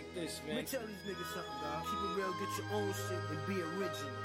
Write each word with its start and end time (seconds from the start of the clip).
like 0.00 0.14
this, 0.14 0.40
Let 0.46 0.48
me 0.48 0.54
man. 0.54 0.64
tell 0.64 0.80
these 0.80 1.14
niggas 1.14 1.34
something, 1.34 1.60
dog. 1.62 1.84
Keep 1.84 2.00
it 2.00 2.16
real, 2.16 2.32
get 2.32 2.50
your 2.56 2.68
own 2.74 2.94
shit, 2.94 3.18
and 3.30 3.46
be 3.46 3.56
original. 3.62 4.20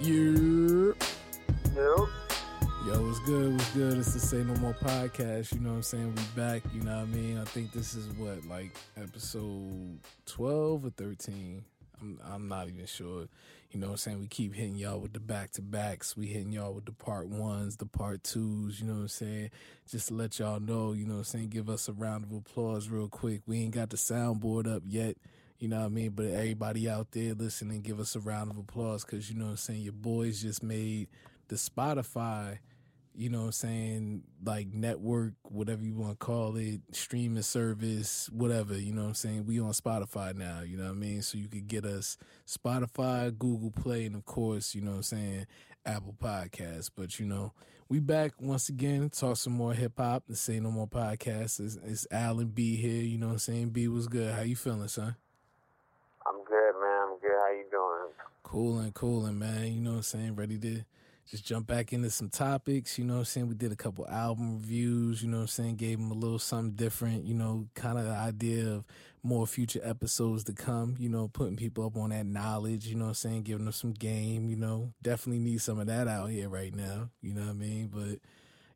Yeah. 0.00 0.92
Yep. 1.74 2.08
Yo, 2.86 3.02
what's 3.02 3.18
good? 3.20 3.52
What's 3.52 3.70
good? 3.74 3.98
It's 3.98 4.14
the 4.14 4.20
Say 4.20 4.44
No 4.44 4.54
More 4.60 4.74
podcast. 4.74 5.52
You 5.52 5.60
know 5.60 5.70
what 5.70 5.76
I'm 5.76 5.82
saying? 5.82 6.14
We 6.14 6.22
back. 6.40 6.62
You 6.72 6.82
know 6.82 6.96
what 6.96 7.02
I 7.02 7.06
mean? 7.06 7.38
I 7.38 7.44
think 7.44 7.72
this 7.72 7.94
is 7.94 8.06
what, 8.16 8.46
like 8.46 8.70
episode 8.96 9.98
12 10.26 10.84
or 10.86 10.90
13. 10.90 11.64
I'm, 12.00 12.20
I'm 12.24 12.48
not 12.48 12.68
even 12.68 12.86
sure. 12.86 13.28
You 13.70 13.80
know 13.80 13.88
what 13.88 13.92
I'm 13.92 13.98
saying? 13.98 14.20
We 14.20 14.26
keep 14.28 14.54
hitting 14.54 14.76
y'all 14.76 15.00
with 15.00 15.12
the 15.12 15.20
back 15.20 15.50
to 15.52 15.62
backs. 15.62 16.16
We 16.16 16.26
hitting 16.26 16.52
y'all 16.52 16.72
with 16.72 16.86
the 16.86 16.92
part 16.92 17.28
ones, 17.28 17.76
the 17.76 17.86
part 17.86 18.24
twos. 18.24 18.80
You 18.80 18.86
know 18.86 18.94
what 18.94 19.00
I'm 19.00 19.08
saying? 19.08 19.50
Just 19.90 20.08
to 20.08 20.14
let 20.14 20.38
y'all 20.38 20.60
know, 20.60 20.92
you 20.92 21.04
know 21.04 21.14
what 21.14 21.18
I'm 21.18 21.24
saying? 21.24 21.48
Give 21.48 21.68
us 21.68 21.88
a 21.88 21.92
round 21.92 22.24
of 22.24 22.32
applause 22.32 22.88
real 22.88 23.08
quick. 23.08 23.42
We 23.46 23.58
ain't 23.62 23.74
got 23.74 23.90
the 23.90 23.96
soundboard 23.96 24.72
up 24.72 24.82
yet. 24.86 25.16
You 25.58 25.68
know 25.68 25.80
what 25.80 25.86
I 25.86 25.88
mean? 25.88 26.10
But 26.10 26.26
everybody 26.26 26.88
out 26.88 27.12
there 27.12 27.34
listening, 27.34 27.80
give 27.82 27.98
us 27.98 28.14
a 28.14 28.20
round 28.20 28.50
of 28.50 28.58
applause 28.58 29.04
because, 29.04 29.30
you 29.30 29.36
know 29.36 29.46
what 29.46 29.50
I'm 29.52 29.56
saying? 29.56 29.82
Your 29.82 29.92
boys 29.92 30.42
just 30.42 30.62
made 30.62 31.08
the 31.48 31.56
Spotify 31.56 32.58
you 33.16 33.30
know 33.30 33.40
what 33.40 33.46
I'm 33.46 33.52
saying, 33.52 34.22
like 34.44 34.72
network, 34.72 35.32
whatever 35.42 35.82
you 35.82 35.94
want 35.94 36.18
to 36.18 36.24
call 36.24 36.56
it, 36.56 36.80
streaming 36.92 37.42
service, 37.42 38.28
whatever, 38.30 38.78
you 38.78 38.92
know 38.92 39.02
what 39.02 39.08
I'm 39.08 39.14
saying? 39.14 39.46
We 39.46 39.58
on 39.58 39.72
Spotify 39.72 40.36
now, 40.36 40.60
you 40.60 40.76
know 40.76 40.84
what 40.84 40.90
I 40.90 40.94
mean? 40.94 41.22
So 41.22 41.38
you 41.38 41.48
could 41.48 41.66
get 41.66 41.84
us 41.84 42.18
Spotify, 42.46 43.36
Google 43.36 43.70
Play, 43.70 44.04
and 44.04 44.14
of 44.14 44.24
course, 44.26 44.74
you 44.74 44.82
know 44.82 44.90
what 44.90 44.96
I'm 44.98 45.02
saying, 45.04 45.46
Apple 45.86 46.14
Podcasts. 46.22 46.90
But 46.94 47.18
you 47.18 47.26
know, 47.26 47.52
we 47.88 48.00
back 48.00 48.32
once 48.38 48.68
again, 48.68 49.08
talk 49.08 49.38
some 49.38 49.54
more 49.54 49.72
hip 49.72 49.94
hop, 49.96 50.24
the 50.28 50.36
Say 50.36 50.60
No 50.60 50.70
More 50.70 50.86
podcast. 50.86 51.60
It's, 51.60 51.78
it's 51.82 52.06
Alan 52.10 52.48
B 52.48 52.76
here, 52.76 53.02
you 53.02 53.16
know 53.16 53.28
what 53.28 53.32
I'm 53.32 53.38
saying? 53.38 53.70
B 53.70 53.88
was 53.88 54.08
good. 54.08 54.34
How 54.34 54.42
you 54.42 54.56
feeling, 54.56 54.88
son? 54.88 55.16
I'm 56.26 56.44
good, 56.44 56.72
man. 56.80 57.08
I'm 57.08 57.18
good. 57.18 57.30
How 57.30 57.50
you 57.52 57.64
doing? 57.70 58.12
Cooling, 58.42 58.92
cooling, 58.92 59.38
man. 59.38 59.72
You 59.72 59.80
know 59.80 59.90
what 59.90 59.96
I'm 59.96 60.02
saying? 60.02 60.36
Ready 60.36 60.58
to 60.58 60.84
just 61.30 61.44
jump 61.44 61.66
back 61.66 61.92
into 61.92 62.08
some 62.10 62.28
topics. 62.28 62.98
You 62.98 63.04
know 63.04 63.14
what 63.14 63.20
I'm 63.20 63.24
saying? 63.24 63.48
We 63.48 63.54
did 63.54 63.72
a 63.72 63.76
couple 63.76 64.06
album 64.08 64.58
reviews. 64.58 65.22
You 65.22 65.28
know 65.28 65.38
what 65.38 65.42
I'm 65.42 65.48
saying? 65.48 65.76
Gave 65.76 65.98
them 65.98 66.10
a 66.10 66.14
little 66.14 66.38
something 66.38 66.72
different. 66.72 67.24
You 67.24 67.34
know, 67.34 67.66
kind 67.74 67.98
of 67.98 68.04
the 68.04 68.12
idea 68.12 68.68
of 68.68 68.84
more 69.22 69.46
future 69.46 69.80
episodes 69.82 70.44
to 70.44 70.52
come. 70.52 70.94
You 70.98 71.08
know, 71.08 71.28
putting 71.28 71.56
people 71.56 71.84
up 71.84 71.96
on 71.96 72.10
that 72.10 72.26
knowledge. 72.26 72.86
You 72.86 72.94
know 72.94 73.06
what 73.06 73.10
I'm 73.10 73.14
saying? 73.14 73.42
Giving 73.42 73.64
them 73.64 73.72
some 73.72 73.92
game. 73.92 74.48
You 74.48 74.56
know, 74.56 74.92
definitely 75.02 75.42
need 75.42 75.60
some 75.60 75.80
of 75.80 75.88
that 75.88 76.06
out 76.06 76.30
here 76.30 76.48
right 76.48 76.74
now. 76.74 77.10
You 77.22 77.34
know 77.34 77.42
what 77.42 77.50
I 77.50 77.54
mean? 77.54 77.90
But 77.92 78.20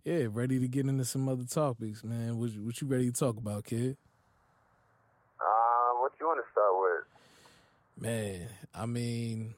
yeah, 0.04 0.26
ready 0.30 0.58
to 0.58 0.66
get 0.66 0.86
into 0.86 1.04
some 1.04 1.28
other 1.28 1.44
topics, 1.44 2.02
man. 2.02 2.38
What, 2.38 2.50
what 2.58 2.80
you 2.80 2.88
ready 2.88 3.12
to 3.12 3.12
talk 3.12 3.36
about, 3.36 3.64
kid? 3.64 3.96
Uh, 5.40 6.00
what 6.00 6.12
you 6.18 6.26
want 6.26 6.40
to 6.44 6.50
start 6.50 6.72
with? 6.80 8.02
Man, 8.02 8.48
I 8.74 8.86
mean, 8.86 9.54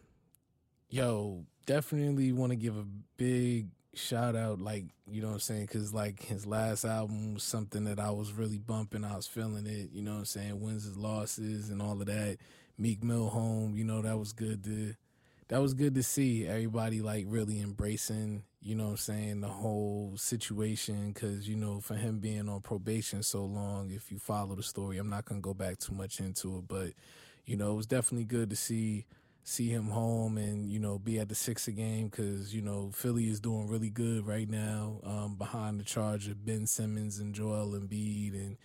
yo, 0.91 1.45
definitely 1.67 2.33
want 2.33 2.51
to 2.51 2.57
give 2.57 2.77
a 2.77 2.85
big 3.17 3.69
shout 3.95 4.35
out, 4.37 4.61
like, 4.61 4.87
you 5.11 5.21
know 5.21 5.29
what 5.29 5.35
I'm 5.35 5.41
saying? 5.41 5.67
Because, 5.67 5.93
like, 5.93 6.23
his 6.23 6.47
last 6.47 6.85
album 6.85 7.35
was 7.35 7.43
something 7.43 7.85
that 7.85 7.99
I 7.99 8.11
was 8.11 8.33
really 8.33 8.59
bumping. 8.59 9.05
I 9.05 9.17
was 9.17 9.27
feeling 9.27 9.67
it, 9.67 9.91
you 9.93 10.03
know 10.03 10.13
what 10.13 10.19
I'm 10.19 10.25
saying? 10.25 10.61
Wins 10.61 10.87
and 10.87 10.97
losses 10.97 11.71
and 11.71 11.83
all 11.83 12.01
of 12.01 12.07
that. 12.07 12.39
Meek 12.79 13.05
Mill 13.05 13.29
home, 13.29 13.77
you 13.77 13.85
know, 13.85 14.03
that 14.03 14.19
was 14.19 14.33
good 14.33 14.65
to. 14.65 14.95
That 15.49 15.61
was 15.61 15.75
good 15.75 15.95
to 15.97 16.03
see 16.03 16.47
everybody 16.47 17.03
like 17.03 17.27
really 17.29 17.61
embracing, 17.61 18.45
you 18.63 18.75
know 18.75 18.85
what 18.85 18.91
I'm 18.91 18.97
saying, 18.97 19.41
the 19.43 19.49
whole 19.49 20.15
situation. 20.17 21.13
Cause, 21.13 21.47
you 21.47 21.57
know, 21.57 21.81
for 21.81 21.95
him 21.95 22.21
being 22.21 22.49
on 22.49 22.63
probation 22.63 23.23
so 23.23 23.45
long, 23.45 23.91
if 23.91 24.11
you 24.11 24.19
follow 24.19 24.55
the 24.55 24.63
story, 24.63 24.97
I'm 24.97 25.11
not 25.11 25.27
to 25.27 25.35
go 25.41 25.53
back 25.53 25.79
too 25.79 25.93
much 25.93 26.21
into 26.21 26.57
it, 26.57 26.69
but, 26.69 26.93
you 27.45 27.59
know, 27.59 27.73
it 27.73 27.77
was 27.77 27.87
definitely 27.87 28.25
good 28.25 28.49
to 28.49 28.57
see 28.57 29.05
see 29.45 29.69
him 29.69 29.89
home 29.89 30.39
and 30.39 30.71
you 30.71 30.79
know 30.79 30.99
be 30.99 31.19
at 31.19 31.29
the 31.29 31.35
Sixer 31.35 31.73
game 31.73 32.09
because 32.09 32.55
you 32.55 32.63
know 32.63 32.91
Philly 32.95 33.29
is 33.29 33.41
doing 33.41 33.69
really 33.69 33.91
good 33.91 34.27
right 34.27 34.49
now 34.49 35.01
um, 35.05 35.37
behind 35.37 35.81
the 35.81 35.85
charge 35.85 36.29
of 36.29 36.45
Ben 36.45 36.67
Simmons 36.67 37.19
and 37.19 37.35
Joel 37.35 37.73
Embiid 37.79 38.35
and 38.35 38.57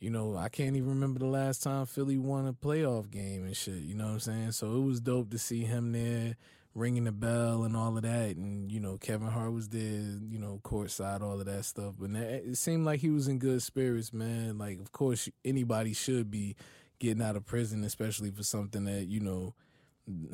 you 0.00 0.10
know 0.10 0.36
I 0.36 0.48
can't 0.48 0.76
even 0.76 0.88
remember 0.88 1.20
the 1.20 1.26
last 1.26 1.62
time 1.62 1.86
Philly 1.86 2.18
won 2.18 2.46
a 2.46 2.52
playoff 2.52 3.10
game 3.10 3.44
and 3.44 3.56
shit. 3.56 3.82
You 3.82 3.94
know 3.94 4.06
what 4.06 4.12
I'm 4.14 4.20
saying? 4.20 4.52
So 4.52 4.76
it 4.76 4.80
was 4.80 5.00
dope 5.00 5.30
to 5.30 5.38
see 5.38 5.64
him 5.64 5.92
there 5.92 6.36
ringing 6.74 7.04
the 7.04 7.12
bell 7.12 7.62
and 7.62 7.76
all 7.76 7.96
of 7.96 8.02
that 8.02 8.34
and 8.36 8.70
you 8.72 8.80
know 8.80 8.98
Kevin 8.98 9.28
Hart 9.28 9.52
was 9.52 9.68
there 9.68 10.18
you 10.28 10.40
know 10.40 10.60
courtside 10.64 11.22
all 11.22 11.38
of 11.38 11.46
that 11.46 11.64
stuff 11.64 11.94
but 11.98 12.10
it 12.10 12.56
seemed 12.56 12.84
like 12.84 12.98
he 12.98 13.10
was 13.10 13.28
in 13.28 13.38
good 13.38 13.62
spirits 13.62 14.12
man 14.12 14.58
like 14.58 14.80
of 14.80 14.90
course 14.90 15.28
anybody 15.44 15.92
should 15.92 16.32
be 16.32 16.56
getting 16.98 17.22
out 17.22 17.36
of 17.36 17.46
prison 17.46 17.84
especially 17.84 18.32
for 18.32 18.42
something 18.42 18.84
that 18.86 19.06
you 19.06 19.20
know 19.20 19.54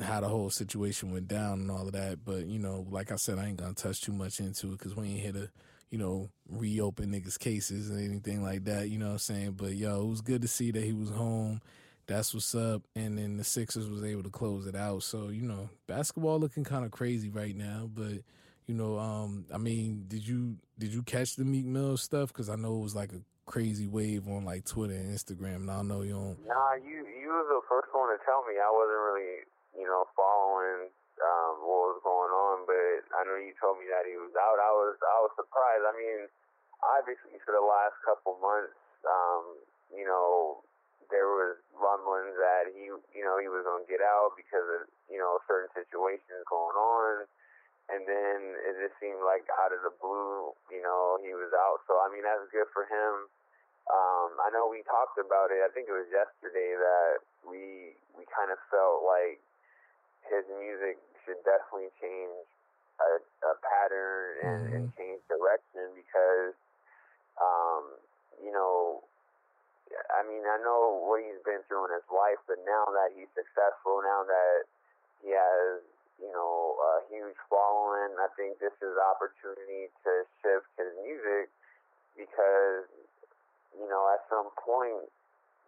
how 0.01 0.19
the 0.21 0.27
whole 0.27 0.49
situation 0.49 1.11
went 1.11 1.27
down 1.27 1.61
and 1.61 1.71
all 1.71 1.87
of 1.87 1.93
that. 1.93 2.23
But 2.25 2.45
you 2.47 2.59
know, 2.59 2.85
like 2.89 3.11
I 3.11 3.15
said, 3.15 3.39
I 3.39 3.47
ain't 3.47 3.57
gonna 3.57 3.73
touch 3.73 4.01
too 4.01 4.13
much 4.13 4.39
into 4.39 4.67
it 4.67 4.79
because 4.79 4.95
we 4.95 5.07
ain't 5.07 5.21
here 5.21 5.31
to, 5.33 5.49
you 5.89 5.97
know, 5.97 6.29
reopen 6.49 7.11
niggas' 7.11 7.39
cases 7.39 7.89
and 7.89 8.03
anything 8.03 8.43
like 8.43 8.65
that. 8.65 8.89
You 8.89 8.99
know 8.99 9.07
what 9.07 9.13
I'm 9.13 9.19
saying? 9.19 9.51
But 9.53 9.75
yo, 9.75 10.01
it 10.01 10.07
was 10.07 10.21
good 10.21 10.41
to 10.41 10.47
see 10.47 10.71
that 10.71 10.83
he 10.83 10.93
was 10.93 11.09
home. 11.09 11.61
That's 12.07 12.33
what's 12.33 12.53
up. 12.55 12.83
And 12.95 13.17
then 13.17 13.37
the 13.37 13.43
Sixers 13.43 13.89
was 13.89 14.03
able 14.03 14.23
to 14.23 14.29
close 14.29 14.67
it 14.67 14.75
out. 14.75 15.03
So 15.03 15.29
you 15.29 15.43
know, 15.43 15.69
basketball 15.87 16.39
looking 16.39 16.63
kind 16.63 16.85
of 16.85 16.91
crazy 16.91 17.29
right 17.29 17.55
now. 17.55 17.89
But 17.93 18.23
you 18.67 18.75
know, 18.75 18.97
um, 18.99 19.45
I 19.53 19.57
mean, 19.57 20.05
did 20.07 20.27
you 20.27 20.57
did 20.77 20.93
you 20.93 21.03
catch 21.03 21.35
the 21.35 21.45
Meek 21.45 21.65
Mill 21.65 21.97
stuff? 21.97 22.29
Because 22.29 22.49
I 22.49 22.55
know 22.55 22.77
it 22.77 22.83
was 22.83 22.95
like 22.95 23.13
a 23.13 23.21
crazy 23.45 23.87
wave 23.87 24.27
on 24.27 24.45
like 24.45 24.65
Twitter 24.65 24.93
and 24.93 25.11
Instagram. 25.11 25.67
And 25.67 25.71
I 25.71 25.81
know 25.81 26.01
you 26.01 26.13
don't. 26.13 26.47
Nah, 26.47 26.75
you 26.75 27.05
you 27.21 27.29
was 27.29 27.47
the 27.47 27.61
first 27.67 27.89
one 27.91 28.09
to 28.09 28.17
tell 28.23 28.43
me. 28.47 28.55
I 28.59 28.71
wasn't 28.71 29.01
really, 29.11 29.43
you 29.77 29.87
know, 29.87 30.07
following 30.15 30.91
um, 31.21 31.53
what 31.61 31.95
was 31.95 32.01
going 32.01 32.33
on, 32.33 32.65
but 32.65 33.05
I 33.13 33.21
know 33.27 33.37
you 33.37 33.53
told 33.61 33.77
me 33.77 33.85
that 33.93 34.09
he 34.09 34.17
was 34.17 34.33
out. 34.33 34.57
I 34.57 34.71
was 34.73 34.97
I 34.99 35.17
was 35.21 35.33
surprised. 35.37 35.85
I 35.85 35.93
mean, 35.93 36.19
obviously 36.81 37.37
for 37.45 37.53
the 37.53 37.61
last 37.63 37.95
couple 38.01 38.41
months, 38.41 38.73
um, 39.05 39.61
you 39.93 40.05
know, 40.05 40.65
there 41.13 41.29
was 41.29 41.59
rumblings 41.77 42.33
that 42.39 42.71
he, 42.73 42.89
you 42.89 43.23
know, 43.23 43.37
he 43.37 43.51
was 43.51 43.67
gonna 43.67 43.85
get 43.85 44.01
out 44.01 44.33
because 44.33 44.65
of 44.81 44.89
you 45.11 45.21
know 45.21 45.37
certain 45.45 45.69
situations 45.77 46.41
going 46.49 46.77
on. 46.77 47.29
And 47.91 48.07
then 48.07 48.55
it 48.71 48.79
just 48.79 48.95
seemed 49.03 49.19
like 49.19 49.43
out 49.59 49.75
of 49.75 49.83
the 49.83 49.91
blue, 49.99 50.55
you 50.71 50.79
know, 50.79 51.19
he 51.19 51.35
was 51.35 51.51
out. 51.51 51.83
So 51.85 51.99
I 51.99 52.07
mean, 52.07 52.23
that's 52.23 52.47
good 52.49 52.71
for 52.71 52.87
him. 52.87 53.27
Um, 53.91 54.39
I 54.39 54.47
know 54.55 54.71
we 54.71 54.85
talked 54.87 55.19
about 55.19 55.51
it. 55.51 55.59
I 55.59 55.69
think 55.75 55.91
it 55.91 55.95
was 55.95 56.07
yesterday 56.07 56.79
that 56.79 57.19
we 57.43 57.93
we 58.15 58.23
kind 58.31 58.47
of 58.47 58.57
felt 58.71 59.03
like 59.03 59.43
his 60.27 60.45
music 60.59 60.97
should 61.23 61.39
definitely 61.45 61.93
change 62.01 62.45
a, 63.01 63.11
a 63.21 63.53
pattern 63.61 64.25
and, 64.45 64.61
and 64.73 64.83
change 64.97 65.21
direction 65.29 65.93
because, 65.97 66.53
um, 67.41 67.97
you 68.41 68.53
know, 68.53 69.01
I 70.13 70.23
mean, 70.23 70.45
I 70.47 70.61
know 70.63 71.03
what 71.03 71.19
he's 71.19 71.41
been 71.43 71.61
through 71.67 71.91
in 71.91 71.93
his 71.97 72.07
life, 72.07 72.39
but 72.47 72.61
now 72.63 72.87
that 72.95 73.11
he's 73.11 73.29
successful, 73.35 73.99
now 74.05 74.23
that 74.23 74.69
he 75.19 75.35
has, 75.35 75.83
you 76.21 76.31
know, 76.31 76.77
a 76.79 76.93
huge 77.11 77.35
following, 77.51 78.15
I 78.15 78.31
think 78.39 78.61
this 78.63 78.73
is 78.79 78.93
opportunity 78.95 79.91
to 80.07 80.11
shift 80.39 80.69
his 80.79 80.91
music 81.03 81.51
because 82.15 82.87
you 83.77 83.87
know, 83.87 84.11
at 84.11 84.23
some 84.27 84.51
point, 84.59 85.07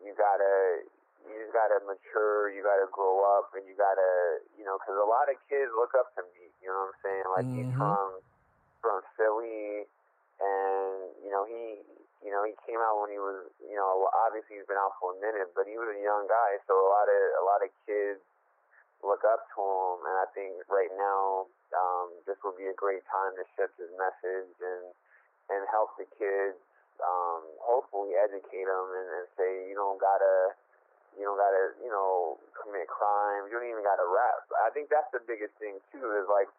you 0.04 0.12
gotta, 0.18 0.84
you 1.28 1.34
just 1.40 1.54
gotta 1.56 1.80
mature, 1.88 2.52
you 2.52 2.64
gotta 2.64 2.88
grow 2.92 3.24
up, 3.40 3.54
and 3.56 3.64
you 3.68 3.76
gotta, 3.76 4.44
you 4.58 4.64
know, 4.68 4.78
because 4.80 4.98
a 5.00 5.08
lot 5.08 5.28
of 5.32 5.36
kids 5.48 5.72
look 5.76 5.96
up 5.96 6.12
to 6.20 6.24
me. 6.36 6.52
You 6.62 6.70
know 6.72 6.90
what 6.90 6.96
I'm 6.96 7.00
saying? 7.04 7.28
Like 7.32 7.48
he's 7.54 7.70
Mhm. 7.70 7.80
from 7.80 8.22
from 8.84 9.00
Philly, 9.16 9.88
and 10.40 10.94
you 11.24 11.32
know 11.32 11.44
he, 11.48 11.80
you 12.24 12.32
know, 12.32 12.44
he 12.44 12.56
came 12.68 12.80
out 12.80 13.00
when 13.00 13.12
he 13.12 13.20
was, 13.20 13.48
you 13.64 13.76
know, 13.76 14.08
obviously 14.28 14.60
he's 14.60 14.68
been 14.68 14.80
out 14.80 14.96
for 15.00 15.16
a 15.16 15.20
minute, 15.20 15.52
but 15.56 15.68
he 15.68 15.76
was 15.80 15.90
a 15.92 16.00
young 16.02 16.28
guy, 16.28 16.60
so 16.68 16.76
a 16.76 16.90
lot 16.92 17.08
of 17.08 17.22
a 17.40 17.44
lot 17.48 17.60
of 17.64 17.70
kids 17.88 18.20
look 19.04 19.24
up 19.28 19.48
to 19.56 19.60
him, 19.62 19.98
and 20.08 20.18
I 20.24 20.28
think 20.36 20.52
right 20.72 20.92
now 20.96 21.48
um, 21.76 22.08
this 22.28 22.40
would 22.44 22.56
be 22.56 22.68
a 22.68 22.76
great 22.76 23.04
time 23.12 23.36
to 23.36 23.44
shift 23.56 23.76
his 23.80 23.92
message 24.00 24.56
and 24.60 24.86
and 25.52 25.62
help 25.72 25.96
the 26.00 26.08
kids 26.16 26.56
um, 27.04 27.44
hopefully 27.60 28.16
educate 28.16 28.64
them 28.64 28.88
and, 28.96 29.08
and 29.20 29.28
say 29.36 29.50
you 29.68 29.76
don't 29.76 30.00
gotta 30.00 30.56
you 31.18 31.24
don't 31.26 31.38
gotta 31.38 31.78
you 31.82 31.92
know 31.92 32.38
commit 32.58 32.90
crimes. 32.90 33.50
You 33.50 33.60
don't 33.60 33.70
even 33.70 33.86
gotta 33.86 34.06
rap. 34.06 34.46
I 34.64 34.70
think 34.74 34.90
that's 34.90 35.10
the 35.14 35.22
biggest 35.24 35.54
thing 35.62 35.78
too 35.94 36.06
is 36.22 36.28
like 36.30 36.50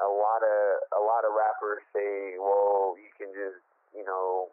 a 0.00 0.08
lot 0.08 0.40
of 0.40 0.60
a 0.96 1.02
lot 1.02 1.28
of 1.28 1.36
rappers 1.36 1.84
say 1.92 2.40
well 2.40 2.96
you 2.96 3.10
can 3.20 3.28
just 3.36 3.60
you 3.92 4.04
know 4.06 4.48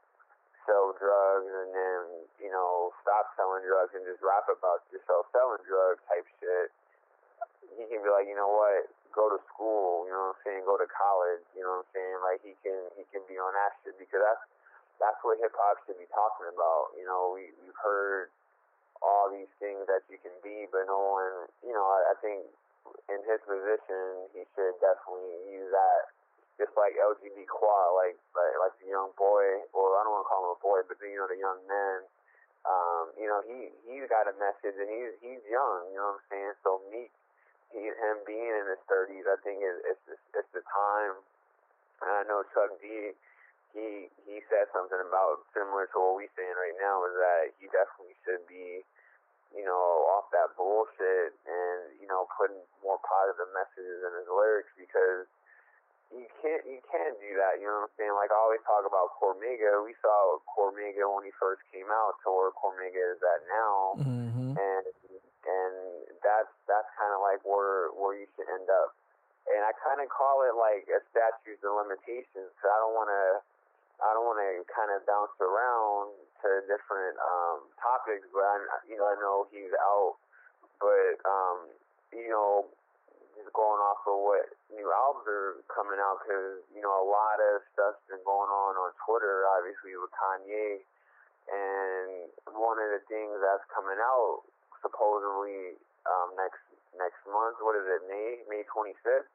sell 0.67 0.91
drugs 0.99 1.47
and 1.47 1.71
then 1.71 1.99
you 2.43 2.51
know 2.51 2.91
stop 2.99 3.31
selling 3.39 3.63
drugs 3.63 3.95
and 3.95 4.03
just 4.03 4.19
rap 4.19 4.47
about 4.51 4.83
yourself 4.91 5.27
selling 5.31 5.63
drugs 5.63 6.03
type 6.11 6.27
shit. 6.43 6.69
He 7.79 7.87
can 7.87 8.03
be 8.03 8.09
like 8.11 8.27
you 8.27 8.35
know 8.35 8.51
what? 8.51 8.91
Go 9.15 9.31
to 9.31 9.39
school 9.49 10.05
you 10.05 10.13
know 10.13 10.29
what 10.29 10.37
i'm 10.37 10.41
saying? 10.43 10.61
Go 10.67 10.77
to 10.77 10.85
college 10.91 11.41
you 11.55 11.63
know 11.63 11.81
what 11.81 11.87
i'm 11.87 11.91
saying? 11.95 12.19
Like 12.21 12.39
he 12.43 12.53
can 12.61 12.77
he 12.99 13.07
can 13.09 13.23
be 13.25 13.39
on 13.39 13.55
that 13.55 13.73
shit 13.81 13.95
because 13.97 14.19
that's 14.19 14.43
that's 14.99 15.17
what 15.21 15.37
hip 15.37 15.53
hop 15.53 15.77
should 15.85 15.97
be 15.97 16.09
talking 16.09 16.49
about. 16.49 16.93
You 16.97 17.05
know, 17.05 17.33
we 17.33 17.53
we've 17.61 17.79
heard 17.81 18.33
all 19.01 19.29
these 19.29 19.49
things 19.61 19.85
that 19.87 20.05
you 20.09 20.17
can 20.21 20.33
be, 20.41 20.65
but 20.69 20.85
no 20.87 20.97
one, 20.97 21.51
you 21.65 21.73
know, 21.73 21.85
I, 21.85 22.13
I 22.13 22.15
think 22.21 22.47
in 23.11 23.19
his 23.27 23.41
position, 23.43 24.31
he 24.33 24.43
should 24.55 24.75
definitely 24.79 25.53
use 25.53 25.69
that. 25.71 26.13
Just 26.57 26.73
like 26.73 26.97
LGB 26.97 27.45
Quad, 27.45 27.93
like, 27.93 28.17
like 28.33 28.53
like 28.57 28.75
the 28.81 28.89
young 28.89 29.13
boy, 29.13 29.61
or 29.77 29.93
I 29.93 30.01
don't 30.01 30.09
want 30.09 30.25
to 30.25 30.29
call 30.29 30.41
him 30.41 30.57
a 30.57 30.61
boy, 30.63 30.79
but 30.89 30.97
you 31.05 31.13
know 31.13 31.29
the 31.29 31.37
young 31.37 31.61
man. 31.69 32.01
Um, 32.65 33.13
you 33.13 33.29
know 33.29 33.45
he 33.45 33.69
he's 33.85 34.09
got 34.09 34.25
a 34.25 34.33
message, 34.41 34.73
and 34.73 34.89
he's 34.89 35.13
he's 35.21 35.43
young. 35.45 35.93
You 35.93 36.01
know 36.01 36.17
what 36.17 36.25
I'm 36.25 36.25
saying? 36.33 36.53
So 36.65 36.81
Meek, 36.89 37.13
he 37.69 37.85
him 37.85 38.17
being 38.25 38.49
in 38.57 38.65
his 38.73 38.81
30s, 38.89 39.29
I 39.29 39.37
think 39.45 39.61
it's 39.61 40.01
it's, 40.09 40.17
it's 40.33 40.51
the 40.57 40.65
time. 40.65 41.21
And 42.01 42.09
I 42.09 42.21
know 42.25 42.41
Chuck 42.49 42.73
D 42.81 43.13
he 43.77 44.09
he 44.25 44.41
said 44.49 44.65
something 44.73 44.97
about 44.97 45.45
similar 45.53 45.85
to 45.93 45.97
what 46.01 46.17
we 46.17 46.25
saying 46.33 46.57
right 46.57 46.77
now 46.81 47.05
is 47.05 47.15
that 47.21 47.43
he 47.61 47.69
definitely 47.69 48.17
should 48.25 48.41
be, 48.49 48.81
you 49.53 49.61
know, 49.61 50.09
off 50.17 50.33
that 50.33 50.57
bullshit 50.57 51.37
and 51.45 51.93
you 52.01 52.09
know 52.09 52.25
putting 52.33 52.57
more 52.81 52.97
positive 53.05 53.47
messages 53.53 54.01
in 54.01 54.11
his 54.17 54.29
lyrics 54.33 54.73
because 54.73 55.29
you 56.09 56.25
can't 56.41 56.65
you 56.65 56.81
can't 56.89 57.15
do 57.21 57.37
that. 57.37 57.61
You 57.61 57.69
know 57.69 57.85
what 57.85 57.93
I'm 57.93 57.97
saying? 58.01 58.15
Like 58.17 58.33
I 58.33 58.39
always 58.41 58.63
talk 58.65 58.81
about 58.81 59.13
Cormega. 59.21 59.85
We 59.85 59.93
saw 60.01 60.41
Cormega 60.49 61.05
when 61.05 61.29
he 61.29 61.33
first 61.37 61.61
came 61.69 61.93
out 61.93 62.17
to 62.25 62.33
where 62.33 62.49
Cormega 62.57 63.13
is 63.13 63.21
at 63.21 63.41
now, 63.45 63.77
mm-hmm. 64.01 64.57
and 64.57 64.83
and 65.45 65.73
that's 66.25 66.51
that's 66.65 66.89
kind 66.97 67.13
of 67.13 67.21
like 67.21 67.45
where 67.45 67.93
where 67.93 68.17
you 68.17 68.25
should 68.33 68.49
end 68.49 68.71
up. 68.73 68.97
And 69.47 69.63
I 69.63 69.71
kind 69.79 70.03
of 70.03 70.11
call 70.11 70.43
it 70.43 70.59
like 70.59 70.91
a 70.91 70.99
statutes 71.07 71.63
of 71.63 71.71
limitations. 71.71 72.51
So 72.59 72.65
I 72.67 72.77
don't 72.83 72.95
want 72.95 73.07
to 73.07 73.23
I 73.97 74.13
don't 74.13 74.29
want 74.29 74.37
to 74.37 74.61
kind 74.69 74.93
of 74.93 75.01
bounce 75.09 75.33
around 75.41 76.13
to 76.45 76.49
different 76.69 77.17
um, 77.17 77.65
topics, 77.81 78.29
but 78.29 78.45
I, 78.45 78.57
you 78.85 78.93
know, 78.93 79.09
I 79.09 79.17
know 79.17 79.49
he's 79.49 79.73
out. 79.81 80.21
But 80.77 81.17
um, 81.25 81.73
you 82.13 82.29
know, 82.29 82.69
just 83.33 83.49
going 83.57 83.81
off 83.81 84.05
of 84.05 84.21
what 84.21 84.45
new 84.69 84.85
albums 84.93 85.25
are 85.25 85.57
coming 85.73 85.97
out, 85.97 86.21
because 86.21 86.61
you 86.69 86.81
know, 86.85 86.93
a 86.93 87.07
lot 87.09 87.41
of 87.41 87.65
stuff's 87.73 88.01
been 88.05 88.21
going 88.21 88.53
on 88.53 88.77
on 88.77 88.93
Twitter, 89.01 89.49
obviously 89.57 89.97
with 89.97 90.13
Kanye, 90.13 90.85
and 91.49 92.29
one 92.53 92.77
of 92.77 92.89
the 92.93 93.01
things 93.09 93.33
that's 93.41 93.65
coming 93.73 93.97
out 93.97 94.45
supposedly 94.85 95.73
um, 96.05 96.37
next 96.37 96.61
next 96.93 97.21
month. 97.25 97.57
What 97.65 97.73
is 97.81 97.89
it? 97.89 98.05
May 98.05 98.45
May 98.45 98.61
25th. 98.69 99.25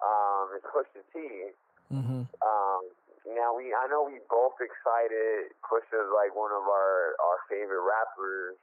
Um, 0.00 0.56
is 0.56 0.64
Pusha 0.64 1.04
T. 1.12 1.52
Mm-hmm. 1.92 2.24
Um, 2.40 2.82
now 3.28 3.52
we, 3.52 3.72
I 3.76 3.84
know 3.92 4.08
we 4.08 4.20
both 4.32 4.56
excited. 4.60 5.52
Pusha's 5.64 6.08
like 6.12 6.32
one 6.32 6.52
of 6.52 6.64
our 6.64 7.16
our 7.20 7.38
favorite 7.52 7.84
rappers, 7.84 8.56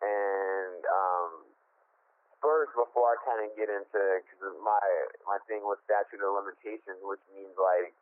and 0.00 0.80
um, 0.88 1.30
first 2.40 2.72
before 2.72 3.12
I 3.12 3.16
kind 3.24 3.40
of 3.44 3.52
get 3.52 3.68
into 3.68 4.00
cause 4.32 4.56
my 4.64 4.80
my 5.28 5.36
thing 5.44 5.60
with 5.64 5.80
statute 5.84 6.24
of 6.24 6.40
limitations, 6.40 7.00
which 7.04 7.20
means 7.36 7.52
like 7.60 7.92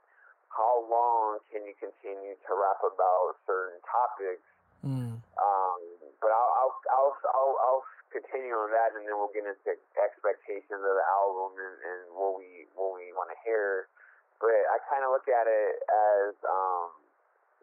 how 0.55 0.87
long 0.87 1.43
can 1.51 1.67
you 1.67 1.75
continue 1.83 2.39
to 2.39 2.51
rap 2.55 2.79
about 2.87 3.35
certain 3.43 3.83
topics? 3.83 4.47
Mm. 4.87 5.19
Um, 5.19 5.81
but 6.23 6.31
I'll, 6.31 6.55
I'll 6.55 6.77
I'll 6.87 7.15
I'll 7.35 7.57
I'll 7.59 7.85
continue 8.15 8.55
on 8.55 8.71
that, 8.71 8.95
and 8.95 9.03
then 9.03 9.19
we'll 9.19 9.35
get 9.35 9.43
into 9.43 9.75
expectations 9.99 10.79
of 10.79 10.95
the 10.95 11.07
album 11.11 11.59
and, 11.59 11.77
and 11.83 12.01
what 12.15 12.39
we 12.39 12.71
what 12.79 12.95
we 12.95 13.11
want 13.11 13.35
to 13.35 13.39
hear. 13.43 13.91
But 14.45 14.53
I 14.69 14.77
kind 14.93 15.01
of 15.09 15.11
look 15.17 15.25
at 15.25 15.49
it 15.49 15.73
as, 15.89 16.37
um, 16.45 16.93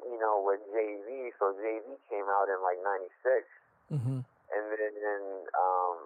you 0.09 0.17
know, 0.17 0.41
with 0.41 0.65
Jay 0.73 0.97
Z. 1.05 1.37
So 1.37 1.53
Jay 1.61 1.77
Z 1.85 1.93
came 2.09 2.25
out 2.25 2.49
in 2.49 2.57
like 2.65 2.81
'96, 2.81 3.45
Mm-hmm. 3.93 4.25
and 4.25 4.63
then 4.73 4.93
and, 4.97 5.27
um, 5.53 5.97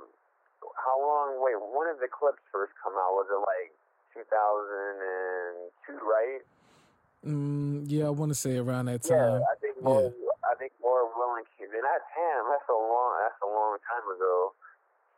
how 0.76 1.00
long? 1.00 1.40
Wait, 1.40 1.56
when 1.56 1.88
did 1.88 2.04
the 2.04 2.12
Clipse 2.12 2.44
first 2.52 2.76
come 2.84 2.98
out? 3.00 3.16
Was 3.16 3.30
it 3.32 3.40
like 3.40 3.72
2002, 4.18 5.96
right? 6.04 6.42
Mm, 7.26 7.86
yeah, 7.88 8.06
I 8.08 8.14
want 8.14 8.30
to 8.32 8.38
say 8.38 8.58
around 8.58 8.86
that 8.92 9.02
time. 9.04 9.40
Yeah. 9.40 9.48
I 9.48 9.56
think 9.62 9.82
more. 9.82 10.12
I 10.46 10.54
think 10.58 10.74
Lord 10.84 11.10
Willin' 11.18 11.46
came. 11.58 11.70
And 11.74 11.84
that 11.84 12.02
damn, 12.14 12.46
that's 12.52 12.68
a 12.70 12.76
long. 12.78 13.12
That's 13.24 13.40
a 13.42 13.50
long 13.50 13.78
time 13.86 14.06
ago. 14.12 14.54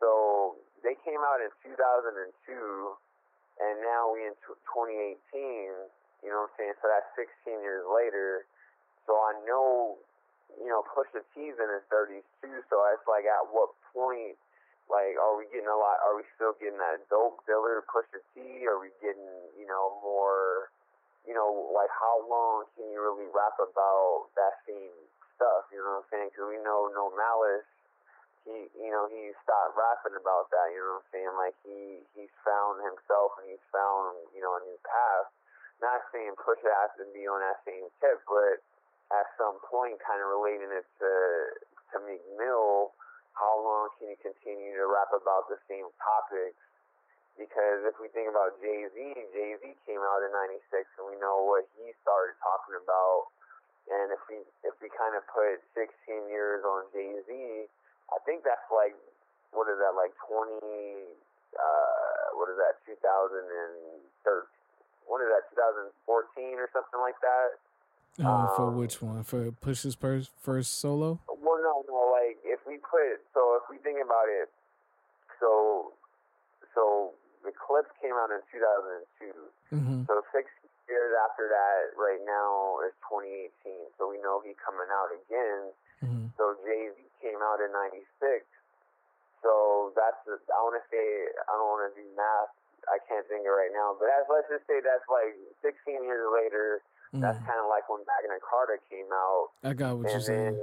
So 0.00 0.56
they 0.84 0.94
came 1.04 1.20
out 1.20 1.40
in 1.42 1.50
2002 1.66 2.96
and 3.58 3.82
now 3.82 4.10
we 4.14 4.26
in 4.26 4.34
2018. 4.42 5.74
You 6.22 6.34
know 6.34 6.46
what 6.46 6.54
I'm 6.54 6.58
saying? 6.58 6.76
So 6.82 6.90
that's 6.90 7.10
16 7.14 7.62
years 7.62 7.86
later. 7.86 8.46
So 9.06 9.14
I 9.14 9.38
know, 9.46 9.98
you 10.58 10.66
know, 10.66 10.82
Pusha 10.82 11.22
T's 11.34 11.54
in 11.54 11.68
his 11.70 11.86
30s 11.90 12.26
too. 12.42 12.58
So 12.66 12.82
it's 12.90 13.06
like, 13.06 13.26
at 13.26 13.46
what 13.54 13.70
point, 13.94 14.34
like, 14.90 15.14
are 15.20 15.38
we 15.38 15.46
getting 15.52 15.70
a 15.70 15.78
lot? 15.78 16.02
Are 16.02 16.18
we 16.18 16.26
still 16.34 16.58
getting 16.58 16.80
that 16.80 17.06
dope 17.06 17.38
dealer 17.46 17.86
Pusha 17.86 18.18
T? 18.34 18.66
Are 18.66 18.82
we 18.82 18.90
getting, 18.98 19.30
you 19.54 19.66
know, 19.66 19.98
more? 20.02 20.74
You 21.28 21.36
know, 21.36 21.70
like 21.76 21.92
how 21.92 22.24
long 22.24 22.64
can 22.72 22.88
you 22.88 23.04
really 23.04 23.28
rap 23.30 23.60
about 23.60 24.32
that 24.40 24.64
same 24.64 24.96
stuff? 25.36 25.68
You 25.68 25.84
know 25.84 26.00
what 26.00 26.08
I'm 26.08 26.08
saying? 26.08 26.28
Because 26.32 26.48
we 26.48 26.58
know 26.64 26.88
No 26.96 27.12
Malice 27.12 27.68
he 28.46 28.70
you 28.78 28.90
know 28.90 29.08
he 29.10 29.32
stopped 29.42 29.74
rapping 29.74 30.18
about 30.18 30.50
that 30.54 30.70
you 30.70 30.78
know 30.78 30.98
what 30.98 31.06
i'm 31.06 31.10
saying? 31.10 31.34
Like 31.34 31.56
he 31.64 32.02
he's 32.14 32.34
found 32.44 32.82
himself 32.84 33.38
and 33.42 33.50
he's 33.50 33.66
found 33.72 34.18
you 34.34 34.42
know 34.42 34.54
a 34.58 34.62
new 34.62 34.78
path. 34.84 35.28
Not 35.78 36.02
saying 36.10 36.34
pusha 36.38 36.70
has 36.82 36.92
to 36.98 37.06
be 37.14 37.26
on 37.26 37.38
that 37.42 37.62
same 37.66 37.86
tip 38.02 38.22
but 38.26 38.62
at 39.14 39.26
some 39.40 39.58
point 39.66 39.98
kind 40.04 40.20
of 40.20 40.28
relating 40.30 40.70
it 40.70 40.86
to 41.00 41.12
to 41.94 41.96
meek 42.04 42.22
mill 42.36 42.92
how 43.38 43.54
long 43.62 43.94
can 43.96 44.10
you 44.10 44.18
continue 44.18 44.74
to 44.74 44.86
rap 44.90 45.14
about 45.14 45.46
the 45.46 45.62
same 45.70 45.86
topics? 46.02 46.58
Because 47.38 47.86
if 47.86 47.94
we 48.02 48.10
think 48.10 48.26
about 48.26 48.58
jay-z 48.58 48.98
jay-z 49.30 49.62
came 49.86 50.02
out 50.02 50.26
in 50.26 50.34
96 50.34 50.58
and 50.98 51.06
we 51.06 51.14
know 51.22 51.46
what 51.46 51.70
he 51.78 51.94
started 52.02 52.34
talking 52.42 52.74
about. 52.82 53.30
And 53.88 54.10
if 54.10 54.18
we 54.26 54.42
if 54.66 54.74
we 54.82 54.90
kind 54.90 55.14
of 55.14 55.22
put 55.30 55.62
16 55.78 55.86
years 56.26 56.66
on 56.66 56.90
jay-z 56.90 57.30
I 58.12 58.18
think 58.24 58.44
that's 58.44 58.64
like 58.72 58.96
what 59.52 59.68
is 59.68 59.78
that 59.80 59.96
like 59.96 60.12
twenty 60.24 61.08
uh 61.56 62.24
what 62.36 62.48
is 62.52 62.58
that 62.60 62.80
two 62.84 62.96
thousand 63.00 63.44
and 63.48 64.04
thirteen 64.24 64.52
what 65.08 65.24
is 65.24 65.28
that 65.32 65.48
two 65.48 65.56
thousand 65.56 65.88
fourteen 66.04 66.60
or 66.60 66.68
something 66.72 67.00
like 67.00 67.16
that. 67.24 67.56
Uh, 68.18 68.50
for 68.58 68.68
Um, 68.68 68.76
which 68.76 69.00
one? 69.00 69.22
For 69.22 69.52
Push's 69.62 69.94
first 69.94 70.30
first 70.42 70.80
solo? 70.82 71.20
Well 71.28 71.58
no 71.64 71.84
no 71.88 72.12
like 72.12 72.36
if 72.44 72.60
we 72.68 72.76
put 72.82 73.22
so 73.32 73.56
if 73.60 73.64
we 73.70 73.78
think 73.80 74.00
about 74.04 74.28
it 74.28 74.52
so 75.40 75.92
so 76.74 77.14
the 77.46 77.54
Clipse 77.54 77.90
came 78.02 78.12
out 78.18 78.28
in 78.34 78.42
two 78.52 78.60
thousand 78.60 78.92
and 79.00 79.08
two. 79.16 79.38
Mm-hmm. 79.72 80.00
So 80.10 80.20
six 80.34 80.50
years 80.90 81.12
after 81.28 81.48
that 81.48 81.94
right 81.96 82.20
now 82.26 82.82
is 82.84 82.92
twenty 83.06 83.48
eighteen. 83.48 83.88
So 83.96 84.10
we 84.10 84.18
know 84.20 84.42
he 84.44 84.52
coming 84.58 84.90
out 84.92 85.14
again. 85.14 85.72
Mm-hmm. 86.04 86.30
So 86.38 86.54
Jay 86.62 86.90
Z 86.94 86.96
came 87.22 87.40
out 87.42 87.58
in 87.62 87.70
'96. 87.74 88.46
So 89.42 89.94
that's 89.94 90.18
the, 90.26 90.34
I 90.50 90.58
want 90.66 90.78
to 90.78 90.84
say 90.90 91.02
I 91.46 91.52
don't 91.54 91.70
want 91.70 91.84
to 91.90 91.92
do 91.94 92.06
math. 92.18 92.50
I 92.90 92.98
can't 93.06 93.22
think 93.28 93.44
of 93.46 93.52
it 93.52 93.56
right 93.58 93.70
now, 93.74 93.92
but 94.00 94.08
that's, 94.10 94.26
let's 94.32 94.48
just 94.48 94.64
say 94.66 94.80
that's 94.80 95.04
like 95.12 95.36
16 95.62 96.02
years 96.06 96.26
later. 96.32 96.80
That's 97.18 97.40
Mm-hmm. 97.40 97.48
kind 97.48 97.56
of 97.64 97.72
like 97.72 97.88
when 97.88 98.04
Magna 98.04 98.36
Carta 98.44 98.76
came 98.92 99.08
out, 99.08 99.48
I 99.64 99.72
got 99.72 99.96
what 99.96 100.12
you're 100.12 100.20
saying. 100.20 100.60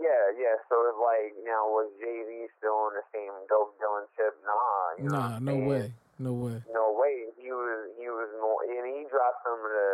yeah, 0.00 0.24
yeah. 0.40 0.56
So 0.72 0.80
it's 0.88 0.96
like 0.96 1.36
now 1.44 1.68
was 1.68 1.92
Jay 2.00 2.24
Z 2.24 2.30
still 2.56 2.88
on 2.88 2.96
the 2.96 3.04
same 3.12 3.36
dope 3.52 3.76
Dylan 3.76 4.08
tip? 4.16 4.32
Nah, 4.48 4.96
you 4.96 5.04
Nah, 5.12 5.36
no 5.44 5.60
saying? 5.60 5.68
way, 5.68 5.84
no 6.16 6.32
way. 6.32 6.58
No 6.72 6.96
way. 6.96 7.28
He 7.36 7.52
was 7.52 7.92
he 8.00 8.08
was 8.08 8.32
more, 8.40 8.64
and 8.64 8.80
he 8.88 9.04
dropped 9.12 9.44
some 9.44 9.60
of 9.60 9.68
the 9.68 9.90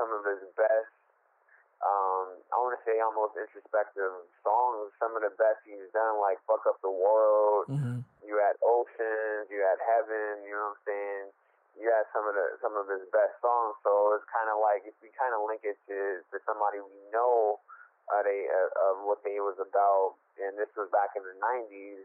some 0.00 0.08
of 0.16 0.24
his 0.24 0.40
best. 0.56 0.88
Um, 1.78 2.42
I 2.50 2.58
want 2.58 2.74
to 2.74 2.82
say 2.82 2.98
almost 2.98 3.38
introspective 3.38 4.10
songs. 4.42 4.90
Some 4.98 5.14
of 5.14 5.22
the 5.22 5.30
best 5.38 5.62
he's 5.62 5.86
done, 5.94 6.18
like 6.18 6.42
"Fuck 6.42 6.66
Up 6.66 6.82
the 6.82 6.90
World." 6.90 7.70
Mm-hmm. 7.70 8.02
You 8.26 8.34
had 8.42 8.58
Oceans. 8.66 9.46
You 9.46 9.62
had 9.62 9.78
Heaven. 9.86 10.42
You 10.42 10.58
know 10.58 10.74
what 10.74 10.82
I'm 10.82 10.82
saying? 10.82 11.24
You 11.78 11.86
had 11.94 12.10
some 12.10 12.26
of 12.26 12.34
the 12.34 12.58
some 12.58 12.74
of 12.74 12.90
his 12.90 13.06
best 13.14 13.38
songs. 13.38 13.78
So 13.86 14.18
it's 14.18 14.26
kind 14.26 14.50
of 14.50 14.58
like 14.58 14.82
if 14.90 14.98
we 14.98 15.14
kind 15.14 15.30
of 15.30 15.46
link 15.46 15.62
it 15.62 15.78
to 15.86 16.26
to 16.34 16.36
somebody 16.42 16.82
we 16.82 16.98
know, 17.14 17.62
uh, 18.10 18.26
they 18.26 18.50
uh, 18.50 18.90
of 18.90 19.06
what 19.06 19.22
they 19.22 19.38
was 19.38 19.58
about, 19.62 20.18
and 20.42 20.58
this 20.58 20.70
was 20.74 20.90
back 20.90 21.14
in 21.14 21.22
the 21.22 21.36
'90s. 21.38 22.02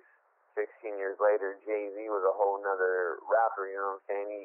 16 0.54 1.02
years 1.02 1.18
later, 1.18 1.58
Jay 1.66 1.90
Z 1.90 1.98
was 2.14 2.22
a 2.22 2.34
whole 2.38 2.62
nother 2.62 3.18
rapper. 3.26 3.66
You 3.66 3.82
know 3.82 3.98
what 3.98 4.06
I'm 4.06 4.06
saying? 4.06 4.30
He 4.30 4.44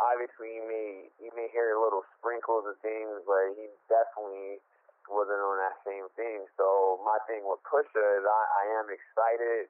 obviously 0.00 0.56
you 0.56 0.64
may 0.64 0.88
you 1.20 1.30
may 1.36 1.48
hear 1.52 1.76
little 1.76 2.04
sprinkles 2.18 2.64
of 2.68 2.76
things, 2.80 3.20
but 3.28 3.52
he 3.58 3.68
definitely 3.90 4.62
wasn't 5.10 5.42
on 5.42 5.58
that 5.58 5.76
same 5.82 6.06
thing. 6.14 6.46
So 6.56 7.00
my 7.02 7.18
thing 7.26 7.42
with 7.44 7.60
Pusha 7.66 8.00
is 8.00 8.24
I, 8.24 8.42
I 8.62 8.64
am 8.80 8.86
excited, 8.88 9.68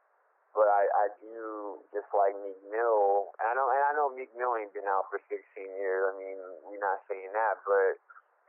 but 0.52 0.68
I, 0.68 0.82
I 0.86 1.06
do 1.24 1.80
just 1.90 2.10
like 2.12 2.36
Meek 2.44 2.60
Mill. 2.68 3.32
And 3.40 3.50
I 3.50 3.52
know 3.56 3.66
and 3.72 3.82
I 3.82 3.92
know 3.96 4.12
Meek 4.12 4.30
Mill 4.36 4.54
ain't 4.60 4.74
been 4.76 4.86
out 4.86 5.08
for 5.08 5.18
16 5.26 5.40
years. 5.56 6.02
I 6.06 6.12
mean, 6.20 6.38
we're 6.68 6.82
not 6.82 7.02
saying 7.08 7.32
that, 7.32 7.64
but 7.64 7.98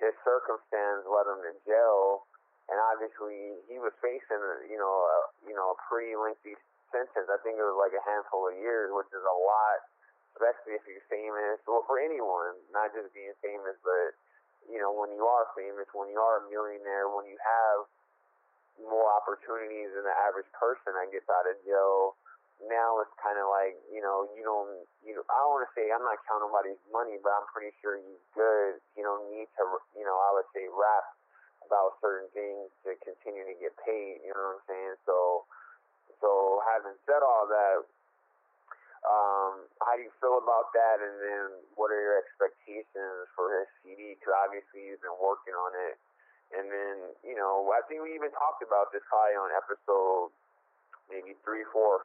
his 0.01 0.13
circumstance 0.27 1.07
led 1.07 1.29
him 1.29 1.39
to 1.47 1.53
jail, 1.63 2.27
and 2.67 2.75
obviously 2.91 3.55
he 3.71 3.79
was 3.79 3.95
facing, 4.03 4.41
you 4.67 4.75
know, 4.75 4.91
a, 5.07 5.17
you 5.47 5.55
know, 5.55 5.75
a 5.75 5.77
pretty 5.87 6.17
lengthy 6.17 6.59
sentence. 6.91 7.27
I 7.31 7.39
think 7.41 7.55
it 7.55 7.65
was 7.65 7.79
like 7.79 7.95
a 7.95 8.03
handful 8.03 8.51
of 8.51 8.55
years, 8.59 8.91
which 8.91 9.09
is 9.15 9.23
a 9.23 9.37
lot, 9.37 9.79
especially 10.43 10.75
if 10.75 10.83
you're 10.83 11.07
famous, 11.07 11.63
or 11.71 11.87
for 11.87 12.03
anyone, 12.03 12.59
not 12.75 12.91
just 12.91 13.15
being 13.15 13.31
famous, 13.39 13.79
but 13.79 14.11
you 14.67 14.79
know, 14.79 14.91
when 14.91 15.15
you 15.15 15.23
are 15.23 15.47
famous, 15.55 15.87
when 15.95 16.11
you 16.11 16.19
are 16.19 16.43
a 16.43 16.45
millionaire, 16.51 17.07
when 17.07 17.23
you 17.27 17.39
have 17.39 17.87
more 18.83 19.07
opportunities 19.15 19.95
than 19.95 20.03
the 20.03 20.17
average 20.27 20.49
person 20.51 20.91
that 20.99 21.07
gets 21.15 21.27
out 21.31 21.47
of 21.47 21.55
jail 21.63 22.19
now 22.61 23.01
it's 23.03 23.13
kind 23.19 23.35
of 23.39 23.49
like 23.49 23.75
you 23.91 23.99
know 23.99 24.27
you 24.35 24.43
don't 24.43 24.85
you 25.03 25.17
I 25.17 25.37
don't 25.43 25.53
want 25.57 25.65
to 25.67 25.73
say 25.75 25.89
I'm 25.91 26.03
not 26.03 26.19
counting 26.27 26.47
nobody's 26.47 26.79
money, 26.91 27.19
but 27.19 27.33
I'm 27.35 27.47
pretty 27.51 27.73
sure 27.83 27.99
he's 27.99 28.23
good. 28.35 28.79
You 28.95 29.03
don't 29.03 29.31
need 29.31 29.49
to 29.59 29.63
you 29.97 30.05
know 30.05 30.15
I 30.15 30.29
would 30.37 30.47
say 30.55 30.67
rap 30.69 31.05
about 31.65 31.97
certain 32.03 32.29
things 32.35 32.69
to 32.85 32.95
continue 33.01 33.47
to 33.47 33.55
get 33.57 33.73
paid. 33.83 34.21
You 34.23 34.31
know 34.35 34.43
what 34.53 34.63
I'm 34.63 34.65
saying? 34.67 34.95
So 35.07 35.47
so 36.21 36.61
having 36.69 36.95
said 37.03 37.23
all 37.23 37.49
that, 37.49 37.83
um, 39.03 39.67
how 39.83 39.93
do 39.99 40.03
you 40.03 40.13
feel 40.23 40.39
about 40.39 40.71
that? 40.73 41.03
And 41.03 41.15
then 41.19 41.43
what 41.75 41.91
are 41.91 41.99
your 41.99 42.17
expectations 42.19 43.27
for 43.35 43.51
his 43.59 43.67
CD? 43.83 44.15
Because 44.15 44.35
obviously 44.47 44.91
he's 44.91 45.01
been 45.03 45.15
working 45.19 45.55
on 45.55 45.71
it. 45.91 45.95
And 46.53 46.69
then, 46.69 46.95
you 47.25 47.33
know, 47.33 47.65
I 47.73 47.81
think 47.89 48.05
we 48.05 48.13
even 48.13 48.29
talked 48.31 48.61
about 48.61 48.93
this 48.93 49.01
probably 49.09 49.35
on 49.35 49.49
episode 49.57 50.29
maybe 51.11 51.35
three, 51.43 51.67
four, 51.71 51.99
or 51.99 52.03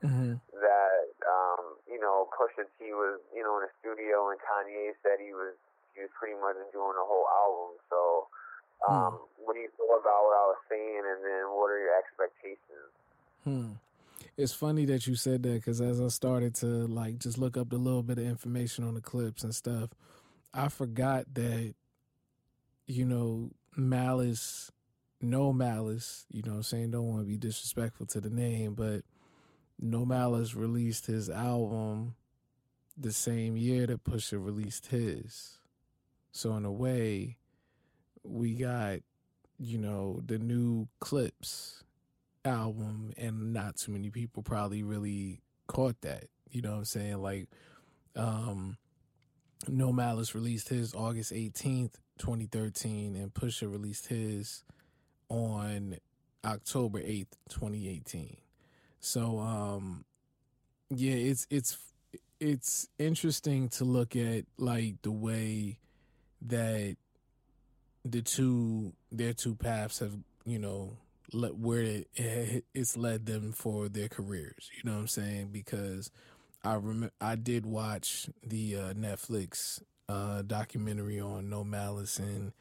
5 0.00 0.06
mm-hmm. 0.06 0.34
that 0.62 1.04
um, 1.26 1.76
you 1.90 1.98
know 1.98 2.30
Pusha 2.30 2.64
T 2.78 2.94
was 2.94 3.18
you 3.34 3.42
know 3.42 3.58
in 3.58 3.66
a 3.66 3.72
studio 3.82 4.30
and 4.30 4.38
Kanye 4.38 4.94
said 5.02 5.18
he 5.18 5.34
was 5.34 5.58
he 5.94 6.06
was 6.06 6.12
pretty 6.16 6.38
much 6.38 6.56
doing 6.72 6.96
the 6.96 7.04
whole 7.04 7.28
album. 7.28 7.76
So, 7.92 8.00
hmm. 8.80 8.88
um, 8.88 9.12
hmm. 9.12 9.44
what 9.44 9.52
do 9.54 9.60
you 9.60 9.72
feel 9.76 9.92
about 9.98 10.20
what 10.24 10.36
I 10.36 10.44
was 10.56 10.60
saying, 10.70 11.02
and 11.04 11.20
then 11.20 11.52
what 11.52 11.68
are 11.68 11.80
your 11.80 11.96
expectations? 11.98 12.90
Hmm. 13.44 13.76
It's 14.36 14.54
funny 14.54 14.86
that 14.86 15.06
you 15.06 15.14
said 15.14 15.42
that 15.42 15.54
because 15.54 15.80
as 15.80 16.00
I 16.00 16.08
started 16.08 16.54
to 16.56 16.66
like 16.66 17.18
just 17.18 17.38
look 17.38 17.56
up 17.56 17.72
a 17.72 17.76
little 17.76 18.02
bit 18.02 18.18
of 18.18 18.24
information 18.24 18.84
on 18.84 18.94
the 18.94 19.00
Clipse 19.00 19.44
and 19.44 19.54
stuff, 19.54 19.90
I 20.54 20.68
forgot 20.68 21.26
that 21.34 21.74
you 22.86 23.04
know 23.04 23.50
Malice 23.76 24.70
no 25.22 25.52
Malice, 25.52 26.26
you 26.30 26.42
know 26.42 26.54
I'm 26.54 26.62
saying? 26.64 26.90
Don't 26.90 27.06
want 27.06 27.22
to 27.22 27.26
be 27.26 27.36
disrespectful 27.36 28.06
to 28.06 28.20
the 28.20 28.28
name, 28.28 28.74
but 28.74 29.02
No 29.78 30.04
Malice 30.04 30.54
released 30.54 31.06
his 31.06 31.30
album 31.30 32.16
the 32.98 33.12
same 33.12 33.56
year 33.56 33.86
that 33.86 34.04
Pusha 34.04 34.44
released 34.44 34.86
his. 34.86 35.58
So 36.32 36.54
in 36.56 36.64
a 36.64 36.72
way, 36.72 37.38
we 38.24 38.54
got, 38.54 38.98
you 39.58 39.78
know, 39.78 40.20
the 40.26 40.38
new 40.38 40.88
Clipse 40.98 41.84
album 42.44 43.12
and 43.16 43.52
not 43.52 43.76
too 43.76 43.92
many 43.92 44.10
people 44.10 44.42
probably 44.42 44.82
really 44.82 45.40
caught 45.66 46.00
that. 46.02 46.24
You 46.50 46.62
know 46.62 46.72
what 46.72 46.78
I'm 46.78 46.84
saying? 46.84 47.22
Like 47.22 47.48
um 48.16 48.76
No 49.68 49.92
Malice 49.92 50.34
released 50.34 50.68
his 50.68 50.94
August 50.94 51.32
18th, 51.32 51.94
2013 52.18 53.16
and 53.16 53.32
Pusha 53.32 53.70
released 53.70 54.08
his 54.08 54.64
on 55.28 55.96
October 56.44 57.00
8th, 57.00 57.36
2018. 57.48 58.36
So 59.00 59.38
um 59.38 60.04
yeah, 60.90 61.14
it's 61.14 61.46
it's 61.50 61.78
it's 62.40 62.88
interesting 62.98 63.68
to 63.68 63.84
look 63.84 64.16
at 64.16 64.44
like 64.58 65.00
the 65.02 65.12
way 65.12 65.78
that 66.42 66.96
the 68.04 68.20
two 68.20 68.92
their 69.10 69.32
two 69.32 69.54
paths 69.54 70.00
have, 70.00 70.16
you 70.44 70.58
know, 70.58 70.96
where 71.32 72.02
it, 72.14 72.64
it's 72.74 72.96
led 72.96 73.26
them 73.26 73.52
for 73.52 73.88
their 73.88 74.08
careers. 74.08 74.70
You 74.76 74.88
know 74.88 74.96
what 74.96 75.02
I'm 75.02 75.08
saying? 75.08 75.48
Because 75.52 76.10
I 76.64 76.74
remember 76.74 77.12
I 77.20 77.36
did 77.36 77.66
watch 77.66 78.28
the 78.46 78.76
uh, 78.76 78.92
Netflix 78.94 79.82
uh, 80.08 80.42
documentary 80.42 81.20
on 81.20 81.48
No 81.48 81.64
Malice 81.64 82.18
and 82.18 82.52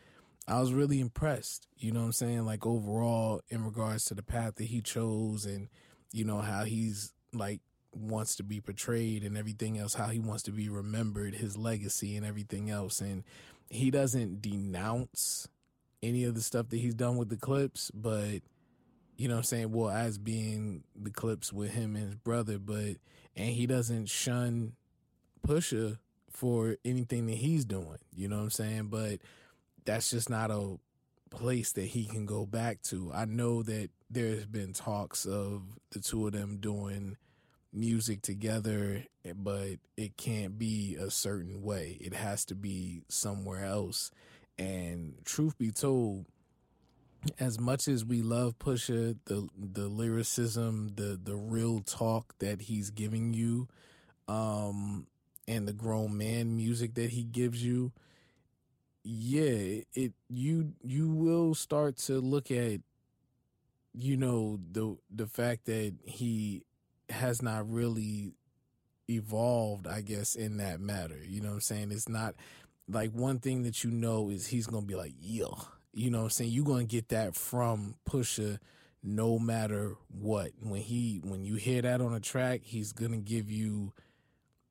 I 0.47 0.59
was 0.59 0.73
really 0.73 0.99
impressed. 0.99 1.67
You 1.77 1.91
know 1.91 1.99
what 1.99 2.07
I'm 2.07 2.11
saying? 2.13 2.45
Like 2.45 2.65
overall, 2.65 3.41
in 3.49 3.63
regards 3.63 4.05
to 4.05 4.13
the 4.13 4.23
path 4.23 4.55
that 4.55 4.65
he 4.65 4.81
chose, 4.81 5.45
and 5.45 5.69
you 6.11 6.25
know 6.25 6.39
how 6.39 6.63
he's 6.63 7.13
like 7.33 7.61
wants 7.93 8.35
to 8.37 8.43
be 8.43 8.59
portrayed 8.59 9.23
and 9.23 9.37
everything 9.37 9.77
else, 9.77 9.93
how 9.93 10.07
he 10.07 10.19
wants 10.19 10.43
to 10.43 10.51
be 10.51 10.69
remembered, 10.69 11.35
his 11.35 11.57
legacy 11.57 12.15
and 12.15 12.25
everything 12.25 12.69
else, 12.69 13.01
and 13.01 13.23
he 13.69 13.91
doesn't 13.91 14.41
denounce 14.41 15.47
any 16.03 16.23
of 16.23 16.33
the 16.35 16.41
stuff 16.41 16.69
that 16.69 16.77
he's 16.77 16.95
done 16.95 17.15
with 17.17 17.29
the 17.29 17.37
Clipse, 17.37 17.91
but 17.93 18.41
you 19.17 19.27
know 19.27 19.35
what 19.35 19.39
I'm 19.39 19.43
saying? 19.45 19.71
Well, 19.71 19.89
as 19.89 20.17
being 20.17 20.83
the 20.95 21.11
Clipse 21.11 21.53
with 21.53 21.71
him 21.71 21.95
and 21.95 22.05
his 22.05 22.15
brother, 22.15 22.57
but 22.57 22.97
and 23.35 23.49
he 23.49 23.65
doesn't 23.67 24.09
shun 24.09 24.73
Pusha 25.47 25.99
for 26.29 26.77
anything 26.83 27.27
that 27.27 27.37
he's 27.37 27.65
doing. 27.65 27.99
You 28.15 28.27
know 28.27 28.37
what 28.37 28.43
I'm 28.43 28.49
saying? 28.49 28.87
But 28.87 29.19
that's 29.85 30.09
just 30.09 30.29
not 30.29 30.51
a 30.51 30.77
place 31.29 31.71
that 31.73 31.85
he 31.85 32.05
can 32.05 32.25
go 32.25 32.45
back 32.45 32.81
to. 32.83 33.11
I 33.13 33.25
know 33.25 33.63
that 33.63 33.89
there's 34.09 34.45
been 34.45 34.73
talks 34.73 35.25
of 35.25 35.63
the 35.91 35.99
two 35.99 36.27
of 36.27 36.33
them 36.33 36.57
doing 36.57 37.17
music 37.73 38.21
together, 38.21 39.05
but 39.35 39.77
it 39.95 40.17
can't 40.17 40.59
be 40.59 40.97
a 40.99 41.09
certain 41.09 41.61
way. 41.61 41.97
It 42.01 42.13
has 42.13 42.45
to 42.45 42.55
be 42.55 43.03
somewhere 43.07 43.65
else. 43.65 44.11
And 44.57 45.15
truth 45.25 45.57
be 45.57 45.71
told, 45.71 46.25
as 47.39 47.59
much 47.59 47.87
as 47.87 48.03
we 48.05 48.21
love 48.21 48.57
Pusha, 48.59 49.17
the 49.25 49.47
the 49.57 49.87
lyricism, 49.87 50.91
the 50.95 51.19
the 51.21 51.35
real 51.35 51.81
talk 51.81 52.33
that 52.39 52.63
he's 52.63 52.89
giving 52.89 53.33
you, 53.33 53.67
um, 54.27 55.07
and 55.47 55.67
the 55.67 55.73
grown 55.73 56.17
man 56.17 56.55
music 56.55 56.95
that 56.95 57.11
he 57.11 57.23
gives 57.23 57.63
you, 57.63 57.91
yeah, 59.03 59.81
it 59.93 60.13
you 60.29 60.73
you 60.83 61.09
will 61.09 61.55
start 61.55 61.97
to 61.97 62.19
look 62.19 62.51
at 62.51 62.81
you 63.93 64.17
know 64.17 64.59
the 64.71 64.97
the 65.13 65.27
fact 65.27 65.65
that 65.65 65.93
he 66.05 66.63
has 67.09 67.41
not 67.41 67.69
really 67.69 68.31
evolved, 69.09 69.87
I 69.87 70.01
guess, 70.01 70.35
in 70.35 70.57
that 70.57 70.79
matter. 70.81 71.19
You 71.25 71.41
know 71.41 71.49
what 71.49 71.55
I'm 71.55 71.61
saying? 71.61 71.91
It's 71.91 72.09
not 72.09 72.35
like 72.87 73.11
one 73.11 73.39
thing 73.39 73.63
that 73.63 73.83
you 73.83 73.91
know 73.91 74.29
is 74.29 74.47
he's 74.47 74.67
gonna 74.67 74.85
be 74.85 74.95
like, 74.95 75.13
yeah. 75.19 75.47
You 75.93 76.09
know 76.09 76.19
what 76.19 76.23
I'm 76.25 76.29
saying? 76.31 76.51
You're 76.51 76.65
gonna 76.65 76.85
get 76.85 77.09
that 77.09 77.35
from 77.35 77.95
Pusha 78.09 78.59
no 79.03 79.39
matter 79.39 79.95
what. 80.07 80.51
When 80.61 80.81
he 80.81 81.21
when 81.23 81.43
you 81.43 81.55
hear 81.55 81.81
that 81.81 82.01
on 82.01 82.13
a 82.13 82.19
track, 82.19 82.61
he's 82.63 82.91
gonna 82.93 83.17
give 83.17 83.49
you 83.51 83.93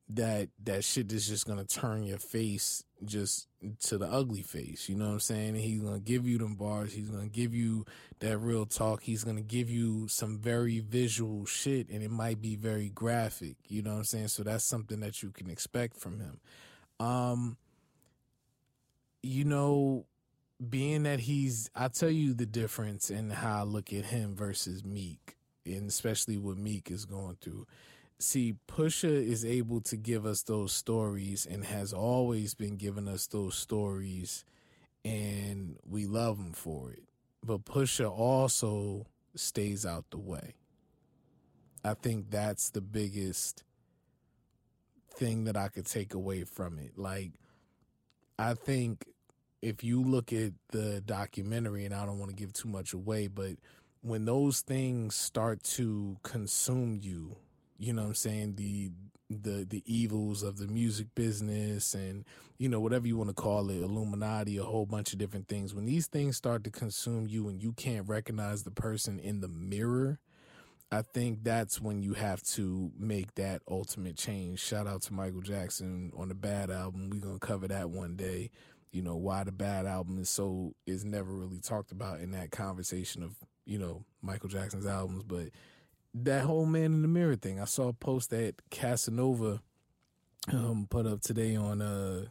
that 0.09 0.49
that 0.63 0.83
shit 0.83 1.09
that's 1.09 1.27
just 1.27 1.45
gonna 1.45 1.63
turn 1.63 2.03
your 2.03 2.17
face 2.17 2.83
just 3.03 3.47
to 3.81 3.97
the 3.97 4.07
ugly 4.07 4.41
face. 4.41 4.89
You 4.89 4.95
know 4.95 5.05
what 5.05 5.13
I'm 5.13 5.19
saying? 5.19 5.49
And 5.49 5.57
he's 5.57 5.81
gonna 5.81 5.99
give 5.99 6.27
you 6.27 6.37
them 6.37 6.55
bars. 6.55 6.93
He's 6.93 7.09
gonna 7.09 7.27
give 7.27 7.53
you 7.53 7.85
that 8.19 8.37
real 8.37 8.65
talk. 8.65 9.03
He's 9.03 9.23
gonna 9.23 9.41
give 9.41 9.69
you 9.69 10.07
some 10.07 10.39
very 10.39 10.79
visual 10.79 11.45
shit, 11.45 11.89
and 11.89 12.03
it 12.03 12.11
might 12.11 12.41
be 12.41 12.55
very 12.55 12.89
graphic. 12.89 13.57
You 13.67 13.81
know 13.81 13.91
what 13.91 13.97
I'm 13.99 14.03
saying? 14.05 14.27
So 14.29 14.43
that's 14.43 14.63
something 14.63 14.99
that 15.01 15.21
you 15.23 15.31
can 15.31 15.49
expect 15.49 15.97
from 15.97 16.19
him. 16.19 16.39
Um, 16.99 17.57
you 19.23 19.45
know, 19.45 20.05
being 20.69 21.03
that 21.03 21.21
he's, 21.21 21.69
I 21.75 21.87
tell 21.87 22.09
you 22.09 22.33
the 22.33 22.45
difference 22.45 23.09
in 23.09 23.29
how 23.29 23.61
I 23.61 23.63
look 23.63 23.91
at 23.93 24.05
him 24.05 24.35
versus 24.35 24.83
Meek, 24.83 25.35
and 25.65 25.89
especially 25.89 26.37
what 26.37 26.57
Meek 26.57 26.91
is 26.91 27.05
going 27.05 27.37
through 27.41 27.65
see, 28.21 28.55
Pusha 28.67 29.09
is 29.09 29.43
able 29.43 29.81
to 29.81 29.97
give 29.97 30.25
us 30.25 30.43
those 30.43 30.71
stories 30.71 31.45
and 31.45 31.65
has 31.65 31.93
always 31.93 32.53
been 32.53 32.77
giving 32.77 33.07
us 33.07 33.27
those 33.27 33.55
stories, 33.55 34.45
and 35.03 35.77
we 35.87 36.05
love 36.05 36.37
him 36.37 36.53
for 36.53 36.91
it. 36.91 37.03
But 37.43 37.65
Pusha 37.65 38.09
also 38.09 39.07
stays 39.35 39.85
out 39.85 40.05
the 40.11 40.19
way. 40.19 40.55
I 41.83 41.95
think 41.95 42.29
that's 42.29 42.69
the 42.69 42.81
biggest 42.81 43.63
thing 45.15 45.45
that 45.45 45.57
I 45.57 45.67
could 45.69 45.87
take 45.87 46.13
away 46.13 46.43
from 46.43 46.77
it. 46.77 46.97
Like, 46.97 47.31
I 48.37 48.53
think 48.53 49.05
if 49.61 49.83
you 49.83 50.03
look 50.03 50.33
at 50.33 50.53
the 50.71 51.01
documentary, 51.01 51.85
and 51.85 51.93
I 51.93 52.05
don't 52.05 52.19
want 52.19 52.29
to 52.29 52.35
give 52.35 52.53
too 52.53 52.69
much 52.69 52.93
away, 52.93 53.27
but 53.27 53.57
when 54.01 54.25
those 54.25 54.61
things 54.61 55.15
start 55.15 55.63
to 55.63 56.17
consume 56.23 56.99
you 57.01 57.35
you 57.81 57.93
know 57.93 58.03
what 58.03 58.09
I'm 58.09 58.15
saying, 58.15 58.55
the 58.55 58.91
the 59.27 59.65
the 59.67 59.81
evils 59.85 60.43
of 60.43 60.57
the 60.57 60.67
music 60.67 61.07
business 61.15 61.95
and 61.95 62.25
you 62.59 62.69
know 62.69 62.79
whatever 62.79 63.07
you 63.07 63.17
want 63.17 63.29
to 63.29 63.33
call 63.33 63.69
it 63.69 63.81
illuminati 63.81 64.57
a 64.57 64.63
whole 64.63 64.85
bunch 64.85 65.13
of 65.13 65.19
different 65.19 65.47
things. 65.47 65.73
When 65.73 65.85
these 65.85 66.05
things 66.05 66.37
start 66.37 66.63
to 66.65 66.69
consume 66.69 67.27
you 67.27 67.49
and 67.49 67.61
you 67.61 67.73
can't 67.73 68.07
recognize 68.07 68.63
the 68.63 68.71
person 68.71 69.19
in 69.19 69.41
the 69.41 69.47
mirror 69.47 70.19
i 70.91 71.01
think 71.01 71.43
that's 71.43 71.81
when 71.81 72.03
you 72.03 72.13
have 72.13 72.43
to 72.43 72.91
make 72.99 73.33
that 73.35 73.61
ultimate 73.69 74.15
change. 74.15 74.59
Shout 74.59 74.85
out 74.85 75.01
to 75.03 75.13
michael 75.13 75.41
jackson 75.41 76.11
on 76.15 76.27
the 76.27 76.35
bad 76.35 76.69
album. 76.69 77.09
We're 77.09 77.19
going 77.19 77.39
to 77.39 77.47
cover 77.47 77.67
that 77.67 77.89
one 77.89 78.15
day 78.15 78.51
you 78.91 79.01
know, 79.01 79.15
why 79.15 79.43
the 79.43 79.51
bad 79.51 79.85
album 79.85 80.19
is 80.19 80.29
so 80.29 80.73
is 80.85 81.05
never 81.05 81.31
really 81.31 81.59
talked 81.59 81.91
about 81.91 82.19
in 82.19 82.31
that 82.31 82.51
conversation 82.51 83.23
of, 83.23 83.35
you 83.65 83.77
know, 83.77 84.03
Michael 84.21 84.49
Jackson's 84.49 84.85
albums, 84.85 85.23
but 85.23 85.49
that 86.13 86.43
whole 86.43 86.65
man 86.65 86.85
in 86.85 87.01
the 87.01 87.07
mirror 87.07 87.35
thing. 87.35 87.59
I 87.59 87.65
saw 87.65 87.89
a 87.89 87.93
post 87.93 88.29
that 88.31 88.55
Casanova 88.69 89.61
um 90.51 90.87
put 90.89 91.05
up 91.05 91.21
today 91.21 91.55
on 91.55 91.81
uh 91.81 92.25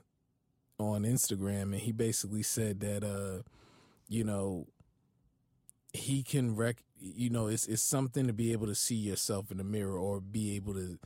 on 0.79 1.03
Instagram 1.03 1.63
and 1.63 1.77
he 1.77 1.93
basically 1.93 2.43
said 2.43 2.81
that 2.81 3.05
uh 3.05 3.43
you 4.09 4.25
know 4.25 4.67
he 5.93 6.23
can 6.23 6.57
rec 6.57 6.83
you 6.99 7.31
know 7.31 7.47
it's 7.47 7.67
it's 7.67 7.83
something 7.83 8.27
to 8.27 8.33
be 8.33 8.53
able 8.53 8.67
to 8.67 8.75
see 8.75 8.97
yourself 8.97 9.51
in 9.51 9.59
the 9.59 9.65
mirror 9.65 9.97
or 9.97 10.21
be 10.21 10.57
able 10.57 10.75
to 10.75 10.99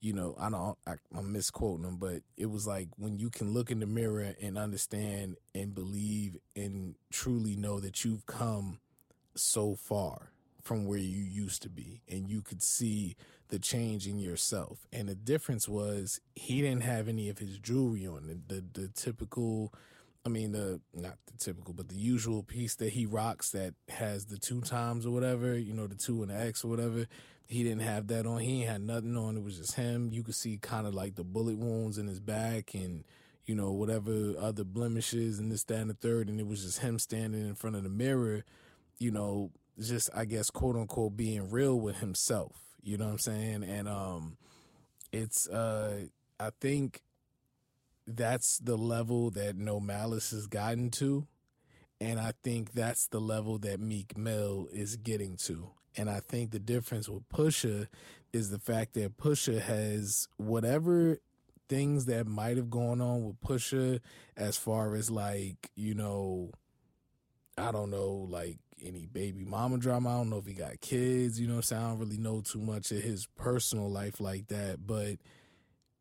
you 0.00 0.12
know 0.12 0.34
I 0.38 0.50
don't 0.50 0.76
I, 0.86 0.94
I'm 1.14 1.32
misquoting 1.32 1.84
him 1.84 1.96
but 1.96 2.22
it 2.36 2.50
was 2.50 2.66
like 2.66 2.88
when 2.96 3.18
you 3.18 3.30
can 3.30 3.52
look 3.52 3.70
in 3.70 3.80
the 3.80 3.86
mirror 3.86 4.34
and 4.40 4.58
understand 4.58 5.36
and 5.54 5.74
believe 5.74 6.36
and 6.56 6.94
truly 7.10 7.56
know 7.56 7.80
that 7.80 8.04
you've 8.04 8.26
come 8.26 8.80
so 9.34 9.74
far 9.74 10.32
from 10.62 10.86
where 10.86 10.98
you 10.98 11.22
used 11.22 11.62
to 11.62 11.68
be 11.68 12.02
and 12.08 12.28
you 12.28 12.42
could 12.42 12.62
see 12.62 13.16
the 13.48 13.58
change 13.58 14.06
in 14.06 14.18
yourself 14.18 14.86
and 14.92 15.08
the 15.08 15.14
difference 15.14 15.68
was 15.68 16.20
he 16.34 16.60
didn't 16.60 16.82
have 16.82 17.08
any 17.08 17.28
of 17.28 17.38
his 17.38 17.58
jewelry 17.58 18.06
on 18.06 18.26
the 18.26 18.54
the, 18.54 18.80
the 18.80 18.88
typical 18.88 19.72
I 20.24 20.28
mean 20.28 20.52
the 20.52 20.80
not 20.94 21.16
the 21.26 21.38
typical, 21.38 21.72
but 21.72 21.88
the 21.88 21.96
usual 21.96 22.42
piece 22.42 22.74
that 22.76 22.92
he 22.92 23.06
rocks 23.06 23.50
that 23.50 23.74
has 23.88 24.26
the 24.26 24.38
two 24.38 24.60
times 24.60 25.06
or 25.06 25.10
whatever, 25.10 25.56
you 25.56 25.72
know, 25.72 25.86
the 25.86 25.94
two 25.94 26.22
and 26.22 26.30
the 26.30 26.38
X 26.38 26.62
or 26.62 26.68
whatever. 26.68 27.06
He 27.50 27.64
didn't 27.64 27.80
have 27.80 28.06
that 28.06 28.26
on. 28.26 28.38
He 28.38 28.62
had 28.62 28.80
nothing 28.80 29.16
on. 29.16 29.36
It 29.36 29.42
was 29.42 29.58
just 29.58 29.74
him. 29.74 30.10
You 30.12 30.22
could 30.22 30.36
see 30.36 30.56
kind 30.56 30.86
of 30.86 30.94
like 30.94 31.16
the 31.16 31.24
bullet 31.24 31.58
wounds 31.58 31.98
in 31.98 32.06
his 32.06 32.20
back 32.20 32.74
and 32.74 33.04
you 33.44 33.56
know 33.56 33.72
whatever 33.72 34.34
other 34.38 34.62
blemishes 34.62 35.40
and 35.40 35.50
this, 35.50 35.64
that, 35.64 35.80
and 35.80 35.90
the 35.90 35.94
third. 35.94 36.28
And 36.28 36.38
it 36.38 36.46
was 36.46 36.62
just 36.62 36.78
him 36.78 37.00
standing 37.00 37.44
in 37.44 37.56
front 37.56 37.74
of 37.74 37.82
the 37.82 37.88
mirror, 37.88 38.44
you 39.00 39.10
know, 39.10 39.50
just 39.80 40.10
I 40.14 40.26
guess 40.26 40.48
quote 40.48 40.76
unquote 40.76 41.16
being 41.16 41.50
real 41.50 41.80
with 41.80 41.96
himself. 41.96 42.54
You 42.84 42.96
know 42.98 43.06
what 43.06 43.12
I'm 43.12 43.18
saying? 43.18 43.64
And 43.64 43.88
um, 43.88 44.36
it's 45.10 45.48
uh, 45.48 46.04
I 46.38 46.50
think 46.60 47.02
that's 48.06 48.58
the 48.58 48.76
level 48.76 49.32
that 49.32 49.56
No 49.56 49.80
Malice 49.80 50.30
has 50.30 50.46
gotten 50.46 50.88
to. 50.92 51.26
And 52.00 52.20
I 52.20 52.32
think 52.44 52.74
that's 52.74 53.08
the 53.08 53.20
level 53.20 53.58
that 53.58 53.80
Meek 53.80 54.16
Mill 54.16 54.68
is 54.72 54.94
getting 54.94 55.36
to. 55.46 55.72
And 55.96 56.08
I 56.08 56.20
think 56.20 56.50
the 56.50 56.58
difference 56.58 57.08
with 57.08 57.28
Pusha 57.28 57.88
is 58.32 58.50
the 58.50 58.58
fact 58.58 58.94
that 58.94 59.16
Pusha 59.16 59.60
has 59.60 60.28
whatever 60.36 61.18
things 61.68 62.06
that 62.06 62.26
might 62.26 62.56
have 62.56 62.70
gone 62.70 63.00
on 63.00 63.24
with 63.24 63.40
Pusha 63.40 64.00
as 64.36 64.56
far 64.56 64.94
as 64.94 65.10
like, 65.10 65.70
you 65.74 65.94
know, 65.94 66.50
I 67.58 67.72
don't 67.72 67.90
know, 67.90 68.26
like 68.28 68.58
any 68.82 69.06
baby 69.06 69.44
mama 69.44 69.78
drama. 69.78 70.10
I 70.10 70.16
don't 70.18 70.30
know 70.30 70.38
if 70.38 70.46
he 70.46 70.54
got 70.54 70.80
kids, 70.80 71.40
you 71.40 71.46
know, 71.46 71.60
so 71.60 71.76
I 71.76 71.80
don't 71.80 71.98
really 71.98 72.18
know 72.18 72.40
too 72.40 72.60
much 72.60 72.90
of 72.92 73.02
his 73.02 73.26
personal 73.36 73.90
life 73.90 74.20
like 74.20 74.48
that. 74.48 74.86
But 74.86 75.18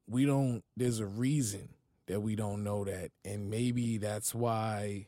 we 0.07 0.25
don't, 0.25 0.63
there's 0.77 0.99
a 0.99 1.05
reason 1.05 1.69
that 2.07 2.21
we 2.21 2.35
don't 2.35 2.63
know 2.63 2.83
that. 2.85 3.11
And 3.25 3.49
maybe 3.49 3.97
that's 3.97 4.33
why 4.33 5.07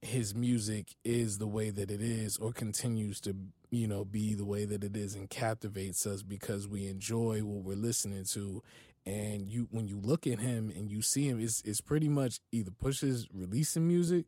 his 0.00 0.34
music 0.34 0.94
is 1.04 1.38
the 1.38 1.46
way 1.46 1.70
that 1.70 1.90
it 1.90 2.00
is 2.00 2.36
or 2.38 2.52
continues 2.52 3.20
to, 3.22 3.34
you 3.70 3.86
know, 3.86 4.04
be 4.04 4.34
the 4.34 4.44
way 4.44 4.64
that 4.64 4.84
it 4.84 4.96
is 4.96 5.14
and 5.14 5.28
captivates 5.28 6.06
us 6.06 6.22
because 6.22 6.68
we 6.68 6.86
enjoy 6.86 7.40
what 7.40 7.64
we're 7.64 7.76
listening 7.76 8.24
to. 8.32 8.62
And 9.04 9.48
you 9.48 9.68
when 9.70 9.86
you 9.86 10.00
look 10.00 10.26
at 10.26 10.40
him 10.40 10.72
and 10.74 10.90
you 10.90 11.02
see 11.02 11.28
him, 11.28 11.40
it's 11.40 11.62
it's 11.62 11.80
pretty 11.80 12.08
much 12.08 12.40
either 12.52 12.70
pushes 12.72 13.28
releasing 13.32 13.86
music 13.86 14.26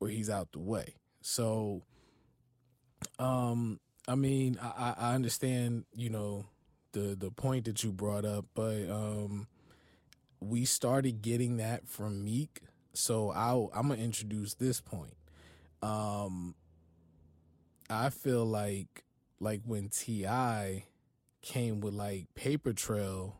or 0.00 0.08
he's 0.08 0.28
out 0.28 0.52
the 0.52 0.58
way. 0.58 0.94
So 1.22 1.82
um 3.18 3.80
I 4.06 4.14
mean, 4.14 4.58
I, 4.62 4.94
I 4.96 5.14
understand, 5.14 5.84
you 5.94 6.10
know, 6.10 6.46
the 6.92 7.14
the 7.18 7.30
point 7.30 7.66
that 7.66 7.82
you 7.84 7.92
brought 7.92 8.24
up, 8.24 8.46
but 8.54 8.88
um 8.90 9.48
we 10.40 10.64
started 10.64 11.22
getting 11.22 11.56
that 11.58 11.88
from 11.88 12.24
Meek. 12.24 12.60
So 12.92 13.30
I'll, 13.30 13.70
I'm 13.74 13.88
gonna 13.88 14.02
introduce 14.02 14.54
this 14.54 14.80
point. 14.80 15.14
Um, 15.82 16.54
I 17.90 18.10
feel 18.10 18.44
like 18.44 19.04
like 19.40 19.62
when 19.64 19.88
T.I. 19.88 20.84
came 21.42 21.80
with 21.80 21.94
like 21.94 22.26
Paper 22.34 22.72
Trail, 22.72 23.36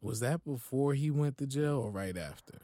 was 0.00 0.20
that 0.20 0.44
before 0.44 0.94
he 0.94 1.10
went 1.10 1.38
to 1.38 1.46
jail 1.46 1.78
or 1.78 1.90
right 1.90 2.16
after? 2.16 2.60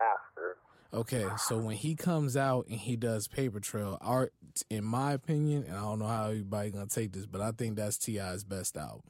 After. 0.00 0.56
Okay, 0.92 1.26
so 1.36 1.58
when 1.58 1.76
he 1.76 1.94
comes 1.94 2.36
out 2.36 2.66
and 2.68 2.78
he 2.78 2.96
does 2.96 3.28
Paper 3.28 3.60
Trail, 3.60 3.98
art, 4.00 4.32
in 4.70 4.84
my 4.84 5.12
opinion, 5.12 5.64
and 5.64 5.76
I 5.76 5.80
don't 5.80 5.98
know 5.98 6.06
how 6.06 6.26
everybody 6.26 6.70
gonna 6.70 6.86
take 6.86 7.12
this, 7.12 7.26
but 7.26 7.40
I 7.40 7.50
think 7.52 7.76
that's 7.76 7.98
T.I.'s 7.98 8.44
best 8.44 8.76
album 8.76 9.02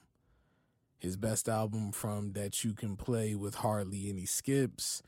his 1.04 1.16
best 1.18 1.50
album 1.50 1.92
from 1.92 2.32
that 2.32 2.64
you 2.64 2.72
can 2.72 2.96
play 2.96 3.34
with 3.34 3.56
hardly 3.56 4.08
any 4.08 4.24
skips. 4.24 5.02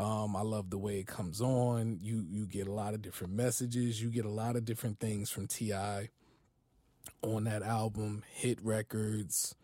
Um, 0.00 0.34
I 0.34 0.40
love 0.40 0.70
the 0.70 0.78
way 0.78 0.98
it 0.98 1.06
comes 1.06 1.42
on. 1.42 1.98
You 2.00 2.24
you 2.26 2.46
get 2.46 2.66
a 2.66 2.72
lot 2.72 2.94
of 2.94 3.02
different 3.02 3.34
messages. 3.34 4.02
You 4.02 4.08
get 4.08 4.24
a 4.24 4.30
lot 4.30 4.56
of 4.56 4.64
different 4.64 4.98
things 4.98 5.28
from 5.28 5.46
T.I. 5.46 6.08
on 7.22 7.44
that 7.44 7.62
album. 7.62 8.22
Hit 8.32 8.58
records. 8.62 9.54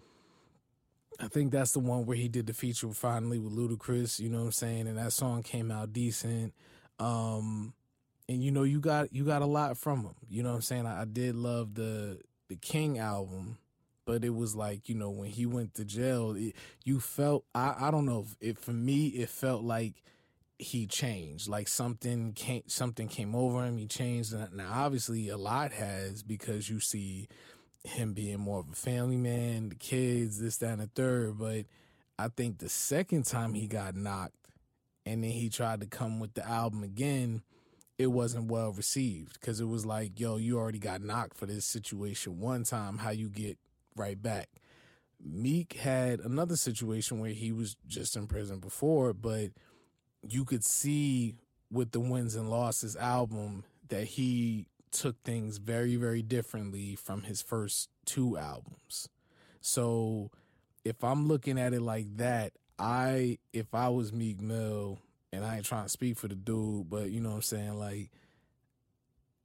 I 1.19 1.29
think 1.29 1.53
that's 1.53 1.73
the 1.73 1.79
one 1.79 2.05
where 2.05 2.19
he 2.19 2.29
did 2.29 2.47
the 2.47 2.53
feature 2.53 2.93
finally 2.93 3.39
with 3.39 3.55
Ludacris. 3.55 4.21
You 4.21 4.29
know 4.29 4.41
what 4.41 4.45
I'm 4.45 4.53
saying? 4.53 4.87
And 4.87 4.99
that 4.99 5.15
song 5.15 5.43
came 5.43 5.71
out 5.71 5.95
decent. 5.95 6.53
Um, 6.99 7.73
and 8.29 8.45
you 8.45 8.51
know 8.51 8.65
you 8.65 8.79
got 8.79 9.15
you 9.15 9.25
got 9.25 9.41
a 9.41 9.47
lot 9.47 9.79
from 9.79 10.03
him. 10.03 10.17
You 10.29 10.43
know 10.43 10.51
what 10.51 10.57
I'm 10.57 10.63
saying? 10.63 10.85
I, 10.85 11.01
I 11.01 11.05
did 11.07 11.35
love 11.35 11.75
the 11.77 12.21
the 12.49 12.57
King 12.57 12.99
album 12.99 13.57
but 14.05 14.23
it 14.23 14.35
was 14.35 14.55
like 14.55 14.89
you 14.89 14.95
know 14.95 15.11
when 15.11 15.29
he 15.29 15.47
went 15.47 15.75
to 15.75 15.85
jail 15.85 16.37
it, 16.37 16.55
you 16.85 17.01
felt 17.01 17.45
i 17.57 17.75
i 17.81 17.91
don't 17.91 18.07
know 18.07 18.25
if, 18.25 18.37
if 18.53 18.59
for 18.59 18.71
me 18.71 19.09
it 19.09 19.29
felt 19.29 19.65
like 19.65 20.01
he 20.59 20.87
changed. 20.87 21.49
Like 21.49 21.69
something 21.69 22.33
came 22.33 22.63
something 22.67 23.09
came 23.09 23.35
over 23.35 23.65
him 23.65 23.77
he 23.77 23.87
changed. 23.87 24.35
Now 24.53 24.71
obviously 24.73 25.29
a 25.29 25.37
lot 25.37 25.73
has 25.73 26.23
because 26.23 26.69
you 26.69 26.81
see 26.81 27.29
him 27.85 28.15
being 28.15 28.41
more 28.41 28.61
of 28.61 28.69
a 28.69 28.75
family 28.75 29.17
man 29.17 29.69
the 29.69 29.77
kids 29.77 30.41
this 30.41 30.57
that 30.59 30.73
and 30.73 30.83
the 30.83 30.91
third. 30.95 31.39
But 31.39 31.67
i 32.19 32.29
think 32.29 32.59
the 32.59 32.69
second 32.69 33.27
time 33.27 33.55
he 33.55 33.67
got 33.67 33.95
knocked 33.95 34.35
and 35.05 35.23
then 35.23 35.31
he 35.31 35.51
tried 35.51 35.81
to 35.81 35.87
come 35.87 36.19
with 36.19 36.35
the 36.35 36.49
album 36.49 36.83
again 36.83 37.43
it 37.99 38.09
wasn't 38.09 38.51
well 38.51 38.73
received. 38.73 39.39
Because 39.41 39.61
it 39.61 39.67
was 39.67 39.85
like 39.87 40.19
yo 40.19 40.37
you 40.37 40.59
already 40.59 40.79
got 40.79 41.03
knocked 41.03 41.37
for 41.37 41.47
this 41.47 41.65
situation 41.65 42.41
one 42.41 42.65
time. 42.65 42.99
How 42.99 43.11
you 43.11 43.29
get 43.29 43.59
right 43.95 44.21
back. 44.21 44.49
Meek 45.23 45.75
had 45.75 46.21
another 46.21 46.57
situation 46.57 47.21
where 47.21 47.31
he 47.31 47.51
was 47.53 47.77
just 47.87 48.17
in 48.17 48.27
prison 48.27 48.59
before, 48.59 49.15
but 49.15 49.51
you 50.33 50.45
could 50.45 50.65
see 50.65 51.35
with 51.71 51.93
the 51.93 52.01
wins 52.01 52.35
and 52.35 52.51
losses 52.51 52.97
album 52.97 53.65
that 53.89 54.05
he 54.05 54.67
took 54.91 55.23
things 55.23 55.59
very, 55.59 55.97
very 55.97 56.23
differently 56.23 56.97
from 56.97 57.23
his 57.23 57.43
first 57.43 57.91
two 58.05 58.37
albums. 58.37 59.09
So 59.61 60.31
if 60.85 61.03
I'm 61.03 61.27
looking 61.27 61.59
at 61.59 61.75
it 61.75 61.83
like 61.83 62.17
that, 62.17 62.53
I 62.79 63.39
if 63.53 63.75
I 63.75 63.89
was 63.89 64.13
Meek 64.13 64.41
Mill 64.41 64.99
and 65.33 65.45
I 65.45 65.57
ain't 65.57 65.65
trying 65.65 65.85
to 65.85 65.89
speak 65.89 66.17
for 66.17 66.29
the 66.29 66.35
dude, 66.35 66.89
but 66.89 67.11
you 67.11 67.21
know 67.21 67.31
what 67.31 67.37
I'm 67.37 67.43
saying, 67.43 67.79
like 67.79 68.11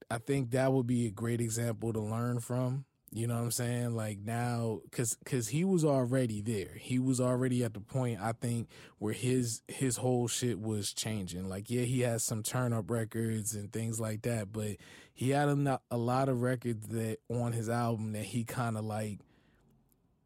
I 0.10 0.17
think 0.17 0.52
that 0.52 0.72
would 0.72 0.88
be 0.88 1.08
a 1.08 1.12
great 1.12 1.41
example 1.41 1.94
to 1.94 2.00
learn 2.00 2.39
from 2.39 2.86
you 3.12 3.28
know 3.28 3.36
what 3.36 3.43
I'm 3.43 3.52
saying? 3.52 3.95
Like 3.95 4.19
now, 4.19 4.80
cause, 4.91 5.17
cause 5.26 5.50
he 5.50 5.65
was 5.65 5.84
already 5.84 6.41
there. 6.41 6.76
He 6.78 6.97
was 6.97 7.19
already 7.19 7.63
at 7.63 7.74
the 7.74 7.82
point, 7.82 8.21
I 8.21 8.32
think, 8.32 8.69
where 9.00 9.13
his, 9.13 9.62
his 9.67 9.97
whole 9.97 10.28
shit 10.28 10.60
was 10.60 10.93
changing. 10.93 11.50
Like, 11.50 11.69
yeah, 11.69 11.82
he 11.82 12.02
has 12.02 12.24
some 12.24 12.41
turn 12.41 12.71
up 12.71 12.89
records 12.89 13.54
and 13.54 13.71
things 13.71 14.00
like 14.00 14.21
that, 14.21 14.54
but 14.54 14.78
he 15.13 15.32
had 15.32 15.50
a, 15.50 15.82
a 15.91 15.97
lot 15.97 16.30
of 16.30 16.41
records 16.41 16.88
that 16.88 17.17
on 17.30 17.52
his 17.52 17.69
album 17.69 18.13
that 18.13 18.24
he 18.24 18.45
kind 18.45 18.78
of 18.78 18.86
like 18.86 19.19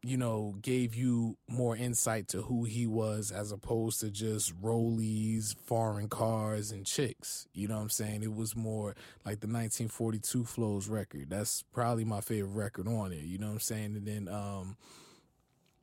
you 0.06 0.16
know, 0.16 0.56
gave 0.62 0.94
you 0.94 1.36
more 1.48 1.76
insight 1.76 2.28
to 2.28 2.42
who 2.42 2.64
he 2.64 2.86
was 2.86 3.30
as 3.30 3.52
opposed 3.52 4.00
to 4.00 4.10
just 4.10 4.54
rollies, 4.60 5.56
foreign 5.56 6.08
cars, 6.08 6.70
and 6.70 6.86
chicks. 6.86 7.46
You 7.52 7.68
know 7.68 7.76
what 7.76 7.82
I'm 7.82 7.90
saying? 7.90 8.22
It 8.22 8.34
was 8.34 8.56
more 8.56 8.94
like 9.24 9.40
the 9.40 9.48
1942 9.48 10.44
Flows 10.44 10.88
record. 10.88 11.30
That's 11.30 11.62
probably 11.72 12.04
my 12.04 12.20
favorite 12.20 12.52
record 12.52 12.88
on 12.88 13.12
it. 13.12 13.24
You 13.24 13.38
know 13.38 13.46
what 13.46 13.54
I'm 13.54 13.60
saying? 13.60 13.96
And 13.96 14.06
then 14.06 14.28
um, 14.28 14.76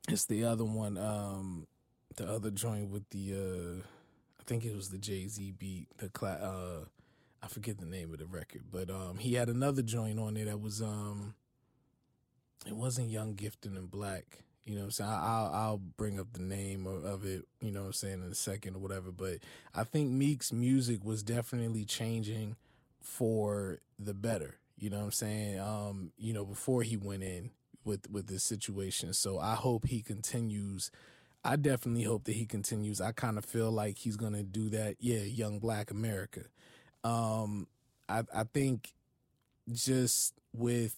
it's 0.08 0.26
the 0.26 0.44
other 0.44 0.64
one, 0.64 0.98
um, 0.98 1.66
the 2.16 2.30
other 2.30 2.50
joint 2.50 2.90
with 2.90 3.08
the, 3.10 3.34
uh, 3.34 3.82
I 4.40 4.42
think 4.46 4.64
it 4.64 4.74
was 4.74 4.90
the 4.90 4.98
Jay 4.98 5.26
Z 5.26 5.54
beat, 5.58 5.88
the 5.98 6.08
cla- 6.08 6.40
uh, 6.40 6.84
I 7.42 7.48
forget 7.48 7.78
the 7.78 7.86
name 7.86 8.12
of 8.12 8.18
the 8.20 8.26
record, 8.26 8.62
but 8.72 8.88
um, 8.88 9.18
he 9.18 9.34
had 9.34 9.50
another 9.50 9.82
joint 9.82 10.18
on 10.18 10.34
there 10.34 10.46
that 10.46 10.60
was 10.60 10.80
um 10.80 11.34
it 12.66 12.76
wasn't 12.76 13.10
Young 13.10 13.34
Gifted 13.34 13.72
and 13.72 13.90
Black. 13.90 14.44
You 14.64 14.74
know 14.74 14.80
what 14.80 14.86
I'm 14.86 14.90
saying? 14.92 15.10
I'll 15.10 15.50
I'll 15.52 15.80
bring 15.96 16.18
up 16.18 16.32
the 16.32 16.42
name 16.42 16.86
of, 16.86 17.26
it, 17.26 17.44
you 17.60 17.70
know 17.70 17.80
what 17.80 17.86
I'm 17.88 17.92
saying, 17.92 18.22
in 18.24 18.32
a 18.32 18.34
second 18.34 18.76
or 18.76 18.78
whatever. 18.78 19.10
But 19.10 19.38
I 19.74 19.84
think 19.84 20.10
Meek's 20.10 20.52
music 20.52 21.04
was 21.04 21.22
definitely 21.22 21.84
changing 21.84 22.56
for 23.00 23.80
the 23.98 24.14
better. 24.14 24.56
You 24.78 24.90
know 24.90 24.98
what 24.98 25.04
I'm 25.04 25.12
saying? 25.12 25.60
Um, 25.60 26.12
you 26.16 26.32
know, 26.32 26.44
before 26.44 26.82
he 26.82 26.96
went 26.96 27.22
in 27.22 27.50
with 27.84 28.10
with 28.10 28.26
this 28.26 28.42
situation. 28.42 29.12
So 29.12 29.38
I 29.38 29.54
hope 29.54 29.86
he 29.86 30.00
continues. 30.00 30.90
I 31.44 31.56
definitely 31.56 32.04
hope 32.04 32.24
that 32.24 32.32
he 32.34 32.46
continues. 32.46 33.00
I 33.00 33.12
kind 33.12 33.36
of 33.36 33.44
feel 33.44 33.70
like 33.70 33.98
he's 33.98 34.16
gonna 34.16 34.42
do 34.42 34.70
that. 34.70 34.96
Yeah, 34.98 35.18
young 35.20 35.58
black 35.58 35.90
America. 35.90 36.44
Um, 37.04 37.66
I 38.08 38.22
I 38.34 38.44
think 38.44 38.94
just 39.72 40.34
with 40.54 40.96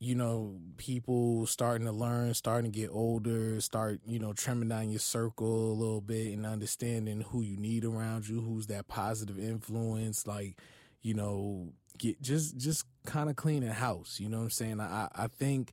you 0.00 0.14
know, 0.14 0.56
people 0.76 1.44
starting 1.46 1.86
to 1.86 1.92
learn, 1.92 2.32
starting 2.34 2.70
to 2.70 2.78
get 2.78 2.90
older, 2.90 3.60
start, 3.60 4.00
you 4.06 4.18
know, 4.18 4.32
trimming 4.32 4.68
down 4.68 4.90
your 4.90 5.00
circle 5.00 5.72
a 5.72 5.74
little 5.74 6.00
bit 6.00 6.32
and 6.32 6.46
understanding 6.46 7.22
who 7.22 7.42
you 7.42 7.56
need 7.56 7.84
around 7.84 8.28
you, 8.28 8.40
who's 8.40 8.68
that 8.68 8.86
positive 8.86 9.38
influence, 9.38 10.26
like, 10.26 10.56
you 11.02 11.14
know, 11.14 11.72
get 11.98 12.22
just 12.22 12.56
just 12.56 12.86
kind 13.06 13.28
of 13.28 13.36
cleaning 13.36 13.70
house, 13.70 14.20
you 14.20 14.28
know 14.28 14.38
what 14.38 14.44
I'm 14.44 14.50
saying? 14.50 14.80
I 14.80 15.08
I 15.14 15.26
think 15.26 15.72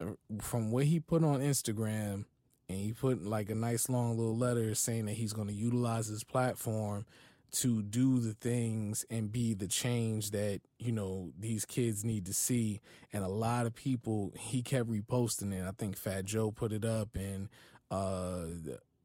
uh, 0.00 0.12
from 0.40 0.70
what 0.70 0.84
he 0.84 1.00
put 1.00 1.24
on 1.24 1.40
Instagram 1.40 2.24
and 2.68 2.78
he 2.78 2.92
put 2.92 3.24
like 3.24 3.50
a 3.50 3.54
nice 3.54 3.88
long 3.88 4.16
little 4.16 4.36
letter 4.36 4.74
saying 4.74 5.06
that 5.06 5.14
he's 5.14 5.32
going 5.32 5.48
to 5.48 5.54
utilize 5.54 6.06
his 6.06 6.24
platform 6.24 7.04
to 7.52 7.82
do 7.82 8.18
the 8.18 8.34
things 8.34 9.04
and 9.10 9.32
be 9.32 9.54
the 9.54 9.68
change 9.68 10.30
that 10.32 10.60
you 10.78 10.92
know 10.92 11.30
these 11.38 11.64
kids 11.64 12.04
need 12.04 12.26
to 12.26 12.34
see. 12.34 12.80
And 13.12 13.24
a 13.24 13.28
lot 13.28 13.66
of 13.66 13.74
people 13.74 14.32
he 14.38 14.62
kept 14.62 14.90
reposting 14.90 15.52
it. 15.52 15.66
I 15.66 15.72
think 15.72 15.96
fat 15.96 16.24
joe 16.24 16.50
put 16.50 16.72
it 16.72 16.84
up 16.84 17.14
and 17.14 17.48
uh 17.90 18.46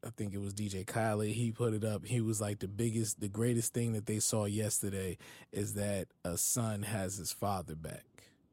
i 0.03 0.09
think 0.17 0.33
it 0.33 0.39
was 0.41 0.55
dj 0.55 0.87
khaled 0.87 1.27
he 1.27 1.51
put 1.51 1.73
it 1.73 1.83
up. 1.83 2.05
He 2.05 2.21
was 2.21 2.41
like 2.41 2.59
the 2.59 2.67
biggest 2.67 3.19
the 3.19 3.29
greatest 3.29 3.73
thing 3.73 3.93
that 3.93 4.05
they 4.05 4.19
saw 4.19 4.45
yesterday 4.45 5.17
is 5.51 5.75
that 5.75 6.07
a 6.25 6.37
son 6.37 6.83
has 6.83 7.17
his 7.17 7.31
father 7.31 7.75
back. 7.75 8.05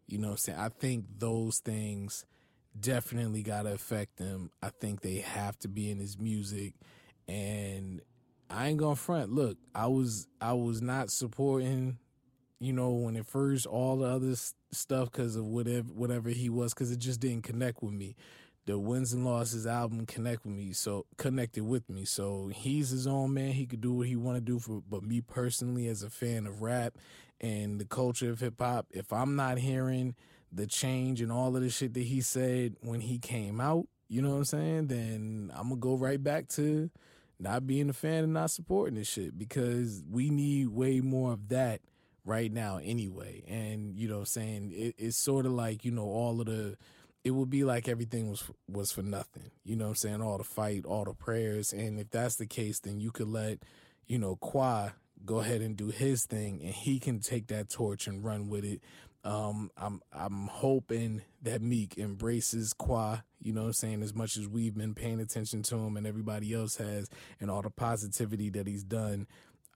You 0.06 0.18
know 0.18 0.28
what 0.28 0.32
i'm 0.32 0.38
saying? 0.38 0.58
I 0.58 0.68
think 0.68 1.06
those 1.18 1.58
things 1.58 2.24
definitely 2.78 3.42
gotta 3.42 3.72
affect 3.72 4.16
them. 4.16 4.50
I 4.62 4.70
think 4.70 5.00
they 5.00 5.16
have 5.16 5.58
to 5.60 5.68
be 5.68 5.90
in 5.90 5.98
his 5.98 6.18
music. 6.18 6.74
And 7.26 8.00
I 8.50 8.68
ain't 8.68 8.78
gonna 8.78 8.96
front. 8.96 9.32
Look, 9.32 9.58
I 9.74 9.86
was 9.86 10.26
I 10.40 10.52
was 10.54 10.80
not 10.80 11.10
supporting, 11.10 11.98
you 12.60 12.72
know, 12.72 12.90
when 12.90 13.16
it 13.16 13.26
first 13.26 13.66
all 13.66 13.98
the 13.98 14.06
other 14.06 14.34
stuff 14.72 15.10
because 15.10 15.36
of 15.36 15.44
whatever 15.46 15.88
whatever 15.88 16.30
he 16.30 16.48
was 16.48 16.74
because 16.74 16.90
it 16.90 16.98
just 16.98 17.20
didn't 17.20 17.42
connect 17.42 17.82
with 17.82 17.92
me. 17.92 18.16
The 18.66 18.78
wins 18.78 19.14
and 19.14 19.24
losses 19.24 19.66
album 19.66 20.04
connect 20.04 20.44
with 20.44 20.54
me, 20.54 20.72
so 20.72 21.06
connected 21.16 21.64
with 21.64 21.88
me. 21.88 22.04
So 22.04 22.50
he's 22.54 22.90
his 22.90 23.06
own 23.06 23.32
man. 23.32 23.52
He 23.52 23.66
could 23.66 23.80
do 23.80 23.94
what 23.94 24.06
he 24.08 24.16
want 24.16 24.36
to 24.36 24.42
do 24.42 24.58
for. 24.58 24.82
But 24.88 25.02
me 25.02 25.22
personally, 25.22 25.86
as 25.88 26.02
a 26.02 26.10
fan 26.10 26.46
of 26.46 26.60
rap 26.60 26.94
and 27.40 27.80
the 27.80 27.86
culture 27.86 28.30
of 28.30 28.40
hip 28.40 28.60
hop, 28.60 28.86
if 28.90 29.10
I'm 29.10 29.36
not 29.36 29.58
hearing 29.58 30.14
the 30.52 30.66
change 30.66 31.20
and 31.22 31.32
all 31.32 31.56
of 31.56 31.62
the 31.62 31.70
shit 31.70 31.94
that 31.94 32.02
he 32.02 32.20
said 32.20 32.76
when 32.80 33.00
he 33.00 33.18
came 33.18 33.58
out, 33.60 33.86
you 34.08 34.20
know 34.20 34.30
what 34.30 34.36
I'm 34.36 34.44
saying? 34.44 34.86
Then 34.88 35.50
I'm 35.54 35.68
gonna 35.68 35.76
go 35.76 35.94
right 35.96 36.22
back 36.22 36.48
to 36.50 36.90
not 37.40 37.66
being 37.66 37.88
a 37.88 37.92
fan 37.92 38.24
and 38.24 38.32
not 38.32 38.50
supporting 38.50 38.96
this 38.96 39.08
shit 39.08 39.38
because 39.38 40.02
we 40.10 40.30
need 40.30 40.68
way 40.68 41.00
more 41.00 41.32
of 41.32 41.48
that 41.48 41.80
right 42.24 42.52
now 42.52 42.78
anyway. 42.82 43.42
And 43.48 43.98
you 43.98 44.08
know, 44.08 44.16
what 44.16 44.20
I'm 44.20 44.26
saying 44.26 44.72
it, 44.74 44.94
it's 44.98 45.16
sort 45.16 45.46
of 45.46 45.52
like 45.52 45.84
you 45.84 45.90
know 45.90 46.06
all 46.06 46.40
of 46.40 46.46
the. 46.46 46.76
It 47.24 47.32
would 47.32 47.50
be 47.50 47.64
like 47.64 47.88
everything 47.88 48.30
was 48.30 48.44
was 48.70 48.92
for 48.92 49.02
nothing. 49.02 49.50
You 49.64 49.76
know 49.76 49.86
what 49.86 49.90
I'm 49.90 49.96
saying? 49.96 50.22
All 50.22 50.38
the 50.38 50.44
fight, 50.44 50.86
all 50.86 51.04
the 51.04 51.14
prayers, 51.14 51.72
and 51.72 51.98
if 51.98 52.10
that's 52.10 52.36
the 52.36 52.46
case, 52.46 52.80
then 52.80 53.00
you 53.00 53.10
could 53.10 53.28
let 53.28 53.58
you 54.06 54.18
know 54.18 54.36
Qua 54.36 54.90
go 55.24 55.40
ahead 55.40 55.60
and 55.60 55.76
do 55.76 55.88
his 55.88 56.24
thing, 56.24 56.60
and 56.62 56.72
he 56.72 56.98
can 56.98 57.20
take 57.20 57.48
that 57.48 57.68
torch 57.68 58.06
and 58.06 58.24
run 58.24 58.48
with 58.48 58.64
it. 58.64 58.80
Um, 59.28 59.70
I'm 59.76 60.00
I'm 60.10 60.46
hoping 60.46 61.20
that 61.42 61.60
Meek 61.60 61.98
embraces 61.98 62.72
Qua, 62.72 63.18
you 63.38 63.52
know 63.52 63.60
what 63.60 63.66
I'm 63.66 63.72
saying, 63.74 64.02
as 64.02 64.14
much 64.14 64.38
as 64.38 64.48
we've 64.48 64.74
been 64.74 64.94
paying 64.94 65.20
attention 65.20 65.62
to 65.64 65.76
him 65.76 65.98
and 65.98 66.06
everybody 66.06 66.54
else 66.54 66.76
has 66.76 67.10
and 67.38 67.50
all 67.50 67.60
the 67.60 67.68
positivity 67.68 68.48
that 68.48 68.66
he's 68.66 68.84
done. 68.84 69.26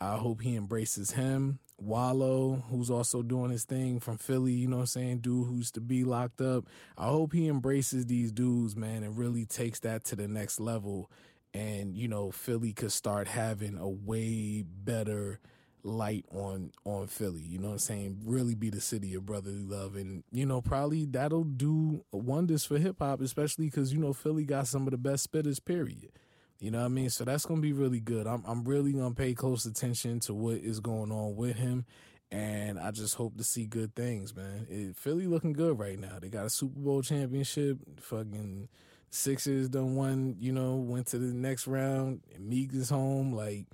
I 0.01 0.17
hope 0.17 0.41
he 0.41 0.57
embraces 0.57 1.11
him. 1.11 1.59
Wallo, 1.77 2.65
who's 2.71 2.91
also 2.91 3.21
doing 3.23 3.51
his 3.51 3.65
thing 3.65 4.01
from 4.01 4.17
Philly, 4.17 4.53
you 4.53 4.69
know 4.69 4.77
what 4.77 4.83
I'm 4.83 4.87
saying, 4.87 5.19
dude 5.19 5.47
who's 5.47 5.71
to 5.73 5.83
be 5.83 6.03
locked 6.03 6.41
up. 6.41 6.65
I 6.97 7.09
hope 7.09 7.35
he 7.35 7.47
embraces 7.47 8.07
these 8.07 8.33
dudes, 8.33 8.75
man, 8.75 9.03
and 9.03 9.19
really 9.19 9.45
takes 9.45 9.81
that 9.81 10.05
to 10.05 10.17
the 10.17 10.29
next 10.29 10.61
level. 10.61 11.11
And, 11.53 11.95
you 11.95 12.09
know, 12.09 12.31
Philly 12.31 12.73
could 12.73 12.93
start 12.93 13.29
having 13.29 13.77
a 13.77 13.89
way 13.89 14.65
better 14.67 15.41
light 15.85 16.25
on 16.33 16.73
on 16.85 17.07
Philly. 17.07 17.43
You 17.43 17.59
know 17.59 17.69
what 17.69 17.75
I'm 17.75 17.79
saying? 17.79 18.21
Really 18.25 18.55
be 18.55 18.71
the 18.71 18.81
city 18.81 19.15
of 19.15 19.27
brotherly 19.27 19.65
love, 19.65 19.97
and 19.97 20.25
you 20.33 20.47
know 20.47 20.61
probably 20.61 21.05
that'll 21.07 21.45
do 21.45 22.05
wonders 22.13 22.65
for 22.65 22.79
hip 22.79 22.97
hop, 23.01 23.21
especially 23.21 23.67
because 23.67 23.93
you 23.93 23.99
know 23.99 24.13
Philly 24.13 24.45
got 24.45 24.67
some 24.67 24.87
of 24.87 24.93
the 24.93 24.99
best 24.99 25.31
spitters. 25.31 25.65
Period. 25.65 26.13
You 26.61 26.71
know 26.71 26.79
what 26.79 26.87
I 26.87 26.89
mean? 26.89 27.11
So 27.11 27.25
that's 27.25 27.45
gonna 27.45 27.61
be 27.61 27.73
really 27.73 28.01
good. 28.01 28.27
I'm 28.27 28.45
I'm 28.47 28.65
really 28.65 28.93
gonna 28.93 29.15
pay 29.15 29.35
close 29.35 29.67
attention 29.67 30.21
to 30.21 30.35
what 30.35 30.59
is 30.59 30.81
going 30.81 31.11
on 31.11 31.35
with 31.35 31.57
him, 31.57 31.85
and 32.31 32.79
I 32.79 32.93
just 32.93 33.17
hope 33.17 33.37
to 33.39 33.45
see 33.45 33.67
good 33.67 33.95
things, 33.97 34.35
man. 34.35 34.67
It, 34.71 34.97
Philly 34.97 35.27
looking 35.27 35.53
good 35.53 35.79
right 35.79 35.99
now. 35.99 36.19
They 36.21 36.29
got 36.29 36.47
a 36.47 36.51
Super 36.51 36.79
Bowl 36.79 37.03
championship. 37.03 37.79
Fucking 38.01 38.69
Sixers 39.11 39.69
done 39.69 39.97
won. 39.97 40.37
You 40.39 40.53
know, 40.53 40.77
went 40.77 41.09
to 41.09 41.19
the 41.19 41.35
next 41.35 41.67
round. 41.67 42.21
Meek 42.39 42.73
is 42.73 42.91
home. 42.91 43.33
Like 43.33 43.67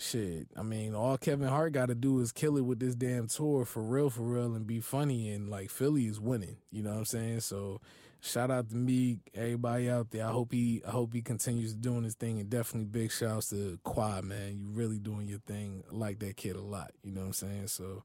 shit, 0.00 0.48
I 0.56 0.62
mean, 0.62 0.94
all 0.94 1.18
Kevin 1.18 1.48
Hart 1.48 1.72
got 1.72 1.86
to 1.86 1.94
do 1.94 2.20
is 2.20 2.32
kill 2.32 2.56
it 2.56 2.64
with 2.64 2.80
this 2.80 2.94
damn 2.94 3.28
tour 3.28 3.64
for 3.64 3.82
real, 3.82 4.10
for 4.10 4.22
real, 4.22 4.54
and 4.54 4.66
be 4.66 4.80
funny. 4.80 5.30
And 5.30 5.48
like 5.48 5.70
Philly 5.70 6.06
is 6.06 6.20
winning, 6.20 6.56
you 6.70 6.82
know 6.82 6.90
what 6.90 6.98
I'm 6.98 7.04
saying? 7.04 7.40
So 7.40 7.80
shout 8.20 8.50
out 8.50 8.70
to 8.70 8.76
me, 8.76 9.18
everybody 9.34 9.90
out 9.90 10.10
there. 10.10 10.26
I 10.26 10.30
hope 10.30 10.52
he, 10.52 10.82
I 10.86 10.90
hope 10.90 11.12
he 11.14 11.22
continues 11.22 11.74
doing 11.74 12.04
his 12.04 12.14
thing, 12.14 12.40
and 12.40 12.50
definitely 12.50 12.86
big 12.86 13.12
shouts 13.12 13.50
to 13.50 13.78
Quad, 13.84 14.24
man. 14.24 14.58
You 14.58 14.68
really 14.70 14.98
doing 14.98 15.28
your 15.28 15.40
thing. 15.40 15.84
I 15.90 15.94
like 15.94 16.18
that 16.20 16.36
kid 16.36 16.56
a 16.56 16.62
lot. 16.62 16.92
You 17.02 17.12
know 17.12 17.20
what 17.20 17.26
I'm 17.28 17.32
saying? 17.34 17.68
So 17.68 18.04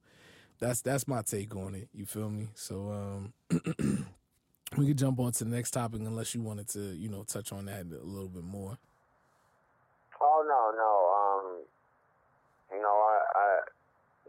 that's 0.60 0.82
that's 0.82 1.08
my 1.08 1.22
take 1.22 1.56
on 1.56 1.76
it. 1.76 1.90
You 1.94 2.06
feel 2.06 2.30
me? 2.30 2.50
So 2.56 2.92
um, 2.92 3.34
we 4.78 4.88
could 4.88 4.98
jump 4.98 5.20
on 5.20 5.32
to 5.34 5.44
the 5.44 5.50
next 5.50 5.72
topic 5.72 6.02
unless 6.02 6.36
you 6.36 6.42
wanted 6.42 6.68
to, 6.70 6.80
you 6.80 7.10
know, 7.10 7.24
touch 7.24 7.52
on 7.52 7.66
that 7.66 7.86
a 7.86 8.06
little 8.06 8.30
bit 8.30 8.44
more. 8.44 8.78
Oh 10.22 10.44
no, 10.48 10.72
no. 10.78 11.15
Know, 12.82 12.96
I, 12.96 13.18
I 13.36 13.48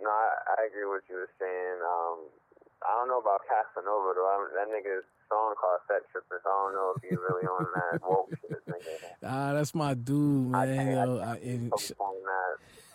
know, 0.03 0.11
I, 0.11 0.29
I 0.55 0.67
agree 0.67 0.85
with 0.85 1.03
what 1.03 1.09
you 1.11 1.17
were 1.17 1.35
saying. 1.39 1.79
Um, 1.83 2.19
I 2.85 2.93
don't 2.99 3.09
know 3.09 3.21
about 3.21 3.41
Casanova 3.49 4.13
though. 4.15 4.29
I, 4.29 4.37
that 4.55 4.69
nigga's 4.69 5.05
song 5.29 5.55
called 5.59 5.81
Set 5.89 6.03
Trippers. 6.13 6.43
I 6.45 6.49
don't 6.49 6.75
know 6.75 6.95
if 6.97 7.03
he's 7.03 7.19
really 7.19 7.47
on 7.47 7.67
that 7.75 8.03
woke 8.09 8.31
shit, 8.41 8.63
nigga. 8.69 8.95
Ah, 9.25 9.53
that's 9.55 9.75
my 9.75 9.95
dude, 9.95 10.51
man. 10.51 10.79
I, 10.79 11.05
Yo, 11.05 11.19
I, 11.19 11.37
and 11.37 11.73
sh- 11.79 11.93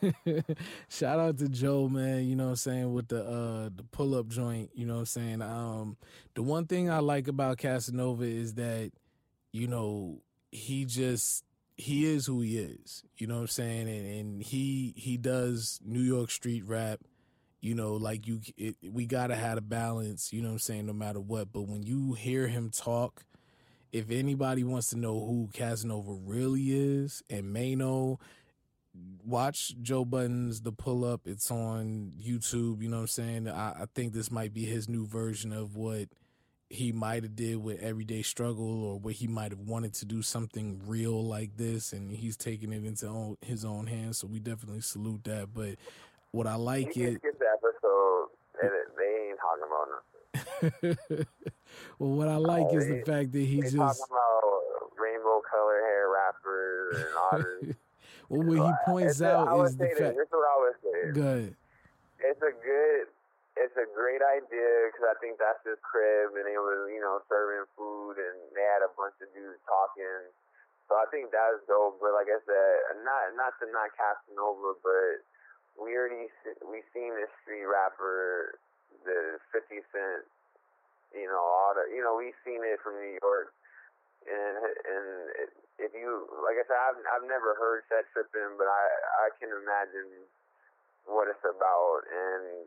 shout 0.90 1.20
out 1.20 1.38
to 1.40 1.50
Joe, 1.50 1.88
man. 1.88 2.26
You 2.26 2.36
know 2.36 2.46
what 2.46 2.50
I'm 2.52 2.56
saying 2.58 2.94
with 2.94 3.08
the 3.08 3.24
uh 3.24 3.70
the 3.76 3.84
pull 3.92 4.16
up 4.16 4.28
joint. 4.28 4.70
You 4.74 4.86
know 4.86 4.96
what 4.96 5.00
I'm 5.02 5.06
saying. 5.08 5.42
Um, 5.42 5.98
the 6.36 6.44
one 6.44 6.66
thing 6.66 6.90
I 6.90 7.00
like 7.00 7.28
about 7.28 7.58
Casanova 7.58 8.24
is 8.24 8.56
that 8.56 8.92
you 9.52 9.68
know 9.68 10.22
he 10.52 10.86
just 10.86 11.44
he 11.82 12.06
is 12.06 12.28
who 12.28 12.42
he 12.42 12.60
is. 12.60 13.04
You 13.18 13.26
know 13.26 13.36
what 13.36 13.42
I'm 13.42 13.48
saying? 13.48 13.90
And, 13.90 14.06
and 14.06 14.44
he 14.44 14.94
he 14.96 15.18
does 15.18 15.80
New 15.84 16.02
York 16.02 16.30
street 16.30 16.64
rap. 16.66 17.00
You 17.60 17.76
know, 17.76 17.94
like 17.94 18.28
you, 18.28 18.42
it, 18.58 18.76
we 18.84 19.06
gotta 19.06 19.36
have 19.36 19.58
a 19.58 19.62
balance. 19.62 20.32
You 20.32 20.42
know 20.42 20.50
what 20.50 20.54
I'm 20.54 20.60
saying? 20.60 20.86
No 20.86 20.94
matter 20.94 21.20
what. 21.20 21.52
But 21.52 21.64
when 21.64 21.84
you 21.84 22.14
hear 22.14 22.48
him 22.48 22.70
talk, 22.70 23.24
if 23.92 24.12
anybody 24.12 24.64
wants 24.64 24.90
to 24.92 24.98
know 24.98 25.26
who 25.26 25.50
Casanova 25.54 26.14
really 26.14 26.72
is 26.72 27.24
and 27.30 27.52
may 27.52 27.76
know, 27.76 28.20
watch 29.26 29.76
Joe 29.82 30.06
Budden's 30.06 30.62
The 30.62 30.72
Pull 30.72 31.04
Up. 31.04 31.22
It's 31.26 31.50
on 31.50 32.14
YouTube. 32.22 32.82
You 32.82 32.90
know 32.90 32.98
what 32.98 33.02
I'm 33.02 33.08
saying? 33.08 33.48
I, 33.48 33.70
I 33.72 33.86
think 33.96 34.14
this 34.14 34.32
might 34.32 34.54
be 34.54 34.66
his 34.66 34.88
new 34.88 35.06
version 35.06 35.52
of 35.52 35.76
what 35.76 36.10
he 36.72 36.92
might 36.92 37.24
have 37.24 37.36
did 37.36 37.58
with 37.58 37.80
everyday 37.82 38.22
struggle 38.22 38.84
or 38.84 39.00
what 39.00 39.16
he 39.16 39.28
might 39.28 39.52
have 39.52 39.60
wanted 39.60 39.94
to 39.94 40.06
do 40.06 40.22
something 40.22 40.82
real 40.86 41.24
like 41.24 41.58
this 41.58 41.94
and 41.94 42.16
he's 42.16 42.38
taking 42.38 42.72
it 42.72 42.86
into 42.86 43.08
own, 43.08 43.38
his 43.42 43.66
own 43.66 43.88
hands. 43.88 44.20
So 44.20 44.28
we 44.28 44.40
definitely 44.40 44.82
salute 44.82 45.24
that. 45.26 45.54
But 45.54 45.76
what 46.32 46.48
i 46.48 46.56
like 46.56 46.96
you 46.96 47.08
it 47.08 47.22
the 47.22 47.46
episode 47.54 48.28
and 48.62 48.72
it, 48.72 48.88
they 48.98 49.30
ain't 49.30 49.40
talking 49.40 49.68
about 49.68 50.96
nothing. 51.12 51.28
Well 52.00 52.12
what 52.12 52.28
i 52.28 52.36
like 52.36 52.68
oh, 52.70 52.78
is 52.78 52.88
they, 52.88 53.00
the 53.00 53.06
fact 53.06 53.32
that 53.32 53.40
he 53.40 53.62
just 53.62 53.76
talking 53.76 54.04
about 54.10 54.92
rainbow 55.00 55.42
color 55.50 55.80
hair 55.80 56.10
rappers 56.10 56.98
and 56.98 57.68
this 57.68 57.76
well 58.30 58.44
what 58.44 58.68
he 58.68 58.74
points 58.86 59.22
out 59.22 59.66
is 59.66 59.78
the 59.78 59.86
fact 59.86 60.00
this 60.00 60.28
is 60.28 60.32
what 60.32 60.48
i 60.48 60.60
would 60.60 60.76
say. 60.84 61.12
Good 61.14 61.56
it's 62.24 62.42
a 62.42 62.52
good 62.64 63.08
it's 63.60 63.76
a 63.76 63.88
great 63.92 64.24
idea 64.24 64.88
because 64.88 65.12
I 65.12 65.16
think 65.20 65.36
that's 65.36 65.60
his 65.68 65.80
crib, 65.84 66.36
and 66.40 66.48
they 66.48 66.56
was 66.56 66.88
you 66.88 67.04
know 67.04 67.20
serving 67.28 67.68
food, 67.76 68.16
and 68.16 68.38
they 68.56 68.64
had 68.64 68.84
a 68.84 68.92
bunch 68.96 69.16
of 69.20 69.28
dudes 69.36 69.60
talking. 69.68 70.32
So 70.88 70.96
I 70.96 71.08
think 71.12 71.32
that's 71.32 71.60
dope. 71.68 72.00
But 72.00 72.16
like 72.16 72.32
I 72.32 72.40
said, 72.48 73.04
not 73.04 73.36
not 73.36 73.56
to 73.60 73.68
not 73.72 73.92
Casanova, 73.96 74.80
but 74.80 75.24
we 75.76 75.96
already 75.96 76.32
we 76.64 76.84
seen 76.96 77.12
this 77.16 77.32
street 77.44 77.68
rapper, 77.68 78.56
the 79.04 79.40
Fifty 79.52 79.84
Cent. 79.92 80.24
You 81.12 81.28
know 81.28 81.44
all 81.44 81.76
the 81.76 81.92
you 81.92 82.00
know 82.00 82.16
we 82.16 82.32
seen 82.48 82.64
it 82.64 82.80
from 82.80 82.96
New 82.96 83.20
York, 83.20 83.52
and 84.32 84.56
and 84.64 85.08
if 85.76 85.92
you 85.92 86.24
like 86.40 86.56
I 86.56 86.64
said, 86.64 86.80
I've 86.80 87.00
I've 87.20 87.28
never 87.28 87.52
heard 87.60 87.84
set 87.92 88.08
tripping, 88.16 88.56
but 88.56 88.72
I 88.72 88.84
I 89.28 89.36
can 89.44 89.52
imagine 89.52 90.24
what 91.04 91.28
it's 91.28 91.44
about, 91.44 92.08
and 92.08 92.64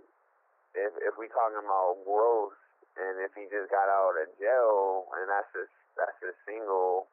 if 0.74 0.92
if 1.02 1.14
we 1.18 1.30
talking 1.30 1.62
about 1.62 2.02
growth, 2.04 2.58
and 2.98 3.18
if 3.22 3.32
he 3.34 3.46
just 3.50 3.70
got 3.70 3.86
out 3.90 4.18
of 4.18 4.28
jail, 4.38 5.06
and 5.18 5.26
that's 5.30 5.50
just 5.54 5.72
that's 5.98 6.18
his 6.22 6.36
single, 6.46 7.06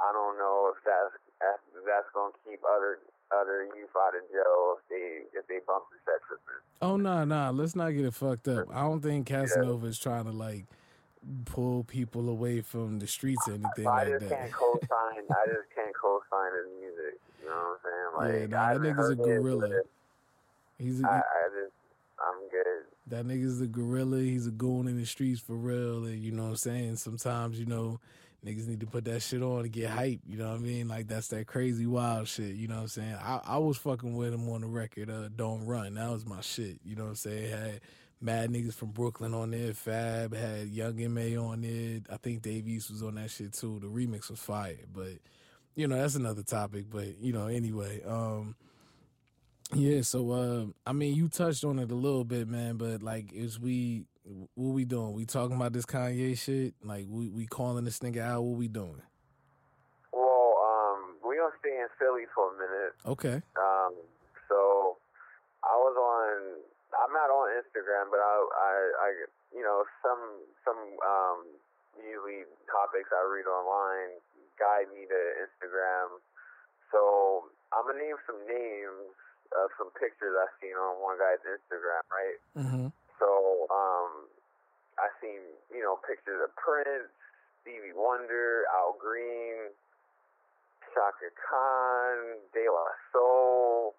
I 0.00 0.12
don't 0.12 0.36
know 0.36 0.72
if 0.72 0.78
that's 0.84 1.16
if 1.40 1.84
that's 1.84 2.08
gonna 2.12 2.36
keep 2.44 2.60
other 2.64 3.00
other 3.32 3.68
youth 3.72 3.92
out 3.96 4.14
of 4.14 4.24
jail 4.30 4.78
if 4.78 4.82
they 4.88 5.04
if 5.32 5.44
they 5.48 5.60
bump 5.66 5.88
the 5.90 5.98
sex 6.04 6.20
tripping. 6.28 6.62
Oh 6.82 6.96
no, 6.96 7.24
nah, 7.24 7.50
nah. 7.50 7.50
Let's 7.50 7.74
not 7.74 7.90
get 7.90 8.04
it 8.04 8.14
fucked 8.14 8.48
up. 8.48 8.68
I 8.72 8.82
don't 8.82 9.00
think 9.00 9.26
Casanova 9.26 9.86
is 9.86 9.98
trying 9.98 10.24
to 10.24 10.32
like 10.32 10.66
pull 11.46 11.84
people 11.84 12.28
away 12.28 12.60
from 12.60 12.98
the 12.98 13.06
streets 13.06 13.48
or 13.48 13.54
anything 13.54 13.86
I 13.86 14.04
like 14.04 14.08
just 14.08 14.28
that. 14.28 14.30
can't 14.30 14.52
co-sign. 14.52 15.24
I 15.30 15.44
just 15.48 15.68
can't 15.74 15.94
co-sign 15.96 16.52
his 16.52 16.68
music. 16.80 17.16
You 17.42 17.48
know 17.48 17.56
what 17.56 17.80
I'm 17.80 17.80
saying? 17.80 18.10
Like 18.16 18.50
Yeah, 18.50 18.56
nah, 18.56 18.72
that 18.72 18.80
nigga's 18.80 19.10
a 19.10 19.16
heard 19.16 19.20
it, 19.20 19.42
gorilla. 19.42 19.80
He's 20.78 21.00
a, 21.00 21.06
I, 21.06 21.16
I 21.16 21.48
just 21.54 21.72
I'm 22.56 22.62
good. 22.62 22.84
that 23.08 23.26
nigga's 23.26 23.60
a 23.60 23.66
gorilla. 23.66 24.18
He's 24.18 24.46
a 24.46 24.50
goon 24.52 24.88
in 24.88 24.98
the 24.98 25.06
streets 25.06 25.40
for 25.40 25.56
real. 25.56 26.04
And 26.04 26.22
you 26.22 26.32
know 26.32 26.44
what 26.44 26.48
I'm 26.50 26.56
saying? 26.56 26.96
Sometimes, 26.96 27.58
you 27.58 27.66
know, 27.66 28.00
niggas 28.44 28.66
need 28.68 28.80
to 28.80 28.86
put 28.86 29.04
that 29.06 29.20
shit 29.20 29.42
on 29.42 29.62
to 29.62 29.68
get 29.68 29.90
hype. 29.90 30.20
You 30.26 30.38
know 30.38 30.50
what 30.50 30.56
I 30.56 30.62
mean? 30.62 30.88
Like 30.88 31.08
that's 31.08 31.28
that 31.28 31.46
crazy 31.46 31.86
wild 31.86 32.28
shit. 32.28 32.54
You 32.54 32.68
know 32.68 32.76
what 32.76 32.82
I'm 32.82 32.88
saying? 32.88 33.14
I, 33.14 33.40
I 33.44 33.58
was 33.58 33.76
fucking 33.78 34.14
with 34.14 34.34
him 34.34 34.48
on 34.48 34.60
the 34.60 34.66
record, 34.66 35.10
uh, 35.10 35.28
Don't 35.34 35.66
Run. 35.66 35.94
That 35.94 36.10
was 36.10 36.26
my 36.26 36.40
shit. 36.40 36.78
You 36.84 36.96
know 36.96 37.04
what 37.04 37.10
I'm 37.10 37.16
saying? 37.16 37.50
Had 37.50 37.80
mad 38.20 38.50
niggas 38.50 38.74
from 38.74 38.90
Brooklyn 38.90 39.34
on 39.34 39.50
there, 39.50 39.74
Fab, 39.74 40.34
had 40.34 40.68
Young 40.68 40.98
M.A. 41.00 41.36
on 41.36 41.60
there. 41.60 42.00
I 42.10 42.16
think 42.16 42.42
Dave 42.42 42.66
East 42.68 42.90
was 42.90 43.02
on 43.02 43.16
that 43.16 43.30
shit 43.30 43.52
too. 43.52 43.78
The 43.80 43.86
remix 43.86 44.30
was 44.30 44.40
fire. 44.40 44.78
But, 44.92 45.18
you 45.74 45.86
know, 45.86 45.96
that's 45.96 46.14
another 46.14 46.42
topic. 46.42 46.86
But, 46.90 47.18
you 47.18 47.32
know, 47.32 47.46
anyway, 47.48 48.02
um, 48.06 48.56
yeah, 49.74 50.02
so 50.02 50.30
uh, 50.30 50.64
I 50.86 50.92
mean, 50.92 51.14
you 51.14 51.28
touched 51.28 51.64
on 51.64 51.78
it 51.78 51.90
a 51.90 51.94
little 51.94 52.24
bit, 52.24 52.48
man. 52.48 52.76
But 52.76 53.02
like, 53.02 53.32
is 53.32 53.58
we 53.58 54.06
what 54.54 54.72
we 54.72 54.84
doing? 54.84 55.12
We 55.12 55.24
talking 55.24 55.56
about 55.56 55.72
this 55.72 55.86
Kanye 55.86 56.38
shit? 56.38 56.74
Like, 56.82 57.06
we 57.08 57.28
we 57.28 57.46
calling 57.46 57.84
this 57.84 57.98
nigga 58.00 58.20
out? 58.20 58.42
What 58.42 58.58
we 58.58 58.68
doing? 58.68 59.02
Well, 60.12 60.54
um, 60.62 61.16
we 61.26 61.36
gonna 61.36 61.54
stay 61.60 61.76
in 61.76 61.88
Philly 61.98 62.24
for 62.34 62.54
a 62.54 62.58
minute. 62.58 62.92
Okay, 63.06 63.42
Um, 63.56 63.94
so 64.48 64.96
I 65.62 65.76
was 65.76 65.96
on. 65.96 66.60
I'm 66.94 67.12
not 67.12 67.26
on 67.26 67.50
Instagram, 67.58 68.06
but 68.14 68.22
I, 68.22 68.34
I, 68.54 68.74
I 69.02 69.08
you 69.50 69.66
know, 69.66 69.82
some, 69.98 70.46
some, 70.62 70.78
um, 71.02 71.42
usually 71.98 72.46
topics 72.70 73.10
I 73.10 73.18
read 73.26 73.50
online 73.50 74.22
guide 74.58 74.86
me 74.94 75.02
to 75.02 75.20
Instagram. 75.42 76.22
So 76.94 77.50
I'm 77.74 77.82
gonna 77.86 77.98
name 77.98 78.14
some 78.30 78.38
names 78.46 79.10
of 79.54 79.70
some 79.78 79.90
pictures 79.94 80.34
I 80.34 80.50
seen 80.58 80.74
on 80.74 80.98
one 81.00 81.18
guy's 81.18 81.42
Instagram, 81.46 82.04
right? 82.10 82.38
mm-hmm. 82.58 82.86
So, 83.18 83.66
um, 83.70 84.26
I 84.98 85.10
seen, 85.22 85.42
you 85.70 85.82
know, 85.82 85.98
pictures 86.02 86.42
of 86.42 86.50
Prince, 86.58 87.10
Stevie 87.62 87.94
Wonder, 87.94 88.66
Al 88.74 88.98
Green, 88.98 89.70
Chaka 90.92 91.30
Khan, 91.34 92.38
De 92.54 92.66
La 92.70 92.88
Soul, 93.10 93.94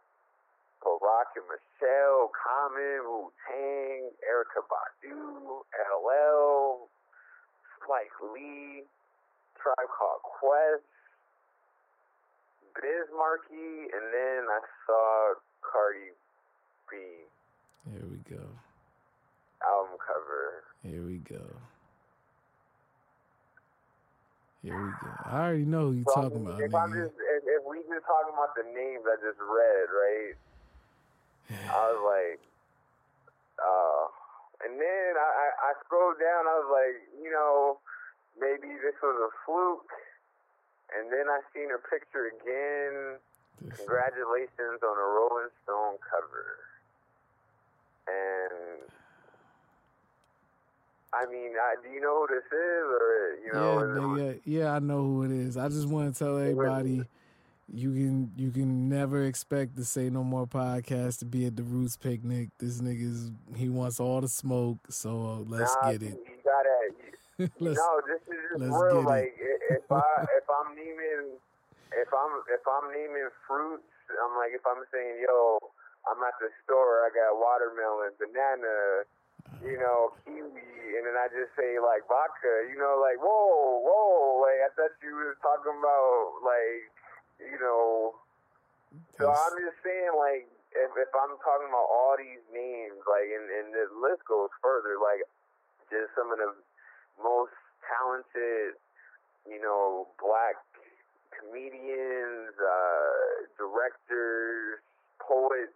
Barack 0.83 1.33
and 1.35 1.47
Michelle, 1.49 2.31
Common, 2.31 3.03
Wu 3.03 3.31
Tang, 3.47 4.13
Erykah 4.21 4.63
Badu, 4.69 5.65
LL, 5.73 6.87
Spike 7.81 8.15
Lee, 8.33 8.83
Tribe 9.59 9.89
Called 9.89 10.21
Quest, 10.21 10.85
Biz 12.81 13.07
Markie, 13.15 13.87
and 13.93 14.05
then 14.13 14.45
I 14.51 14.59
saw 14.85 15.33
Cardi 15.63 16.11
B 16.91 16.95
Here 17.91 18.05
we 18.09 18.19
go. 18.29 18.43
album 19.63 19.97
cover. 19.97 20.63
Here 20.83 21.01
we 21.01 21.17
go. 21.17 21.43
Here 24.63 24.75
we 24.75 24.91
go. 24.97 25.11
I 25.29 25.45
already 25.45 25.65
know 25.65 25.93
who 25.93 26.01
you 26.01 26.05
So, 26.09 26.25
talking 26.25 26.41
about, 26.45 26.59
if 26.61 26.73
I'm 26.73 26.89
just 26.89 27.13
if, 27.13 27.41
if 27.45 27.61
we 27.69 27.85
just 27.85 28.05
talking 28.09 28.33
about 28.33 28.57
the 28.57 28.65
names 28.73 29.05
I 29.05 29.15
just 29.21 29.37
read, 29.39 29.87
right? 29.93 30.33
I 31.69 31.81
was 31.93 32.01
like, 32.13 32.41
uh, 33.61 34.03
and 34.65 34.81
then 34.81 35.09
I, 35.21 35.29
I, 35.29 35.47
I 35.69 35.71
scrolled 35.85 36.17
down. 36.17 36.49
I 36.49 36.55
was 36.65 36.69
like, 36.73 36.97
you 37.21 37.29
know, 37.29 37.77
maybe 38.41 38.73
this 38.81 38.97
was 39.05 39.17
a 39.21 39.31
fluke. 39.45 39.85
And 40.93 41.11
then 41.11 41.27
I 41.27 41.41
seen 41.53 41.69
her 41.69 41.81
picture 41.81 42.29
again. 42.29 43.17
Congratulations 43.77 44.83
on 44.83 44.95
a 44.97 45.07
Rolling 45.17 45.49
Stone 45.63 45.97
cover. 46.05 46.59
And 48.07 48.81
I 51.13 51.25
mean, 51.31 51.53
I, 51.57 51.75
do 51.81 51.89
you 51.89 52.01
know 52.01 52.21
who 52.21 52.35
this 52.35 52.45
is, 52.45 52.85
or 53.01 53.35
you 53.43 53.53
know? 53.53 54.15
yeah, 54.17 54.23
it- 54.23 54.41
yeah, 54.45 54.73
I 54.73 54.79
know 54.79 55.01
who 55.01 55.23
it 55.23 55.31
is. 55.31 55.57
I 55.57 55.69
just 55.69 55.87
want 55.87 56.13
to 56.13 56.19
tell 56.19 56.37
everybody 56.37 57.03
you 57.73 57.91
can 57.93 58.31
you 58.35 58.51
can 58.51 58.89
never 58.89 59.23
expect 59.23 59.75
to 59.77 59.85
say 59.85 60.09
no 60.09 60.23
more 60.23 60.45
podcast 60.45 61.19
to 61.19 61.25
be 61.25 61.45
at 61.45 61.55
the 61.55 61.63
Roots 61.63 61.97
picnic. 61.97 62.49
This 62.59 62.79
nigga's 62.79 63.31
he 63.55 63.69
wants 63.69 63.99
all 63.99 64.21
the 64.21 64.27
smoke, 64.27 64.77
so 64.89 65.09
uh, 65.25 65.49
let's 65.49 65.75
nah, 65.81 65.91
get 65.91 66.03
it. 66.03 66.09
You 66.09 66.37
gotta. 66.43 66.93
You, 66.99 67.04
no, 67.59 67.89
this 68.07 68.23
is 68.31 68.39
just 68.47 68.63
let's 68.63 68.71
real. 68.71 69.03
get 69.03 69.11
it. 69.11 69.11
Like 69.11 69.35
if 69.75 69.85
I 69.91 70.07
if 70.39 70.47
I'm 70.47 70.71
naming 70.71 71.35
if 71.91 72.07
I'm 72.15 72.33
if 72.47 72.63
I'm 72.63 72.87
naming 72.95 73.27
fruits, 73.43 73.91
I'm 74.23 74.39
like 74.39 74.55
if 74.55 74.63
I'm 74.63 74.87
saying 74.87 75.19
yo, 75.27 75.59
I'm 76.07 76.23
at 76.23 76.39
the 76.39 76.47
store, 76.63 77.03
I 77.03 77.11
got 77.11 77.35
watermelon, 77.35 78.15
banana, 78.15 79.03
you 79.67 79.75
know, 79.75 80.15
kiwi, 80.23 80.95
and 80.95 81.03
then 81.03 81.19
I 81.19 81.27
just 81.27 81.51
say 81.59 81.75
like 81.75 82.07
vodka, 82.07 82.71
you 82.71 82.79
know, 82.79 83.03
like 83.03 83.19
whoa, 83.19 83.83
whoa, 83.83 84.39
like 84.39 84.63
I 84.63 84.71
thought 84.71 84.95
you 85.03 85.11
was 85.19 85.35
talking 85.43 85.75
about 85.75 86.39
like 86.39 86.87
you 87.43 87.59
know. 87.59 88.15
So 89.19 89.27
I'm 89.27 89.55
just 89.59 89.79
saying 89.83 90.15
like. 90.15 90.47
If, 90.75 90.91
if 90.99 91.07
I'm 91.15 91.39
talking 91.39 91.71
about 91.71 91.87
all 91.87 92.19
these 92.19 92.43
names, 92.51 92.99
like, 93.07 93.31
and, 93.31 93.47
and 93.47 93.71
the 93.71 93.87
list 93.95 94.27
goes 94.27 94.51
further, 94.59 94.99
like, 94.99 95.23
just 95.87 96.11
some 96.19 96.35
of 96.35 96.35
the 96.35 96.51
most 97.21 97.55
talented, 97.85 98.77
you 99.47 99.61
know, 99.61 100.07
black 100.19 100.57
comedians, 101.31 102.55
uh, 102.57 103.45
directors, 103.57 104.79
poets, 105.19 105.75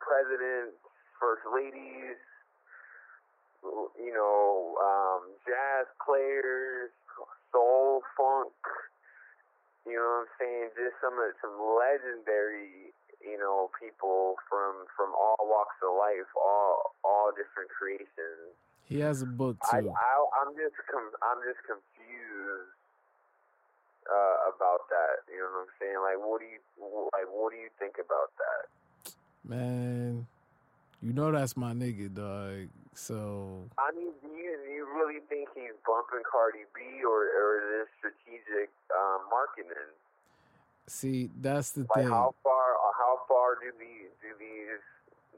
presidents, 0.00 0.76
first 1.20 1.42
ladies, 1.52 2.16
you 3.98 4.12
know, 4.14 4.74
um, 4.80 5.22
jazz 5.44 5.86
players, 6.04 6.90
soul, 7.52 8.02
funk, 8.16 8.52
you 9.88 9.96
know 9.96 10.20
what 10.22 10.28
I'm 10.28 10.32
saying? 10.36 10.68
Just 10.76 11.00
some 11.00 11.16
of 11.16 11.32
some 11.40 11.56
legendary, 11.56 12.92
you 13.24 13.40
know, 13.40 13.72
people 13.72 14.36
from 14.44 14.84
from 14.92 15.16
all 15.16 15.40
walks 15.48 15.80
of 15.80 15.96
life, 15.96 16.28
all 16.36 16.92
all 17.02 17.32
different 17.32 17.72
creations. 17.72 18.52
He 18.88 19.00
has 19.00 19.22
a 19.22 19.26
book 19.26 19.56
too. 19.70 19.76
I 19.76 19.80
I'm 20.40 20.54
just 20.56 20.76
com- 20.90 21.18
I'm 21.20 21.40
just 21.44 21.60
confused 21.68 22.72
uh, 24.08 24.36
about 24.48 24.88
that. 24.88 25.28
You 25.28 25.44
know 25.44 25.52
what 25.60 25.68
I'm 25.68 25.72
saying? 25.76 26.00
Like, 26.00 26.18
what 26.18 26.40
do 26.40 26.46
you 26.48 26.60
like? 27.12 27.28
What 27.28 27.52
do 27.52 27.58
you 27.58 27.68
think 27.78 27.96
about 28.00 28.32
that? 28.40 29.12
Man, 29.44 30.26
you 31.02 31.12
know 31.12 31.30
that's 31.32 31.56
my 31.56 31.72
nigga, 31.72 32.12
dog. 32.14 32.68
So 32.94 33.68
I 33.78 33.92
mean, 33.92 34.12
do 34.24 34.28
you 34.32 34.56
do 34.64 34.70
you 34.72 34.86
really 34.96 35.20
think 35.28 35.48
he's 35.54 35.76
bumping 35.84 36.24
Cardi 36.24 36.64
B, 36.74 37.04
or 37.04 37.28
or 37.28 37.48
is 37.60 37.66
this 37.84 37.88
strategic 38.00 38.72
um, 38.96 39.28
marketing? 39.30 39.92
see, 40.88 41.28
that's 41.40 41.70
the 41.72 41.80
Like, 41.94 42.04
thing. 42.04 42.08
how 42.08 42.34
far 42.42 42.76
how 42.96 43.20
far 43.28 43.56
do 43.60 43.70
these 43.78 44.08
do 44.22 44.28
these 44.40 44.80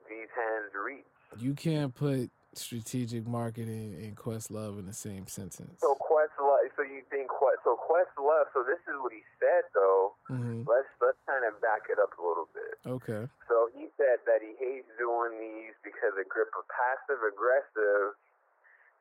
these 0.09 0.31
hands 0.35 0.71
reach? 0.75 1.05
You 1.39 1.55
can't 1.55 1.95
put 1.95 2.31
strategic 2.55 3.27
marketing 3.27 3.95
and 4.03 4.17
Questlove 4.17 4.79
in 4.79 4.87
the 4.87 4.97
same 4.97 5.27
sentence. 5.27 5.79
So 5.81 5.95
Questlove, 6.03 6.67
so 6.77 6.83
you 6.83 7.03
think 7.11 7.29
Quest, 7.31 7.63
so 7.63 7.79
Questlove, 7.79 8.51
so 8.53 8.67
this 8.67 8.83
is 8.91 8.97
what 8.99 9.13
he 9.13 9.23
said 9.39 9.65
though. 9.75 10.15
Mm-hmm. 10.31 10.67
Let's 10.67 10.91
let's 10.99 11.19
kind 11.31 11.47
of 11.47 11.61
back 11.63 11.87
it 11.87 11.99
up 12.03 12.11
a 12.19 12.23
little 12.23 12.49
bit. 12.51 12.75
Okay. 12.87 13.31
So 13.47 13.71
he 13.75 13.87
said 13.97 14.19
that 14.27 14.43
he 14.43 14.59
hates 14.59 14.91
doing 14.99 15.39
these 15.39 15.79
because 15.87 16.15
a 16.19 16.27
grip 16.27 16.51
of 16.59 16.67
passive 16.67 17.23
aggressive 17.23 18.19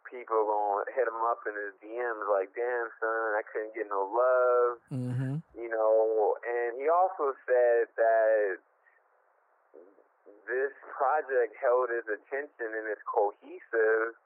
people 0.05 0.41
gonna 0.45 0.89
hit 0.93 1.05
him 1.05 1.21
up 1.29 1.41
in 1.45 1.53
his 1.53 1.73
DMs 1.81 2.25
like, 2.29 2.49
"Damn, 2.53 2.89
son, 3.01 3.33
I 3.37 3.41
couldn't 3.49 3.73
get 3.73 3.89
no 3.89 4.05
love," 4.09 4.77
Mm-hmm. 4.93 5.33
you 5.57 5.69
know. 5.69 6.37
And 6.45 6.77
he 6.81 6.89
also 6.89 7.33
said 7.45 7.89
that 7.97 8.57
this 10.49 10.73
project 10.97 11.53
held 11.61 11.93
his 11.93 12.03
attention 12.09 12.73
and 12.73 12.89
is 12.89 12.99
cohesive. 13.05 14.17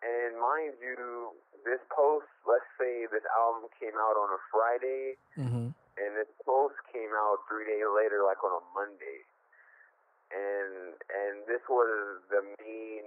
And 0.00 0.38
mind 0.40 0.78
you, 0.80 1.34
this 1.66 1.82
post, 1.92 2.30
let's 2.46 2.66
say 2.78 3.04
this 3.10 3.26
album 3.36 3.68
came 3.76 3.94
out 3.98 4.16
on 4.16 4.30
a 4.32 4.40
Friday, 4.50 5.18
Mm-hmm. 5.36 5.70
and 5.74 6.10
this 6.16 6.30
post 6.46 6.78
came 6.90 7.10
out 7.14 7.42
three 7.50 7.66
days 7.66 7.86
later, 7.94 8.22
like 8.26 8.38
on 8.42 8.58
a 8.58 8.62
Monday. 8.74 9.22
And 10.30 10.94
and 11.08 11.34
this 11.50 11.62
was 11.68 12.20
the 12.30 12.42
main. 12.62 13.06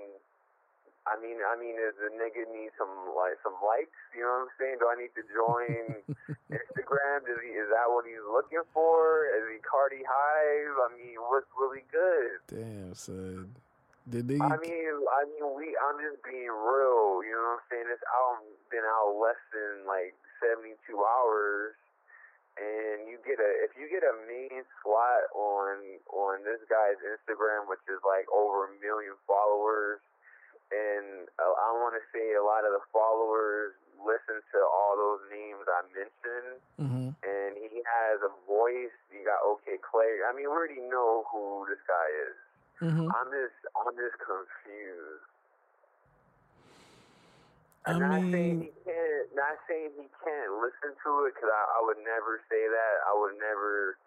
I 1.09 1.17
mean, 1.17 1.41
I 1.41 1.57
mean, 1.57 1.81
does 1.81 1.97
the 1.97 2.13
nigga 2.13 2.45
need 2.53 2.69
some 2.77 2.93
like 3.17 3.41
some 3.41 3.57
likes? 3.57 3.97
You 4.13 4.21
know 4.21 4.45
what 4.45 4.53
I'm 4.53 4.53
saying? 4.61 4.77
Do 4.77 4.85
I 4.85 4.95
need 5.01 5.13
to 5.17 5.25
join 5.33 6.05
Instagram? 6.53 7.25
Is 7.25 7.41
he? 7.41 7.57
Is 7.57 7.73
that 7.73 7.89
what 7.89 8.05
he's 8.05 8.21
looking 8.29 8.61
for? 8.69 9.25
Is 9.33 9.49
he 9.49 9.57
Cardi 9.65 10.05
Hive? 10.05 10.77
I 10.77 10.89
mean, 10.93 11.17
what's 11.25 11.49
really 11.57 11.81
good? 11.89 12.37
Damn, 12.45 12.93
son. 12.93 13.57
Did 14.05 14.29
they? 14.29 14.37
I 14.37 14.61
mean, 14.61 14.93
I 15.09 15.25
mean, 15.25 15.45
we. 15.57 15.73
I'm 15.81 15.97
just 15.97 16.21
being 16.21 16.53
real. 16.53 17.25
You 17.25 17.33
know 17.33 17.57
what 17.57 17.65
I'm 17.65 17.67
saying? 17.73 17.89
This 17.89 18.05
album 18.05 18.45
been 18.69 18.85
out 18.85 19.17
less 19.17 19.41
than 19.49 19.89
like 19.89 20.13
72 20.37 20.77
hours, 21.01 21.73
and 22.61 23.09
you 23.09 23.17
get 23.25 23.41
a 23.41 23.49
if 23.65 23.73
you 23.73 23.89
get 23.89 24.05
a 24.05 24.13
main 24.29 24.61
slot 24.81 25.33
on 25.33 25.81
on 26.13 26.45
this 26.45 26.61
guy's 26.69 27.01
Instagram, 27.01 27.65
which 27.65 27.81
is 27.89 28.01
like 28.05 28.29
over 28.29 28.69
a 28.69 28.71
million 28.81 29.17
followers, 29.25 30.01
and 30.71 31.27
uh, 31.35 31.51
I 31.51 31.69
want 31.77 31.99
to 31.99 32.03
say 32.15 32.33
a 32.39 32.43
lot 32.43 32.63
of 32.63 32.71
the 32.71 32.83
followers 32.95 33.75
listen 34.01 34.41
to 34.41 34.59
all 34.65 34.97
those 34.97 35.21
names 35.29 35.61
I 35.69 35.81
mentioned 35.93 36.57
mm-hmm. 36.79 37.09
and 37.21 37.51
he 37.59 37.83
has 37.85 38.17
a 38.25 38.33
voice. 38.49 38.95
You 39.13 39.21
got 39.27 39.43
OK 39.45 39.77
Clay. 39.83 40.25
I 40.25 40.33
mean, 40.33 40.49
we 40.49 40.51
already 40.51 40.81
know 40.89 41.27
who 41.29 41.67
this 41.69 41.81
guy 41.85 42.07
is. 42.25 42.37
Mm-hmm. 42.81 43.07
I'm 43.13 43.29
just, 43.29 43.59
I'm 43.77 43.93
just 43.93 44.17
confused. 44.17 45.27
I 47.85 47.97
I'm 47.97 48.01
not 48.01 48.21
saying 48.29 48.65
mean, 48.65 48.69
he 48.69 48.73
can't, 48.85 49.25
not 49.33 49.57
saying 49.65 49.93
he 49.97 50.05
can't 50.21 50.51
listen 50.61 50.93
to 50.93 51.09
it, 51.25 51.33
because 51.33 51.49
I, 51.49 51.61
I 51.77 51.79
would 51.85 52.01
never 52.01 52.41
say 52.45 52.61
that. 52.61 52.95
I 53.09 53.13
would 53.17 53.37
never 53.41 53.97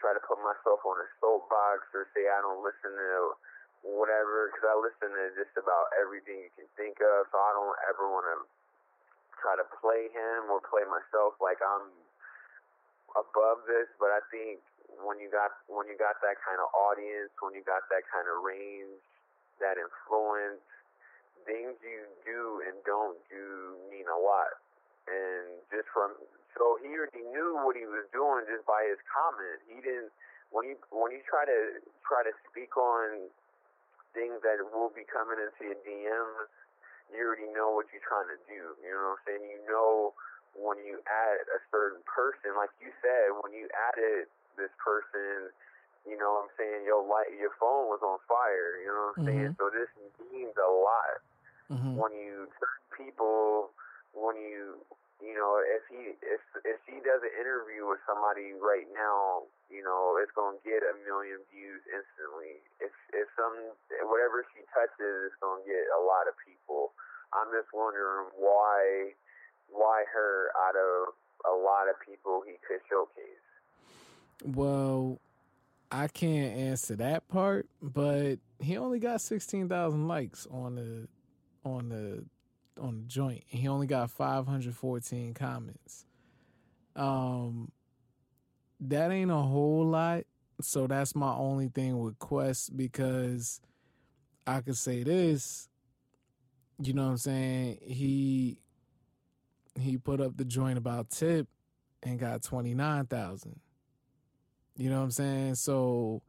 try 0.00 0.16
to 0.16 0.22
put 0.24 0.40
myself 0.40 0.80
on 0.84 0.96
a 0.96 1.08
soapbox 1.20 1.88
or 1.92 2.08
say 2.16 2.28
I 2.28 2.40
don't 2.40 2.64
listen 2.64 2.92
to 2.92 3.36
whatever, 3.82 4.50
because 4.50 4.66
I 4.66 4.74
listen 4.78 5.10
to 5.12 5.24
just 5.38 5.54
about 5.58 5.90
everything 5.98 6.42
you 6.42 6.52
can 6.54 6.68
think 6.74 6.98
of. 7.00 7.28
So 7.30 7.36
I 7.38 7.50
don't 7.54 7.78
ever 7.90 8.04
want 8.10 8.26
to 8.32 8.38
try 9.38 9.54
to 9.54 9.66
play 9.78 10.10
him 10.10 10.50
or 10.50 10.58
play 10.64 10.82
myself 10.86 11.38
like 11.38 11.58
I'm 11.62 11.90
above 13.14 13.64
this. 13.66 13.86
But 13.98 14.14
I 14.14 14.22
think 14.30 14.62
when 15.02 15.22
you 15.22 15.30
got 15.30 15.54
when 15.70 15.86
you 15.86 15.96
got 15.96 16.18
that 16.22 16.38
kind 16.42 16.58
of 16.58 16.68
audience, 16.74 17.30
when 17.38 17.54
you 17.54 17.62
got 17.62 17.86
that 17.90 18.04
kind 18.10 18.26
of 18.26 18.42
range, 18.42 18.98
that 19.62 19.78
influence, 19.78 20.62
things 21.46 21.78
you 21.82 22.02
do 22.26 22.62
and 22.66 22.74
don't 22.82 23.18
do 23.30 23.78
mean 23.90 24.06
a 24.10 24.18
lot. 24.18 24.58
And 25.08 25.62
just 25.72 25.88
from 25.94 26.18
so 26.58 26.76
he 26.82 26.90
already 26.92 27.24
knew 27.30 27.62
what 27.62 27.78
he 27.78 27.86
was 27.86 28.04
doing 28.10 28.44
just 28.50 28.66
by 28.66 28.82
his 28.90 28.98
comment. 29.08 29.62
He 29.70 29.78
didn't 29.80 30.10
when 30.50 30.66
you 30.68 30.76
when 30.90 31.14
you 31.14 31.22
try 31.24 31.46
to 31.46 31.80
try 32.04 32.26
to 32.26 32.34
speak 32.50 32.74
on 32.76 33.30
things 34.18 34.42
that 34.42 34.58
will 34.74 34.90
be 34.90 35.06
coming 35.06 35.38
into 35.38 35.70
your 35.70 35.78
DMs, 35.86 36.50
you 37.14 37.22
already 37.22 37.46
know 37.54 37.70
what 37.70 37.86
you're 37.94 38.02
trying 38.02 38.26
to 38.34 38.40
do. 38.50 38.74
You 38.82 38.90
know 38.90 39.14
what 39.14 39.22
I'm 39.22 39.24
saying? 39.30 39.46
You 39.46 39.62
know 39.70 40.18
when 40.58 40.82
you 40.82 40.98
add 41.06 41.46
a 41.54 41.62
certain 41.70 42.02
person, 42.02 42.58
like 42.58 42.74
you 42.82 42.90
said, 42.98 43.30
when 43.38 43.54
you 43.54 43.70
added 43.70 44.26
this 44.58 44.74
person, 44.82 45.54
you 46.02 46.18
know 46.18 46.42
what 46.42 46.50
I'm 46.50 46.52
saying, 46.58 46.82
your 46.82 47.06
light 47.06 47.30
your 47.38 47.54
phone 47.62 47.86
was 47.86 48.02
on 48.02 48.18
fire, 48.26 48.82
you 48.82 48.90
know 48.90 49.14
what 49.14 49.22
I'm 49.22 49.26
saying? 49.30 49.52
So 49.54 49.70
this 49.70 49.86
means 50.34 50.56
a 50.58 50.66
lot 50.66 51.22
mm-hmm. 51.70 51.94
when 51.94 52.10
you 52.18 52.50
certain 52.58 52.88
people 52.90 53.70
when 54.16 54.34
you 54.34 54.82
you 55.18 55.34
know 55.34 55.58
if 55.62 55.82
he 55.90 56.14
if 56.22 56.42
if 56.64 56.80
he 56.86 57.02
does 57.02 57.22
an 57.22 57.34
interview 57.34 57.86
with 57.86 57.98
somebody 58.06 58.54
right 58.54 58.86
now 58.94 59.46
you 59.70 59.82
know 59.82 60.16
it's 60.22 60.32
gonna 60.32 60.58
get 60.64 60.80
a 60.82 60.94
million 61.04 61.42
views 61.52 61.82
instantly. 61.90 62.62
If 62.78 62.94
if 63.12 63.26
some 63.36 63.74
whatever 64.08 64.46
she 64.54 64.64
touches 64.72 65.32
it's 65.32 65.38
gonna 65.42 65.64
get 65.66 65.84
a 65.94 66.00
lot 66.02 66.30
of 66.30 66.34
people. 66.42 66.94
I'm 67.34 67.52
just 67.52 67.68
wondering 67.74 68.32
why 68.38 69.12
why 69.68 70.04
her 70.12 70.50
out 70.56 70.76
of 70.76 71.12
a 71.44 71.54
lot 71.54 71.88
of 71.88 71.96
people 72.00 72.42
he 72.46 72.56
could 72.66 72.80
showcase. 72.88 73.44
Well, 74.44 75.20
I 75.90 76.08
can't 76.08 76.56
answer 76.56 76.96
that 76.96 77.28
part, 77.28 77.66
but 77.82 78.38
he 78.58 78.76
only 78.76 78.98
got 78.98 79.20
sixteen 79.20 79.68
thousand 79.68 80.08
likes 80.08 80.46
on 80.50 80.76
the 80.76 81.08
on 81.68 81.88
the 81.88 82.24
on 82.78 83.00
the 83.00 83.06
joint. 83.06 83.44
He 83.46 83.68
only 83.68 83.86
got 83.86 84.10
five 84.10 84.46
hundred 84.46 84.74
fourteen 84.74 85.34
comments. 85.34 86.06
Um, 86.96 87.70
that 88.80 89.10
ain't 89.10 89.30
a 89.30 89.36
whole 89.36 89.86
lot. 89.86 90.24
So 90.60 90.86
that's 90.86 91.14
my 91.14 91.32
only 91.32 91.68
thing 91.68 91.98
with 91.98 92.18
Quest 92.18 92.76
because 92.76 93.60
I 94.46 94.60
could 94.60 94.76
say 94.76 95.04
this. 95.04 95.68
You 96.80 96.94
know 96.94 97.04
what 97.04 97.10
I'm 97.10 97.16
saying? 97.18 97.78
He 97.82 98.60
he 99.78 99.98
put 99.98 100.20
up 100.20 100.36
the 100.36 100.44
joint 100.44 100.78
about 100.78 101.10
tip 101.10 101.46
and 102.02 102.18
got 102.18 102.42
twenty 102.42 102.74
nine 102.74 103.06
thousand. 103.06 103.60
You 104.76 104.90
know 104.90 104.98
what 104.98 105.04
I'm 105.04 105.10
saying? 105.10 105.54
So, 105.56 106.22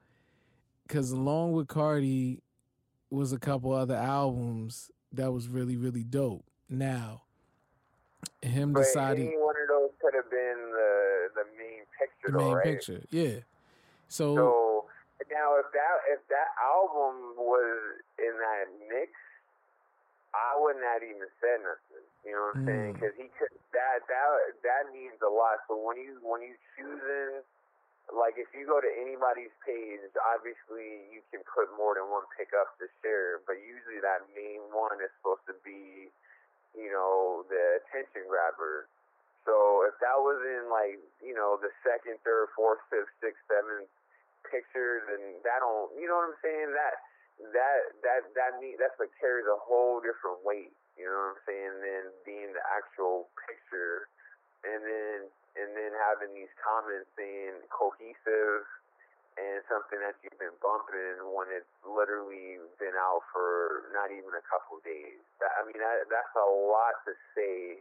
because 0.88 1.12
along 1.12 1.52
with 1.52 1.68
Cardi 1.68 2.42
was 3.12 3.32
a 3.32 3.40
couple 3.40 3.72
other 3.72 3.96
albums 3.96 4.90
that 5.14 5.32
was 5.32 5.48
really, 5.48 5.78
really 5.78 6.04
dope. 6.04 6.44
Now, 6.70 7.24
him 8.42 8.74
but 8.74 8.84
deciding 8.84 9.28
any 9.28 9.38
one 9.38 9.56
of 9.62 9.68
those 9.68 9.90
could 10.02 10.14
have 10.16 10.30
been 10.30 10.60
the 10.72 11.30
the 11.36 11.46
main 11.58 11.84
picture 11.98 12.32
the 12.32 12.38
though, 12.38 12.46
main 12.46 12.54
right? 12.56 12.64
picture, 12.64 13.02
yeah. 13.10 13.44
So, 14.08 14.36
So 14.36 14.86
now, 15.32 15.58
if 15.60 15.68
that 15.74 15.96
if 16.14 16.22
that 16.30 16.50
album 16.62 17.36
was 17.38 17.78
in 18.18 18.34
that 18.38 18.66
mix, 18.88 19.12
I 20.34 20.56
wouldn't 20.62 20.86
have 20.86 21.04
even 21.04 21.30
said 21.42 21.60
nothing. 21.66 22.06
You 22.26 22.32
know 22.36 22.52
what 22.54 22.58
I'm 22.62 22.66
saying? 22.66 22.90
Mm. 22.90 22.94
Because 22.94 23.16
he 23.18 23.28
could 23.40 23.54
that 23.74 24.06
that 24.08 24.30
that 24.64 24.84
means 24.94 25.18
a 25.26 25.32
lot. 25.32 25.64
So 25.68 25.76
when 25.80 25.98
you 25.98 26.20
when 26.22 26.42
you 26.42 26.54
choosing, 26.78 27.42
like 28.14 28.42
if 28.42 28.50
you 28.58 28.66
go 28.66 28.82
to 28.82 28.92
anybody's 28.98 29.54
page, 29.62 30.02
obviously 30.34 31.10
you 31.14 31.22
can 31.30 31.46
put 31.46 31.70
more 31.78 31.94
than 31.94 32.10
one 32.10 32.26
pickup 32.34 32.74
to 32.82 32.90
share, 33.02 33.42
but 33.46 33.62
usually 33.62 34.02
that 34.02 34.26
main 34.34 34.66
one 34.74 34.98
is 35.02 35.14
supposed 35.20 35.46
to 35.46 35.56
be, 35.62 36.10
you 36.74 36.90
know, 36.90 37.46
the 37.50 37.82
attention 37.82 38.26
grabber. 38.26 38.90
So 39.46 39.86
if 39.88 39.96
that 40.02 40.18
was 40.20 40.42
in 40.46 40.70
like 40.70 41.00
you 41.22 41.34
know 41.34 41.58
the 41.58 41.74
second, 41.86 42.22
third, 42.26 42.54
fourth, 42.54 42.82
fifth, 42.90 43.10
sixth, 43.22 43.42
seventh 43.50 43.90
picture, 44.46 45.06
then 45.10 45.42
that 45.46 45.62
don't 45.62 45.94
you 45.98 46.10
know 46.10 46.18
what 46.22 46.34
I'm 46.34 46.40
saying? 46.42 46.70
That 46.74 46.96
that 47.54 47.80
that 48.04 48.22
that 48.36 48.52
mean 48.60 48.76
that's 48.78 48.98
like 49.00 49.14
carries 49.18 49.48
a 49.48 49.58
whole 49.58 50.02
different 50.04 50.44
weight. 50.44 50.74
You 51.00 51.08
know 51.08 51.32
what 51.32 51.40
I'm 51.40 51.44
saying? 51.48 51.74
Than 51.80 52.04
being 52.28 52.52
the 52.52 52.64
actual 52.68 53.32
picture, 53.48 54.12
and 54.68 54.84
then 54.84 55.18
and 55.60 55.76
then 55.76 55.92
having 56.08 56.32
these 56.32 56.52
comments 56.64 57.12
saying 57.20 57.60
cohesive 57.68 58.64
and 59.40 59.64
something 59.72 60.00
that 60.04 60.20
you've 60.20 60.36
been 60.36 60.56
bumping 60.60 61.32
when 61.32 61.48
it's 61.52 61.70
literally 61.88 62.60
been 62.76 62.96
out 63.00 63.24
for 63.32 63.88
not 63.96 64.12
even 64.12 64.32
a 64.36 64.44
couple 64.48 64.80
days. 64.84 65.20
That, 65.40 65.56
I 65.56 65.64
mean, 65.64 65.80
that, 65.80 66.12
that's 66.12 66.36
a 66.36 66.44
lot 66.44 67.00
to 67.08 67.16
say. 67.32 67.80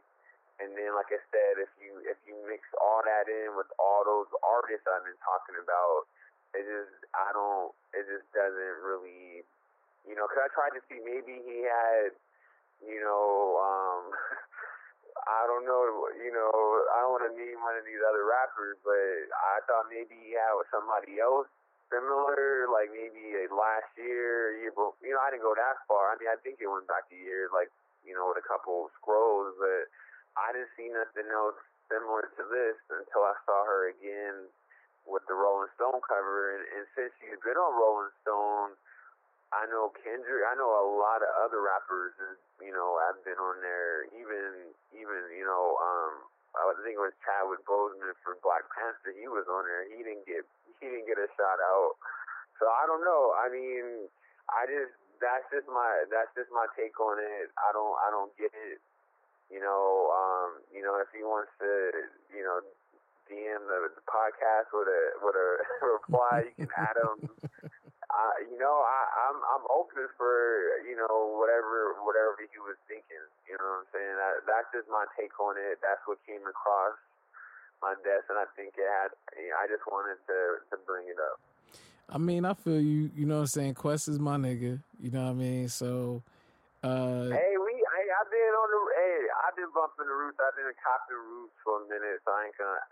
And 0.59 0.75
then, 0.75 0.95
like 0.99 1.11
I 1.15 1.23
said, 1.31 1.63
if 1.63 1.71
you 1.79 2.03
if 2.03 2.19
you 2.27 2.35
mix 2.51 2.67
all 2.83 2.99
that 3.07 3.31
in 3.31 3.55
with 3.55 3.71
all 3.79 4.03
those 4.03 4.27
artists 4.43 4.83
I've 4.91 5.07
been 5.07 5.19
talking 5.23 5.55
about, 5.55 6.11
it 6.51 6.67
just 6.67 6.99
I 7.15 7.31
don't 7.31 7.71
it 7.95 8.03
just 8.11 8.27
doesn't 8.35 8.83
really, 8.83 9.47
you 10.03 10.19
know. 10.19 10.27
Cause 10.27 10.43
I 10.43 10.51
tried 10.51 10.75
to 10.75 10.83
see 10.91 10.99
maybe 10.99 11.39
he 11.47 11.63
had, 11.63 12.11
you 12.83 12.99
know, 12.99 13.63
um, 13.63 14.03
I 15.27 15.49
don't 15.51 15.67
know, 15.67 15.83
you 16.21 16.31
know, 16.31 16.51
I 16.95 17.03
don't 17.03 17.15
want 17.19 17.27
to 17.27 17.35
name 17.35 17.59
one 17.65 17.75
of 17.75 17.85
these 17.89 18.01
other 18.05 18.23
rappers, 18.29 18.79
but 18.85 19.33
I 19.35 19.65
thought 19.67 19.91
maybe 19.91 20.15
he 20.15 20.39
had 20.39 20.55
with 20.55 20.71
somebody 20.71 21.19
else 21.19 21.51
similar, 21.89 22.69
like 22.69 22.93
maybe 22.93 23.35
uh, 23.37 23.49
last 23.53 23.89
year, 23.97 24.61
year 24.61 24.73
before. 24.73 24.95
You 25.01 25.17
know, 25.17 25.23
I 25.25 25.33
didn't 25.33 25.45
go 25.45 25.57
that 25.57 25.81
far. 25.89 26.13
I 26.13 26.21
mean, 26.21 26.29
I 26.29 26.39
think 26.45 26.61
it 26.61 26.69
went 26.69 26.87
back 26.87 27.09
a 27.09 27.19
year, 27.19 27.49
like 27.51 27.73
you 28.05 28.15
know, 28.17 28.31
with 28.33 28.41
a 28.41 28.47
couple 28.47 28.89
of 28.89 28.95
scrolls, 29.01 29.57
but 29.61 29.91
I 30.39 30.55
didn't 30.55 30.73
see 30.79 30.89
nothing 30.89 31.29
else 31.29 31.59
similar 31.89 32.29
to 32.29 32.43
this 32.49 32.77
until 32.93 33.25
I 33.25 33.35
saw 33.45 33.65
her 33.65 33.91
again 33.93 34.49
with 35.09 35.25
the 35.27 35.37
Rolling 35.37 35.73
Stone 35.77 36.05
cover. 36.05 36.57
And, 36.57 36.63
and 36.77 36.85
since 36.95 37.13
she's 37.21 37.41
been 37.41 37.57
on 37.57 37.73
Rolling 37.77 38.13
Stone, 38.23 38.77
I 39.53 39.65
know 39.73 39.89
Kendrick. 40.05 40.45
I 40.45 40.55
know 40.61 40.69
a 40.69 40.87
lot 41.01 41.25
of 41.25 41.31
other 41.41 41.65
rappers. 41.65 42.13
You 42.61 42.73
know, 42.73 43.01
I've 43.09 43.21
been 43.25 43.41
on 43.41 43.61
there. 43.65 44.05
Even 44.13 44.73
even 44.93 45.21
you 45.33 45.47
know, 45.49 45.77
um, 45.81 46.29
I 46.53 46.77
think 46.85 47.01
it 47.01 47.05
was 47.05 47.17
Chadwick 47.25 47.65
Boseman 47.65 48.13
for 48.21 48.37
Black 48.45 48.69
Panther. 48.77 49.17
He 49.17 49.25
was 49.25 49.49
on 49.49 49.65
there. 49.65 49.89
He 49.89 50.05
didn't 50.05 50.29
get 50.29 50.45
he 50.81 50.93
didn't 50.93 51.09
get 51.09 51.17
a 51.17 51.29
shout 51.33 51.61
out. 51.65 51.97
So 52.61 52.69
I 52.69 52.85
don't 52.85 53.01
know. 53.01 53.33
I 53.41 53.49
mean, 53.49 54.11
I 54.53 54.69
just 54.69 54.93
that's 55.17 55.49
just 55.49 55.67
my 55.71 56.05
that's 56.13 56.31
just 56.37 56.53
my 56.53 56.69
take 56.77 56.97
on 57.01 57.17
it. 57.17 57.49
I 57.57 57.73
don't 57.73 57.97
I 58.05 58.13
don't 58.13 58.33
get 58.37 58.53
it. 58.53 58.81
You 59.49 59.65
know, 59.65 60.13
um, 60.13 60.61
you 60.77 60.85
know, 60.85 61.01
if 61.01 61.09
he 61.09 61.25
wants 61.25 61.49
to, 61.57 61.73
you 62.37 62.45
know, 62.45 62.61
DM 63.33 63.65
the, 63.65 63.97
the 63.97 64.05
podcast 64.05 64.69
with 64.77 64.89
a 64.89 65.03
with 65.25 65.37
a 65.37 65.51
reply, 65.97 66.53
you 66.57 66.69
can 66.69 66.73
add 66.77 66.97
him. 67.01 67.17
uh, 68.19 68.35
you 68.51 68.59
know, 68.59 68.83
I, 68.83 69.31
I'm 69.31 69.39
I'm 69.47 69.65
open 69.71 70.11
for 70.19 70.35
you 70.83 70.99
know 70.99 71.39
whatever 71.39 71.95
whatever 72.03 72.35
he 72.43 72.59
was 72.59 72.75
thinking. 72.91 73.23
You 73.47 73.55
know 73.55 73.79
what 73.79 73.87
I'm 73.87 73.91
saying? 73.95 74.17
That, 74.19 74.35
that's 74.43 74.69
just 74.75 74.91
my 74.91 75.07
take 75.15 75.31
on 75.39 75.55
it. 75.55 75.79
That's 75.79 76.03
what 76.11 76.19
came 76.27 76.43
across 76.43 76.99
my 77.79 77.95
desk, 78.03 78.27
and 78.27 78.39
I 78.43 78.51
think 78.59 78.75
it 78.75 78.91
had. 78.91 79.15
I 79.55 79.71
just 79.71 79.87
wanted 79.87 80.19
to 80.27 80.67
to 80.75 80.77
bring 80.83 81.07
it 81.07 81.19
up. 81.23 81.39
I 82.11 82.19
mean, 82.19 82.43
I 82.43 82.59
feel 82.59 82.83
you. 82.83 83.15
You 83.15 83.27
know 83.31 83.47
what 83.47 83.55
I'm 83.55 83.55
saying? 83.55 83.75
Quest 83.79 84.11
is 84.11 84.19
my 84.19 84.35
nigga. 84.35 84.83
You 84.99 85.11
know 85.15 85.31
what 85.31 85.39
I 85.39 85.39
mean? 85.39 85.71
So. 85.71 86.23
Uh, 86.83 87.31
hey, 87.31 87.55
we. 87.55 87.75
I, 87.75 87.99
I've 88.19 88.31
been 88.31 88.55
on 88.55 88.69
the. 88.71 88.81
Hey, 88.99 89.19
I've 89.47 89.55
been 89.55 89.71
bumping 89.71 90.11
the 90.11 90.15
roots. 90.15 90.39
I've 90.43 90.59
been 90.59 90.75
copping 90.83 91.23
roots 91.23 91.55
for 91.63 91.83
a 91.83 91.85
minute, 91.87 92.19
so 92.27 92.35
I 92.35 92.51
ain't 92.51 92.59
gonna. 92.59 92.83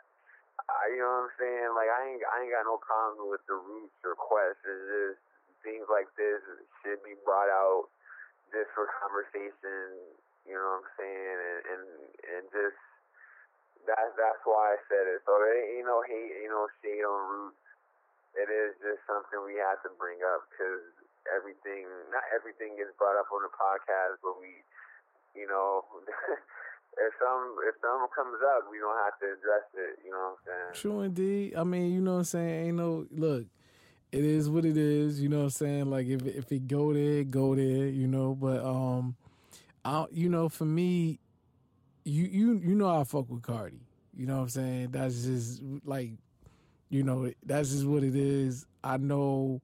I, 0.67 0.91
you 0.91 0.99
know 1.03 1.11
what 1.23 1.31
I'm 1.31 1.35
saying? 1.39 1.71
Like 1.79 1.91
I 1.91 2.01
ain't. 2.11 2.23
I 2.27 2.37
ain't 2.43 2.55
got 2.55 2.67
no 2.67 2.79
problem 2.83 3.31
with 3.31 3.43
the 3.47 3.55
roots 3.59 3.99
or 4.03 4.19
Quest. 4.19 4.59
It's 4.67 4.87
just 4.91 5.21
things 5.63 5.87
like 5.87 6.11
this 6.19 6.43
should 6.83 7.03
be 7.07 7.15
brought 7.23 7.51
out 7.51 7.87
just 8.51 8.71
for 8.75 8.91
conversation. 9.03 9.95
You 10.47 10.59
know 10.59 10.83
what 10.83 10.87
I'm 10.87 10.91
saying? 10.99 11.39
And 11.39 11.59
and 11.71 11.85
and 12.39 12.43
just 12.51 12.81
that's 13.87 14.15
that's 14.19 14.43
why 14.43 14.75
I 14.75 14.79
said 14.91 15.07
it. 15.07 15.23
So 15.23 15.33
it 15.47 15.79
ain't 15.79 15.87
no 15.87 16.03
hate, 16.03 16.35
you 16.43 16.51
know, 16.51 16.67
shade 16.83 17.07
on 17.07 17.21
roots. 17.31 17.63
It 18.35 18.51
is 18.51 18.75
just 18.83 19.01
something 19.07 19.41
we 19.47 19.57
have 19.63 19.81
to 19.87 19.91
bring 19.97 20.21
up 20.27 20.45
because 20.53 20.83
everything, 21.33 21.89
not 22.13 22.27
everything 22.35 22.77
gets 22.77 22.93
brought 23.01 23.17
up 23.17 23.31
on 23.33 23.41
the 23.47 23.53
podcast, 23.55 24.21
but 24.21 24.37
we, 24.43 24.61
you 25.39 25.47
know. 25.49 25.87
if 26.99 27.13
some 27.21 27.57
if 27.69 27.75
something 27.81 28.09
comes 28.15 28.39
up, 28.57 28.65
we 28.71 28.79
don't 28.79 28.97
have 29.05 29.19
to 29.21 29.27
address 29.27 29.67
it. 29.75 29.99
You 30.05 30.11
know 30.13 30.19
what 30.19 30.39
I'm 30.39 30.73
saying? 30.73 30.81
True 30.81 31.01
indeed. 31.03 31.55
I 31.57 31.65
mean, 31.65 31.93
you 31.93 32.01
know 32.01 32.13
what 32.13 32.19
I'm 32.19 32.25
saying. 32.25 32.67
Ain't 32.67 32.77
no 32.77 33.07
look. 33.11 33.47
It 34.13 34.25
is 34.25 34.49
what 34.49 34.65
it 34.65 34.77
is. 34.77 35.21
You 35.21 35.29
know 35.29 35.39
what 35.39 35.45
I'm 35.45 35.51
saying. 35.51 35.91
Like 35.91 36.07
if 36.07 36.27
if 36.27 36.51
it 36.53 36.67
go 36.67 36.93
there, 36.93 37.25
go 37.25 37.55
there. 37.55 37.89
You 37.89 38.07
know. 38.07 38.35
But 38.35 38.65
um, 38.65 39.17
I 39.85 40.07
you 40.11 40.29
know 40.29 40.49
for 40.49 40.65
me, 40.65 41.19
you 42.05 42.25
you 42.25 42.61
you 42.65 42.75
know 42.75 42.89
I 42.89 43.05
fuck 43.05 43.29
with 43.29 43.43
Cardi. 43.43 43.81
You 44.17 44.27
know 44.27 44.37
what 44.37 44.43
I'm 44.43 44.49
saying. 44.49 44.89
That's 44.93 45.25
just 45.25 45.63
like, 45.85 46.13
you 46.89 47.03
know, 47.03 47.31
that's 47.45 47.71
just 47.71 47.85
what 47.85 48.03
it 48.03 48.17
is. 48.17 48.67
I 48.83 48.97
know. 48.97 49.61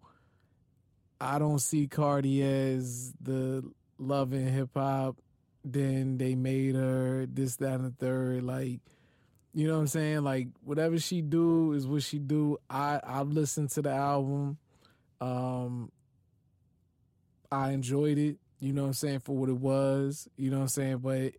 I 1.18 1.38
don't 1.38 1.60
see 1.60 1.86
Cardi 1.86 2.42
as 2.42 3.14
the 3.20 3.64
love 3.96 4.32
in 4.32 4.48
hip 4.48 4.70
hop 4.74 5.16
then 5.64 6.18
they 6.18 6.34
made 6.34 6.74
her 6.74 7.26
this, 7.26 7.56
that, 7.56 7.74
and 7.74 7.84
the 7.84 7.90
third. 7.90 8.42
Like, 8.42 8.80
you 9.54 9.66
know 9.66 9.74
what 9.74 9.80
I'm 9.80 9.86
saying? 9.86 10.22
Like, 10.22 10.48
whatever 10.64 10.98
she 10.98 11.22
do 11.22 11.72
is 11.72 11.86
what 11.86 12.02
she 12.02 12.18
do. 12.18 12.58
I 12.70 13.00
I've 13.04 13.28
listened 13.28 13.70
to 13.72 13.82
the 13.82 13.90
album. 13.90 14.58
Um, 15.20 15.92
I 17.50 17.70
enjoyed 17.70 18.18
it. 18.18 18.38
You 18.60 18.72
know 18.72 18.82
what 18.82 18.88
I'm 18.88 18.94
saying 18.94 19.20
for 19.20 19.36
what 19.36 19.48
it 19.48 19.58
was. 19.58 20.28
You 20.36 20.50
know 20.50 20.58
what 20.58 20.62
I'm 20.62 20.68
saying, 20.68 20.98
but 20.98 21.32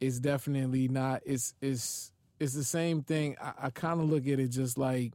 it's 0.00 0.18
definitely 0.18 0.88
not. 0.88 1.22
It's 1.24 1.54
it's 1.62 2.12
it's 2.38 2.52
the 2.52 2.64
same 2.64 3.02
thing. 3.02 3.36
I, 3.40 3.52
I 3.62 3.70
kind 3.70 4.00
of 4.00 4.10
look 4.10 4.26
at 4.26 4.38
it 4.38 4.48
just 4.48 4.76
like 4.76 5.14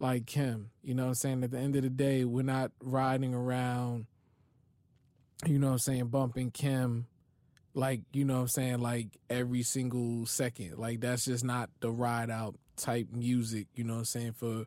like 0.00 0.26
Kim. 0.26 0.70
You 0.82 0.94
know 0.94 1.04
what 1.04 1.08
I'm 1.10 1.14
saying? 1.14 1.44
At 1.44 1.52
the 1.52 1.58
end 1.58 1.76
of 1.76 1.82
the 1.82 1.90
day, 1.90 2.24
we're 2.24 2.42
not 2.42 2.72
riding 2.82 3.34
around. 3.34 4.06
You 5.46 5.58
know 5.58 5.68
what 5.68 5.74
I'm 5.74 5.78
saying? 5.78 6.06
Bumping 6.08 6.50
Kim 6.50 7.06
like 7.78 8.00
you 8.12 8.24
know 8.24 8.34
what 8.34 8.40
i'm 8.40 8.48
saying 8.48 8.80
like 8.80 9.16
every 9.30 9.62
single 9.62 10.26
second. 10.26 10.78
Like 10.78 11.00
that's 11.00 11.24
just 11.24 11.44
not 11.44 11.70
the 11.80 11.90
ride 11.90 12.28
out 12.28 12.56
type 12.76 13.08
music 13.12 13.66
you 13.74 13.84
know 13.84 13.94
what 13.94 13.98
i'm 14.00 14.04
saying 14.04 14.32
for 14.32 14.64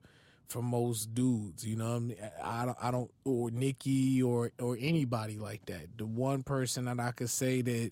for 0.49 0.62
most 0.62 1.14
dudes 1.14 1.66
you 1.66 1.78
know 1.78 2.09
i 2.43 2.66
don't 2.66 2.78
i 2.82 2.91
don't 2.91 3.09
or 3.24 3.49
Nicki 3.51 4.22
or 4.22 4.51
or 4.59 4.78
anybody 4.80 5.38
like 5.38 5.66
that. 5.66 5.97
The 5.97 6.05
one 6.05 6.43
person 6.43 6.86
that 6.86 6.99
i 6.99 7.12
could 7.12 7.30
say 7.30 7.62
that 7.62 7.91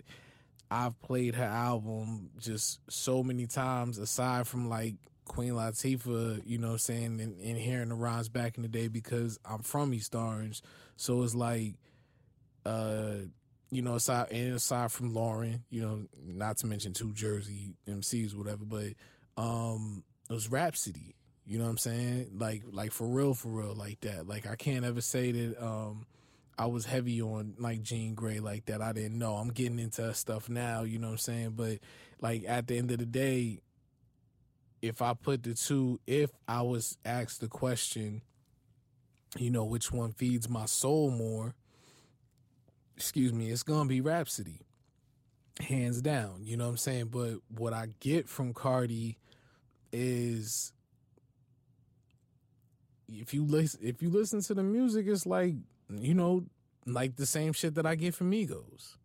i've 0.70 1.00
played 1.02 1.34
her 1.34 1.44
album 1.44 2.30
just 2.38 2.80
so 2.88 3.22
many 3.22 3.46
times 3.46 3.98
aside 3.98 4.46
from 4.46 4.68
like 4.68 4.94
queen 5.26 5.52
latifah 5.52 6.42
you 6.44 6.58
know 6.58 6.68
what 6.68 6.72
i'm 6.72 6.78
saying 6.78 7.20
and, 7.20 7.38
and 7.40 7.58
hearing 7.58 7.90
the 7.90 7.94
rhymes 7.94 8.28
back 8.28 8.56
in 8.56 8.62
the 8.62 8.68
day 8.68 8.88
because 8.88 9.38
i'm 9.44 9.62
from 9.62 9.92
east 9.94 10.14
orange. 10.14 10.62
So 10.96 11.22
it's 11.22 11.34
like 11.34 11.74
uh 12.66 13.12
you 13.70 13.82
know, 13.82 13.94
aside 13.94 14.32
and 14.32 14.54
aside 14.54 14.92
from 14.92 15.14
Lauryn, 15.14 15.60
you 15.70 15.82
know, 15.82 16.06
not 16.24 16.58
to 16.58 16.66
mention 16.66 16.92
two 16.92 17.12
Jersey 17.12 17.74
MCs, 17.88 18.34
whatever, 18.34 18.64
but 18.64 18.92
um 19.36 20.04
it 20.28 20.32
was 20.32 20.50
Rapsody. 20.50 21.14
You 21.46 21.58
know 21.58 21.64
what 21.64 21.70
I'm 21.70 21.78
saying? 21.78 22.30
Like 22.38 22.62
like 22.70 22.92
for 22.92 23.06
real, 23.06 23.34
for 23.34 23.48
real, 23.48 23.74
like 23.74 24.00
that. 24.00 24.26
Like 24.26 24.46
I 24.46 24.56
can't 24.56 24.84
ever 24.84 25.00
say 25.00 25.32
that 25.32 25.64
um 25.64 26.06
I 26.58 26.66
was 26.66 26.84
heavy 26.84 27.22
on 27.22 27.54
like 27.58 27.82
Jean 27.82 28.14
Grae 28.14 28.40
like 28.42 28.66
that. 28.66 28.82
I 28.82 28.92
didn't 28.92 29.18
know. 29.18 29.36
I'm 29.36 29.48
getting 29.50 29.78
into 29.78 30.12
stuff 30.14 30.48
now, 30.48 30.82
you 30.82 30.98
know 30.98 31.06
what 31.06 31.12
I'm 31.12 31.18
saying? 31.18 31.50
But 31.56 31.78
like 32.20 32.44
at 32.46 32.66
the 32.66 32.76
end 32.76 32.90
of 32.90 32.98
the 32.98 33.06
day, 33.06 33.60
if 34.82 35.00
I 35.00 35.14
put 35.14 35.42
the 35.42 35.54
two, 35.54 36.00
if 36.06 36.30
I 36.46 36.62
was 36.62 36.98
asked 37.04 37.40
the 37.40 37.48
question, 37.48 38.22
you 39.38 39.50
know, 39.50 39.64
which 39.64 39.92
one 39.92 40.12
feeds 40.12 40.48
my 40.48 40.66
soul 40.66 41.10
more, 41.10 41.54
excuse 43.00 43.32
me, 43.32 43.50
it's 43.50 43.62
gonna 43.62 43.88
be 43.88 44.02
Rapsody, 44.02 44.60
Hands 45.58 46.02
down. 46.02 46.42
You 46.44 46.58
know 46.58 46.64
what 46.64 46.72
I'm 46.72 46.76
saying? 46.76 47.06
But 47.06 47.36
what 47.48 47.72
I 47.72 47.88
get 47.98 48.28
from 48.28 48.52
Cardi 48.52 49.16
is 49.90 50.74
if 53.08 53.32
you 53.32 53.44
listen 53.44 53.80
if 53.82 54.02
you 54.02 54.10
listen 54.10 54.42
to 54.42 54.54
the 54.54 54.62
music, 54.62 55.06
it's 55.08 55.24
like, 55.24 55.54
you 55.88 56.12
know, 56.12 56.44
like 56.84 57.16
the 57.16 57.24
same 57.24 57.54
shit 57.54 57.74
that 57.76 57.86
I 57.86 57.94
get 57.94 58.14
from 58.14 58.30
Migos. 58.30 58.96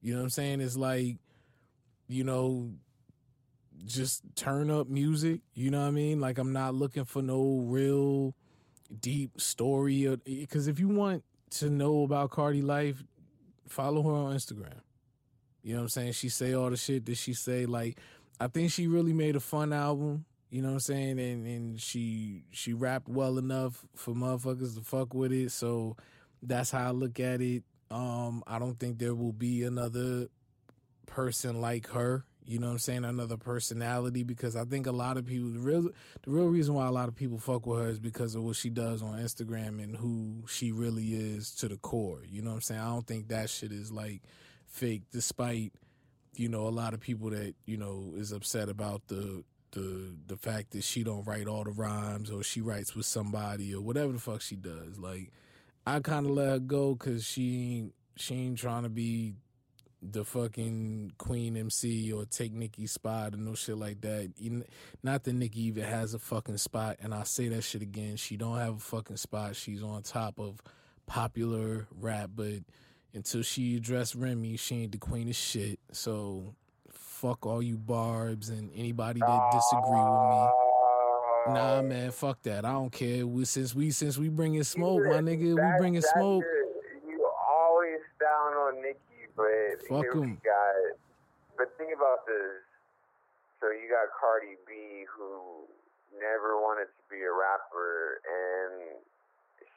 You 0.00 0.14
know 0.14 0.20
what 0.20 0.24
I'm 0.24 0.30
saying? 0.30 0.62
It's 0.62 0.76
like, 0.76 1.18
you 2.08 2.24
know, 2.24 2.70
just 3.84 4.22
turn 4.36 4.70
up 4.70 4.88
music. 4.88 5.40
You 5.52 5.70
know 5.70 5.82
what 5.82 5.88
I 5.88 5.90
mean? 5.90 6.18
Like 6.18 6.38
I'm 6.38 6.54
not 6.54 6.74
looking 6.74 7.04
for 7.04 7.20
no 7.20 7.60
real 7.62 8.34
deep 9.00 9.38
story 9.38 10.16
because 10.24 10.66
if 10.66 10.80
you 10.80 10.88
want 10.88 11.24
to 11.50 11.68
know 11.68 12.04
about 12.04 12.30
Cardi 12.30 12.62
life, 12.62 13.04
follow 13.68 14.02
her 14.02 14.12
on 14.12 14.34
Instagram. 14.34 14.80
You 15.62 15.74
know 15.74 15.80
what 15.80 15.84
I'm 15.84 15.88
saying? 15.88 16.12
She 16.12 16.28
say 16.28 16.52
all 16.52 16.70
the 16.70 16.76
shit 16.76 17.06
that 17.06 17.16
she 17.16 17.32
say. 17.32 17.66
Like, 17.66 17.98
I 18.38 18.48
think 18.48 18.70
she 18.70 18.86
really 18.86 19.12
made 19.12 19.36
a 19.36 19.40
fun 19.40 19.72
album. 19.72 20.26
You 20.50 20.62
know 20.62 20.68
what 20.68 20.74
I'm 20.74 20.80
saying? 20.80 21.18
And 21.18 21.46
and 21.46 21.80
she 21.80 22.44
she 22.52 22.72
rapped 22.74 23.08
well 23.08 23.38
enough 23.38 23.84
for 23.96 24.14
motherfuckers 24.14 24.76
to 24.76 24.82
fuck 24.82 25.14
with 25.14 25.32
it. 25.32 25.50
So 25.50 25.96
that's 26.42 26.70
how 26.70 26.88
I 26.88 26.90
look 26.90 27.18
at 27.18 27.40
it. 27.40 27.64
Um, 27.90 28.44
I 28.46 28.58
don't 28.58 28.78
think 28.78 28.98
there 28.98 29.14
will 29.14 29.32
be 29.32 29.62
another 29.62 30.28
person 31.06 31.60
like 31.60 31.88
her. 31.88 32.24
You 32.46 32.58
know 32.58 32.66
what 32.66 32.72
I'm 32.74 32.78
saying? 32.78 33.04
Another 33.04 33.36
personality 33.36 34.22
because 34.22 34.54
I 34.54 34.64
think 34.64 34.86
a 34.86 34.92
lot 34.92 35.16
of 35.16 35.24
people 35.24 35.48
the 35.50 35.60
real 35.60 35.82
the 35.82 36.30
real 36.30 36.46
reason 36.46 36.74
why 36.74 36.86
a 36.86 36.92
lot 36.92 37.08
of 37.08 37.14
people 37.14 37.38
fuck 37.38 37.66
with 37.66 37.80
her 37.80 37.88
is 37.88 37.98
because 37.98 38.34
of 38.34 38.42
what 38.42 38.56
she 38.56 38.68
does 38.70 39.02
on 39.02 39.18
Instagram 39.18 39.82
and 39.82 39.96
who 39.96 40.44
she 40.46 40.70
really 40.70 41.14
is 41.14 41.54
to 41.56 41.68
the 41.68 41.76
core. 41.78 42.22
You 42.28 42.42
know 42.42 42.50
what 42.50 42.56
I'm 42.56 42.62
saying? 42.62 42.80
I 42.80 42.88
don't 42.88 43.06
think 43.06 43.28
that 43.28 43.48
shit 43.48 43.72
is 43.72 43.90
like 43.90 44.22
fake 44.66 45.02
despite 45.10 45.72
you 46.36 46.48
know 46.48 46.66
a 46.66 46.70
lot 46.70 46.94
of 46.94 47.00
people 47.00 47.30
that, 47.30 47.54
you 47.64 47.76
know, 47.76 48.12
is 48.16 48.32
upset 48.32 48.68
about 48.68 49.02
the 49.08 49.44
the 49.74 50.14
the 50.26 50.36
fact 50.36 50.70
that 50.72 50.84
she 50.84 51.02
don't 51.02 51.26
write 51.26 51.46
all 51.46 51.64
the 51.64 51.70
rhymes 51.70 52.30
or 52.30 52.42
she 52.42 52.60
writes 52.60 52.94
with 52.94 53.06
somebody 53.06 53.74
or 53.74 53.80
whatever 53.80 54.12
the 54.12 54.18
fuck 54.18 54.40
she 54.40 54.56
does. 54.56 54.98
Like 54.98 55.32
I 55.86 56.00
kind 56.00 56.26
of 56.26 56.32
let 56.32 56.48
her 56.48 56.58
go 56.58 56.94
cuz 56.94 57.24
she 57.24 57.76
ain't 57.76 57.94
she 58.16 58.34
ain't 58.34 58.58
trying 58.58 58.84
to 58.84 58.88
be 58.88 59.34
the 60.10 60.24
fucking 60.24 61.12
Queen 61.18 61.56
MC 61.56 62.12
or 62.12 62.24
take 62.24 62.52
Nicki's 62.52 62.92
spot 62.92 63.34
or 63.34 63.38
no 63.38 63.54
shit 63.54 63.78
like 63.78 64.00
that. 64.02 64.32
Not 65.02 65.24
that 65.24 65.32
Nicki 65.32 65.62
even 65.62 65.84
has 65.84 66.14
a 66.14 66.18
fucking 66.18 66.58
spot, 66.58 66.98
and 67.02 67.14
I'll 67.14 67.24
say 67.24 67.48
that 67.48 67.62
shit 67.62 67.82
again. 67.82 68.16
She 68.16 68.36
don't 68.36 68.58
have 68.58 68.76
a 68.76 68.80
fucking 68.80 69.16
spot. 69.16 69.56
She's 69.56 69.82
on 69.82 70.02
top 70.02 70.38
of 70.38 70.60
popular 71.06 71.86
rap, 71.98 72.30
but 72.34 72.60
until 73.14 73.42
she 73.42 73.76
addressed 73.76 74.14
Remy, 74.14 74.56
she 74.56 74.82
ain't 74.82 74.92
the 74.92 74.98
queen 74.98 75.28
of 75.28 75.36
shit. 75.36 75.78
So 75.92 76.54
fuck 76.90 77.46
all 77.46 77.62
you 77.62 77.78
barbs 77.78 78.50
and 78.50 78.70
anybody 78.74 79.20
that 79.20 79.50
disagree 79.52 79.90
with 79.90 80.30
me. 80.30 80.48
Nah, 81.46 81.82
man, 81.82 82.10
fuck 82.10 82.42
that. 82.42 82.64
I 82.64 82.72
don't 82.72 82.90
care. 82.90 83.26
We, 83.26 83.44
since 83.44 83.74
we 83.74 83.90
since 83.90 84.16
we 84.16 84.28
bringing 84.28 84.62
smoke, 84.64 85.02
my 85.04 85.20
nigga, 85.20 85.54
we 85.54 85.78
bringing 85.78 86.00
smoke. 86.00 86.42
You 87.06 87.30
always 87.50 88.00
down 88.18 88.54
on 88.54 88.82
Nicki, 88.82 88.98
but 89.36 89.82
Fuck 89.88 90.02
here 90.06 90.14
we 90.20 90.38
got. 90.46 90.98
But 91.58 91.70
think 91.78 91.90
about 91.94 92.26
this. 92.26 92.62
So 93.60 93.70
you 93.70 93.86
got 93.88 94.10
Cardi 94.18 94.58
B, 94.66 95.06
who 95.08 95.64
never 96.18 96.58
wanted 96.60 96.90
to 96.90 97.02
be 97.08 97.22
a 97.22 97.32
rapper, 97.32 98.20
and 98.26 99.00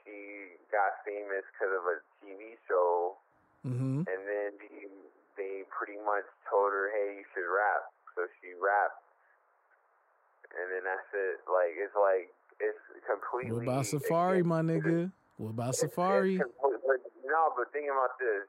she 0.04 0.58
got 0.74 1.00
famous 1.06 1.46
because 1.54 1.72
of 1.74 1.84
a 1.88 1.98
TV 2.24 2.58
show, 2.68 3.16
Mm-hmm. 3.66 4.06
and 4.08 4.22
then 4.30 4.50
they, 4.64 4.88
they 5.36 5.54
pretty 5.74 6.00
much 6.06 6.24
told 6.48 6.72
her, 6.72 6.88
"Hey, 6.94 7.20
you 7.20 7.26
should 7.36 7.44
rap." 7.50 7.92
So 8.16 8.24
she 8.40 8.54
rapped, 8.56 9.04
and 10.56 10.72
then 10.72 10.84
that's 10.88 11.10
it. 11.12 11.42
Like 11.52 11.76
it's 11.76 11.92
like 11.98 12.32
it's 12.64 12.80
completely. 13.04 13.52
What 13.68 13.82
about 13.82 13.86
Safari, 13.88 14.44
my 14.44 14.62
nigga? 14.70 15.12
What 15.38 15.52
about 15.52 15.76
it's- 15.76 15.84
it's 15.84 15.92
Safari? 15.94 16.38
no, 16.38 17.42
but 17.58 17.72
think 17.74 17.92
about 17.92 18.16
this. 18.20 18.48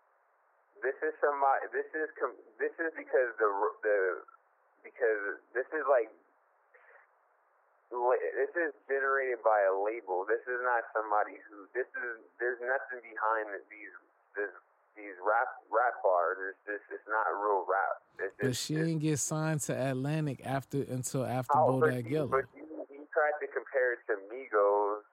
This 0.83 0.95
is 1.03 1.15
somebody. 1.21 1.67
Uh, 1.67 1.73
this 1.75 1.89
is 1.95 2.09
com- 2.19 2.39
this 2.63 2.73
is 2.79 2.91
because 2.95 3.31
the 3.39 3.49
the 3.83 3.97
because 4.87 5.23
this 5.55 5.67
is 5.75 5.85
like 5.91 6.11
this 7.91 8.53
is 8.55 8.73
generated 8.87 9.41
by 9.43 9.59
a 9.67 9.75
label. 9.75 10.25
This 10.29 10.43
is 10.47 10.61
not 10.63 10.85
somebody 10.95 11.41
who. 11.49 11.67
This 11.75 11.89
is 11.99 12.23
there's 12.39 12.61
nothing 12.63 13.01
behind 13.03 13.51
these 13.73 13.95
this 14.37 14.53
these 14.95 15.17
rap 15.25 15.49
rap 15.73 15.99
bars. 16.05 16.39
It's 16.55 16.63
just 16.69 16.85
it's 16.95 17.09
not 17.11 17.27
real 17.33 17.65
rap. 17.67 17.97
It's 18.23 18.35
But 18.39 18.55
she 18.57 18.75
it's- 18.75 18.87
didn't 18.87 19.03
get 19.03 19.19
signed 19.19 19.61
to 19.67 19.75
Atlantic 19.75 20.45
after 20.45 20.83
until 20.87 21.25
after 21.27 21.57
Oh, 21.59 21.81
but 21.81 21.91
Bodak 21.91 22.05
you, 22.07 22.23
Yellow. 22.23 22.29
but 22.39 22.47
you, 22.55 22.67
you 22.93 23.03
tried 23.11 23.37
to 23.41 23.47
compare 23.51 23.95
it 23.99 24.03
to 24.11 24.15
Migos, 24.31 25.03
but 25.03 25.11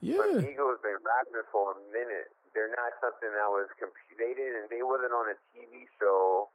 Yeah. 0.00 0.40
Migos 0.44 0.80
been 0.80 1.00
rapping 1.02 1.44
for 1.52 1.72
a 1.72 1.78
minute. 1.92 2.30
They're 2.54 2.70
not 2.70 2.94
something 3.02 3.30
that 3.34 3.50
was 3.50 3.66
comp- 3.82 3.98
they 4.18 4.32
didn't 4.32 4.70
they 4.70 4.82
wasn't 4.86 5.12
on 5.12 5.34
a 5.34 5.36
TV 5.52 5.90
show 5.98 6.48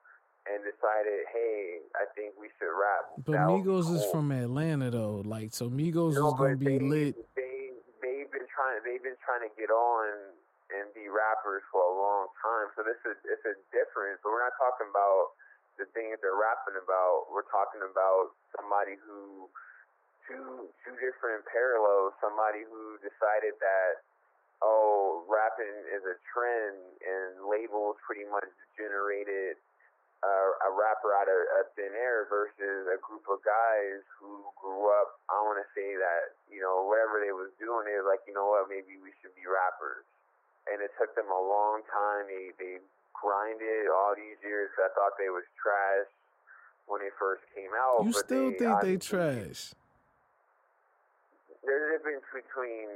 and 0.47 0.63
decided, 0.63 1.27
hey, 1.29 1.83
I 1.99 2.07
think 2.15 2.33
we 2.39 2.47
should 2.57 2.71
rap. 2.71 3.11
But 3.21 3.35
That 3.35 3.47
Migos 3.51 3.91
is 3.91 4.01
from 4.09 4.31
Atlanta 4.31 4.89
though. 4.89 5.21
Like 5.27 5.53
so 5.53 5.69
Migos 5.69 6.15
No, 6.15 6.31
was 6.31 6.35
gonna 6.39 6.55
be 6.55 6.79
they, 6.79 6.79
lit. 6.79 7.13
They 7.35 7.75
they've 8.01 8.31
been 8.31 8.47
trying 8.47 8.79
they've 8.87 9.03
been 9.03 9.19
trying 9.23 9.43
to 9.43 9.51
get 9.59 9.69
on 9.69 10.39
and 10.69 10.85
be 10.93 11.09
rappers 11.09 11.65
for 11.73 11.81
a 11.81 11.93
long 11.93 12.29
time. 12.39 12.71
So 12.77 12.85
this 12.87 12.99
is 13.03 13.17
it's 13.27 13.45
a 13.45 13.55
difference. 13.75 14.23
But 14.23 14.31
we're 14.31 14.45
not 14.45 14.55
talking 14.55 14.87
about 14.89 15.35
the 15.77 15.85
things 15.91 16.17
they're 16.23 16.37
rapping 16.39 16.79
about. 16.79 17.29
We're 17.31 17.47
talking 17.51 17.83
about 17.83 18.33
somebody 18.55 18.95
who 19.03 19.51
two 20.25 20.69
two 20.85 20.95
different 20.97 21.43
parallels. 21.49 22.15
Somebody 22.23 22.63
who 22.65 22.97
decided 23.03 23.57
that 23.59 24.07
oh, 24.61 25.23
rapping 25.27 25.75
is 25.91 26.03
a 26.03 26.15
trend 26.31 26.79
and 27.03 27.47
labels 27.47 27.95
pretty 28.03 28.27
much 28.27 28.49
generated 28.75 29.59
uh, 30.19 30.51
a 30.67 30.69
rapper 30.75 31.15
out 31.15 31.31
of, 31.31 31.39
of 31.63 31.65
thin 31.79 31.95
air 31.95 32.27
versus 32.27 32.91
a 32.91 32.99
group 32.99 33.23
of 33.31 33.39
guys 33.39 34.03
who 34.19 34.43
grew 34.59 34.91
up. 34.91 35.23
I 35.31 35.39
want 35.47 35.63
to 35.63 35.67
say 35.71 35.95
that 35.95 36.35
you 36.51 36.59
know 36.59 36.83
whatever 36.83 37.23
they 37.23 37.31
was 37.31 37.51
doing, 37.55 37.87
they 37.87 37.95
was 37.95 38.07
like, 38.07 38.23
you 38.27 38.35
know 38.35 38.51
what, 38.51 38.67
maybe 38.67 38.99
we 38.99 39.15
should 39.23 39.31
be 39.39 39.47
rappers. 39.47 40.03
And 40.67 40.83
it 40.83 40.91
took 40.99 41.15
them 41.15 41.31
a 41.31 41.39
long 41.39 41.87
time. 41.87 42.27
They 42.27 42.51
they 42.59 42.83
grinded 43.15 43.87
all 43.95 44.11
these 44.11 44.39
years. 44.43 44.75
I 44.75 44.91
thought 44.91 45.15
they 45.15 45.31
was 45.31 45.47
trash 45.55 46.11
when 46.91 46.99
they 46.99 47.13
first 47.15 47.47
came 47.55 47.71
out. 47.71 48.03
You 48.03 48.11
but 48.11 48.27
still 48.27 48.51
they 48.51 48.59
think 48.59 48.75
they 48.83 48.97
trash. 48.99 49.71
There's 51.63 51.95
a 51.95 52.03
difference 52.03 52.27
between 52.35 52.87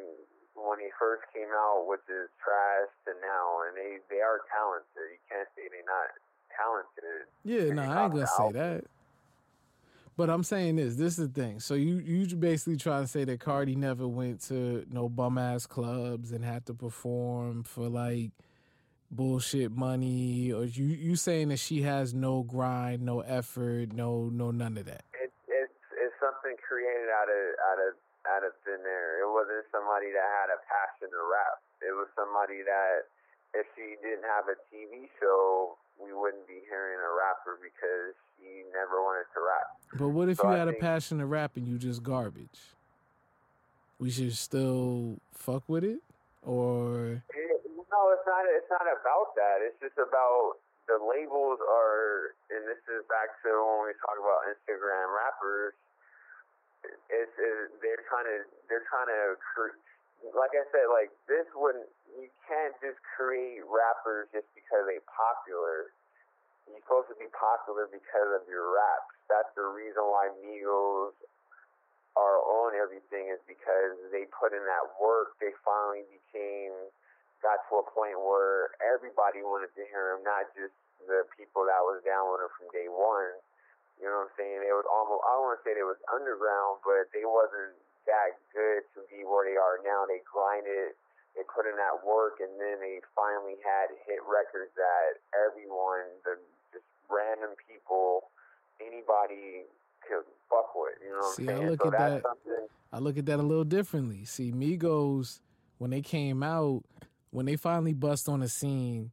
when 0.56 0.80
he 0.80 0.90
first 1.00 1.24
came 1.34 1.50
out, 1.52 1.86
which 1.88 2.06
is 2.10 2.30
trash, 2.42 2.90
to 3.06 3.14
now, 3.22 3.66
and 3.68 3.78
they 3.78 4.00
they 4.10 4.22
are 4.22 4.42
talented. 4.50 5.18
You 5.18 5.22
can't 5.30 5.50
say 5.56 5.70
they're 5.70 5.86
not 5.86 6.10
talented. 6.54 7.28
Yeah, 7.44 7.74
no, 7.74 7.82
they 7.82 7.94
I 7.94 8.06
ain't 8.06 8.14
gonna 8.14 8.28
say 8.28 8.52
that. 8.54 8.86
But 10.16 10.30
I'm 10.30 10.44
saying 10.44 10.76
this. 10.76 10.96
This 10.96 11.18
is 11.18 11.30
the 11.30 11.42
thing. 11.42 11.60
So 11.60 11.74
you 11.74 11.98
you 11.98 12.28
basically 12.36 12.78
try 12.78 13.02
to 13.02 13.08
say 13.08 13.24
that 13.26 13.40
Cardi 13.40 13.76
never 13.76 14.08
went 14.08 14.42
to 14.48 14.86
no 14.90 15.10
bum 15.10 15.38
ass 15.38 15.66
clubs 15.66 16.32
and 16.32 16.46
had 16.46 16.66
to 16.68 16.74
perform 16.74 17.64
for 17.64 17.90
like 17.90 18.32
bullshit 19.10 19.72
money, 19.72 20.52
or 20.52 20.66
you 20.66 20.86
you 20.86 21.16
saying 21.16 21.50
that 21.50 21.58
she 21.60 21.82
has 21.82 22.14
no 22.14 22.44
grind, 22.44 23.02
no 23.02 23.22
effort, 23.22 23.94
no 23.94 24.30
no 24.32 24.52
none 24.52 24.78
of 24.78 24.86
that. 24.86 25.04
It's 25.18 25.34
it's 25.48 25.74
it's 25.98 26.14
something 26.22 26.58
created 26.62 27.10
out 27.10 27.30
of 27.30 27.44
out 27.72 27.80
of 27.88 27.94
out 28.28 28.44
of 28.44 28.56
thin 28.64 28.80
air. 28.84 29.24
It 29.24 29.30
wasn't 29.30 29.68
somebody 29.72 30.12
that 30.16 30.28
had 30.44 30.50
a 30.54 30.60
passion 30.68 31.12
to 31.12 31.22
rap. 31.28 31.60
It 31.84 31.92
was 31.92 32.08
somebody 32.16 32.64
that 32.64 33.08
if 33.54 33.68
she 33.76 34.00
didn't 34.00 34.26
have 34.26 34.48
a 34.50 34.58
TV 34.72 35.12
show, 35.20 35.76
we 36.00 36.12
wouldn't 36.16 36.48
be 36.48 36.64
hearing 36.66 37.00
a 37.00 37.12
rapper 37.12 37.60
because 37.62 38.16
she 38.40 38.66
never 38.74 39.04
wanted 39.04 39.30
to 39.36 39.40
rap. 39.44 39.68
But 40.00 40.10
what 40.10 40.30
if 40.30 40.40
So 40.40 40.50
you 40.50 40.56
I 40.56 40.58
had 40.58 40.68
a 40.72 40.80
passion 40.80 41.20
to 41.20 41.28
rap 41.28 41.56
and 41.56 41.68
you 41.68 41.78
just 41.78 42.02
garbage? 42.02 42.74
We 44.00 44.10
should 44.10 44.36
still 44.36 45.22
fuck 45.32 45.64
with 45.70 45.84
it, 45.86 46.02
or 46.42 47.24
It, 47.32 47.62
no, 47.70 48.00
it's 48.12 48.26
not. 48.26 48.44
It's 48.50 48.72
not 48.74 48.84
about 48.90 49.38
that. 49.38 49.62
It's 49.64 49.80
just 49.80 49.96
about 49.96 50.60
the 50.90 51.00
labels 51.00 51.62
are, 51.64 52.36
and 52.52 52.68
this 52.68 52.82
is 52.92 53.06
back 53.08 53.32
to 53.46 53.50
when 53.54 53.88
we 53.88 53.94
talk 54.04 54.18
about 54.20 54.44
Instagram 54.52 55.08
rappers. 55.14 55.78
It's, 56.84 57.32
it's 57.40 57.72
they're 57.80 58.04
trying 58.08 58.28
to 58.28 58.38
they're 58.68 58.86
trying 58.88 59.08
to 59.08 59.40
cre- 59.40 59.80
like 60.36 60.56
I 60.56 60.64
said, 60.72 60.88
like 60.92 61.12
this 61.28 61.48
wouldn't 61.56 61.88
you 62.16 62.30
can't 62.48 62.76
just 62.84 63.00
create 63.16 63.64
rappers 63.66 64.32
just 64.32 64.48
because 64.56 64.88
they're 64.88 65.04
popular. 65.08 65.92
You're 66.68 66.80
supposed 66.88 67.12
to 67.12 67.18
be 67.20 67.28
popular 67.36 67.92
because 67.92 68.30
of 68.40 68.48
your 68.48 68.72
raps. 68.72 69.12
That's 69.28 69.52
the 69.60 69.68
reason 69.68 70.00
why 70.08 70.32
Migos 70.40 71.12
are 72.16 72.40
on 72.40 72.78
everything 72.78 73.34
is 73.34 73.42
because 73.50 74.00
they 74.16 74.30
put 74.32 74.56
in 74.56 74.64
that 74.64 74.96
work. 74.96 75.36
They 75.44 75.52
finally 75.66 76.08
became 76.08 76.72
got 77.44 77.60
to 77.68 77.84
a 77.84 77.86
point 77.92 78.16
where 78.16 78.72
everybody 78.80 79.44
wanted 79.44 79.76
to 79.76 79.84
hear 79.92 80.16
him, 80.16 80.24
not 80.24 80.48
just 80.56 80.72
the 81.04 81.28
people 81.36 81.68
that 81.68 81.84
was 81.84 82.00
down 82.08 82.32
with 82.32 82.48
from 82.56 82.72
day 82.72 82.88
one. 82.88 83.36
You 84.04 84.12
know 84.12 84.28
what 84.28 84.36
I'm 84.36 84.36
saying? 84.36 84.60
It 84.68 84.76
was 84.76 84.84
almost 84.92 85.24
I 85.24 85.32
don't 85.40 85.48
want 85.48 85.56
to 85.56 85.64
say 85.64 85.72
they 85.80 85.88
was 85.88 85.96
underground, 86.12 86.84
but 86.84 87.08
they 87.16 87.24
wasn't 87.24 87.72
that 88.04 88.36
good 88.52 88.84
to 89.00 89.08
be 89.08 89.24
where 89.24 89.48
they 89.48 89.56
are 89.56 89.80
now. 89.80 90.04
They 90.04 90.20
grinded, 90.28 90.92
they 91.40 91.48
put 91.48 91.64
in 91.64 91.80
that 91.80 92.04
work, 92.04 92.44
and 92.44 92.52
then 92.60 92.84
they 92.84 93.00
finally 93.16 93.56
had 93.64 93.96
hit 94.04 94.20
records 94.28 94.76
that 94.76 95.24
everyone, 95.32 96.04
the 96.28 96.36
just 96.76 96.84
random 97.08 97.56
people, 97.64 98.28
anybody 98.84 99.64
could 100.04 100.28
fuck 100.52 100.76
with. 100.76 101.00
You 101.00 101.16
know 101.16 101.24
what 101.24 101.40
See, 101.40 101.48
I 101.48 101.56
I'm 101.56 101.58
saying? 101.58 101.64
I 101.64 101.72
look 101.72 101.82
so 101.82 101.88
at 101.88 101.96
that- 101.96 102.22
something. 102.28 102.68
I 102.92 103.00
look 103.00 103.18
at 103.18 103.26
that 103.26 103.40
a 103.40 103.42
little 103.42 103.64
differently. 103.64 104.26
See, 104.26 104.52
Migos, 104.52 105.40
when 105.80 105.90
they 105.92 106.02
came 106.02 106.44
out, 106.44 106.84
when 107.32 107.46
they 107.48 107.56
finally 107.56 107.94
bust 107.94 108.30
on 108.30 108.42
the 108.42 108.50
scene, 108.50 109.12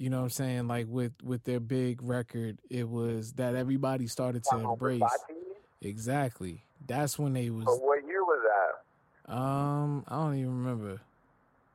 you 0.00 0.08
know 0.08 0.16
what 0.24 0.24
I'm 0.24 0.30
saying, 0.30 0.66
like 0.66 0.86
with 0.88 1.12
with 1.22 1.44
their 1.44 1.60
big 1.60 2.00
record, 2.02 2.56
it 2.70 2.88
was 2.88 3.34
that 3.34 3.54
everybody 3.54 4.06
started 4.06 4.42
to 4.44 4.56
embrace. 4.56 5.02
Exactly. 5.82 6.64
That's 6.88 7.18
when 7.18 7.34
they 7.34 7.50
But 7.50 7.66
was 7.68 7.80
what 7.84 8.00
year 8.08 8.24
was 8.24 8.40
that? 8.48 8.72
um 9.30 10.02
I 10.08 10.16
don't 10.16 10.36
even 10.40 10.56
remember. 10.64 11.02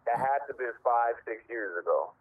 That 0.10 0.18
had 0.18 0.42
to 0.50 0.58
be 0.58 0.66
five, 0.84 1.14
six 1.24 1.46
years 1.48 1.78
ago. 1.78 2.14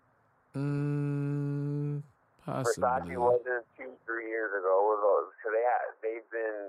Mm, 0.55 2.03
Versace 2.47 2.77
possibly. 2.81 3.17
wasn't 3.17 3.65
two, 3.79 3.89
three 4.05 4.29
years 4.29 4.53
ago. 4.61 4.75
It 4.93 5.01
was 5.01 5.33
because 5.41 5.53
they 5.57 5.65
had 5.65 5.85
they've 6.05 6.29
been 6.31 6.69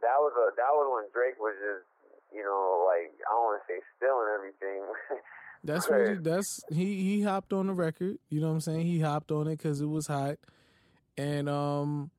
that 0.00 0.16
was 0.24 0.32
a 0.40 0.56
that 0.56 0.72
was 0.72 0.88
when 0.88 1.04
Drake 1.12 1.36
was 1.38 1.52
just 1.60 1.84
you 2.32 2.40
know 2.42 2.88
like 2.88 3.12
I 3.28 3.28
don't 3.28 3.44
want 3.44 3.60
to 3.60 3.64
say 3.68 3.78
stealing 4.00 4.32
everything. 4.32 4.80
That's 5.62 5.88
what 5.88 6.08
he, 6.08 6.14
that's 6.14 6.64
he 6.70 7.02
he 7.02 7.22
hopped 7.22 7.52
on 7.52 7.66
the 7.66 7.74
record. 7.74 8.18
You 8.30 8.40
know 8.40 8.48
what 8.48 8.54
I'm 8.54 8.60
saying? 8.60 8.86
He 8.86 9.00
hopped 9.00 9.30
on 9.30 9.46
it 9.46 9.58
because 9.58 9.80
it 9.80 9.86
was 9.86 10.06
hot, 10.06 10.36
and 11.18 11.48
um, 11.48 12.10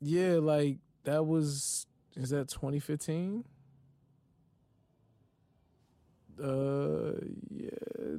yeah, 0.00 0.34
like 0.34 0.78
that 1.04 1.26
was 1.26 1.86
is 2.16 2.30
that 2.30 2.48
2015? 2.48 3.44
Uh, 6.42 7.12
yeah, 7.50 7.70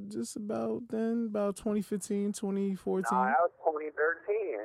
just 0.08 0.36
about 0.36 0.82
then, 0.88 1.26
about 1.30 1.56
2015, 1.56 2.32
2014. 2.32 3.04
no, 3.12 3.24
that 3.24 3.34
was 3.38 3.50
2013. 3.64 4.58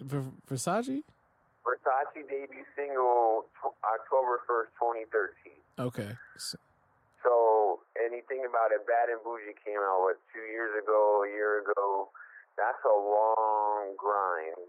Ver- 0.00 0.32
Versace. 0.50 1.02
Versace 1.64 2.28
debut 2.28 2.64
single 2.74 3.44
t- 3.62 3.68
October 3.84 4.40
1st, 4.48 4.66
2013. 4.80 5.52
Okay, 5.78 6.16
so, 6.38 6.58
So 7.22 7.80
anything 8.04 8.44
about 8.48 8.72
it, 8.72 8.84
Bad 8.86 9.08
and 9.12 9.20
Boujee 9.24 9.56
came 9.64 9.78
out 9.80 10.00
what 10.02 10.16
two 10.32 10.44
years 10.50 10.72
ago, 10.82 11.24
a 11.24 11.28
year 11.30 11.60
ago. 11.62 12.08
That's 12.56 12.80
a 12.84 12.96
long 12.96 13.94
grind. 13.96 14.68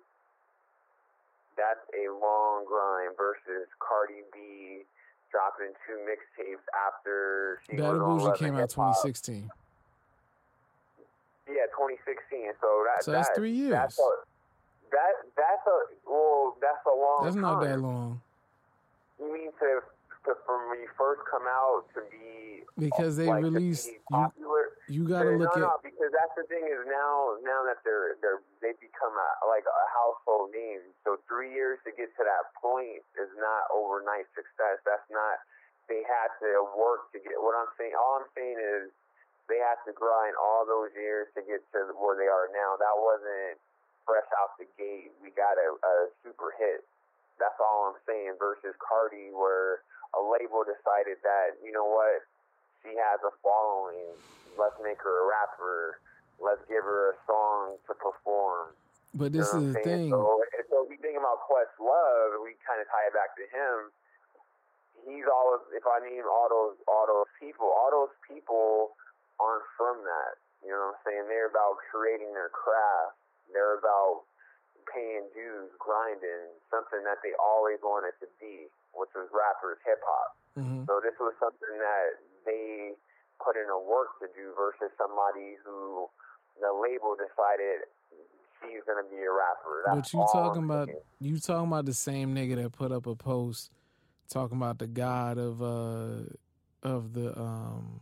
That's 1.56 1.82
a 1.96 2.12
long 2.14 2.66
grind 2.68 3.18
versus 3.18 3.68
Cardi 3.80 4.22
B 4.34 4.84
dropping 5.32 5.74
two 5.86 5.98
mixtapes 6.06 6.64
after 6.76 7.60
she 7.70 7.78
Bad 7.78 7.90
and 7.98 8.02
Boujee 8.02 8.38
came 8.38 8.56
out 8.56 8.70
2016. 8.70 9.50
Yeah, 11.48 11.66
2016. 11.72 12.54
So 12.62 12.84
that 12.86 13.04
So 13.04 13.12
that's 13.12 13.30
that- 13.30 13.36
three 13.36 13.52
years. 13.52 13.72
That's 13.72 14.00
a, 14.00 14.10
that 14.92 15.14
that's 15.36 15.66
a 15.68 15.78
well, 16.10 16.56
that's 16.62 16.86
a 16.86 16.96
long. 16.96 17.24
That's 17.24 17.36
not 17.36 17.60
time. 17.62 17.70
that 17.70 17.80
long 17.80 18.22
You 19.20 19.34
mean 19.34 19.52
to, 19.60 19.82
to 20.28 20.36
from 20.46 20.70
when 20.70 20.84
you 20.84 20.92
first 21.00 21.24
come 21.32 21.48
out 21.48 21.88
to 21.96 22.04
be 22.12 22.64
because 22.78 23.18
they 23.18 23.28
like, 23.28 23.44
released 23.44 23.90
be 23.90 23.98
you. 23.98 24.12
popular? 24.12 24.64
You 24.88 25.04
got 25.04 25.28
to 25.28 25.36
no, 25.36 25.48
look 25.48 25.58
no, 25.58 25.76
at 25.76 25.84
because 25.84 26.14
that's 26.14 26.36
the 26.38 26.46
thing 26.48 26.64
is 26.64 26.86
now 26.88 27.36
now 27.44 27.66
that 27.68 27.82
they're 27.84 28.16
they're 28.24 28.44
they 28.62 28.78
become 28.80 29.12
a, 29.12 29.30
like 29.50 29.66
a 29.68 29.86
household 29.92 30.54
name. 30.54 30.86
So 31.04 31.20
three 31.28 31.52
years 31.52 31.82
to 31.84 31.92
get 31.92 32.14
to 32.16 32.24
that 32.24 32.54
point 32.60 33.04
is 33.20 33.32
not 33.36 33.68
overnight 33.74 34.30
success. 34.38 34.80
That's 34.86 35.04
not. 35.12 35.44
They 35.92 36.04
had 36.04 36.32
to 36.44 36.68
work 36.76 37.12
to 37.16 37.20
get. 37.20 37.36
What 37.40 37.56
I'm 37.56 37.72
saying, 37.80 37.96
all 37.96 38.24
I'm 38.24 38.30
saying 38.36 38.60
is 38.60 38.92
they 39.48 39.60
had 39.60 39.80
to 39.88 39.96
grind 39.96 40.36
all 40.36 40.68
those 40.68 40.92
years 40.96 41.32
to 41.36 41.42
get 41.44 41.64
to 41.76 41.96
where 41.96 42.20
they 42.20 42.28
are 42.28 42.52
now. 42.52 42.76
That 42.76 42.96
wasn't 43.00 43.60
fresh 44.04 44.28
out 44.40 44.56
the 44.60 44.68
gate. 44.76 45.12
We 45.24 45.32
got 45.36 45.56
a, 45.56 45.70
a 45.80 45.94
super 46.24 46.52
hit. 46.60 46.84
That's 47.40 47.56
all 47.60 47.92
I'm 47.92 48.00
saying. 48.08 48.36
Versus 48.40 48.76
Cardi, 48.80 49.32
where 49.32 49.84
a 50.16 50.22
label 50.22 50.64
decided 50.64 51.20
that 51.24 51.60
you 51.64 51.72
know 51.72 51.88
what, 51.88 52.24
she 52.84 52.96
has 52.96 53.20
a 53.26 53.34
following. 53.44 54.16
Let's 54.56 54.78
make 54.82 54.98
her 55.04 55.16
a 55.22 55.26
rapper. 55.28 56.00
Let's 56.40 56.62
give 56.70 56.86
her 56.86 57.14
a 57.14 57.16
song 57.26 57.78
to 57.90 57.94
perform. 57.98 58.74
but 59.14 59.34
You 59.34 59.42
this 59.42 59.54
know 59.54 59.62
is 59.66 59.74
the 59.74 59.82
thing 59.82 60.10
So, 60.14 60.22
so 60.70 60.76
if 60.86 60.90
we 60.90 60.98
think 61.02 61.18
about 61.18 61.42
Questlove, 61.46 62.42
we 62.46 62.54
kind 62.62 62.80
of 62.82 62.88
tie 62.90 63.10
it 63.10 63.14
back 63.14 63.34
to 63.38 63.46
him. 63.50 63.94
He's 65.06 65.26
all 65.30 65.62
if 65.72 65.86
I 65.88 66.04
name 66.04 66.26
all 66.28 66.50
those 66.50 66.78
all 66.88 67.06
those 67.08 67.32
people, 67.40 67.70
all 67.70 67.90
those 67.94 68.16
people 68.28 68.98
aren't 69.40 69.66
from 69.78 70.02
that. 70.04 70.42
You 70.66 70.74
know 70.74 70.92
what 70.92 70.98
I'm 70.98 71.02
saying? 71.06 71.24
They're 71.30 71.50
about 71.50 71.78
creating 71.90 72.34
their 72.34 72.50
craft. 72.50 73.18
They're 73.54 73.78
about 73.78 74.26
paying 74.92 75.28
dues, 75.36 75.72
grinding, 75.80 76.52
something 76.72 77.04
that 77.04 77.20
they 77.24 77.36
always 77.40 77.80
wanted 77.84 78.16
to 78.24 78.28
be, 78.40 78.72
which 78.94 79.12
was 79.16 79.28
rappers, 79.32 79.78
hip 79.86 80.00
hop. 80.06 80.38
Mhm. 80.58 80.86
So 80.88 81.00
this 81.02 81.18
was 81.20 81.34
something 81.40 81.78
that 81.80 82.08
they 82.46 82.96
put 83.44 83.56
in 83.56 83.70
a 83.70 83.80
work 83.80 84.20
to 84.20 84.28
do 84.36 84.54
versus 84.56 84.92
somebody 84.98 85.56
who 85.64 86.10
the 86.60 86.74
label 86.74 87.16
decided 87.16 87.86
she's 88.62 88.84
gonna 88.86 89.08
be 89.10 89.18
a 89.22 89.32
rapper. 89.32 89.84
That's 89.86 90.12
But 90.12 90.14
you 90.14 90.26
talking 90.32 90.64
I'm 90.64 90.72
about 90.72 90.90
you 91.20 91.40
talking 91.40 91.68
about 91.68 91.86
the 91.86 91.94
same 91.94 92.34
nigga 92.36 92.56
that 92.62 92.72
put 92.72 92.92
up 92.92 93.06
a 93.06 93.16
post 93.16 93.72
talking 94.30 94.58
about 94.58 94.78
the 94.80 94.88
god 94.88 95.38
of 95.38 95.62
uh 95.62 96.24
of 96.84 97.14
the 97.14 97.38
um 97.40 98.02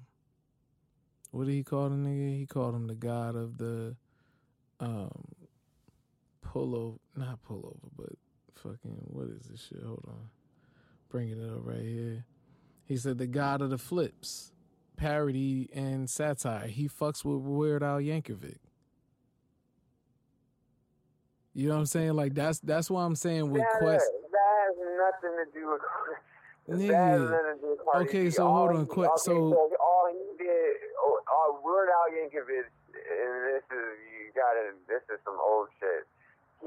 what 1.32 1.46
did 1.46 1.54
he 1.54 1.64
call 1.64 1.90
the 1.90 1.96
nigga? 1.98 2.38
He 2.38 2.46
called 2.46 2.76
him 2.76 2.88
the 2.88 2.96
god 2.96 3.36
of 3.36 3.58
the 3.58 3.96
um 4.80 5.26
pullover 6.46 6.98
not 7.16 7.40
pullover, 7.44 7.90
but 7.98 8.14
fucking 8.56 8.98
what 9.08 9.28
is 9.28 9.50
this 9.50 9.68
shit? 9.68 9.84
Hold 9.84 10.06
on. 10.08 10.30
Bringing 11.16 11.40
it 11.42 11.50
up 11.50 11.62
right 11.64 11.80
here. 11.80 12.26
He 12.84 12.98
said 12.98 13.18
the 13.20 13.26
god 13.26 13.62
of 13.62 13.70
the 13.70 13.78
flips, 13.78 14.52
parody 14.98 15.70
and 15.74 16.10
satire. 16.10 16.68
He 16.68 16.90
fucks 16.90 17.24
with 17.24 17.40
Weird 17.40 17.84
Al 17.84 18.00
Yankovic. 18.02 18.58
You 21.54 21.70
know 21.70 21.76
what 21.76 21.80
I'm 21.80 21.86
saying? 21.86 22.16
Like 22.16 22.34
that's 22.34 22.60
that's 22.60 22.92
why 22.92 23.06
I'm 23.06 23.16
saying 23.16 23.50
with 23.50 23.62
that, 23.62 23.80
Quest. 23.80 24.04
that 24.12 24.52
has 24.60 24.76
nothing 25.00 25.36
to 25.40 25.46
do 25.58 25.72
with. 25.72 25.82
Nigga. 26.82 27.30
to 27.30 27.62
do 27.62 27.78
with 27.96 28.08
Okay, 28.10 28.30
so 28.30 28.48
All 28.48 28.56
hold 28.58 28.72
he- 28.74 28.78
on, 28.80 28.86
quick, 28.86 29.10
Okay, 29.12 29.22
so- 29.24 29.54
all 29.80 30.10
he 30.12 30.44
did, 30.44 30.76
oh, 31.00 31.20
uh, 31.32 31.62
Weird 31.64 31.88
Al 31.96 32.12
Yankovic, 32.12 32.68
and 32.92 33.56
this 33.56 33.64
is 33.72 33.88
you 34.20 34.34
gotta, 34.36 34.74
this 34.90 35.02
is 35.14 35.22
some 35.24 35.38
old 35.42 35.70
shit. 35.80 36.04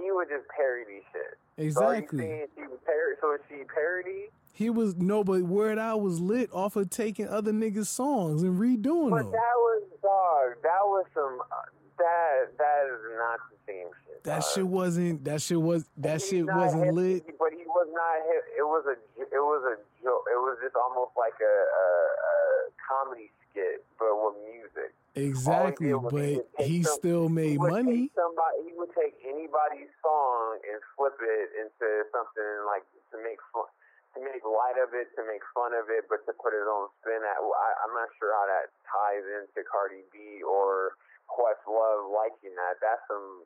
He 0.01 0.11
would 0.13 0.29
just 0.29 0.47
parody 0.55 1.03
shit. 1.13 1.39
So 1.59 1.65
Exactly. 1.65 2.19
saying 2.25 2.47
she 2.55 2.63
was 2.63 2.79
parody? 2.87 3.17
So 3.21 3.35
is 3.35 3.41
she 3.49 3.65
parody? 3.65 4.31
He 4.53 4.71
was 4.71 4.97
no, 4.97 5.23
but 5.23 5.43
Weird 5.43 5.79
Al 5.79 6.01
was 6.01 6.19
lit 6.21 6.51
off 6.53 6.75
of 6.77 6.91
taking 6.91 7.29
other 7.29 7.53
niggas' 7.53 7.87
songs 7.87 8.43
and 8.43 8.59
redoing 8.59 9.11
But 9.11 9.23
them. 9.23 9.33
that 9.33 9.57
was 9.57 9.83
dog. 10.03 10.63
That 10.63 10.83
was 10.83 11.07
some. 11.15 11.39
Uh, 11.51 11.63
that 11.99 12.55
that 12.59 12.83
is 12.91 13.03
not 13.19 13.39
the 13.51 13.59
same 13.67 13.87
shit. 14.07 14.23
That 14.25 14.43
dog. 14.43 14.51
shit 14.55 14.67
wasn't. 14.67 15.25
That 15.25 15.43
shit 15.43 15.61
was. 15.63 15.85
That 15.99 16.21
He's 16.23 16.29
shit 16.31 16.47
wasn't 16.47 16.87
hip- 16.87 16.95
lit. 16.95 17.39
But 17.39 17.51
he 17.55 17.63
was 17.67 17.87
not 17.95 18.19
hip. 18.27 18.45
It 18.59 18.63
was 18.67 18.85
a. 18.87 18.97
It 19.23 19.43
was 19.43 19.63
a 19.67 19.77
joke. 20.03 20.27
It 20.27 20.39
was 20.43 20.59
just 20.63 20.75
almost 20.75 21.13
like 21.19 21.39
a, 21.39 21.55
a, 21.55 21.87
a 21.87 22.35
comedy 22.83 23.31
skit, 23.51 23.85
but 23.99 24.11
with 24.15 24.35
music. 24.47 24.91
Exactly, 25.15 25.89
he 25.89 25.93
he 25.95 25.99
but 25.99 26.65
he 26.65 26.83
some- 26.83 26.99
still 26.99 27.27
He 27.29 27.35
made 27.35 27.59
would 27.59 27.73
money. 27.73 28.11
Somebody, 28.15 28.71
he 28.71 28.73
would 28.79 28.93
take 28.95 29.15
anybody's 29.27 29.91
song 30.03 30.59
and 30.69 30.79
flip 30.95 31.17
it 31.21 31.49
into 31.59 31.87
something 32.15 32.51
like 32.71 32.85
to 33.11 33.19
make 33.25 33.41
fun, 33.51 33.67
to 34.15 34.21
make 34.23 34.45
light 34.47 34.79
of 34.79 34.95
it, 34.95 35.11
to 35.17 35.23
make 35.27 35.43
fun 35.57 35.75
of 35.75 35.91
it, 35.91 36.07
but 36.09 36.23
to 36.27 36.33
put 36.39 36.53
his 36.55 36.67
own 36.71 36.87
spin 37.03 37.19
at. 37.25 37.39
I, 37.41 37.69
I'm 37.83 37.95
not 37.99 38.09
sure 38.21 38.31
how 38.31 38.47
that 38.47 38.71
ties 38.87 39.27
into 39.43 39.67
Cardi 39.67 40.07
B 40.13 40.43
or 40.47 40.95
Questlove 41.27 42.13
liking 42.15 42.55
that. 42.55 42.79
That's 42.81 43.03
some. 43.11 43.43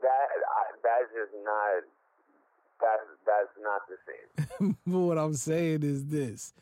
That 0.00 0.26
I, 0.32 0.62
that's 0.80 1.10
just 1.12 1.34
not. 1.44 1.84
That's 2.80 3.06
that's 3.28 3.54
not 3.60 3.82
the 3.86 3.98
same. 4.08 4.76
but 4.86 4.98
what 5.12 5.18
I'm 5.18 5.34
saying 5.34 5.82
is 5.82 6.06
this: 6.06 6.54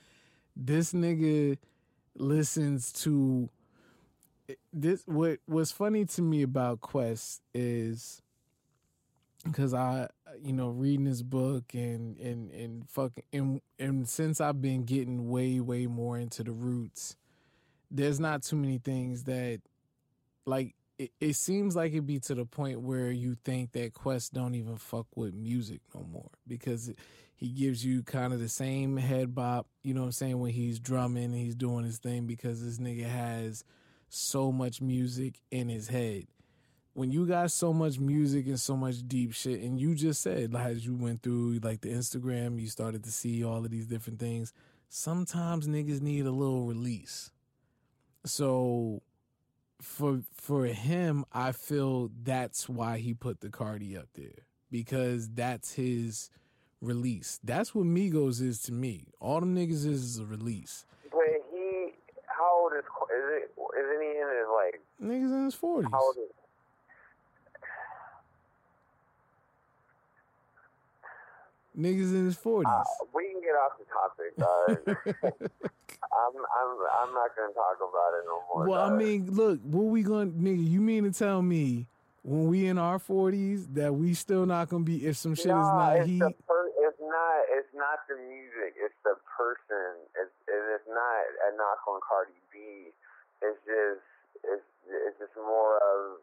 this 0.57 0.93
nigga 0.93 1.57
listens 2.16 2.93
to 3.05 3.49
this. 4.73 5.03
What 5.07 5.39
What's 5.47 5.73
funny 5.73 6.05
to 6.07 6.23
me 6.23 6.43
about 6.43 6.81
Quest 6.81 7.43
is 7.55 8.23
because 9.45 9.75
I, 9.75 10.09
you 10.43 10.53
know, 10.53 10.69
reading 10.69 11.05
this 11.05 11.23
book 11.23 11.75
and 11.75 12.19
and 12.19 12.51
and 12.51 12.89
fucking 12.89 13.25
and 13.33 13.61
and 13.79 14.09
since 14.09 14.41
I've 14.41 14.61
been 14.61 14.85
getting 14.85 15.29
way 15.29 15.61
way 15.61 15.87
more 15.87 16.19
into 16.19 16.43
the 16.45 16.53
roots, 16.53 17.17
there's 17.91 18.21
not 18.21 18.43
too 18.43 18.57
many 18.57 18.79
things 18.79 19.25
that 19.25 19.61
like. 20.47 20.75
It, 20.99 21.13
it 21.19 21.33
seems 21.33 21.75
like 21.75 21.93
it'd 21.93 22.07
be 22.07 22.19
to 22.19 22.35
the 22.35 22.45
point 22.45 22.83
where 22.83 23.11
you 23.11 23.35
think 23.43 23.73
that 23.73 23.95
Quest 23.95 24.35
don't 24.35 24.55
even 24.55 24.77
fuck 24.77 25.07
with 25.17 25.33
music 25.33 25.81
no 25.95 26.03
more 26.03 26.29
because 26.47 26.93
he 27.41 27.49
gives 27.49 27.83
you 27.83 28.03
kind 28.03 28.35
of 28.35 28.39
the 28.39 28.51
same 28.51 28.99
head 28.99 29.35
bop, 29.35 29.67
you 29.83 29.95
know 29.95 30.03
what 30.03 30.09
I'm 30.09 30.13
saying, 30.13 30.39
when 30.39 30.53
he's 30.53 30.79
drumming 30.79 31.25
and 31.25 31.35
he's 31.35 31.55
doing 31.55 31.87
his 31.87 31.97
thing 31.97 32.27
because 32.27 32.63
this 32.63 32.77
nigga 32.77 33.07
has 33.07 33.65
so 34.11 34.53
much 34.53 34.83
music 34.83 35.41
in 35.51 35.69
his 35.69 35.89
head. 35.89 36.27
When 36.93 37.13
you 37.13 37.25
got 37.25 37.53
so 37.53 37.73
much 37.73 37.99
music 37.99 38.47
and 38.47 38.61
so 38.61 38.77
much 38.77 38.97
deep 39.07 39.33
shit, 39.33 39.61
and 39.61 39.81
you 39.81 39.95
just 39.95 40.21
said, 40.21 40.53
like, 40.53 40.67
as 40.67 40.85
you 40.85 40.95
went 40.95 41.23
through 41.23 41.61
like 41.63 41.81
the 41.81 41.89
Instagram, 41.89 42.61
you 42.61 42.67
started 42.67 43.05
to 43.05 43.13
see 43.13 43.45
all 43.45 43.65
of 43.65 43.71
these 43.71 43.87
different 43.87 44.19
things. 44.19 44.53
Sometimes 44.89 45.69
niggas 45.69 46.03
need 46.03 46.27
a 46.27 46.33
little 46.33 46.67
release. 46.67 47.31
So 48.25 49.03
for 49.81 50.23
for 50.35 50.67
him, 50.67 51.25
I 51.33 51.53
feel 51.53 52.11
that's 52.23 52.69
why 52.69 52.99
he 52.99 53.15
put 53.15 53.41
the 53.41 53.51
Cardi 53.51 53.97
up 53.97 54.09
there 54.15 54.47
because 54.71 55.29
that's 55.29 55.75
his 55.75 56.29
release. 56.81 57.39
That's 57.45 57.75
what 57.75 57.87
Migos 57.87 58.43
is 58.43 58.61
to 58.63 58.73
me. 58.73 59.13
All 59.21 59.41
them 59.41 59.55
niggas 59.55 59.87
is, 59.87 59.87
is 59.87 60.19
a 60.19 60.25
release. 60.25 60.85
But 61.11 61.21
he, 61.53 61.93
how 62.27 62.63
old 62.63 62.73
is 63.11 63.43
it? 63.43 63.51
Isn't 63.57 64.03
he 64.03 64.09
in 64.09 64.29
his 64.29 64.49
like? 64.55 64.81
Niggas 65.03 65.33
in 65.33 65.45
his 65.45 65.55
forties. 65.55 65.91
How 65.93 66.01
old 66.03 66.17
is? 66.17 66.31
Niggas 71.79 72.13
in 72.15 72.25
his 72.27 72.37
forties. 72.37 72.73
Uh, 72.73 72.83
we 73.15 73.31
can 73.31 73.41
get 73.41 73.55
off 73.55 73.73
the 73.79 73.87
topic. 73.87 75.51
I'm 76.13 76.35
I'm 76.35 76.77
I'm 77.03 77.15
not 77.15 77.31
gonna 77.37 77.53
talk 77.55 77.77
about 77.79 78.15
it 78.19 78.25
no 78.27 78.43
more. 78.53 78.69
well, 78.69 78.83
I 78.83 78.97
mean, 78.97 79.31
look, 79.31 79.61
what 79.63 79.85
we 79.85 80.03
gonna 80.03 80.31
nigga? 80.31 80.69
You 80.69 80.81
mean 80.81 81.05
to 81.05 81.13
tell 81.13 81.41
me 81.43 81.87
when 82.23 82.49
we 82.49 82.67
in 82.67 82.79
our 82.79 82.99
forties 82.99 83.67
that 83.69 83.95
we 83.95 84.15
still 84.15 84.45
not 84.47 84.69
gonna 84.69 84.85
be 84.85 85.07
if 85.07 85.17
some 85.17 85.35
shit 85.35 85.47
is 85.47 85.53
not 85.53 86.05
heat? 86.07 86.19
the 86.19 86.35
per- 86.47 86.71
not 87.11 87.35
it's 87.51 87.73
not 87.75 88.07
the 88.09 88.17
music. 88.17 88.79
It's 88.79 88.97
the 89.05 89.19
person. 89.37 90.07
It's 90.15 90.33
it's 90.47 90.87
not 90.89 91.21
a 91.51 91.57
knock 91.59 91.83
on 91.91 92.01
Cardi 92.07 92.39
B. 92.55 92.95
It's 93.43 93.59
just 93.67 94.07
it's 94.47 94.67
it's 94.87 95.19
just 95.19 95.35
more 95.37 95.77
of 95.83 96.23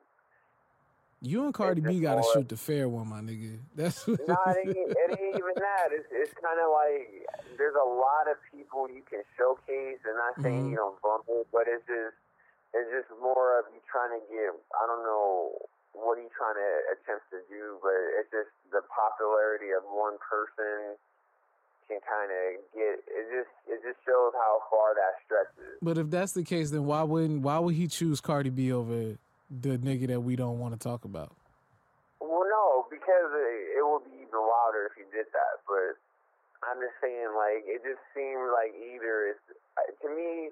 You 1.22 1.44
and 1.46 1.54
Cardi 1.54 1.82
B 1.82 2.00
gotta 2.00 2.22
more- 2.22 2.34
shoot 2.34 2.48
the 2.50 2.58
fair 2.58 2.88
one, 2.88 3.08
my 3.10 3.20
nigga. 3.22 3.60
That's 3.76 4.06
what 4.08 4.22
No, 4.28 4.38
it 4.48 4.58
ain't, 4.68 4.78
it 4.78 5.10
ain't 5.20 5.36
even 5.36 5.56
that. 5.60 5.92
It's 5.92 6.08
it's 6.12 6.34
kind 6.40 6.60
of 6.62 6.70
like 6.72 7.28
there's 7.58 7.76
a 7.76 7.88
lot 7.88 8.30
of 8.32 8.38
people 8.54 8.88
you 8.90 9.04
can 9.10 9.22
showcase, 9.38 10.00
and 10.08 10.16
not 10.18 10.36
saying 10.42 10.68
Mhm. 10.68 10.72
you 10.72 10.78
don't 10.78 11.00
bump 11.02 11.26
it, 11.30 11.48
but 11.52 11.68
it's 11.68 11.86
just 11.88 12.16
it's 12.74 12.90
just 12.92 13.10
more 13.22 13.58
of 13.60 13.66
you 13.74 13.80
trying 13.90 14.14
to 14.14 14.22
get. 14.30 14.54
I 14.78 14.84
don't 14.88 15.04
know 15.04 15.58
what 16.00 16.18
are 16.18 16.26
you 16.26 16.34
trying 16.34 16.58
to 16.58 16.72
attempt 16.94 17.28
to 17.34 17.42
do, 17.50 17.82
but 17.82 17.98
it's 18.22 18.30
just 18.30 18.54
the 18.70 18.82
popularity 18.88 19.74
of 19.74 19.84
one 19.90 20.22
person 20.22 20.96
can 21.88 22.00
kind 22.04 22.30
of 22.30 22.44
get. 22.76 23.02
It 23.08 23.26
just 23.32 23.54
it 23.66 23.80
just 23.82 24.00
shows 24.06 24.36
how 24.36 24.62
far 24.70 24.94
that 24.94 25.14
stretches. 25.26 25.80
But 25.82 25.98
if 25.98 26.10
that's 26.12 26.34
the 26.34 26.44
case, 26.44 26.72
then 26.72 26.86
why 26.86 27.04
wouldn't 27.04 27.42
why 27.42 27.60
would 27.60 27.76
he 27.76 27.88
choose 27.88 28.22
Cardi 28.22 28.50
B 28.50 28.72
over 28.72 29.18
the 29.50 29.78
nigga 29.80 30.08
that 30.08 30.22
we 30.22 30.36
don't 30.36 30.60
want 30.60 30.74
to 30.76 30.80
talk 30.80 31.06
about? 31.06 31.34
Well, 32.20 32.46
no, 32.46 32.86
because 32.90 33.32
it, 33.34 33.80
it 33.80 33.84
would 33.84 34.04
be 34.06 34.26
even 34.26 34.42
wilder 34.42 34.92
if 34.92 35.00
he 35.00 35.06
did 35.16 35.28
that. 35.32 35.56
But 35.66 35.96
I'm 36.66 36.82
just 36.84 36.98
saying, 37.00 37.32
like, 37.38 37.64
it 37.64 37.82
just 37.86 38.04
seems 38.12 38.52
like 38.52 38.76
either 38.76 39.34
it's 39.34 39.46
to 40.04 40.10
me. 40.12 40.52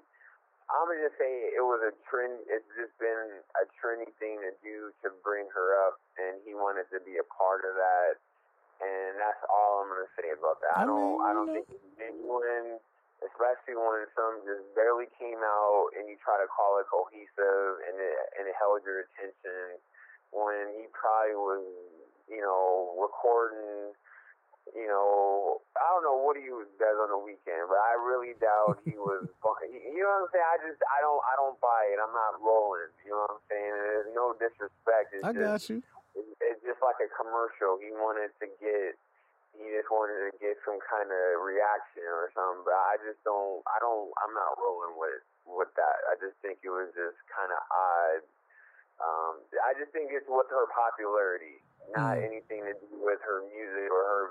I'm 0.66 0.90
gonna 0.90 1.06
just 1.06 1.18
say 1.18 1.30
it 1.54 1.62
was 1.62 1.82
a 1.86 1.94
trend. 2.10 2.42
It's 2.50 2.66
just 2.74 2.94
been 2.98 3.42
a 3.58 3.64
trendy 3.78 4.10
thing 4.18 4.42
to 4.42 4.52
do 4.62 4.90
to 5.06 5.14
bring 5.22 5.46
her 5.54 5.78
up, 5.86 6.02
and 6.18 6.42
he 6.42 6.58
wanted 6.58 6.90
to 6.90 6.98
be 7.06 7.22
a 7.22 7.26
part 7.30 7.62
of 7.62 7.78
that, 7.78 8.18
and 8.82 9.14
that's 9.18 9.42
all 9.46 9.86
I'm 9.86 9.90
gonna 9.94 10.10
say 10.18 10.34
about 10.34 10.58
that. 10.66 10.74
I, 10.74 10.82
I 10.82 10.86
don't. 10.86 11.16
I 11.22 11.30
don't 11.30 11.50
think 11.54 11.70
it's 11.70 11.90
genuine 11.94 12.82
especially 13.24 13.72
when 13.72 14.04
some 14.12 14.44
just 14.44 14.60
barely 14.76 15.08
came 15.16 15.40
out 15.40 15.88
and 15.96 16.04
you 16.04 16.20
try 16.20 16.36
to 16.36 16.48
call 16.52 16.76
it 16.76 16.86
cohesive 16.92 17.80
and 17.88 17.96
it 17.96 18.16
and 18.36 18.44
it 18.44 18.56
held 18.60 18.84
your 18.84 19.08
attention 19.08 19.80
when 20.36 20.76
he 20.76 20.84
probably 20.92 21.38
was, 21.38 21.64
you 22.28 22.42
know, 22.44 22.92
recording 23.00 23.96
you 24.74 24.88
know, 24.88 25.62
I 25.76 25.86
don't 25.94 26.02
know 26.02 26.18
what 26.18 26.34
he 26.34 26.48
does 26.48 26.98
on 26.98 27.10
the 27.12 27.20
weekend, 27.22 27.70
but 27.70 27.78
I 27.78 27.94
really 28.00 28.34
doubt 28.40 28.82
he 28.82 28.98
was. 28.98 29.28
you 29.70 30.02
know 30.02 30.10
what 30.10 30.26
I'm 30.26 30.30
saying? 30.32 30.48
I 30.50 30.56
just, 30.66 30.80
I 30.90 30.98
don't, 31.04 31.22
I 31.22 31.34
don't 31.38 31.58
buy 31.62 31.92
it. 31.92 31.98
I'm 32.02 32.14
not 32.14 32.40
rolling. 32.42 32.90
You 33.06 33.14
know 33.14 33.28
what 33.28 33.38
I'm 33.38 33.44
saying? 33.46 33.72
There's 33.76 34.10
no 34.16 34.34
disrespect. 34.36 35.14
It's 35.14 35.22
I 35.22 35.30
just, 35.30 35.46
got 35.46 35.60
you. 35.70 35.78
It's 36.16 36.62
just 36.64 36.80
like 36.80 36.98
a 36.98 37.10
commercial. 37.12 37.78
He 37.78 37.92
wanted 37.92 38.32
to 38.40 38.46
get 38.58 38.96
he 39.56 39.72
just 39.72 39.88
wanted 39.88 40.28
to 40.28 40.32
get 40.36 40.60
some 40.68 40.76
kind 40.84 41.08
of 41.08 41.24
reaction 41.40 42.04
or 42.04 42.28
something. 42.36 42.64
But 42.68 42.76
I 42.76 43.00
just 43.00 43.20
don't. 43.24 43.64
I 43.64 43.80
don't. 43.80 44.12
I'm 44.20 44.32
not 44.36 44.56
rolling 44.60 45.00
with 45.00 45.24
with 45.48 45.72
that. 45.80 45.98
I 46.12 46.20
just 46.20 46.36
think 46.44 46.60
it 46.60 46.72
was 46.72 46.92
just 46.92 47.16
kind 47.32 47.48
of 47.48 47.60
odd. 47.72 48.22
Um, 48.96 49.34
I 49.64 49.76
just 49.76 49.92
think 49.92 50.12
it's 50.12 50.28
with 50.28 50.48
her 50.48 50.66
popularity, 50.72 51.60
not 51.92 52.16
mm. 52.16 52.24
anything 52.24 52.64
to 52.64 52.72
do 52.80 52.96
with 53.00 53.20
her 53.24 53.44
music 53.48 53.88
or 53.92 54.04
her. 54.04 54.24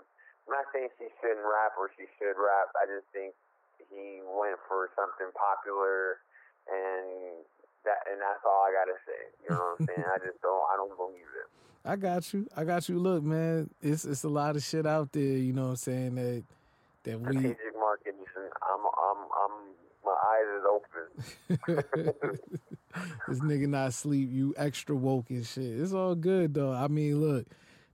I'm 0.46 0.54
not 0.54 0.70
saying 0.74 0.93
she 1.02 1.10
shouldn't 1.22 1.41
rap 1.41 1.74
or 1.78 1.89
she 1.98 2.06
should 2.22 2.38
rap. 2.38 2.70
I 2.78 2.86
just 2.86 3.10
think 3.10 3.34
he 3.89 4.22
went 4.22 4.62
for 4.70 4.93
something 4.93 5.34
popular, 5.34 6.22
and 6.70 7.41
that 7.86 8.06
and 8.06 8.22
that's 8.22 8.46
all 8.46 8.66
I 8.66 8.72
gotta 8.74 8.98
say. 9.06 9.22
You 9.41 9.50
know 9.54 9.74
what 9.74 9.82
I'm 9.82 9.88
saying? 9.89 10.06
I 10.06 10.18
just 10.22 10.41
don't. 10.41 10.66
I 10.70 10.78
don't 10.78 10.93
believe 10.93 11.30
it. 11.34 11.48
I 11.86 11.96
got 11.96 12.34
you. 12.34 12.48
I 12.56 12.64
got 12.64 12.89
you. 12.89 12.98
Look, 13.00 13.24
man, 13.24 13.70
it's 13.82 14.06
it's 14.06 14.24
a 14.24 14.30
lot 14.30 14.56
of 14.56 14.64
shit 14.64 14.86
out 14.86 15.12
there. 15.12 15.24
You 15.24 15.54
know 15.54 15.74
what 15.74 15.82
I'm 15.82 15.86
saying 15.89 16.16
that 16.16 16.43
that 17.04 17.20
we. 17.20 17.38
Strategic 17.38 17.74
marketing. 17.78 18.26
I'm 18.62 18.82
I'm 18.86 19.22
I'm 19.41 19.56
my 20.06 20.16
eyes 20.30 20.50
is 20.58 20.66
open. 20.70 21.06
this 23.28 23.39
nigga 23.39 23.68
not 23.68 23.93
sleep. 23.93 24.30
You 24.32 24.54
extra 24.58 24.96
woke 24.96 25.30
and 25.30 25.46
shit. 25.46 25.80
It's 25.80 25.93
all 25.93 26.16
good 26.16 26.54
though. 26.54 26.72
I 26.72 26.88
mean, 26.88 27.20
look, 27.20 27.46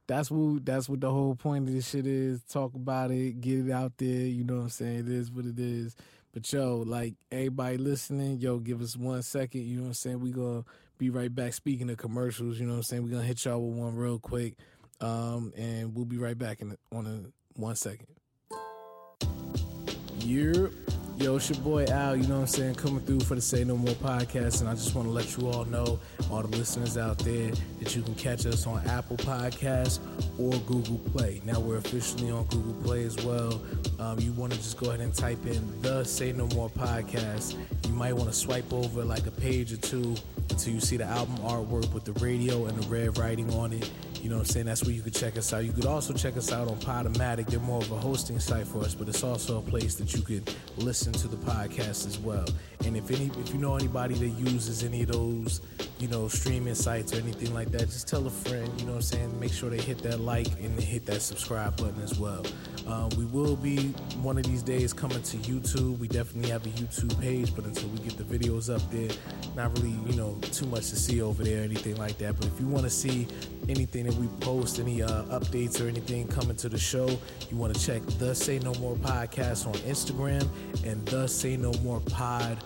that's 0.08 0.30
what 0.30 0.66
that's 0.66 0.89
what 0.89 1.02
the 1.02 1.10
whole 1.10 1.36
point 1.36 1.68
of 1.68 1.74
this 1.74 1.89
shit 1.89 2.06
is. 2.06 2.41
Talk 2.43 2.74
about 2.74 3.12
it, 3.12 3.41
get 3.41 3.68
it 3.68 3.72
out 3.72 3.93
there. 3.97 4.08
You 4.08 4.43
know 4.43 4.56
what 4.56 4.64
I'm 4.64 4.70
saying? 4.70 4.99
It 4.99 5.10
is 5.10 5.32
what 5.32 5.45
it 5.45 5.60
is. 5.60 5.95
But 6.34 6.52
yo, 6.52 6.84
like 6.86 7.16
everybody 7.32 7.78
listening, 7.78 8.39
yo, 8.39 8.60
give 8.60 8.82
us 8.82 8.95
one 8.95 9.22
second. 9.22 9.62
You 9.62 9.78
know 9.78 9.84
what 9.84 9.88
I'm 9.89 9.93
saying? 9.93 10.20
We 10.20 10.32
gonna 10.32 10.64
be 11.02 11.10
right 11.10 11.34
back. 11.34 11.52
Speaking 11.54 11.89
of 11.89 11.97
commercials, 11.97 12.60
you 12.60 12.68
know 12.68 12.74
what 12.74 12.78
I'm 12.78 12.84
saying? 12.84 13.08
Going 13.08 13.22
to 13.22 13.28
hit 13.28 13.43
y'all 13.43 13.60
with 13.60 13.76
one 13.76 13.95
real 13.95 14.20
quick. 14.20 14.54
Um, 14.99 15.52
and 15.58 15.95
we'll 15.95 16.06
be 16.06 16.20
right 16.20 16.38
back 16.38 16.62
in 16.62 16.78
on 16.91 17.08
a 17.08 17.60
one 17.60 17.76
second. 17.76 18.06
You're 20.20 20.70
Yo, 21.22 21.36
it's 21.36 21.51
your 21.51 21.59
boy 21.59 21.86
Al, 21.86 22.15
you 22.15 22.24
know 22.24 22.34
what 22.34 22.41
I'm 22.41 22.47
saying, 22.47 22.74
coming 22.74 22.99
through 23.01 23.19
for 23.19 23.36
the 23.36 23.41
Say 23.41 23.63
No 23.63 23.78
More 23.78 23.93
podcast. 23.93 24.61
And 24.61 24.67
I 24.67 24.74
just 24.74 24.95
want 24.95 25.07
to 25.07 25.11
let 25.11 25.38
you 25.38 25.49
all 25.49 25.65
know, 25.65 25.99
all 26.32 26.41
the 26.41 26.57
listeners 26.57 26.97
out 26.97 27.19
there, 27.19 27.51
that 27.80 27.95
you 27.95 28.01
can 28.01 28.15
catch 28.15 28.47
us 28.47 28.65
on 28.65 28.84
Apple 28.88 29.17
Podcasts 29.17 29.99
or 30.39 30.57
Google 30.61 30.97
Play. 31.11 31.39
Now 31.45 31.59
we're 31.59 31.78
officially 31.78 32.32
on 32.32 32.45
Google 32.45 32.74
Play 32.84 33.03
as 33.03 33.24
well. 33.24 33.61
Um, 33.99 34.19
you 34.19 34.32
want 34.32 34.53
to 34.53 34.57
just 34.57 34.80
go 34.80 34.88
ahead 34.88 35.01
and 35.01 35.13
type 35.13 35.45
in 35.45 35.80
the 35.84 36.03
Say 36.05 36.32
No 36.32 36.47
More 36.55 36.72
podcast. 36.72 37.55
You 37.86 37.93
might 37.93 38.13
want 38.13 38.28
to 38.28 38.36
swipe 38.36 38.74
over 38.74 39.03
like 39.03 39.28
a 39.28 39.32
page 39.32 39.72
or 39.74 39.78
two 39.78 40.15
until 40.52 40.74
you 40.74 40.80
see 40.80 40.97
the 40.97 41.06
album 41.06 41.38
artwork 41.38 41.91
with 41.93 42.04
the 42.04 42.14
radio 42.14 42.66
and 42.66 42.78
the 42.78 42.88
red 42.88 43.18
writing 43.18 43.52
on 43.54 43.74
it. 43.74 43.89
You 44.22 44.30
know 44.30 44.36
what 44.36 44.41
I'm 44.41 44.47
saying? 44.47 44.66
That's 44.68 44.84
where 44.84 44.93
you 44.93 45.02
could 45.02 45.16
check 45.16 45.36
us 45.36 45.52
out. 45.52 45.66
You 45.66 45.72
could 45.72 45.88
also 45.88 46.14
check 46.14 46.38
us 46.38 46.52
out 46.52 46.68
on 46.68 46.78
Podomatic. 46.78 47.47
They're 47.47 47.60
more 47.60 47.82
of 47.82 47.91
a 47.91 47.97
hosting 47.97 48.39
site 48.39 48.68
for 48.68 48.80
us, 48.80 48.93
but 48.93 49.10
it's 49.10 49.24
also 49.24 49.58
a 49.58 49.62
place 49.62 49.95
that 49.95 50.14
you 50.14 50.22
could 50.22 50.54
listen 50.78 51.12
to 51.14 51.28
the 51.28 51.38
podcast 51.38 52.06
as 52.06 52.20
well. 52.20 52.45
And 52.86 52.95
if 52.95 53.10
any, 53.10 53.32
if 53.39 53.52
you 53.52 53.60
know 53.60 53.76
anybody 53.76 54.14
that 54.16 54.28
uses 54.28 54.84
any 54.84 55.02
of 55.02 55.12
those, 55.12 55.62
you 55.99 56.08
know, 56.08 56.28
streaming 56.28 56.76
sites 56.76 57.14
or 57.16 57.18
anything 57.18 57.54
like 57.54 57.72
that, 57.72 57.82
just 57.82 58.08
tell 58.08 58.26
a 58.28 58.30
friend. 58.30 58.68
You 58.80 58.86
know 58.86 58.93
what 58.93 58.97
I'm 58.97 59.02
saying? 59.02 59.39
Make 59.39 59.54
sure 59.54 59.72
they 59.72 59.82
hit 59.82 59.99
that 60.04 60.20
like 60.20 60.47
and 60.62 60.80
hit 60.80 61.06
that 61.08 61.22
subscribe 61.22 61.78
button 61.78 62.02
as 62.04 62.20
well. 62.20 62.43
Uh, 62.88 63.10
we 63.18 63.26
will 63.26 63.56
be 63.56 63.89
one 64.22 64.38
of 64.38 64.43
these 64.43 64.64
days 64.64 64.93
coming 64.93 65.22
to 65.22 65.38
YouTube. 65.38 65.97
We 65.97 66.08
definitely 66.08 66.52
have 66.52 66.66
a 66.66 66.70
YouTube 66.70 67.20
page, 67.20 67.56
but 67.56 67.66
until 67.66 67.89
we 67.89 67.99
get 67.99 68.18
the 68.18 68.24
videos 68.24 68.74
up 68.74 68.82
there, 68.91 69.10
not 69.56 69.76
really, 69.78 69.95
you 70.08 70.16
know, 70.16 70.39
too 70.49 70.65
much 70.65 70.89
to 70.89 70.95
see 70.95 71.21
over 71.21 71.43
there 71.43 71.63
anything 71.63 71.95
like 71.97 72.17
that. 72.19 72.37
But 72.37 72.47
if 72.47 72.59
you 72.59 72.67
want 72.67 72.83
to 72.83 72.89
see 72.89 73.27
anything 73.69 74.05
that 74.05 74.15
we 74.15 74.27
post, 74.39 74.79
any 74.79 75.01
uh, 75.01 75.23
updates 75.25 75.83
or 75.83 75.87
anything 75.87 76.27
coming 76.27 76.55
to 76.57 76.69
the 76.69 76.77
show, 76.77 77.07
you 77.49 77.57
want 77.57 77.73
to 77.75 77.85
check 77.85 78.01
the 78.17 78.33
Say 78.33 78.59
No 78.59 78.73
More 78.75 78.95
podcast 78.95 79.67
on 79.67 79.73
Instagram 79.73 80.47
and 80.85 81.05
the 81.07 81.27
Say 81.27 81.57
No 81.57 81.71
More 81.83 81.99
pod 81.99 82.57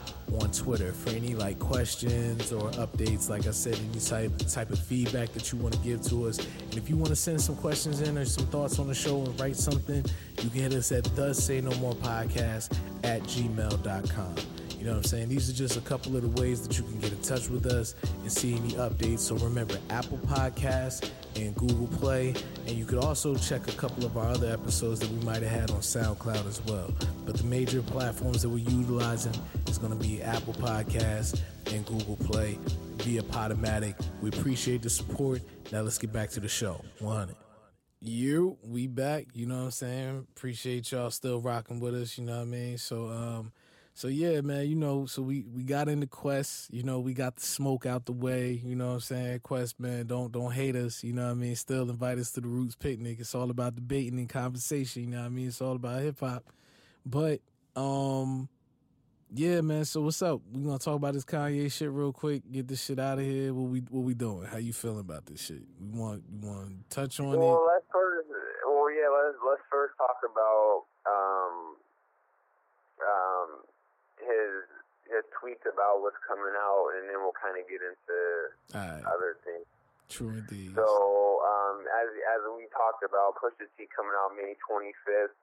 on 0.42 0.52
Twitter 0.52 0.92
for 0.92 1.12
any 1.12 1.36
like 1.36 1.60
questions 1.60 2.52
or 2.52 2.72
updates. 2.72 3.30
Like 3.30 3.48
I 3.48 3.52
said, 3.52 3.78
any 3.90 4.00
type 4.00 4.38
type 4.48 4.72
of 4.72 4.80
feedback 4.80 5.32
that 5.34 5.52
you 5.52 5.60
want 5.60 5.74
to 5.74 5.80
give 5.80 6.02
to 6.04 6.28
us. 6.28 6.40
And 6.40 6.78
if 6.78 6.90
you 6.90 6.96
want 6.96 7.10
to 7.10 7.16
send 7.16 7.42
some 7.42 7.56
questions 7.56 8.02
in 8.02 8.18
or 8.18 8.26
some 8.26 8.46
thoughts 8.48 8.80
on 8.80 8.88
the 8.88 8.96
show 8.96 9.24
and 9.24 9.40
write 9.40 9.56
something, 9.56 10.04
you 10.42 10.50
can 10.50 10.62
hit 10.62 10.74
us 10.74 10.92
at 10.92 11.04
the 11.16 11.34
Say 11.34 11.62
No 11.62 11.72
More 11.76 11.94
podcast 11.94 12.78
at 13.04 13.22
gmail.com. 13.24 14.55
You 14.86 14.92
know 14.92 14.98
what 14.98 15.06
I'm 15.06 15.10
saying? 15.10 15.30
These 15.30 15.50
are 15.50 15.54
just 15.54 15.78
a 15.78 15.82
couple 15.82 16.16
of 16.16 16.22
the 16.22 16.40
ways 16.40 16.62
that 16.62 16.78
you 16.78 16.84
can 16.84 17.00
get 17.00 17.12
in 17.12 17.20
touch 17.24 17.50
with 17.50 17.66
us 17.66 17.96
and 18.22 18.32
see 18.32 18.54
any 18.54 18.74
updates. 18.74 19.22
So 19.22 19.36
remember 19.38 19.80
Apple 19.90 20.20
Podcasts 20.20 21.10
and 21.36 21.56
Google 21.56 21.88
Play. 21.88 22.36
And 22.68 22.78
you 22.78 22.86
could 22.86 23.00
also 23.00 23.36
check 23.36 23.68
a 23.68 23.72
couple 23.72 24.06
of 24.06 24.16
our 24.16 24.30
other 24.30 24.54
episodes 24.54 25.00
that 25.00 25.10
we 25.10 25.26
might 25.26 25.42
have 25.42 25.52
had 25.52 25.72
on 25.72 25.80
SoundCloud 25.80 26.48
as 26.48 26.64
well. 26.66 26.94
But 27.26 27.36
the 27.36 27.46
major 27.46 27.82
platforms 27.82 28.44
that 28.44 28.50
we're 28.50 28.60
utilizing 28.60 29.34
is 29.66 29.80
going 29.80 29.92
to 29.92 29.98
be 29.98 30.22
Apple 30.22 30.54
Podcasts 30.54 31.42
and 31.74 31.84
Google 31.88 32.18
Play 32.18 32.60
via 32.98 33.24
Podomatic. 33.24 34.00
We 34.22 34.30
appreciate 34.30 34.84
the 34.84 34.92
support. 34.92 35.42
Now 35.72 35.82
let's 35.82 35.98
get 35.98 36.14
back 36.14 36.30
to 36.30 36.40
the 36.40 36.48
show. 36.48 36.80
100. 37.00 37.36
You, 38.02 38.60
we 38.62 38.86
back. 38.86 39.26
You 39.34 39.48
know 39.48 39.58
what 39.58 39.64
I'm 39.64 39.72
saying? 39.72 40.28
Appreciate 40.38 40.92
y'all 40.92 41.10
still 41.10 41.42
rocking 41.42 41.80
with 41.80 41.96
us. 41.96 42.20
You 42.20 42.26
know 42.26 42.36
what 42.36 42.42
I 42.44 42.46
mean? 42.46 42.78
So, 42.78 43.08
um, 43.08 43.52
so 43.98 44.10
yeah, 44.10 44.42
man, 44.42 44.68
you 44.68 44.76
know, 44.76 45.06
so 45.06 45.22
we 45.22 45.46
we 45.56 45.64
got 45.64 45.88
into 45.88 46.06
Quest, 46.06 46.72
you 46.74 46.84
know, 46.84 47.00
we 47.00 47.14
got 47.14 47.38
the 47.38 47.42
smoke 47.42 47.86
out 47.86 48.06
the 48.06 48.12
way, 48.12 48.62
you 48.62 48.76
know 48.76 48.88
what 48.88 48.94
I'm 48.96 49.00
saying? 49.00 49.40
Quest, 49.40 49.80
man, 49.80 50.06
don't 50.06 50.34
don't 50.34 50.52
hate 50.52 50.76
us, 50.76 51.02
you 51.02 51.14
know 51.14 51.24
what 51.24 51.32
I 51.32 51.36
mean? 51.36 51.56
Still 51.56 51.90
invite 51.90 52.18
us 52.18 52.32
to 52.32 52.42
the 52.42 52.48
Roots 52.50 52.76
picnic. 52.76 53.22
It's 53.22 53.34
all 53.34 53.50
about 53.50 53.76
debating 53.76 54.20
and 54.20 54.28
conversation, 54.28 55.04
you 55.04 55.10
know 55.12 55.20
what 55.20 55.28
I 55.28 55.30
mean? 55.30 55.48
It's 55.48 55.62
all 55.62 55.78
about 55.78 56.02
hip 56.02 56.20
hop. 56.20 56.44
But 57.06 57.40
um 57.78 58.50
yeah, 59.34 59.62
man, 59.62 59.86
so 59.86 60.02
what's 60.02 60.22
up? 60.22 60.42
We 60.52 60.64
gonna 60.64 60.78
talk 60.78 60.98
about 60.98 61.14
this 61.14 61.24
Kanye 61.24 61.72
shit 61.72 61.90
real 61.90 62.12
quick, 62.12 62.44
get 62.52 62.68
this 62.68 62.84
shit 62.84 63.00
out 63.00 63.18
of 63.18 63.24
here. 63.24 63.54
What 63.54 63.70
we 63.70 63.80
what 63.80 64.04
we 64.04 64.14
doing? 64.14 64.46
How 64.46 64.58
you 64.58 64.74
feeling 64.74 65.00
about 65.00 65.26
this 65.26 65.40
shit? 65.40 65.64
We 65.80 65.98
want 65.98 66.22
you 66.30 66.46
want 66.46 66.90
to 66.90 66.96
touch 66.96 67.18
on 67.22 67.28
well, 67.28 67.36
it? 67.36 67.40
Well, 67.40 67.68
let's 67.74 67.86
first 67.94 68.28
well 68.68 68.92
yeah, 68.92 69.08
let's 69.08 69.38
let's 69.48 69.62
first 69.72 69.94
talk 69.98 70.18
about 70.30 70.84
um 71.08 71.76
um 73.00 73.75
his 74.26 74.66
his 75.06 75.24
tweets 75.38 75.62
about 75.70 76.02
what's 76.02 76.18
coming 76.26 76.54
out, 76.58 76.98
and 76.98 77.06
then 77.10 77.22
we'll 77.22 77.38
kind 77.38 77.56
of 77.58 77.66
get 77.70 77.82
into 77.82 78.20
right. 78.74 79.06
other 79.06 79.38
things. 79.46 79.66
True 80.10 80.34
indeed. 80.34 80.74
So, 80.78 80.86
um, 80.86 81.86
as 81.86 82.10
as 82.38 82.42
we 82.54 82.70
talked 82.74 83.02
about, 83.02 83.38
Pusha 83.42 83.66
T 83.78 83.90
coming 83.90 84.14
out 84.14 84.38
May 84.38 84.54
25th. 84.66 85.34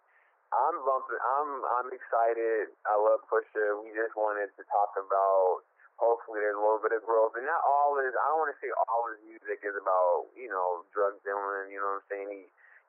I'm 0.53 0.77
bumping. 0.87 1.19
I'm 1.19 1.51
I'm 1.81 1.89
excited. 1.91 2.71
I 2.87 2.95
love 2.95 3.27
Pusha. 3.27 3.83
We 3.83 3.91
just 3.95 4.15
wanted 4.15 4.55
to 4.59 4.63
talk 4.71 4.95
about. 4.99 5.67
Hopefully, 6.01 6.43
there's 6.43 6.59
a 6.59 6.63
little 6.63 6.83
bit 6.83 6.91
of 6.91 7.07
growth, 7.07 7.39
and 7.39 7.47
not 7.47 7.63
all 7.63 7.95
his. 7.99 8.11
I 8.15 8.27
don't 8.35 8.43
want 8.43 8.51
to 8.51 8.59
say 8.59 8.71
all 8.75 9.07
his 9.11 9.23
music 9.23 9.63
is 9.63 9.75
about 9.79 10.31
you 10.35 10.51
know 10.51 10.83
drug 10.91 11.19
dealing. 11.23 11.71
You 11.71 11.79
know 11.79 11.99
what 11.99 12.03
I'm 12.03 12.09
saying? 12.11 12.29
He 12.31 12.43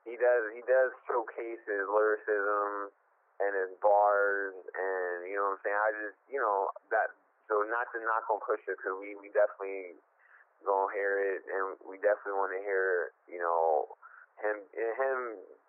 he 0.05 0.13
does 0.17 0.49
he 0.53 0.61
does 0.65 0.93
showcase 1.05 1.61
his 1.65 1.85
lyricism 1.89 2.93
and 3.41 3.51
his 3.55 3.73
bars, 3.81 4.53
and 4.75 5.29
you 5.29 5.37
know 5.37 5.53
what 5.53 5.57
I'm 5.57 5.63
saying. 5.65 5.79
I 5.79 5.91
just, 6.09 6.19
you 6.29 6.41
know, 6.41 6.69
that. 6.93 7.13
So 7.51 7.59
not 7.67 7.91
to 7.91 7.99
knock 7.99 8.25
on 8.31 8.39
Pusha, 8.39 8.77
because 8.77 8.95
we 8.97 9.15
we 9.19 9.29
definitely 9.33 9.99
gonna 10.63 10.93
hear 10.95 11.19
it, 11.19 11.41
and 11.49 11.75
we 11.83 11.99
definitely 11.99 12.39
want 12.39 12.55
to 12.55 12.61
hear, 12.63 13.11
you 13.27 13.39
know, 13.41 13.93
him 14.39 14.57
and 14.63 14.91
him 14.95 15.17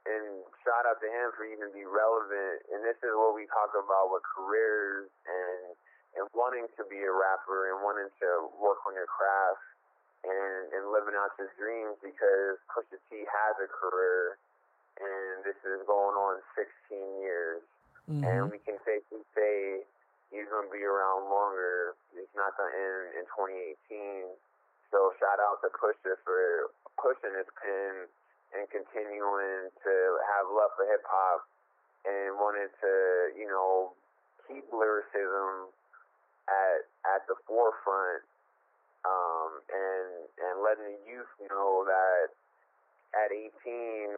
and 0.04 0.24
shout 0.60 0.84
out 0.84 1.00
to 1.00 1.08
him 1.08 1.32
for 1.36 1.48
even 1.48 1.72
be 1.72 1.88
relevant. 1.88 2.64
And 2.72 2.84
this 2.84 2.96
is 3.00 3.12
what 3.16 3.32
we 3.32 3.48
talk 3.48 3.72
about 3.72 4.12
with 4.12 4.24
careers 4.24 5.08
and 5.24 5.74
and 6.14 6.24
wanting 6.30 6.70
to 6.78 6.82
be 6.86 7.02
a 7.02 7.10
rapper 7.10 7.74
and 7.74 7.82
wanting 7.82 8.06
to 8.22 8.28
work 8.62 8.78
on 8.86 8.94
your 8.94 9.10
craft 9.10 9.64
and 10.24 10.72
and 10.72 10.82
living 10.92 11.16
out 11.16 11.34
your 11.40 11.50
dreams 11.58 11.96
because 12.00 12.60
Pusha 12.70 13.00
T 13.10 13.24
has 13.26 13.54
a 13.60 13.68
career, 13.68 14.38
and 15.01 15.45
this 15.45 15.57
is 15.64 15.82
going 15.86 16.16
on 16.16 16.42
16 16.55 17.20
years, 17.20 17.62
Mhm. 18.09 18.22
and 18.24 18.53
we 18.53 18.59
can 18.61 18.78
safely 18.84 19.24
say 19.34 19.86
he's 20.30 20.49
going 20.49 20.66
to 20.66 20.72
be 20.72 20.84
around 20.84 21.28
longer. 21.28 21.95
It's 22.14 22.34
not 22.34 22.57
going 22.57 22.72
to 22.72 22.78
end 22.78 23.14
in 23.14 23.26
2018. 23.26 24.36
So 24.90 25.12
shout 25.18 25.40
out 25.40 25.61
to 25.62 25.68
Pusha 25.70 26.16
for 26.24 26.70
pushing 26.99 27.34
his 27.34 27.47
pen 27.61 28.09
and 28.53 28.70
continuing 28.70 29.70
to 29.82 30.20
have 30.34 30.47
love 30.49 30.70
for 30.76 30.86
hip 30.86 31.05
hop 31.07 31.49
and 32.05 32.38
wanted 32.38 32.70
to, 32.80 33.32
you 33.34 33.49
know, 33.49 33.95
keep 34.47 34.70
lyricism 34.72 35.72
at 36.47 36.84
at 37.05 37.26
the 37.26 37.34
forefront 37.47 38.22
um, 39.05 39.62
and 39.72 40.28
and 40.38 40.62
letting 40.62 40.84
the 40.84 41.11
youth 41.11 41.51
know 41.51 41.84
that 41.84 42.28
at 43.14 43.32
18 43.32 44.16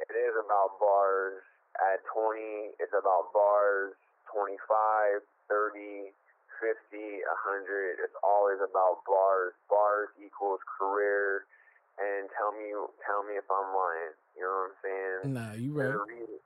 it 0.00 0.14
is 0.14 0.34
about 0.38 0.78
bars. 0.80 1.42
At 1.78 2.02
20 2.10 2.78
it's 2.78 2.94
about 2.94 3.34
bars. 3.34 3.94
25, 4.30 5.22
30, 5.46 6.10
50, 6.58 7.22
100 7.22 8.02
it's 8.02 8.18
always 8.22 8.58
about 8.58 9.06
bars. 9.06 9.54
Bars 9.70 10.10
equals 10.18 10.62
career. 10.66 11.46
And 11.94 12.26
tell 12.34 12.50
me 12.50 12.74
tell 13.06 13.22
me 13.22 13.38
if 13.38 13.46
I'm 13.46 13.70
lying. 13.70 14.14
You 14.34 14.42
know 14.42 14.66
what 14.66 14.74
I'm 14.74 14.78
saying? 14.82 15.18
Nah, 15.30 15.54
you 15.54 15.70
There's 15.78 15.94
right. 15.94 16.02
a 16.02 16.06
reason, 16.10 16.38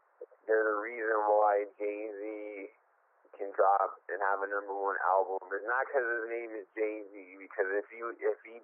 there's 0.45 0.69
a 0.69 0.79
reason 0.85 1.17
why 1.25 1.65
Jay 1.81 2.13
Z 2.13 2.69
can 3.37 3.49
drop 3.57 3.97
and 4.13 4.21
have 4.21 4.45
a 4.45 4.49
number 4.51 4.77
one 4.77 5.01
album. 5.07 5.41
It's 5.49 5.65
not 5.65 5.89
because 5.89 6.05
his 6.05 6.25
name 6.29 6.53
is 6.53 6.67
Jay 6.77 7.01
Z. 7.09 7.17
Because 7.41 7.69
if 7.81 7.89
you 7.97 8.13
if 8.21 8.37
he 8.45 8.61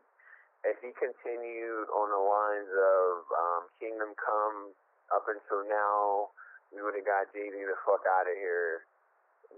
if 0.64 0.80
he 0.80 0.90
continued 0.96 1.86
on 1.92 2.08
the 2.08 2.22
lines 2.24 2.72
of 2.72 3.10
um, 3.36 3.62
Kingdom 3.76 4.16
Come 4.16 4.72
up 5.12 5.28
until 5.28 5.68
now, 5.68 6.32
we 6.72 6.80
would 6.80 6.96
have 6.96 7.04
got 7.06 7.28
Z 7.36 7.38
the 7.38 7.78
fuck 7.84 8.02
out 8.08 8.26
of 8.26 8.36
here. 8.40 8.88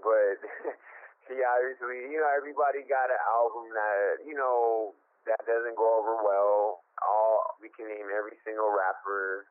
But 0.03 0.43
he 1.31 1.39
obviously, 1.41 2.11
you 2.11 2.19
know, 2.19 2.31
everybody 2.35 2.83
got 2.85 3.09
an 3.09 3.23
album 3.23 3.71
that 3.73 4.27
you 4.27 4.35
know 4.35 4.93
that 5.31 5.41
doesn't 5.47 5.79
go 5.79 5.87
over 6.03 6.19
well. 6.21 6.83
All 7.01 7.55
we 7.63 7.71
can 7.71 7.87
name 7.87 8.11
every 8.11 8.37
single 8.43 8.75
rapper 8.75 9.47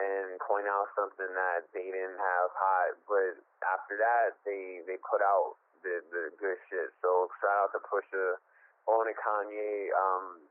and 0.00 0.40
point 0.40 0.64
out 0.64 0.88
something 0.96 1.28
that 1.30 1.68
they 1.76 1.84
didn't 1.84 2.18
have 2.18 2.50
hot. 2.58 2.98
But 3.06 3.38
after 3.62 3.94
that, 4.02 4.40
they 4.42 4.82
they 4.84 4.98
put 5.04 5.22
out 5.22 5.56
the 5.86 6.02
the 6.10 6.34
good 6.36 6.58
shit. 6.66 6.90
So 7.00 7.30
shout 7.38 7.68
out 7.68 7.70
to 7.76 7.80
Pusha, 7.86 8.36
on 8.90 9.06
to 9.06 9.14
Kanye. 9.14 9.94
Um, 9.94 10.42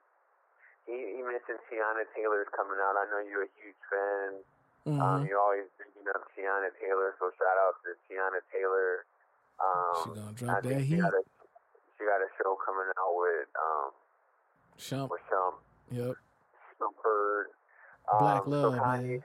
he 0.85 1.17
he 1.17 1.21
mentioned 1.21 1.59
Teyana 1.69 2.03
Taylor's 2.15 2.47
coming 2.55 2.77
out. 2.81 2.95
I 2.97 3.05
know 3.11 3.21
you're 3.23 3.45
a 3.47 3.53
huge 3.61 3.77
fan. 3.89 4.43
Um, 4.87 5.21
Mhm. 5.21 5.27
you're 5.29 5.39
always 5.39 5.69
thinking 5.77 6.07
of 6.09 6.21
Teyana 6.33 6.73
Taylor, 6.81 7.15
so 7.19 7.29
shout 7.37 7.57
out 7.61 7.75
to 7.85 7.93
Teyana 8.09 8.41
Taylor. 8.51 9.05
Um, 9.61 9.93
She 10.03 10.09
gonna 10.09 10.29
I 10.29 10.33
drop 10.33 10.63
that 10.63 10.69
think 10.69 10.81
she 10.81 10.95
heat. 10.97 11.01
got 11.01 11.13
a 11.13 11.21
she 11.97 12.05
got 12.05 12.21
a 12.21 12.29
show 12.41 12.55
coming 12.65 12.89
out 12.97 13.13
with 13.15 13.47
um 13.61 13.91
Shump. 14.77 15.09
with 15.11 15.21
some 15.29 15.53
Yep. 15.91 16.15
some 16.79 16.93
Bird. 17.03 17.47
Black 18.19 18.41
um, 18.41 18.49
Love, 18.51 18.73
so 18.73 18.79
Kanye, 18.81 19.21
man. 19.21 19.23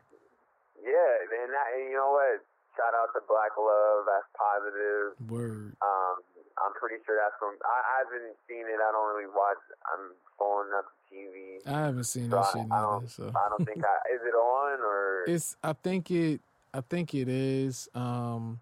Yeah, 0.85 1.43
and 1.43 1.53
that, 1.53 1.67
and 1.75 1.91
you 1.91 1.97
know 1.97 2.13
what? 2.13 2.45
Shout 2.77 2.93
out 2.95 3.09
to 3.15 3.21
Black 3.27 3.57
Love. 3.57 4.05
That's 4.05 4.29
positive. 4.37 5.17
Word. 5.31 5.73
Um, 5.81 6.21
I'm 6.65 6.73
pretty 6.75 6.97
sure 7.05 7.17
that's 7.21 7.37
from. 7.39 7.55
I, 7.65 7.79
I 7.81 7.95
haven't 8.05 8.37
seen 8.49 8.65
it. 8.67 8.79
I 8.81 8.91
don't 8.93 9.09
really 9.15 9.29
watch. 9.29 9.61
I'm 9.93 10.13
pulling 10.39 10.73
up 10.77 10.87
the 11.11 11.17
TV. 11.17 11.67
I 11.67 11.87
haven't 11.87 12.05
seen 12.05 12.31
So 12.31 12.37
that 12.37 12.47
I, 12.47 12.53
shit 12.53 12.73
I. 12.73 13.01
So 13.09 13.33
I 13.35 13.49
don't 13.51 13.65
think 13.67 13.85
I. 13.85 13.97
Is 14.15 14.21
it 14.25 14.35
on 14.35 14.81
or? 14.81 15.25
it's. 15.27 15.57
I 15.63 15.73
think 15.75 16.11
it. 16.11 16.41
I 16.75 16.81
think 16.83 17.15
it 17.15 17.29
is. 17.29 17.89
Um, 17.95 18.61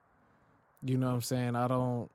you 0.83 0.97
know 0.99 1.09
what 1.09 1.15
I'm 1.15 1.23
saying. 1.23 1.57
I 1.57 1.67
don't. 1.69 2.11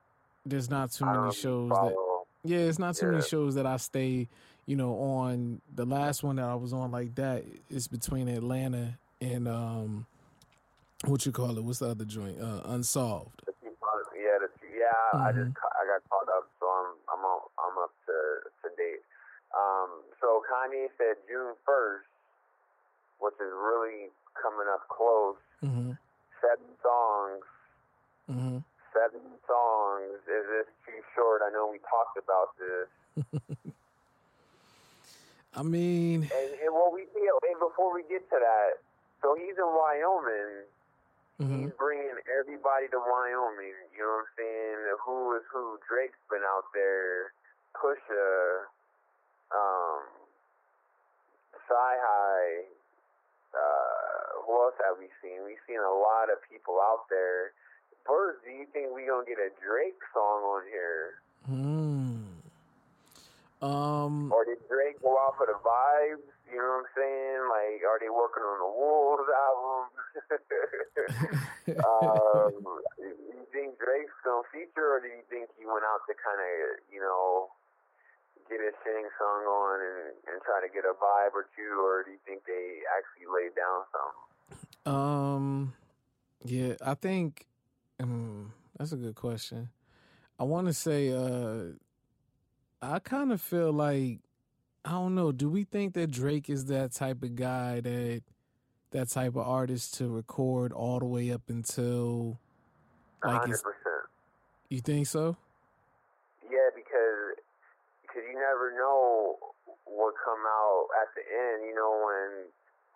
There's 0.46 0.70
not 0.70 0.92
too 0.92 1.06
many 1.06 1.34
shows 1.34 1.70
that. 1.70 1.96
Yeah, 2.44 2.60
it's 2.60 2.80
not 2.80 2.96
too 2.96 3.08
many 3.12 3.22
shows 3.24 3.56
that 3.56 3.66
I 3.66 3.78
stay. 3.78 4.28
You 4.66 4.76
know, 4.76 4.94
on 5.00 5.62
the 5.76 5.86
last 5.86 6.22
one 6.24 6.36
that 6.36 6.46
I 6.46 6.54
was 6.56 6.74
on 6.74 6.92
like 6.92 7.16
that 7.16 7.44
is 7.72 7.88
between 7.88 8.28
Atlanta 8.28 8.94
and 9.20 9.48
um, 9.48 10.06
what 11.06 11.26
you 11.26 11.32
call 11.32 11.58
it? 11.58 11.64
What's 11.64 11.80
the 11.80 11.88
other 11.90 12.06
joint? 12.06 12.40
Uh, 12.40 12.62
Unsolved. 12.66 13.42
The 13.48 13.54
two 13.64 13.72
parts- 13.82 14.10
Yeah, 14.16 14.38
the 14.40 14.50
yeah. 14.78 15.20
I 15.20 15.32
Mhm. 15.32 15.46
just 15.46 15.56
ca- 15.56 15.69
I 16.00 16.08
caught 16.08 16.32
up, 16.32 16.48
so 16.60 16.66
I'm 16.66 16.96
I'm 17.12 17.24
on, 17.28 17.40
I'm 17.60 17.76
up 17.84 17.92
to 18.08 18.16
to 18.64 18.68
date. 18.80 19.04
Um, 19.52 20.00
so 20.22 20.40
Kanye 20.48 20.88
said 20.96 21.20
June 21.28 21.60
first, 21.66 22.08
which 23.20 23.36
is 23.36 23.52
really 23.52 24.08
coming 24.40 24.68
up 24.72 24.88
close. 24.88 25.36
Mm-hmm. 25.60 26.00
Seven 26.40 26.72
songs. 26.80 27.44
Mm-hmm. 28.32 28.58
Seven 28.96 29.26
songs. 29.44 30.24
Is 30.24 30.46
this 30.48 30.70
too 30.88 31.02
short? 31.16 31.42
I 31.44 31.52
know 31.52 31.68
we 31.68 31.80
talked 31.84 32.16
about 32.16 32.56
this. 32.56 32.88
I 35.56 35.64
mean, 35.64 36.24
And, 36.24 36.50
and 36.64 36.72
what 36.72 36.94
we 36.94 37.04
see, 37.12 37.28
and 37.28 37.60
before 37.60 37.92
we 37.94 38.04
get 38.08 38.24
to 38.30 38.38
that, 38.40 38.80
so 39.22 39.36
he's 39.36 39.58
in 39.58 39.68
Wyoming. 39.68 40.64
Mhm. 41.40 41.64
He's 41.64 41.74
bringing 41.80 42.20
everybody 42.28 42.88
to 42.92 43.00
Wyoming. 43.00 43.76
You 43.96 44.04
know 44.04 44.22
what 44.22 44.28
I'm 44.28 44.34
saying? 44.38 44.78
Who 45.06 45.36
is 45.36 45.44
who? 45.52 45.80
Drake's 45.88 46.20
been 46.30 46.44
out 46.44 46.66
there. 46.74 47.32
Pusha, 47.76 48.68
um, 49.56 50.02
Sci 51.54 51.74
High. 52.04 52.66
Uh, 53.50 54.46
who 54.46 54.54
else 54.62 54.76
have 54.86 54.98
we 55.00 55.10
seen? 55.22 55.42
We've 55.46 55.58
seen 55.68 55.80
a 55.80 55.90
lot 55.96 56.30
of 56.30 56.38
people 56.50 56.78
out 56.82 57.10
there. 57.10 57.54
Birds, 58.06 58.38
do 58.46 58.52
you 58.52 58.66
think 58.74 58.94
we 58.94 59.06
gonna 59.06 59.26
get 59.26 59.38
a 59.38 59.50
Drake 59.64 59.98
song 60.14 60.44
on 60.44 60.62
here, 60.70 61.22
Hmm. 61.46 62.26
Um. 63.62 64.32
or 64.32 64.46
did 64.46 64.58
Drake 64.70 65.02
go 65.02 65.18
out 65.20 65.36
for 65.38 65.46
the 65.46 65.58
vibes? 65.66 66.26
You 66.50 66.58
know 66.58 66.82
what 66.82 66.90
I'm 66.90 66.92
saying? 66.98 67.42
Like, 67.50 67.80
are 67.86 68.00
they 68.02 68.10
working 68.10 68.44
on 68.44 68.58
the 68.60 68.72
Wolves 68.74 69.30
album? 69.30 69.82
um, 71.86 72.54
you 72.98 73.46
think 73.54 73.78
Drake's 73.78 74.18
gonna 74.26 74.46
feature, 74.52 74.98
or 74.98 75.00
do 75.00 75.10
you 75.10 75.24
think 75.30 75.50
he 75.58 75.66
went 75.66 75.86
out 75.86 76.02
to 76.10 76.14
kind 76.18 76.42
of, 76.42 76.82
you 76.90 77.00
know, 77.00 77.54
get 78.50 78.60
his 78.60 78.74
Shang 78.82 79.06
song 79.22 79.46
on 79.46 79.78
and, 79.80 80.02
and 80.34 80.38
try 80.42 80.58
to 80.62 80.70
get 80.74 80.84
a 80.84 80.98
vibe 80.98 81.38
or 81.38 81.46
two, 81.54 81.78
or 81.78 82.04
do 82.04 82.12
you 82.12 82.22
think 82.26 82.44
they 82.50 82.82
actually 82.90 83.30
laid 83.30 83.54
down 83.54 83.86
something? 83.94 84.26
Um. 84.86 85.74
Yeah, 86.46 86.76
I 86.82 86.94
think. 86.96 87.46
Um, 88.00 88.54
that's 88.78 88.92
a 88.92 88.98
good 88.98 89.16
question. 89.16 89.70
I 90.40 90.44
want 90.44 90.68
to 90.68 90.74
say. 90.74 91.12
Uh, 91.12 91.74
I 92.82 93.00
kind 93.00 93.32
of 93.32 93.42
feel 93.42 93.72
like. 93.72 94.20
I 94.86 94.92
don't 94.92 95.16
know. 95.16 95.32
Do 95.32 95.50
we 95.50 95.66
think 95.66 95.94
that 95.96 96.12
Drake 96.12 96.50
is 96.50 96.66
that 96.66 96.94
type 96.94 97.24
of 97.24 97.36
guy 97.36 97.82
that 97.82 98.24
that 98.92 99.10
type 99.10 99.36
of 99.36 99.48
artist 99.48 99.96
to 99.96 100.08
record 100.08 100.72
all 100.74 101.00
the 101.00 101.06
way 101.06 101.32
up 101.32 101.44
until 101.48 102.40
like 103.24 103.42
100%. 103.42 103.60
you 104.70 104.80
think 104.80 105.06
so? 105.08 105.36
Yeah, 106.50 106.74
because 106.74 107.38
because 108.02 108.24
you 108.26 108.40
never 108.40 108.74
know 108.74 109.38
what 109.86 110.16
come 110.24 110.42
out 110.48 110.88
at 111.02 111.14
the 111.14 111.22
end. 111.22 111.68
You 111.68 111.76
know 111.76 111.94
when 112.02 112.50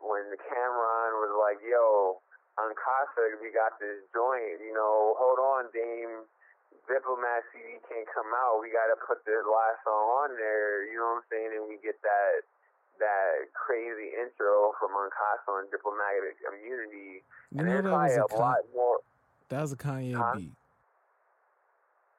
when 0.10 0.24
the 0.32 0.38
Cam'ron 0.38 1.12
was 1.22 1.36
like, 1.38 1.62
"Yo, 1.62 2.18
on 2.58 2.74
Casa, 2.74 3.38
we 3.42 3.52
got 3.52 3.78
this 3.80 4.02
joint. 4.14 4.64
You 4.66 4.74
know, 4.74 5.16
hold 5.20 5.38
on, 5.40 5.70
Dame." 5.74 6.26
Diplomat 6.90 7.44
CD 7.54 7.80
can't 7.88 8.08
come 8.12 8.30
out. 8.36 8.60
We 8.62 8.70
got 8.74 8.90
to 8.92 8.98
put 9.00 9.24
the 9.26 9.40
last 9.46 9.82
song 9.88 10.06
on 10.26 10.30
there. 10.36 10.86
You 10.90 11.00
know 11.00 11.18
what 11.18 11.24
I'm 11.24 11.28
saying? 11.32 11.52
And 11.58 11.64
we 11.70 11.78
get 11.82 11.98
that 12.04 12.44
that 13.02 13.50
crazy 13.58 14.14
intro 14.14 14.72
from 14.78 14.94
Uncasa 14.94 15.66
and 15.66 15.70
Diplomatic 15.74 16.38
Immunity. 16.46 17.26
You 17.50 17.66
and 17.66 17.68
know 17.68 17.82
that 17.82 17.90
was 17.90 18.18
a 18.18 18.28
Con- 18.30 18.40
lot 18.40 18.62
more. 18.74 18.98
that 19.50 19.62
was 19.66 19.74
a 19.74 19.80
Kanye 19.80 20.14
Huh? 20.14 20.38
beat. 20.38 20.54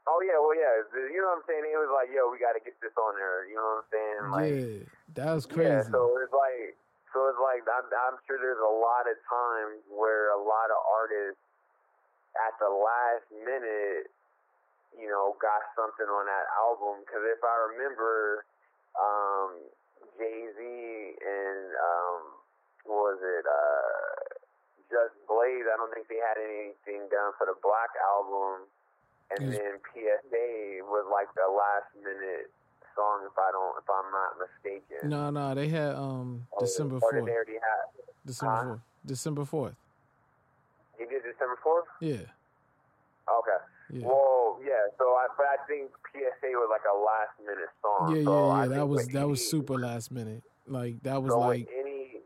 Oh 0.05 0.21
yeah, 0.21 0.37
well 0.37 0.53
yeah, 0.53 0.85
you 1.09 1.17
know 1.17 1.33
what 1.33 1.41
I'm 1.41 1.47
saying. 1.49 1.65
It 1.65 1.81
was 1.81 1.89
like, 1.89 2.13
yo, 2.13 2.29
we 2.29 2.37
got 2.37 2.53
to 2.53 2.61
get 2.61 2.77
this 2.85 2.93
on 3.01 3.17
there. 3.17 3.49
You 3.49 3.57
know 3.57 3.81
what 3.81 3.81
I'm 3.81 3.89
saying? 3.89 4.21
Like, 4.29 4.53
yeah, 4.53 4.85
that 5.17 5.31
was 5.33 5.47
crazy. 5.49 5.65
Yeah, 5.65 5.81
so 5.89 6.13
it's 6.21 6.35
like, 6.35 6.77
so 7.17 7.25
it's 7.33 7.41
like, 7.41 7.65
I'm, 7.65 7.89
I'm 7.89 8.19
sure 8.29 8.37
there's 8.37 8.61
a 8.61 8.75
lot 8.85 9.09
of 9.09 9.17
times 9.25 9.81
where 9.89 10.29
a 10.37 10.41
lot 10.43 10.69
of 10.69 10.77
artists 10.85 11.41
at 12.37 12.53
the 12.61 12.69
last 12.69 13.25
minute, 13.33 14.13
you 14.99 15.09
know, 15.11 15.35
got 15.43 15.63
something 15.75 16.07
on 16.07 16.25
that 16.27 16.47
album. 16.59 17.03
Because 17.05 17.23
if 17.27 17.43
I 17.43 17.55
remember, 17.75 18.45
um, 18.99 19.51
Jay 20.19 20.47
Z 20.55 20.59
and 20.61 21.63
um, 21.75 22.21
what 22.87 23.17
was 23.17 23.21
it? 23.23 23.45
Uh, 23.47 24.15
Just 24.91 25.15
Blaze. 25.27 25.67
I 25.67 25.75
don't 25.77 25.91
think 25.93 26.07
they 26.07 26.23
had 26.23 26.39
anything 26.39 27.09
done 27.11 27.35
for 27.39 27.47
the 27.51 27.59
Black 27.63 27.91
album. 28.15 28.69
And 29.35 29.51
then 29.51 29.81
PSA 29.91 30.85
was 30.87 31.07
like 31.11 31.27
the 31.35 31.49
last 31.51 31.91
minute 31.97 32.53
song 32.95 33.27
if 33.27 33.35
I 33.35 33.51
don't 33.51 33.75
if 33.81 33.89
I'm 33.91 34.07
not 34.13 34.31
mistaken. 34.39 35.09
No, 35.11 35.31
no, 35.31 35.55
they 35.55 35.67
had 35.69 35.97
um 35.97 36.47
December 36.61 37.01
fourth. 37.01 37.15
did 37.17 37.27
they 37.27 37.33
already 37.35 37.59
have? 37.59 37.89
December 38.27 38.55
Huh? 38.55 38.65
fourth. 38.65 38.81
December 39.07 39.45
fourth. 39.45 39.75
He 40.99 41.05
did 41.07 41.23
December 41.25 41.59
fourth. 41.65 41.87
Yeah. 42.01 42.29
Okay. 43.27 43.61
Yeah. 43.93 44.07
Well, 44.07 44.59
yeah. 44.65 44.89
So 44.99 45.05
I, 45.05 45.27
but 45.37 45.47
I 45.47 45.59
think 45.69 45.91
PSA 46.13 46.51
was 46.57 46.71
like 46.73 46.87
a 46.89 46.97
last 46.97 47.37
minute 47.41 47.73
song. 47.83 48.17
Yeah, 48.17 48.25
so 48.25 48.33
yeah, 48.33 48.63
yeah. 48.63 48.69
That 48.69 48.87
was 48.87 49.07
that 49.09 49.29
was 49.29 49.41
super 49.49 49.79
last 49.79 50.11
minute. 50.11 50.43
Like 50.67 51.03
that 51.03 51.23
was 51.23 51.33
so 51.33 51.41
like 51.41 51.69
any, 51.69 52.25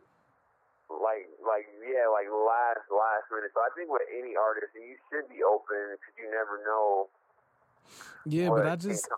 like, 0.86 1.26
like, 1.42 1.66
yeah, 1.82 2.06
like 2.06 2.30
last, 2.30 2.86
last 2.86 3.26
minute. 3.34 3.50
So 3.50 3.60
I 3.60 3.70
think 3.74 3.90
with 3.90 4.06
any 4.14 4.38
artist, 4.38 4.70
you 4.78 4.94
should 5.10 5.26
be 5.26 5.42
open 5.42 5.98
because 5.98 6.14
you 6.14 6.30
never 6.30 6.62
know 6.62 7.10
yeah, 8.26 8.48
but 8.50 8.66
I 8.66 8.76
just. 8.76 9.08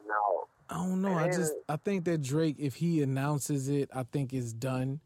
I 0.68 0.74
don't 0.74 1.02
know. 1.02 1.14
I 1.14 1.26
just 1.26 1.52
I 1.68 1.76
think 1.76 2.04
that 2.04 2.22
Drake, 2.22 2.56
if 2.58 2.76
he 2.76 3.02
announces 3.02 3.68
it, 3.68 3.90
I 3.92 4.04
think 4.04 4.32
it's 4.32 4.52
done. 4.52 5.00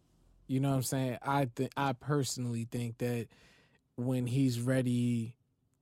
You 0.47 0.61
know 0.61 0.69
what 0.71 0.77
I'm 0.77 0.83
saying? 0.83 1.19
I 1.23 1.47
think 1.47 1.71
I 1.75 1.95
personally 1.95 2.69
think 2.71 2.99
that 2.99 3.29
when 3.97 4.27
he's 4.27 4.61
ready 4.61 5.37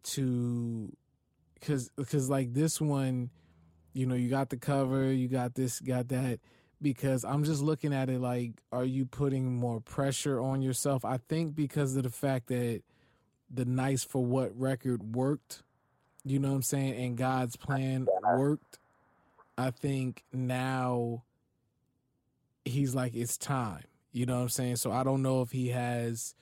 to, 0.04 0.92
cause 1.62 1.90
cause 2.10 2.28
like 2.28 2.52
this 2.52 2.80
one, 2.80 3.30
you 3.92 4.06
know, 4.06 4.14
you 4.14 4.28
got 4.28 4.50
the 4.50 4.56
cover, 4.56 5.12
you 5.12 5.28
got 5.28 5.54
this, 5.54 5.80
got 5.80 6.08
that. 6.08 6.40
Because 6.80 7.24
I'm 7.24 7.44
just 7.44 7.62
looking 7.62 7.94
at 7.94 8.10
it 8.10 8.20
like, 8.20 8.54
are 8.72 8.84
you 8.84 9.06
putting 9.06 9.54
more 9.54 9.80
pressure 9.80 10.40
on 10.40 10.62
yourself? 10.62 11.04
I 11.04 11.18
think 11.28 11.54
because 11.54 11.94
of 11.96 12.02
the 12.02 12.10
fact 12.10 12.48
that 12.48 12.82
the 13.48 13.64
Nice 13.64 14.02
for 14.02 14.24
What 14.24 14.58
record 14.58 15.14
worked, 15.14 15.62
you 16.24 16.38
know 16.40 16.50
what 16.50 16.56
I'm 16.56 16.62
saying, 16.62 16.94
and 16.94 17.16
God's 17.16 17.56
plan 17.56 18.06
worked. 18.24 18.80
I 19.56 19.70
think 19.70 20.24
now 20.32 21.22
he's 22.64 22.94
like, 22.94 23.14
it's 23.14 23.36
time. 23.36 23.84
You 24.12 24.26
know 24.26 24.36
what 24.36 24.42
I'm 24.42 24.48
saying? 24.48 24.76
So 24.76 24.90
I 24.90 25.04
don't 25.04 25.22
know 25.22 25.42
if 25.42 25.52
he 25.52 25.68
has, 25.68 26.34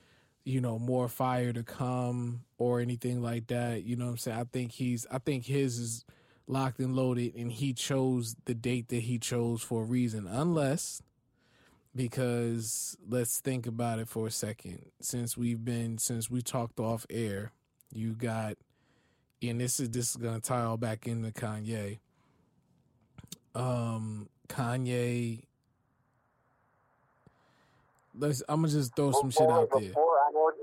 you 0.45 0.61
know, 0.61 0.79
more 0.79 1.09
fire 1.09 1.53
to 1.53 1.63
come 1.63 2.41
or 2.59 2.81
anything 2.81 3.23
like 3.23 3.49
that. 3.49 3.85
You 3.85 3.97
know 3.97 4.07
what 4.07 4.13
I'm 4.13 4.19
saying? 4.19 4.39
I 4.39 4.45
think 4.45 4.73
he's 4.73 5.07
I 5.11 5.19
think 5.19 5.47
his 5.47 5.79
is 5.79 6.05
locked 6.47 6.81
and 6.81 6.97
loaded 6.97 7.35
and 7.37 7.53
he 7.53 7.73
chose 7.73 8.35
the 8.45 8.55
date 8.55 8.89
that 8.89 9.03
he 9.03 9.19
chose 9.19 9.63
for 9.63 9.83
a 9.83 9.87
reason. 9.87 10.27
Unless 10.27 11.03
because 11.95 12.97
let's 13.09 13.41
think 13.41 13.67
about 13.67 13.99
it 13.99 14.09
for 14.09 14.27
a 14.27 14.31
second. 14.31 14.87
Since 15.01 15.37
we've 15.37 15.65
been 15.65 15.99
since 15.99 16.31
we 16.31 16.43
talked 16.43 16.81
off 16.81 17.07
air, 17.11 17.53
you 17.93 18.13
got 18.13 18.57
and 19.43 19.61
this 19.61 19.81
is 19.81 19.91
this 19.91 20.11
is 20.11 20.17
gonna 20.17 20.41
tie 20.41 20.63
all 20.63 20.77
back 20.77 21.07
into 21.07 21.31
Kanye. 21.31 21.99
Um 23.55 24.29
Kanye 24.49 25.43
Let's 28.19 28.43
I'm 28.49 28.63
gonna 28.63 28.73
just 28.73 28.95
throw 28.97 29.13
some 29.13 29.31
shit 29.31 29.49
out 29.49 29.69
there. 29.71 29.93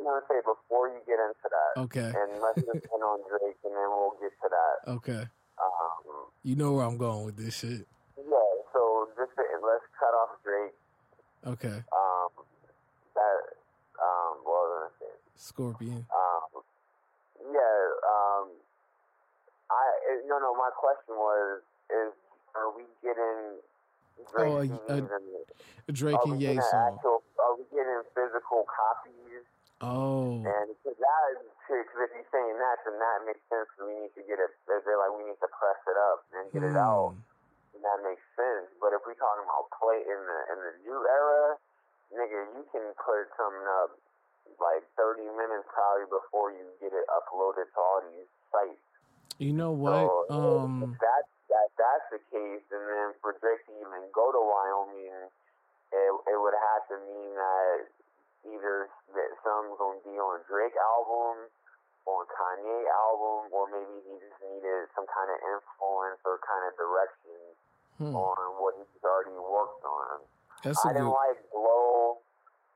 Gonna 0.07 0.23
say. 0.31 0.39
Before 0.47 0.87
you 0.87 0.99
get 1.05 1.19
into 1.19 1.47
that, 1.51 1.71
Okay. 1.91 2.07
and 2.15 2.39
let's 2.41 2.57
just 2.63 2.87
hit 2.87 3.01
on 3.03 3.19
Drake, 3.27 3.59
and 3.67 3.75
then 3.75 3.87
we'll 3.91 4.15
get 4.23 4.31
to 4.41 4.47
that. 4.49 4.75
Okay. 5.03 5.23
Um, 5.59 6.31
You 6.43 6.55
know 6.55 6.73
where 6.73 6.85
I'm 6.85 6.97
going 6.97 7.25
with 7.25 7.35
this 7.35 7.55
shit. 7.59 7.83
yeah. 8.15 8.49
So 8.73 9.09
just 9.19 9.35
to, 9.35 9.43
let's 9.61 9.85
cut 9.99 10.13
off 10.15 10.39
Drake. 10.43 10.75
Okay. 11.45 11.77
Um, 11.91 12.29
that 13.15 13.37
um, 13.99 14.33
what 14.47 14.55
was 14.55 14.71
I 14.71 14.79
gonna 14.79 14.93
say? 14.99 15.13
Scorpion. 15.35 16.05
Um, 16.09 16.61
yeah. 17.51 17.77
Um, 18.07 18.47
I 19.69 19.83
no 20.27 20.39
no. 20.39 20.53
My 20.55 20.69
question 20.75 21.15
was: 21.15 21.61
Is 21.89 22.13
are 22.55 22.71
we 22.75 22.83
getting 23.03 23.59
Drake 24.31 24.49
Oh, 24.49 24.61
CDs 24.63 25.09
uh, 25.11 25.15
and 25.17 25.95
Drake 25.95 26.17
and 26.25 26.41
Ye 26.41 26.55
song. 26.61 26.93
actual? 26.95 27.23
Are 27.39 27.55
we 27.57 27.63
getting 27.71 28.01
physical 28.15 28.65
copies? 28.69 29.43
Oh. 29.81 30.41
And 30.41 30.73
because 30.73 30.97
that, 30.97 31.25
because 31.69 31.85
if 31.85 32.09
you're 32.09 32.31
saying 32.33 32.57
that, 32.57 32.77
then 32.81 32.97
that 32.97 33.17
makes 33.29 33.43
sense. 33.45 33.69
We 33.77 33.93
need 33.93 34.13
to 34.17 34.23
get 34.25 34.41
it. 34.41 34.49
They're 34.65 34.81
like, 34.81 35.13
we 35.13 35.29
need 35.29 35.37
to 35.37 35.51
press 35.53 35.77
it 35.85 35.97
up 35.97 36.25
and 36.33 36.49
get 36.49 36.65
it 36.65 36.73
out. 36.73 37.13
Hmm. 37.13 37.77
And 37.77 37.81
that 37.85 37.99
makes 38.01 38.25
sense. 38.33 38.73
But 38.81 38.97
if 38.97 39.05
we're 39.05 39.19
talking 39.21 39.45
about 39.45 39.69
play 39.77 40.01
in 40.01 40.17
the 40.17 40.39
in 40.49 40.57
the 40.65 40.73
new 40.81 40.97
era, 40.97 41.61
nigga, 42.09 42.57
you 42.57 42.63
can 42.73 42.89
put 42.97 43.29
something 43.37 43.67
up 43.85 43.93
like 44.57 44.81
30 44.97 45.29
minutes 45.37 45.69
probably 45.69 46.09
before 46.09 46.49
you 46.49 46.65
get 46.81 46.89
it 46.89 47.05
uploaded 47.13 47.69
to 47.69 47.77
all 47.77 48.01
these 48.01 48.31
sites. 48.49 48.81
You 49.37 49.53
know 49.53 49.69
what? 49.69 50.09
So 50.33 50.65
Um 50.65 50.89
if 50.89 50.97
that 50.97 51.23
that 51.53 51.69
that's 51.77 52.07
the 52.17 52.21
case, 52.33 52.65
and 52.73 52.83
then 52.89 53.13
for 53.21 53.37
Drake 53.37 53.61
to 53.69 53.73
even 53.77 54.09
go 54.09 54.33
to 54.33 54.41
Wyoming, 54.41 55.29
it 55.93 56.11
it 56.25 56.37
would 56.41 56.57
have 56.57 56.83
to 56.89 56.97
mean 57.05 57.31
that 57.37 57.93
either 58.53 58.89
that 59.13 59.29
something's 59.43 59.77
gonna 59.79 60.03
be 60.03 60.15
on 60.15 60.43
Drake 60.47 60.75
album, 60.75 61.51
on 62.07 62.23
Kanye 62.31 62.79
album, 62.87 63.51
or 63.51 63.67
maybe 63.67 63.99
he 64.07 64.13
just 64.23 64.39
needed 64.39 64.87
some 64.95 65.05
kind 65.11 65.27
of 65.27 65.37
influence 65.43 66.23
or 66.23 66.39
kind 66.39 66.63
of 66.63 66.73
direction 66.79 67.39
hmm, 67.99 68.15
on 68.15 68.39
what 68.63 68.79
he's 68.79 69.03
already 69.03 69.35
worked 69.35 69.83
on. 69.83 70.23
that's 70.63 70.79
I 70.87 70.95
didn't 70.95 71.11
good 71.11 71.19
like 71.19 71.39
Glow 71.51 72.23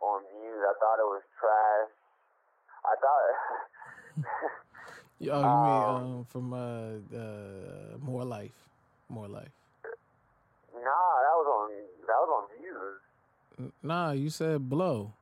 on 0.03 0.19
Views. 0.35 0.61
I 0.67 0.73
thought 0.83 0.99
it 0.99 1.09
was 1.09 1.23
trash. 1.39 1.91
I 2.83 2.93
thought. 2.99 3.23
Oh, 5.21 5.21
you 5.21 5.31
mean 5.31 5.39
um, 5.39 5.95
um 5.95 6.25
from 6.25 6.53
uh 6.53 6.99
uh 7.15 7.97
More 8.01 8.25
Life. 8.25 8.57
More 9.07 9.27
Life. 9.27 9.55
Nah, 10.73 11.13
that 11.23 11.35
was 11.39 11.47
on 11.47 11.67
that 12.07 12.19
was 12.19 12.31
on 12.35 12.45
Views. 12.59 13.71
Nah, 13.83 14.11
you 14.11 14.29
said 14.29 14.67
Blow. 14.67 15.13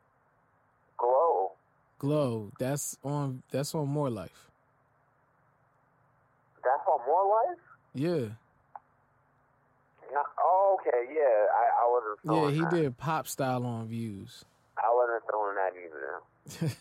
Glow. 0.99 1.51
Glow. 1.97 2.51
That's 2.59 2.97
on 3.03 3.43
that's 3.51 3.73
on 3.75 3.87
More 3.87 4.09
Life. 4.09 4.49
That's 6.63 6.87
on 6.87 6.99
More 7.07 7.25
Life. 7.25 7.59
Yeah. 7.93 8.27
Oh, 10.41 10.77
okay, 10.79 11.13
yeah. 11.13 11.45
I, 11.55 11.83
I 11.83 11.89
wasn't. 11.89 12.19
Yeah, 12.25 12.51
he 12.51 12.61
that. 12.61 12.83
did 12.83 12.97
pop 12.97 13.27
style 13.27 13.65
on 13.65 13.87
views. 13.87 14.43
I 14.77 14.89
wasn't 14.93 15.23
throwing 15.29 15.55
that 15.55 15.73
either. 15.75 16.21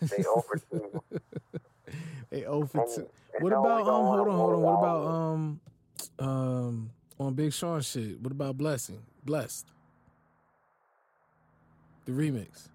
They 0.16 0.24
over 0.24 0.60
two. 0.70 1.20
they 2.30 2.44
over 2.44 2.84
two. 2.94 3.06
What 3.40 3.52
about 3.52 3.80
um 3.86 4.06
hold 4.06 4.28
on, 4.28 4.36
hold 4.36 4.54
on. 4.54 4.62
What 4.62 4.78
about 4.78 5.06
um 5.06 5.60
um 6.18 6.90
on 7.20 7.34
Big 7.34 7.52
Sean 7.52 7.80
shit? 7.82 8.20
What 8.20 8.32
about 8.32 8.56
Blessing? 8.56 9.00
Blessed. 9.24 9.66
The 12.06 12.12
remix. 12.12 12.68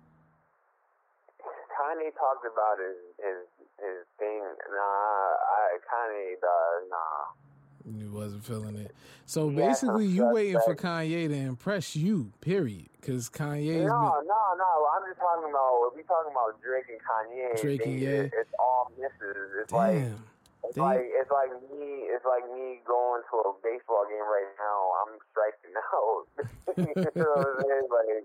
Kanye 1.93 2.09
talked 2.17 2.45
about 2.45 2.77
his 2.81 2.97
his 3.21 3.45
his 3.79 4.05
thing. 4.17 4.41
Nah, 4.41 4.81
I 4.81 5.77
Kanye 5.85 6.33
does 6.41 6.89
uh, 6.89 6.89
nah. 6.89 7.99
You 7.99 8.11
wasn't 8.11 8.45
feeling 8.45 8.77
it. 8.77 8.91
So 9.25 9.49
He 9.49 9.55
some 9.57 9.67
basically, 9.67 10.05
you 10.07 10.25
waiting 10.31 10.59
for 10.63 10.73
Kanye 10.73 11.27
to 11.27 11.35
impress 11.35 11.95
you, 11.97 12.31
period. 12.39 12.87
Because 12.99 13.29
Kanye's 13.29 13.83
No, 13.83 14.23
been. 14.23 14.27
no, 14.31 14.41
no. 14.55 14.71
I'm 14.95 15.03
just 15.09 15.19
talking 15.19 15.49
about. 15.51 15.91
If 15.91 15.97
we 15.99 16.03
talking 16.07 16.31
about 16.31 16.61
Drake 16.63 16.87
and 16.87 17.01
Kanye, 17.03 17.59
Drake 17.61 17.85
and 17.85 17.99
they- 17.99 18.05
Ye. 18.07 18.07
it- 18.27 18.33
it's 18.39 18.53
all 18.57 18.89
misses. 18.97 19.51
It's 19.61 19.71
like 19.73 19.99
Damn. 19.99 20.23
it's 20.63 20.75
Damn. 20.75 20.83
like 20.85 21.03
it's 21.03 21.31
like 21.31 21.51
me. 21.75 22.07
It's 22.07 22.23
like 22.23 22.47
me 22.55 22.79
going 22.87 23.21
to 23.31 23.35
a 23.43 23.53
baseball 23.59 24.07
game 24.07 24.23
right 24.31 24.47
now. 24.55 24.79
I'm 25.03 25.19
striking 25.35 25.75
out. 25.91 26.23
you 26.79 27.11
know 27.19 27.35
what 27.35 27.47
I'm 27.51 27.67
saying? 27.67 27.87
Like 27.91 28.23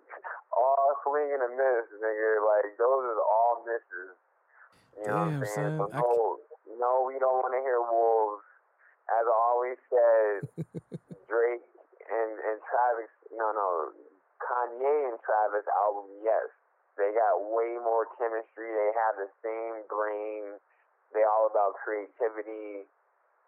all 0.54 0.94
swing 1.02 1.34
and 1.34 1.42
a 1.42 1.50
miss, 1.50 1.86
nigga. 1.98 2.30
Like 2.46 2.78
those 2.78 3.07
are 3.07 3.07
all 3.07 3.07
misses. 3.07 3.07
You 4.98 5.06
know 5.06 5.14
Damn, 5.14 5.40
what 5.40 5.46
I'm 5.46 5.46
saying? 5.46 5.78
son. 5.78 5.90
No, 5.94 6.10
no, 6.78 6.90
we 7.06 7.14
don't 7.22 7.38
want 7.42 7.54
to 7.54 7.62
hear 7.62 7.78
wolves. 7.80 8.42
As 9.08 9.24
I 9.24 9.36
always 9.54 9.78
said, 9.88 10.48
Drake 11.30 11.64
and 12.10 12.32
and 12.42 12.58
Travis. 12.66 13.12
No, 13.32 13.46
no, 13.54 13.68
Kanye 14.42 15.08
and 15.12 15.18
Travis 15.22 15.64
album. 15.86 16.10
Yes, 16.24 16.50
they 16.98 17.14
got 17.14 17.40
way 17.40 17.78
more 17.80 18.10
chemistry. 18.18 18.68
They 18.68 18.90
have 19.06 19.16
the 19.22 19.30
same 19.44 19.86
brain. 19.88 20.58
They 21.14 21.22
all 21.24 21.48
about 21.48 21.78
creativity. 21.84 22.84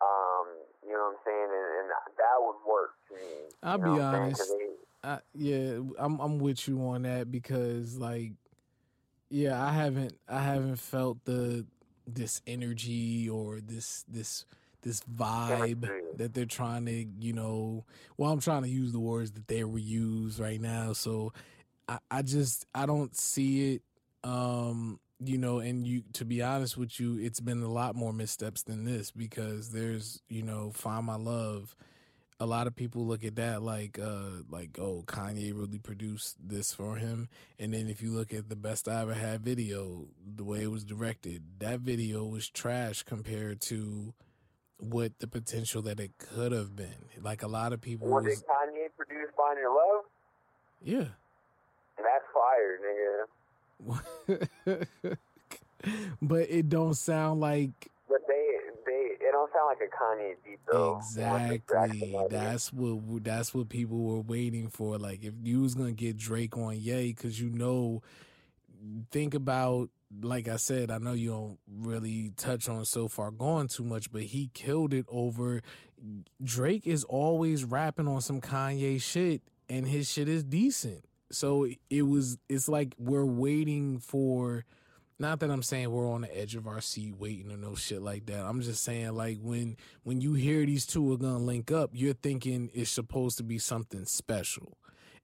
Um, 0.00 0.46
you 0.86 0.96
know 0.96 1.12
what 1.12 1.20
I'm 1.20 1.22
saying, 1.28 1.50
and, 1.52 1.68
and 1.84 1.86
that 2.16 2.36
would 2.40 2.60
work 2.64 2.96
to 3.10 3.14
me. 3.20 3.52
I'll 3.62 3.76
you 3.76 3.84
be 3.84 4.00
know 4.00 4.00
what 4.00 4.16
I'm 4.16 4.34
saying? 4.34 4.34
'Cause 4.36 4.50
honest. 4.50 4.80
I, 5.04 5.18
yeah, 5.34 5.80
I'm 5.98 6.20
I'm 6.20 6.38
with 6.38 6.66
you 6.68 6.80
on 6.86 7.02
that 7.02 7.30
because 7.30 7.96
like, 7.98 8.32
yeah, 9.30 9.62
I 9.62 9.72
haven't 9.72 10.14
I 10.28 10.42
haven't 10.42 10.76
felt 10.76 11.24
the 11.24 11.66
this 12.06 12.42
energy 12.46 13.28
or 13.28 13.60
this 13.60 14.04
this 14.08 14.44
this 14.82 15.02
vibe 15.02 15.88
that 16.16 16.34
they're 16.34 16.46
trying 16.46 16.86
to 16.86 17.06
you 17.20 17.32
know. 17.32 17.84
Well, 18.16 18.32
I'm 18.32 18.40
trying 18.40 18.62
to 18.62 18.68
use 18.68 18.92
the 18.92 19.00
words 19.00 19.32
that 19.32 19.48
they 19.48 19.64
were 19.64 19.78
used 19.78 20.40
right 20.40 20.60
now, 20.60 20.92
so 20.92 21.32
I 21.88 21.98
I 22.10 22.22
just 22.22 22.66
I 22.74 22.86
don't 22.86 23.16
see 23.16 23.74
it. 23.74 23.82
Um, 24.24 25.00
you 25.24 25.38
know, 25.38 25.60
and 25.60 25.86
you 25.86 26.02
to 26.14 26.24
be 26.24 26.42
honest 26.42 26.76
with 26.76 26.98
you, 27.00 27.18
it's 27.18 27.40
been 27.40 27.62
a 27.62 27.72
lot 27.72 27.94
more 27.94 28.12
missteps 28.12 28.62
than 28.62 28.84
this 28.84 29.10
because 29.10 29.70
there's 29.70 30.22
you 30.28 30.42
know, 30.42 30.72
find 30.74 31.06
my 31.06 31.16
love 31.16 31.76
a 32.40 32.46
lot 32.46 32.66
of 32.66 32.74
people 32.74 33.06
look 33.06 33.22
at 33.24 33.36
that 33.36 33.62
like 33.62 33.98
uh 33.98 34.42
like 34.50 34.78
oh 34.80 35.04
Kanye 35.06 35.52
really 35.54 35.78
produced 35.78 36.36
this 36.42 36.72
for 36.72 36.96
him 36.96 37.28
and 37.58 37.72
then 37.74 37.88
if 37.88 38.00
you 38.02 38.10
look 38.10 38.32
at 38.32 38.48
the 38.48 38.56
best 38.56 38.88
I 38.88 39.02
ever 39.02 39.14
had 39.14 39.42
video 39.42 40.06
the 40.36 40.44
way 40.44 40.62
it 40.62 40.70
was 40.70 40.84
directed 40.84 41.42
that 41.60 41.80
video 41.80 42.24
was 42.24 42.48
trash 42.48 43.02
compared 43.02 43.60
to 43.62 44.14
what 44.78 45.18
the 45.18 45.26
potential 45.26 45.82
that 45.82 46.00
it 46.00 46.12
could 46.18 46.52
have 46.52 46.74
been 46.74 47.04
like 47.20 47.42
a 47.42 47.48
lot 47.48 47.72
of 47.74 47.80
people 47.82 48.08
Was 48.08 48.24
was, 48.24 48.40
it 48.40 48.46
Kanye 48.48 48.88
produced 48.96 49.34
Find 49.36 49.58
Your 49.58 49.74
Love? 49.74 50.04
yeah 50.82 51.08
That's 51.98 52.24
fire, 52.32 52.78
nigga. 52.86 53.26
but 56.22 56.46
it 56.50 56.68
don't 56.68 56.94
sound 56.94 57.40
like 57.40 57.70
But 58.08 58.20
they 58.28 58.46
they 58.86 59.16
it 59.20 59.29
don't 59.40 59.52
sound 59.52 59.66
like 59.66 59.78
a 59.80 59.96
Kanye 59.96 60.34
beat 60.44 60.58
though. 60.70 60.98
Exactly. 60.98 62.16
That's 62.30 62.72
what 62.72 63.24
that's 63.24 63.54
what 63.54 63.68
people 63.68 63.98
were 63.98 64.20
waiting 64.20 64.68
for. 64.68 64.98
Like 64.98 65.24
if 65.24 65.34
you 65.42 65.62
was 65.62 65.74
gonna 65.74 65.92
get 65.92 66.16
Drake 66.16 66.56
on 66.56 66.78
Ye, 66.78 67.12
because 67.12 67.40
you 67.40 67.50
know, 67.50 68.02
think 69.10 69.34
about 69.34 69.90
like 70.22 70.48
I 70.48 70.56
said, 70.56 70.90
I 70.90 70.98
know 70.98 71.12
you 71.12 71.30
don't 71.30 71.58
really 71.68 72.32
touch 72.36 72.68
on 72.68 72.84
so 72.84 73.08
far 73.08 73.30
gone 73.30 73.68
too 73.68 73.84
much, 73.84 74.10
but 74.10 74.22
he 74.22 74.50
killed 74.54 74.92
it 74.92 75.06
over. 75.08 75.62
Drake 76.42 76.86
is 76.86 77.04
always 77.04 77.64
rapping 77.64 78.08
on 78.08 78.20
some 78.20 78.40
Kanye 78.40 79.00
shit, 79.00 79.42
and 79.68 79.86
his 79.86 80.10
shit 80.10 80.28
is 80.28 80.44
decent. 80.44 81.04
So 81.32 81.68
it 81.88 82.02
was. 82.02 82.38
It's 82.48 82.68
like 82.68 82.94
we're 82.98 83.24
waiting 83.24 84.00
for 84.00 84.64
not 85.20 85.40
that 85.40 85.50
I'm 85.50 85.62
saying 85.62 85.90
we're 85.90 86.10
on 86.10 86.22
the 86.22 86.38
edge 86.38 86.56
of 86.56 86.66
our 86.66 86.80
seat 86.80 87.14
waiting 87.18 87.52
or 87.52 87.56
no 87.58 87.74
shit 87.74 88.00
like 88.00 88.26
that. 88.26 88.40
I'm 88.40 88.62
just 88.62 88.82
saying 88.82 89.12
like 89.12 89.38
when 89.42 89.76
when 90.02 90.20
you 90.20 90.32
hear 90.34 90.64
these 90.64 90.86
two 90.86 91.12
are 91.12 91.18
gonna 91.18 91.38
link 91.38 91.70
up, 91.70 91.90
you're 91.92 92.14
thinking 92.14 92.70
it's 92.72 92.90
supposed 92.90 93.36
to 93.36 93.42
be 93.44 93.58
something 93.58 94.06
special. 94.06 94.78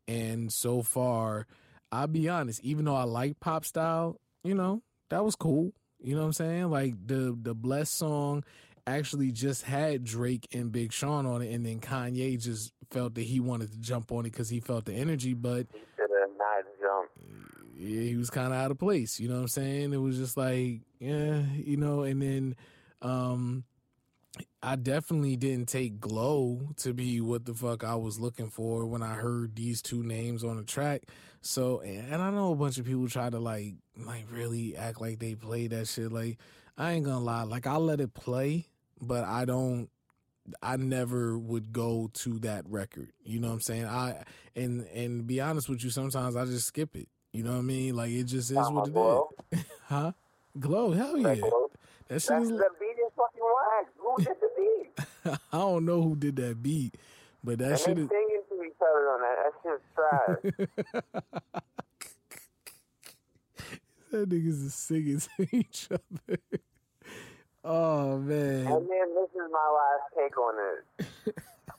And 0.07 0.53
so 0.53 0.83
far, 0.83 1.47
I'll 1.91 2.07
be 2.07 2.29
honest, 2.29 2.61
even 2.63 2.85
though 2.85 2.95
I 2.95 3.05
like 3.05 3.41
pop 3.41 3.65
style, 3.65 4.21
you 4.45 4.55
know, 4.55 4.83
that 5.09 5.25
was 5.25 5.35
cool. 5.35 5.73
You 5.99 6.15
know 6.15 6.21
what 6.21 6.27
I'm 6.27 6.33
saying? 6.35 6.71
Like 6.71 6.95
the 7.07 7.37
the 7.41 7.55
blessed 7.55 7.95
song 7.95 8.45
actually 8.87 9.33
just 9.33 9.63
had 9.63 10.05
Drake 10.05 10.47
and 10.53 10.71
Big 10.71 10.93
Sean 10.93 11.25
on 11.27 11.41
it, 11.43 11.53
and 11.55 11.65
then 11.65 11.81
Kanye 11.81 12.39
just 12.41 12.73
felt 12.91 13.15
that 13.15 13.23
he 13.23 13.41
wanted 13.41 13.73
to 13.73 13.79
jump 13.79 14.13
on 14.13 14.21
it 14.21 14.33
because 14.33 14.49
he 14.51 14.61
felt 14.61 14.85
the 14.85 14.93
energy, 14.93 15.33
but 15.33 15.67
He 15.73 15.81
should 15.97 16.11
have 16.21 16.31
not 16.39 16.65
jumped. 16.81 17.19
Yeah, 17.79 18.03
he 18.03 18.17
was 18.17 18.31
kind 18.31 18.49
of 18.49 18.59
out 18.59 18.71
of 18.71 18.79
place. 18.79 19.21
You 19.21 19.29
know 19.29 19.35
what 19.35 19.43
I'm 19.43 19.49
saying? 19.49 19.93
It 19.93 19.99
was 19.99 20.17
just 20.17 20.37
like, 20.37 20.81
yeah, 20.99 21.43
you 21.55 21.77
know. 21.77 22.03
And 22.03 22.23
then, 22.23 22.57
um, 23.03 23.65
I 24.63 24.77
definitely 24.77 25.37
didn't 25.37 25.69
take 25.69 26.01
"Glow" 26.01 26.71
to 26.79 26.95
be 26.95 27.21
what 27.21 27.45
the 27.45 27.55
fuck 27.55 27.85
I 27.85 27.95
was 27.95 28.19
looking 28.19 28.51
for 28.51 28.87
when 28.87 29.03
I 29.03 29.15
heard 29.15 29.55
these 29.55 29.83
two 29.83 30.03
names 30.03 30.43
on 30.43 30.57
the 30.57 30.65
track. 30.65 31.03
So, 31.43 31.81
and 31.81 32.23
I 32.23 32.31
know 32.31 32.53
a 32.53 32.57
bunch 32.57 32.79
of 32.79 32.87
people 32.87 33.09
try 33.09 33.31
to 33.31 33.39
like, 33.39 33.75
like 33.97 34.25
really 34.31 34.77
act 34.77 35.01
like 35.01 35.19
they 35.19 35.35
play 35.35 35.67
that 35.69 35.87
shit. 35.87 36.11
Like, 36.11 36.39
I 36.79 36.93
ain't 36.93 37.05
gonna 37.05 37.21
lie, 37.21 37.45
like 37.45 37.67
I 37.67 37.77
let 37.77 38.01
it 38.01 38.15
play, 38.15 38.67
but 39.01 39.25
I 39.25 39.45
don't. 39.45 39.91
I 40.63 40.77
never 40.77 41.37
would 41.37 41.73
go 41.73 42.09
to 42.15 42.39
that 42.41 42.69
record. 42.69 43.11
You 43.25 43.41
know 43.41 43.49
what 43.49 43.55
I'm 43.55 43.61
saying? 43.63 43.87
I 43.87 44.25
and 44.55 44.87
and 44.95 45.27
be 45.27 45.41
honest 45.41 45.69
with 45.69 45.83
you, 45.83 45.91
sometimes 45.91 46.37
I 46.37 46.45
just 46.45 46.67
skip 46.67 46.95
it. 46.97 47.09
You 47.33 47.43
know 47.43 47.53
what 47.53 47.59
I 47.59 47.63
mean? 47.63 47.95
Like 47.97 48.11
it 48.11 48.25
just 48.25 48.51
is 48.51 48.57
what 48.57 48.89
it 48.89 48.93
Glow? 48.95 49.29
is. 49.53 49.65
huh? 49.85 50.13
Glow, 50.59 50.93
hell 50.93 51.17
yeah. 51.19 51.29
That 51.35 51.41
Glow? 51.41 51.71
That 52.09 52.23
shit 52.23 52.31
That's 52.31 52.45
is. 52.45 52.51
the 52.51 52.71
beat 52.81 52.99
is 52.99 53.13
fucking 53.17 53.43
whack. 53.43 53.87
Who 53.99 54.17
did 54.25 54.37
the 54.41 54.51
beat? 54.57 55.39
I 55.53 55.59
don't 55.59 55.85
know 55.85 56.03
who 56.03 56.17
did 56.17 56.37
that 56.37 56.63
beat, 56.63 56.95
but 57.45 57.59
that 57.59 57.71
and 57.71 57.79
shit 57.79 57.99
is. 57.99 58.09
singing 58.09 58.43
to 58.49 58.63
each 58.65 58.81
other 58.81 59.11
on 59.11 59.21
that. 59.21 59.37
That 59.43 59.53
shit's 59.63 59.83
trash. 59.95 61.63
that 64.13 64.29
niggas 64.31 64.65
is 64.67 64.75
singing 64.75 65.21
to 65.21 65.57
each 65.57 65.89
other. 65.91 66.39
oh 67.65 68.19
man. 68.19 68.67
And 68.67 68.89
then 68.89 69.15
this 69.15 69.31
is 69.35 69.51
my 69.53 69.69
last 69.77 70.15
take 70.17 70.39
on 70.39 70.55
it. 70.59 70.85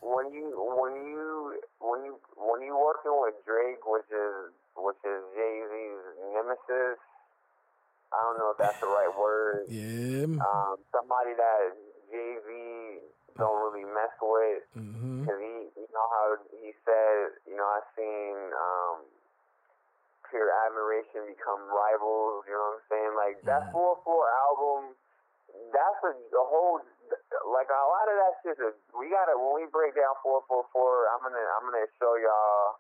When 0.08 0.32
you 0.32 0.48
when 0.56 0.94
you 1.12 1.60
when 1.84 2.00
you 2.08 2.14
when 2.40 2.60
you 2.64 2.74
working 2.80 3.12
with 3.20 3.36
Drake, 3.44 3.84
which 3.84 4.08
is 4.08 4.56
which 4.80 5.02
is 5.04 5.20
Jay 5.36 5.56
Z's 5.68 6.04
nemesis. 6.32 7.00
I 8.08 8.18
don't 8.24 8.40
know 8.40 8.56
if 8.56 8.58
that's 8.58 8.80
the 8.80 8.88
right 8.88 9.12
word. 9.12 9.68
Yeah. 9.78 10.24
Um, 10.38 10.78
somebody 10.94 11.34
that 11.34 11.74
Jay 12.14 12.32
Z 12.46 12.48
don't 13.38 13.58
really 13.68 13.84
mess 13.90 14.14
with. 14.22 14.64
hmm 14.74 15.26
Cause 15.26 15.40
he, 15.42 15.54
you 15.76 15.90
know 15.92 16.08
how 16.14 16.26
he 16.62 16.72
said, 16.86 17.42
you 17.50 17.58
know, 17.58 17.66
I've 17.68 17.90
seen 17.98 18.36
um, 18.54 18.96
pure 20.30 20.50
admiration 20.68 21.26
become 21.28 21.68
rivals. 21.68 22.46
You 22.48 22.54
know 22.54 22.64
what 22.64 22.80
I'm 22.80 22.86
saying? 22.92 23.14
Like 23.18 23.38
that 23.50 23.64
Mhm. 23.68 23.72
four 23.74 23.92
four 24.06 24.24
album, 24.48 24.96
that's 25.74 26.02
a 26.06 26.12
the 26.32 26.44
whole 26.46 26.80
like 27.48 27.70
a 27.72 27.84
lot 27.88 28.06
of 28.12 28.16
that 28.20 28.34
shit. 28.44 28.58
Is, 28.60 28.76
we 28.96 29.10
gotta 29.10 29.36
when 29.38 29.64
we 29.64 29.66
break 29.72 29.96
down 29.96 30.16
four 30.24 30.44
four 30.48 30.68
four. 30.72 31.08
I'm 31.12 31.24
gonna 31.24 31.42
I'm 31.58 31.64
gonna 31.68 31.88
show 32.00 32.16
y'all 32.20 32.80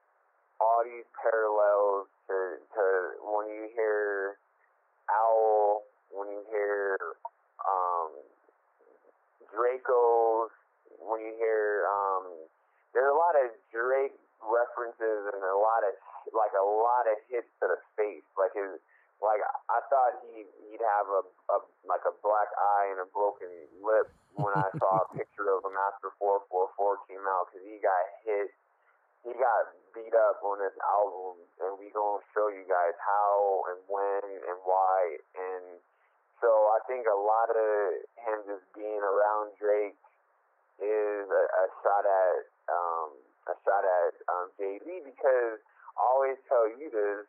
all 0.59 0.81
these 0.83 1.07
parallels 1.17 2.07
to 2.27 2.59
to 2.75 2.83
when 3.23 3.47
you 3.49 3.71
hear 3.73 4.37
Owl, 5.07 5.87
when 6.11 6.27
you 6.27 6.43
hear 6.51 6.97
um, 7.63 8.11
Draco's, 9.55 10.51
when 10.99 11.23
you 11.23 11.33
hear 11.39 11.87
um, 11.87 12.27
there's 12.91 13.07
a 13.07 13.15
lot 13.15 13.35
of 13.39 13.55
Drake 13.71 14.17
references 14.43 15.31
and 15.31 15.41
a 15.43 15.57
lot 15.57 15.87
of 15.87 15.95
like 16.35 16.51
a 16.55 16.65
lot 16.65 17.07
of 17.07 17.15
hits 17.31 17.47
to 17.63 17.71
the 17.71 17.79
face. 17.95 18.25
Like 18.35 18.51
his 18.51 18.79
like 19.21 19.41
I 19.41 19.79
thought 19.89 20.21
he 20.29 20.45
he'd 20.69 20.83
have 20.83 21.07
a, 21.09 21.21
a 21.53 21.57
like 21.89 22.05
a 22.05 22.13
black 22.21 22.49
eye 22.53 22.93
and 22.93 23.01
a 23.01 23.09
broken 23.09 23.49
lip 23.81 24.13
when 24.37 24.53
I 24.53 24.69
saw 24.77 25.01
a 25.03 25.07
picture 25.17 25.49
of 25.49 25.65
him 25.65 25.73
after 25.89 26.13
444 26.21 27.09
came 27.09 27.25
out 27.25 27.49
because 27.49 27.65
he 27.65 27.81
got 27.81 28.03
hit. 28.25 28.53
He 29.25 29.33
got 29.33 29.73
beat 29.91 30.13
up 30.13 30.39
on 30.45 30.61
this 30.61 30.77
album, 30.79 31.41
and 31.59 31.75
we 31.81 31.89
gonna 31.91 32.23
show 32.31 32.47
you 32.53 32.63
guys 32.69 32.95
how 33.01 33.65
and 33.73 33.79
when 33.89 34.23
and 34.23 34.57
why. 34.63 35.17
And 35.35 35.81
so 36.39 36.47
I 36.47 36.79
think 36.85 37.09
a 37.09 37.17
lot 37.17 37.49
of 37.49 38.05
him 38.21 38.37
just 38.45 38.63
being 38.77 39.01
around 39.01 39.57
Drake 39.57 39.97
is 40.77 41.25
a, 41.25 41.43
a 41.49 41.65
shot 41.81 42.05
at 42.05 42.39
um, 42.69 43.09
a 43.49 43.55
shot 43.65 43.83
at 43.83 44.13
um, 44.29 44.53
Jay 44.61 44.77
Z 44.85 44.87
because 45.01 45.57
I 45.97 46.01
always 46.13 46.37
tell 46.45 46.69
you 46.69 46.93
this. 46.93 47.25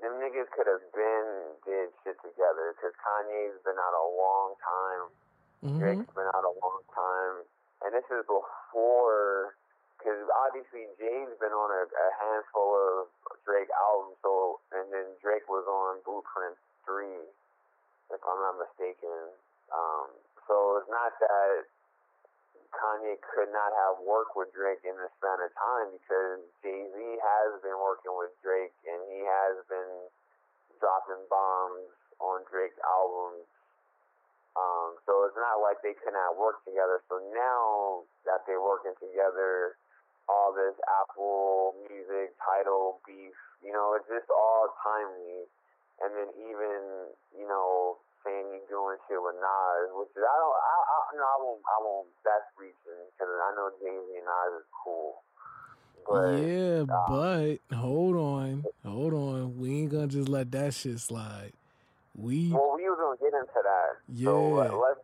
Them 0.00 0.20
niggas 0.20 0.50
could 0.52 0.68
have 0.68 0.84
been 0.92 1.28
did 1.64 1.88
shit 2.04 2.16
together 2.20 2.76
because 2.76 2.92
Kanye's 3.00 3.56
been 3.64 3.78
out 3.80 3.96
a 3.96 4.06
long 4.12 4.48
time. 4.60 5.02
hmm 5.64 5.78
Drake's 5.80 6.12
been 6.12 6.28
out 6.36 6.44
a 6.44 6.54
long 6.60 6.80
time, 6.92 7.34
and 7.84 7.90
this 7.96 8.04
is 8.12 8.22
before, 8.28 9.56
because 9.96 10.20
obviously 10.46 10.86
Jay's 11.00 11.32
been 11.40 11.52
on 11.56 11.70
a, 11.72 11.82
a 11.88 12.08
handful 12.20 12.76
of 12.76 13.08
Drake 13.48 13.72
albums. 13.72 14.20
So, 14.20 14.60
and 14.76 14.92
then 14.92 15.08
Drake 15.24 15.48
was 15.48 15.64
on 15.64 16.04
Blueprint 16.04 16.60
three, 16.84 17.24
if 18.12 18.20
I'm 18.20 18.40
not 18.44 18.60
mistaken. 18.60 19.32
Um, 19.72 20.12
so 20.46 20.78
it's 20.78 20.92
not 20.92 21.16
that 21.24 21.66
Kanye 22.76 23.16
could 23.20 23.50
not 23.50 23.72
have 23.72 24.04
worked 24.04 24.36
with 24.36 24.52
Drake 24.52 24.84
in 24.84 24.92
this 25.00 25.12
span 25.16 25.40
of 25.40 25.50
time 25.56 25.88
because 25.96 26.44
Jay 26.60 26.84
Z 26.92 26.96
has 26.96 27.50
been 27.64 27.76
working 27.80 28.12
with 28.12 28.32
Drake 28.44 28.76
and 28.84 29.00
he 29.08 29.24
has 29.24 29.64
been 29.66 29.92
dropping 30.78 31.24
bombs 31.32 31.88
on 32.20 32.44
Drake's 32.48 32.78
albums. 32.84 33.48
Um, 34.56 34.96
so 35.04 35.28
it's 35.28 35.36
not 35.36 35.60
like 35.60 35.84
they 35.84 35.92
could 35.92 36.16
not 36.16 36.36
work 36.36 36.64
together. 36.64 37.04
So 37.12 37.20
now 37.32 38.08
that 38.24 38.48
they're 38.48 38.62
working 38.62 38.96
together, 38.96 39.76
all 40.28 40.52
this 40.56 40.76
Apple 41.04 41.76
Music 41.88 42.32
title 42.40 43.00
beef, 43.04 43.36
you 43.60 43.72
know, 43.72 43.96
it's 43.96 44.08
just 44.08 44.28
all 44.32 44.72
timely. 44.80 45.44
And 46.00 46.12
then 46.12 46.28
even, 46.40 47.12
you 47.36 47.48
know, 47.48 48.00
saying 48.26 48.50
you 48.50 48.60
doing 48.66 48.98
shit 49.06 49.22
with 49.22 49.38
Nas, 49.38 49.94
which 49.94 50.10
is 50.18 50.26
I 50.26 50.36
don't, 50.42 50.56
I, 50.58 50.74
I 50.82 50.98
no, 51.14 51.22
I 51.22 51.36
won't, 51.38 51.62
I 51.62 51.78
won't. 51.78 52.10
That's 52.26 52.50
reaching 52.58 53.00
because 53.14 53.30
I 53.30 53.50
know 53.54 53.70
Jay 53.78 53.94
Z 53.94 54.18
and 54.18 54.26
Nas 54.26 54.52
is 54.58 54.68
cool. 54.74 55.22
But 56.02 56.34
yeah, 56.34 56.82
uh, 56.82 57.06
but 57.08 57.76
hold 57.76 58.16
on, 58.16 58.64
hold 58.84 59.14
on. 59.14 59.58
We 59.58 59.80
ain't 59.80 59.92
gonna 59.92 60.06
just 60.06 60.28
let 60.28 60.50
that 60.52 60.74
shit 60.74 60.98
slide. 60.98 61.52
We 62.16 62.50
well, 62.50 62.74
we 62.74 62.82
was 62.90 62.98
gonna 62.98 63.22
get 63.22 63.38
into 63.38 63.60
that. 63.62 63.90
So 64.24 64.30
Yeah. 64.34 64.62
let, 64.62 64.74
let's 64.74 65.00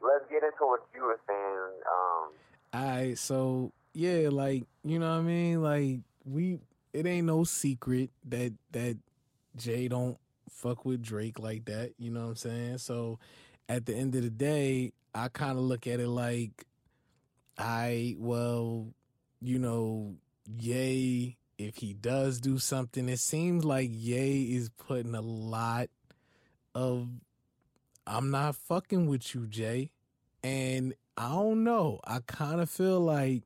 let's 0.00 0.24
get 0.30 0.42
into 0.44 0.64
what 0.68 0.80
you 0.94 1.02
were 1.02 1.20
saying. 1.26 1.72
Um, 1.88 2.32
I 2.72 3.14
so 3.14 3.72
yeah, 3.92 4.28
like 4.30 4.64
you 4.84 4.98
know 4.98 5.10
what 5.10 5.18
I 5.18 5.22
mean. 5.22 5.62
Like 5.62 6.00
we, 6.24 6.58
it 6.92 7.06
ain't 7.06 7.26
no 7.26 7.44
secret 7.44 8.10
that 8.28 8.52
that 8.72 8.96
Jay 9.56 9.88
don't 9.88 10.16
fuck 10.60 10.84
with 10.84 11.02
Drake 11.02 11.38
like 11.38 11.64
that. 11.66 11.92
You 11.98 12.10
know 12.10 12.20
what 12.20 12.28
I'm 12.28 12.36
saying? 12.36 12.78
So 12.78 13.18
at 13.68 13.86
the 13.86 13.94
end 13.94 14.14
of 14.14 14.22
the 14.22 14.30
day, 14.30 14.92
I 15.14 15.28
kind 15.28 15.58
of 15.58 15.64
look 15.64 15.86
at 15.86 16.00
it 16.00 16.08
like 16.08 16.66
I 17.58 18.16
well, 18.18 18.88
you 19.40 19.58
know, 19.58 20.16
Ye, 20.58 21.36
if 21.58 21.76
he 21.76 21.94
does 21.94 22.40
do 22.40 22.58
something, 22.58 23.08
it 23.08 23.20
seems 23.20 23.64
like 23.64 23.88
Ye 23.90 24.56
is 24.56 24.70
putting 24.70 25.14
a 25.14 25.20
lot 25.20 25.88
of 26.74 27.08
I'm 28.06 28.30
not 28.30 28.56
fucking 28.56 29.06
with 29.06 29.34
you, 29.34 29.46
Jay. 29.46 29.90
And 30.42 30.94
I 31.16 31.28
don't 31.28 31.64
know. 31.64 32.00
I 32.04 32.20
kind 32.26 32.60
of 32.60 32.70
feel 32.70 33.00
like 33.00 33.42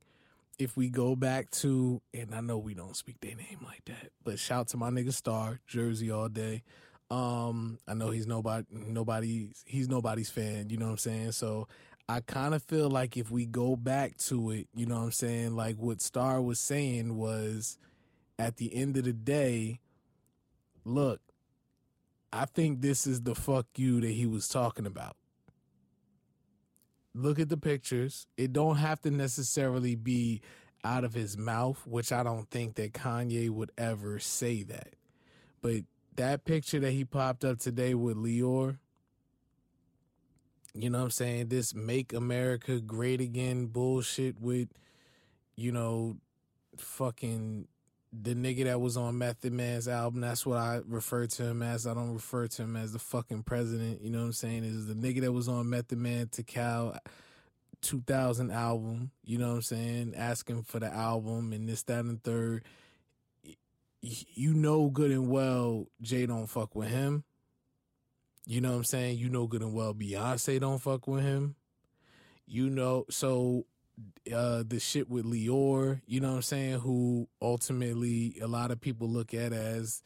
if 0.59 0.77
we 0.77 0.89
go 0.89 1.17
back 1.17 1.51
to, 1.51 2.01
and 2.13 2.35
I 2.35 2.41
know 2.41 2.59
we 2.59 2.75
don't 2.75 2.97
speak 2.97 3.21
their 3.21 3.35
name 3.35 3.59
like 3.65 3.85
that, 3.87 4.11
but 4.23 4.39
shout 4.39 4.69
to 4.69 4.77
my 4.77 4.91
nigga 4.91 5.13
Star, 5.13 5.61
Jersey 5.67 6.11
all 6.11 6.29
day. 6.29 6.63
Um, 7.11 7.79
I 7.87 7.95
know 7.95 8.11
he's 8.11 8.27
nobody, 8.27 8.67
nobody's, 8.71 9.63
he's 9.67 9.89
nobody's 9.89 10.31
fan. 10.31 10.71
You 10.71 10.79
know 10.79 10.87
what 10.87 10.93
I'm 10.93 10.99
saying? 10.99 11.33
So 11.33 11.69
I 12.09 12.21
kind 12.21 12.55
of 12.55 12.63
feel 12.63 12.91
like 12.91 13.17
if 13.17 13.31
we 13.31 13.47
go 13.47 13.77
back 13.77 14.17
to 14.19 14.51
it, 14.51 14.69
you 14.75 14.87
know 14.87 14.97
what 14.97 15.05
I'm 15.05 15.13
saying? 15.13 15.57
Like 15.57 15.77
what 15.77 16.03
Star 16.03 16.41
was 16.43 16.59
saying 16.59 17.17
was 17.17 17.79
at 18.39 18.57
the 18.57 18.75
end 18.75 18.97
of 18.97 19.05
the 19.05 19.13
day, 19.13 19.81
look, 20.85 21.21
I 22.33 22.47
think 22.47 22.81
this 22.81 23.07
is 23.07 23.23
the 23.23 23.35
fuck 23.35 23.67
you 23.77 24.01
that 24.01 24.11
he 24.11 24.27
was 24.27 24.49
talking 24.49 24.87
about. 24.87 25.17
Look 27.15 27.39
at 27.39 27.49
the 27.49 27.57
pictures. 27.57 28.27
It 28.37 28.53
don't 28.53 28.77
have 28.77 29.01
to 29.03 29.11
necessarily 29.11 29.95
be 29.95 30.43
out 30.83 31.05
of 31.05 31.15
his 31.15 31.39
mouth, 31.39 31.81
which 31.87 32.13
I 32.13 32.23
don't 32.23 32.51
think 32.51 32.75
that 32.75 32.93
Kanye 32.93 33.49
would 33.49 33.71
ever 33.79 34.19
say 34.19 34.65
that. 34.65 34.95
But 35.63 35.85
that 36.17 36.45
picture 36.45 36.81
that 36.81 36.93
he 36.93 37.05
popped 37.05 37.45
up 37.45 37.59
today 37.59 37.95
with 37.95 38.17
Lyor, 38.17 38.79
you 40.75 40.91
know 40.91 40.99
what 40.99 41.05
I'm 41.05 41.11
saying? 41.11 41.49
This 41.49 41.75
make 41.75 42.13
America 42.13 42.81
great 42.81 43.21
again 43.21 43.67
bullshit 43.67 44.41
with, 44.41 44.69
you 45.57 45.71
know, 45.73 46.17
fucking 46.77 47.69
the 48.13 48.35
nigga 48.35 48.65
that 48.65 48.81
was 48.81 48.97
on 48.97 49.19
Method 49.19 49.53
Man's 49.53 49.89
album. 49.89 50.21
That's 50.21 50.47
what 50.47 50.59
I 50.59 50.81
refer 50.87 51.27
to 51.27 51.45
him 51.45 51.63
as. 51.63 51.87
I 51.87 51.95
don't 51.95 52.15
refer 52.15 52.47
to 52.47 52.63
him 52.63 52.77
as 52.77 52.93
the 52.93 52.99
fucking 52.99 53.45
president. 53.45 54.03
You 54.03 54.11
know 54.11 54.19
what 54.19 54.27
I'm 54.27 54.33
saying? 54.33 54.65
Is 54.65 54.87
the 54.87 54.95
nigga 54.95 55.23
that 55.23 55.33
was 55.33 55.49
on 55.49 55.71
Method 55.71 55.99
Man 55.99 56.27
Tical 56.27 56.99
2000 57.85 58.51
album. 58.51 59.11
You 59.25 59.39
know 59.39 59.49
what 59.49 59.55
I'm 59.57 59.63
saying? 59.63 60.15
Asking 60.17 60.63
for 60.63 60.81
the 60.81 60.93
album 60.93 61.53
and 61.53 61.69
this, 61.69 61.83
that, 61.85 62.05
and 62.05 62.23
third. 62.23 62.65
You 64.05 64.53
know 64.53 64.91
good 64.91 65.11
and 65.11 65.29
well 65.31 65.87
Jay 66.03 66.27
don't 66.27 66.47
fuck 66.47 66.75
with 66.75 66.89
him. 66.89 67.25
You 68.47 68.61
know 68.61 68.73
what 68.73 68.77
I'm 68.79 68.85
saying? 68.85 69.19
You 69.19 69.31
know 69.31 69.47
good 69.47 69.63
and 69.63 69.75
well 69.75 69.95
Beyonce 69.95 70.61
don't 70.61 70.79
fuck 70.81 71.07
with 71.09 71.23
him. 71.23 71.55
You 72.47 72.69
know, 72.69 73.07
so 73.09 73.65
uh 74.33 74.65
the 74.67 74.79
shit 74.79 75.09
with 75.09 75.25
Lyor, 75.25 76.03
you 76.07 76.21
know 76.21 76.31
what 76.31 76.37
I'm 76.37 76.43
saying, 76.43 76.81
who 76.81 77.29
ultimately 77.41 78.37
a 78.43 78.47
lot 78.47 78.71
of 78.71 78.81
people 78.81 79.09
look 79.09 79.33
at 79.33 79.53
as, 79.53 80.03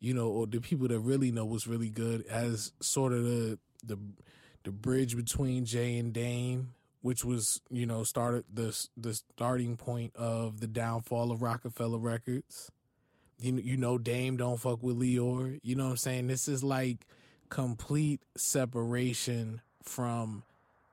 you 0.00 0.12
know, 0.12 0.28
or 0.28 0.46
the 0.46 0.60
people 0.60 0.88
that 0.88 0.98
really 1.00 1.30
know 1.32 1.46
what's 1.46 1.66
really 1.66 1.90
good 1.90 2.26
as 2.26 2.72
sort 2.80 3.12
of 3.12 3.24
the 3.24 3.58
the 3.82 3.96
the 4.64 4.72
bridge 4.72 5.16
between 5.16 5.64
Jay 5.64 5.96
and 5.96 6.12
Dame, 6.12 6.74
which 7.00 7.24
was, 7.24 7.62
you 7.70 7.86
know, 7.86 8.02
started 8.02 8.44
the 8.52 8.76
the 8.96 9.14
starting 9.14 9.78
point 9.78 10.14
of 10.16 10.60
the 10.60 10.66
downfall 10.66 11.32
of 11.32 11.40
Roc-A-Fella 11.40 11.96
Records. 11.96 12.70
You 13.40 13.54
you 13.56 13.76
know 13.76 13.98
Dame 13.98 14.36
don't 14.36 14.58
fuck 14.58 14.82
with 14.82 14.98
Lyor. 14.98 15.58
You 15.62 15.74
know 15.76 15.84
what 15.84 15.90
I'm 15.90 15.96
saying? 15.96 16.26
This 16.26 16.48
is 16.48 16.64
like 16.64 17.06
complete 17.48 18.20
separation 18.36 19.60
from 19.82 20.42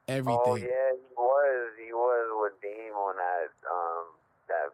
everything. 0.07 0.41
Oh 0.45 0.55
yeah, 0.55 0.65
he 0.65 1.13
was. 1.17 1.69
He 1.85 1.91
was 1.93 2.27
with 2.41 2.61
Dame 2.61 2.93
on 2.93 3.15
that. 3.17 3.49
Um, 3.69 4.05
that 4.47 4.73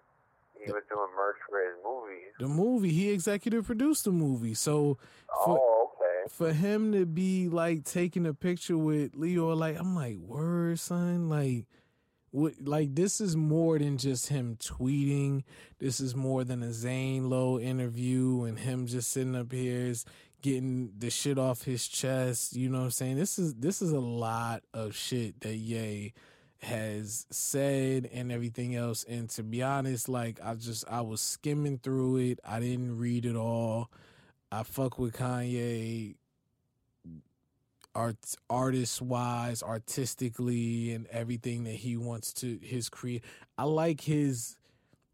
he 0.60 0.66
The- 0.68 0.74
was 0.74 0.84
doing 0.90 1.08
merch 1.16 1.38
for 1.50 1.60
his 1.60 1.76
movies. 1.84 2.28
The 2.40 2.48
movie, 2.48 2.92
he 2.92 3.10
executive 3.12 3.66
produced 3.66 4.06
the 4.06 4.12
movie. 4.12 4.54
So 4.54 4.98
for 5.46 5.60
oh, 5.60 5.92
okay. 5.96 6.28
for 6.34 6.52
him 6.54 6.92
to 6.92 7.06
be 7.06 7.48
like 7.50 7.86
taking 7.86 8.26
a 8.26 8.34
picture 8.34 8.78
with 8.78 9.14
Lyor, 9.14 9.56
like 9.56 9.80
I'm 9.80 9.96
like, 9.96 10.18
word, 10.18 10.80
son, 10.80 11.30
like 11.30 11.66
like 12.34 12.96
this 12.96 13.20
is 13.20 13.36
more 13.36 13.78
than 13.78 13.98
just 13.98 14.28
him 14.28 14.58
tweeting. 14.58 15.44
This 15.80 16.00
is 16.00 16.16
more 16.16 16.44
than 16.44 16.64
a 16.64 16.72
Zane 16.72 17.30
Lowe 17.30 17.60
interview 17.60 18.44
and 18.44 18.58
him 18.58 18.88
just 18.88 19.12
sitting 19.12 19.36
up 19.36 19.52
here 19.52 19.88
is 19.88 20.06
getting 20.42 20.92
the 20.98 21.10
shit 21.10 21.38
off 21.38 21.64
his 21.64 21.88
chest. 21.88 22.56
You 22.56 22.70
know 22.70 22.80
what 22.80 22.86
I'm 22.86 22.92
saying? 22.92 23.18
This 23.18 23.38
is 23.38 23.56
this 23.56 23.82
is 23.82 23.92
a 23.92 24.00
lot 24.00 24.64
of 24.74 24.96
shit 24.96 25.42
that 25.42 25.56
Ye 25.56 26.14
has 26.62 27.26
said 27.32 28.10
and 28.14 28.32
everything 28.32 28.76
else. 28.76 29.04
And 29.04 29.30
to 29.32 29.44
be 29.44 29.64
honest, 29.64 30.08
like 30.08 30.40
I 30.44 30.56
just 30.56 30.86
I 30.90 31.02
was 31.02 31.22
skimming 31.22 31.80
through 31.80 32.18
it. 32.18 32.40
I 32.46 32.60
didn't 32.60 32.98
read 32.98 33.26
it 33.26 33.36
all. 33.36 33.90
I 34.52 34.64
fuck 34.64 35.00
with 35.00 35.14
Kanye 35.14 36.16
art 37.96 38.18
artist 38.50 39.02
wise, 39.02 39.62
artistically 39.64 40.92
and 40.94 41.08
everything 41.08 41.64
that 41.66 41.76
he 41.76 41.98
wants 41.98 42.34
to 42.34 42.60
his 42.62 42.90
create. 42.90 43.24
I 43.58 43.64
like 43.64 44.02
his 44.02 44.58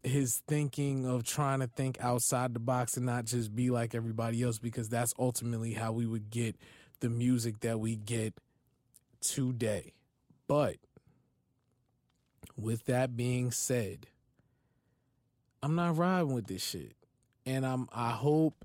his 0.02 0.42
thinking 0.46 1.06
of 1.06 1.24
trying 1.24 1.60
to 1.60 1.66
think 1.66 1.98
outside 2.00 2.54
the 2.54 2.60
box 2.60 2.96
and 2.96 3.04
not 3.06 3.24
just 3.24 3.54
be 3.54 3.70
like 3.70 3.94
everybody 3.94 4.42
else 4.42 4.58
because 4.58 4.88
that's 4.88 5.12
ultimately 5.18 5.74
how 5.74 5.92
we 5.92 6.06
would 6.06 6.30
get 6.30 6.56
the 7.00 7.08
music 7.08 7.60
that 7.60 7.80
we 7.80 7.96
get 7.96 8.34
today. 9.20 9.92
But 10.46 10.76
with 12.56 12.86
that 12.86 13.16
being 13.16 13.50
said, 13.50 14.06
I'm 15.62 15.74
not 15.74 15.96
riding 15.96 16.32
with 16.32 16.46
this 16.46 16.64
shit. 16.64 16.92
And 17.44 17.64
I'm 17.66 17.88
I 17.92 18.10
hope 18.10 18.64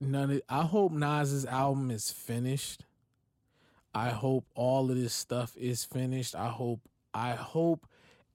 none 0.00 0.30
of 0.30 0.42
I 0.48 0.62
hope 0.62 0.92
Nas's 0.92 1.46
album 1.46 1.90
is 1.90 2.10
finished. 2.10 2.84
I 3.96 4.10
hope 4.10 4.44
all 4.54 4.90
of 4.90 4.96
this 4.98 5.14
stuff 5.14 5.56
is 5.56 5.86
finished. 5.86 6.34
I 6.34 6.48
hope 6.48 6.80
I 7.14 7.30
hope 7.30 7.86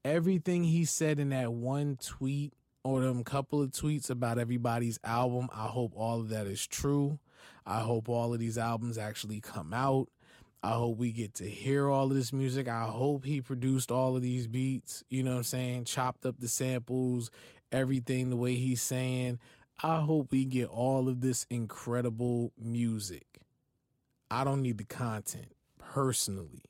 everything 0.04 0.64
he 0.64 0.84
said 0.84 1.20
in 1.20 1.28
that 1.28 1.52
one 1.52 1.98
tweet 2.04 2.52
or 2.82 3.00
them 3.02 3.22
couple 3.22 3.62
of 3.62 3.70
tweets 3.70 4.10
about 4.10 4.40
everybody's 4.40 4.98
album, 5.04 5.48
I 5.54 5.66
hope 5.66 5.92
all 5.94 6.18
of 6.18 6.30
that 6.30 6.48
is 6.48 6.66
true. 6.66 7.20
I 7.64 7.78
hope 7.78 8.08
all 8.08 8.34
of 8.34 8.40
these 8.40 8.58
albums 8.58 8.98
actually 8.98 9.40
come 9.40 9.72
out. 9.72 10.08
I 10.64 10.72
hope 10.72 10.96
we 10.96 11.12
get 11.12 11.34
to 11.34 11.48
hear 11.48 11.88
all 11.88 12.06
of 12.06 12.16
this 12.16 12.32
music. 12.32 12.66
I 12.66 12.86
hope 12.86 13.24
he 13.24 13.40
produced 13.40 13.92
all 13.92 14.16
of 14.16 14.22
these 14.22 14.48
beats, 14.48 15.04
you 15.10 15.22
know 15.22 15.30
what 15.30 15.36
I'm 15.36 15.44
saying? 15.44 15.84
Chopped 15.84 16.26
up 16.26 16.40
the 16.40 16.48
samples, 16.48 17.30
everything 17.70 18.30
the 18.30 18.36
way 18.36 18.56
he's 18.56 18.82
saying. 18.82 19.38
I 19.80 20.00
hope 20.00 20.32
we 20.32 20.44
get 20.44 20.66
all 20.66 21.08
of 21.08 21.20
this 21.20 21.46
incredible 21.50 22.52
music. 22.60 23.31
I 24.32 24.44
don't 24.44 24.62
need 24.62 24.78
the 24.78 24.84
content 24.84 25.52
personally. 25.78 26.62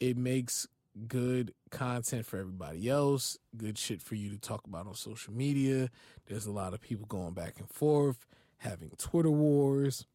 It 0.00 0.16
makes 0.16 0.66
good 1.06 1.52
content 1.70 2.24
for 2.24 2.38
everybody 2.38 2.88
else, 2.88 3.36
good 3.54 3.76
shit 3.76 4.00
for 4.00 4.14
you 4.14 4.30
to 4.30 4.38
talk 4.38 4.66
about 4.66 4.86
on 4.86 4.94
social 4.94 5.34
media. 5.34 5.90
There's 6.26 6.46
a 6.46 6.50
lot 6.50 6.72
of 6.72 6.80
people 6.80 7.04
going 7.06 7.34
back 7.34 7.58
and 7.58 7.68
forth, 7.68 8.26
having 8.56 8.90
Twitter 8.96 9.30
wars, 9.30 10.06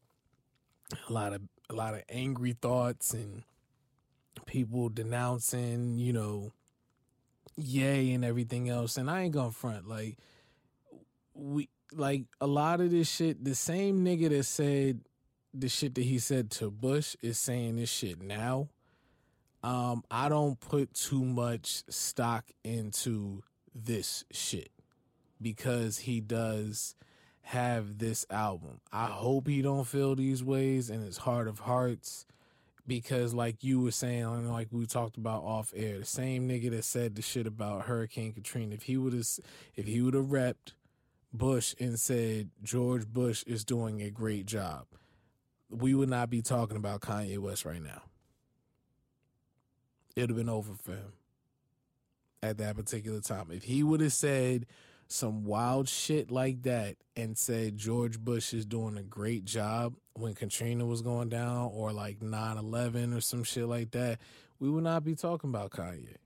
a 1.08 1.12
lot 1.12 1.32
of 1.32 1.42
a 1.70 1.74
lot 1.74 1.94
of 1.94 2.02
angry 2.08 2.56
thoughts 2.60 3.14
and 3.14 3.44
people 4.44 4.88
denouncing, 4.88 5.96
you 5.98 6.12
know, 6.12 6.52
Ye 7.56 8.12
and 8.12 8.24
everything 8.24 8.68
else. 8.68 8.96
And 8.96 9.08
I 9.08 9.22
ain't 9.22 9.32
gonna 9.32 9.52
front 9.52 9.86
like 9.86 10.18
we 11.34 11.68
like 11.92 12.24
a 12.40 12.48
lot 12.48 12.80
of 12.80 12.90
this 12.90 13.08
shit. 13.08 13.44
The 13.44 13.54
same 13.54 14.04
nigga 14.04 14.28
that 14.30 14.42
said 14.42 15.02
the 15.54 15.68
shit 15.68 15.94
that 15.94 16.02
he 16.02 16.18
said 16.18 16.50
to 16.50 16.70
Bush 16.70 17.16
is 17.22 17.38
saying 17.38 17.76
this 17.76 17.90
shit 17.90 18.20
now. 18.20 18.68
Um, 19.62 20.02
I 20.10 20.28
don't 20.28 20.60
put 20.60 20.92
too 20.92 21.24
much 21.24 21.84
stock 21.88 22.50
into 22.64 23.42
this 23.74 24.24
shit 24.30 24.70
because 25.40 25.98
he 25.98 26.20
does 26.20 26.96
have 27.42 27.98
this 27.98 28.26
album. 28.30 28.80
I 28.92 29.06
hope 29.06 29.46
he 29.48 29.62
don't 29.62 29.86
feel 29.86 30.16
these 30.16 30.42
ways 30.42 30.90
in 30.90 31.02
his 31.02 31.18
heart 31.18 31.46
of 31.46 31.60
hearts 31.60 32.26
because 32.86 33.32
like 33.32 33.62
you 33.62 33.80
were 33.80 33.90
saying 33.90 34.50
like 34.50 34.68
we 34.70 34.86
talked 34.86 35.16
about 35.16 35.44
off 35.44 35.72
air, 35.76 35.98
the 35.98 36.04
same 36.04 36.48
nigga 36.48 36.70
that 36.70 36.84
said 36.84 37.14
the 37.14 37.22
shit 37.22 37.46
about 37.46 37.82
Hurricane 37.82 38.32
Katrina, 38.32 38.74
if 38.74 38.82
he 38.82 38.96
would 38.96 39.12
have 39.12 39.28
if 39.76 39.86
he 39.86 40.02
would 40.02 40.14
have 40.14 40.26
repped 40.26 40.72
Bush 41.32 41.74
and 41.80 41.98
said 41.98 42.50
George 42.62 43.06
Bush 43.06 43.44
is 43.46 43.64
doing 43.64 44.02
a 44.02 44.10
great 44.10 44.46
job, 44.46 44.86
we 45.76 45.94
would 45.94 46.08
not 46.08 46.30
be 46.30 46.42
talking 46.42 46.76
about 46.76 47.00
Kanye 47.00 47.38
West 47.38 47.64
right 47.64 47.82
now. 47.82 48.02
It'd 50.16 50.30
have 50.30 50.36
been 50.36 50.48
over 50.48 50.74
for 50.74 50.92
him 50.92 51.12
at 52.42 52.58
that 52.58 52.76
particular 52.76 53.20
time. 53.20 53.50
If 53.50 53.64
he 53.64 53.82
would 53.82 54.00
have 54.00 54.12
said 54.12 54.66
some 55.08 55.44
wild 55.44 55.88
shit 55.88 56.30
like 56.30 56.62
that 56.62 56.96
and 57.16 57.36
said 57.36 57.76
George 57.76 58.18
Bush 58.20 58.54
is 58.54 58.64
doing 58.66 58.96
a 58.96 59.02
great 59.02 59.44
job 59.44 59.94
when 60.14 60.34
Katrina 60.34 60.86
was 60.86 61.02
going 61.02 61.28
down 61.28 61.70
or 61.72 61.92
like 61.92 62.22
9 62.22 62.56
11 62.56 63.12
or 63.12 63.20
some 63.20 63.44
shit 63.44 63.66
like 63.66 63.90
that, 63.92 64.18
we 64.58 64.70
would 64.70 64.84
not 64.84 65.04
be 65.04 65.14
talking 65.14 65.50
about 65.50 65.70
Kanye. 65.70 66.16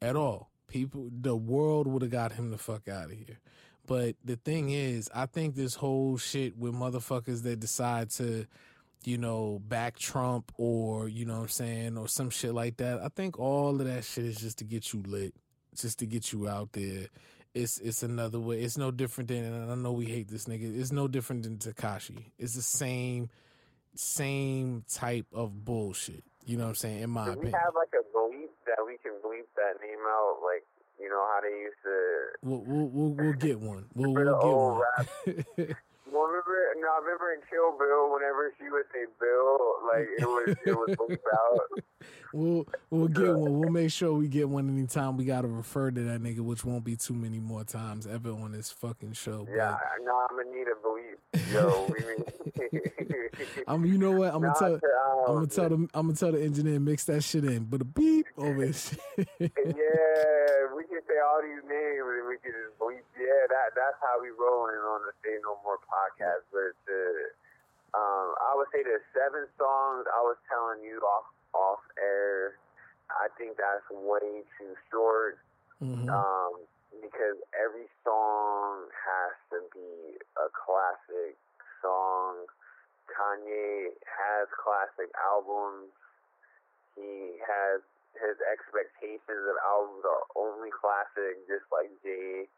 at 0.00 0.16
all. 0.16 0.50
People, 0.68 1.10
the 1.10 1.36
world 1.36 1.86
would 1.86 2.02
have 2.02 2.10
got 2.10 2.32
him 2.32 2.50
the 2.50 2.58
fuck 2.58 2.88
out 2.88 3.06
of 3.06 3.12
here. 3.12 3.38
But 3.86 4.16
the 4.22 4.36
thing 4.36 4.70
is, 4.70 5.10
I 5.14 5.26
think 5.26 5.54
this 5.54 5.74
whole 5.74 6.18
shit 6.18 6.56
with 6.58 6.74
motherfuckers 6.74 7.42
that 7.44 7.58
decide 7.58 8.10
to, 8.10 8.46
you 9.04 9.18
know, 9.18 9.60
back 9.66 9.98
Trump 9.98 10.52
or, 10.56 11.08
you 11.08 11.24
know 11.24 11.34
what 11.36 11.42
I'm 11.42 11.48
saying, 11.48 11.98
or 11.98 12.08
some 12.08 12.30
shit 12.30 12.52
like 12.54 12.76
that, 12.78 13.00
I 13.00 13.08
think 13.08 13.38
all 13.38 13.80
of 13.80 13.86
that 13.86 14.04
shit 14.04 14.24
is 14.24 14.36
just 14.36 14.58
to 14.58 14.64
get 14.64 14.92
you 14.92 15.02
lit, 15.06 15.34
just 15.76 15.98
to 16.00 16.06
get 16.06 16.32
you 16.32 16.48
out 16.48 16.72
there. 16.72 17.06
It's 17.54 17.78
it's 17.78 18.02
another 18.02 18.38
way. 18.38 18.60
It's 18.60 18.76
no 18.76 18.90
different 18.90 19.28
than, 19.28 19.44
and 19.44 19.70
I 19.72 19.74
know 19.74 19.92
we 19.92 20.04
hate 20.06 20.28
this 20.28 20.44
nigga, 20.44 20.78
it's 20.78 20.92
no 20.92 21.08
different 21.08 21.44
than 21.44 21.56
Tekashi. 21.56 22.26
It's 22.38 22.54
the 22.54 22.62
same, 22.62 23.30
same 23.94 24.84
type 24.92 25.26
of 25.32 25.64
bullshit. 25.64 26.22
You 26.44 26.56
know 26.56 26.64
what 26.64 26.70
I'm 26.70 26.74
saying? 26.76 27.02
In 27.02 27.10
my 27.10 27.24
Do 27.24 27.30
we 27.32 27.36
opinion. 27.38 27.60
have 27.64 27.74
like 27.74 27.92
a 27.94 28.04
bleep 28.16 28.48
that 28.66 28.84
we 28.86 28.96
can 29.02 29.12
bleep 29.24 29.46
that 29.56 29.80
name 29.82 29.98
out? 30.08 30.36
Like, 30.44 30.64
you 31.00 31.08
know 31.08 31.24
how 31.32 31.40
they 31.42 31.58
used 31.60 31.76
to. 31.84 32.26
We'll, 32.42 32.62
we'll, 32.66 32.88
we'll, 32.88 33.10
we'll 33.14 33.32
get 33.34 33.60
one. 33.60 33.86
We'll, 33.94 34.12
we'll 34.14 34.80
get 35.26 35.66
one. 35.66 35.76
Well, 36.12 36.26
remember? 36.26 36.56
No, 36.80 36.88
I 36.88 36.98
remember 37.00 37.32
in 37.32 37.40
Kill 37.50 37.76
Bill, 37.78 38.12
whenever 38.12 38.54
she 38.58 38.70
would 38.70 38.84
say 38.92 39.04
Bill, 39.20 39.58
like 39.86 40.08
it 40.18 40.26
was 40.26 40.56
it 40.64 40.74
was 40.74 40.96
out. 41.32 41.82
we'll 42.32 42.66
we'll 42.90 43.08
get 43.08 43.34
one. 43.34 43.58
We'll 43.58 43.70
make 43.70 43.90
sure 43.90 44.12
we 44.14 44.28
get 44.28 44.48
one 44.48 44.68
anytime 44.68 45.16
we 45.16 45.24
gotta 45.24 45.48
refer 45.48 45.90
to 45.90 46.00
that 46.04 46.22
nigga, 46.22 46.40
which 46.40 46.64
won't 46.64 46.84
be 46.84 46.96
too 46.96 47.14
many 47.14 47.38
more 47.38 47.64
times 47.64 48.06
ever 48.06 48.30
on 48.30 48.52
this 48.52 48.70
fucking 48.70 49.12
show. 49.12 49.46
Yeah, 49.54 49.76
no, 50.02 50.26
I'm 50.30 50.36
gonna 50.36 50.50
need 50.56 50.66
a 50.68 50.76
bleep. 50.86 51.18
Yo. 51.52 51.86
But 51.88 53.58
I'm 53.68 53.84
you 53.84 53.98
know 53.98 54.12
what? 54.12 54.34
I'm 54.34 54.40
gonna 54.42 54.54
tell 54.58 54.74
um, 54.74 54.80
I'm 55.26 55.34
gonna 55.34 55.46
tell 55.46 55.68
the 55.68 55.74
I'm 55.94 56.06
gonna 56.06 56.14
tell 56.14 56.32
the 56.32 56.42
engineer 56.42 56.80
mix 56.80 57.04
that 57.04 57.22
shit 57.22 57.44
in. 57.44 57.64
But 57.64 57.82
a 57.82 57.84
beep 57.84 58.26
over. 58.36 58.64
Yeah, 58.64 58.72
we 59.38 60.84
can 60.84 61.00
say 61.06 61.18
all 61.20 61.40
these 61.42 61.62
names 61.68 62.02
and 62.02 62.28
we 62.28 62.36
can 62.42 62.52
just 62.52 62.78
bleep. 62.80 63.04
Yeah, 63.18 63.44
that 63.50 63.74
that's 63.76 63.98
how 64.00 64.20
we 64.22 64.28
rolling 64.30 64.80
on 64.80 65.00
No 65.44 65.60
More 65.64 65.78
podcast. 65.84 66.48
But 66.48 66.72
the, 66.88 67.02
um, 67.92 68.28
I 68.40 68.56
would 68.56 68.68
say 68.72 68.82
the 68.82 69.00
seven 69.12 69.44
songs 69.60 70.08
I 70.08 70.20
was 70.24 70.40
telling 70.48 70.80
you 70.84 71.00
off 71.04 71.28
off 71.52 71.82
air. 72.00 72.56
I 73.10 73.28
think 73.36 73.56
that's 73.56 73.84
way 73.90 74.44
too 74.56 74.72
short. 74.90 75.38
Mhm. 75.80 76.10
um, 76.10 76.66
because 77.00 77.38
every 77.54 77.86
song 78.02 78.90
has 78.90 79.34
to 79.50 79.62
be 79.72 80.18
a 80.36 80.48
classic 80.50 81.36
song. 81.80 82.46
Kanye 83.06 83.94
has 84.02 84.48
classic 84.58 85.10
albums. 85.22 85.92
He 86.96 87.38
has 87.46 87.80
his 88.18 88.36
expectations 88.50 89.44
of 89.46 89.56
albums 89.62 90.02
are 90.04 90.24
only 90.34 90.70
classic, 90.74 91.38
just 91.46 91.64
like 91.70 91.90
Jay, 92.02 92.48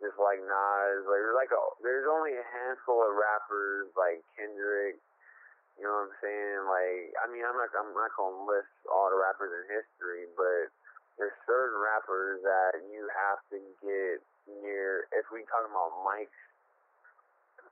just 0.00 0.18
like 0.18 0.38
Nas. 0.42 1.02
Like 1.06 1.20
there's 1.22 1.38
like 1.38 1.52
a, 1.54 1.62
there's 1.82 2.08
only 2.08 2.34
a 2.38 2.46
handful 2.54 3.02
of 3.02 3.14
rappers 3.14 3.90
like 3.98 4.22
Kendrick. 4.38 4.98
You 5.78 5.86
know 5.86 5.94
what 5.94 6.10
I'm 6.10 6.16
saying? 6.18 6.60
Like 6.66 7.14
I 7.22 7.24
mean, 7.30 7.44
I'm 7.46 7.54
not 7.54 7.70
I'm 7.74 7.94
not 7.94 8.10
gonna 8.18 8.46
list 8.46 8.72
all 8.90 9.10
the 9.10 9.18
rappers 9.18 9.50
in 9.54 9.62
history, 9.70 10.26
but 10.34 10.70
there's 11.18 11.34
certain 11.46 11.78
rappers 11.78 12.42
that 12.42 12.82
you 12.90 13.06
have 13.10 13.42
to 13.54 13.58
get 13.82 14.18
near. 14.62 15.06
If 15.14 15.30
we 15.30 15.46
talking 15.50 15.70
about 15.70 15.94
mics, 16.06 16.34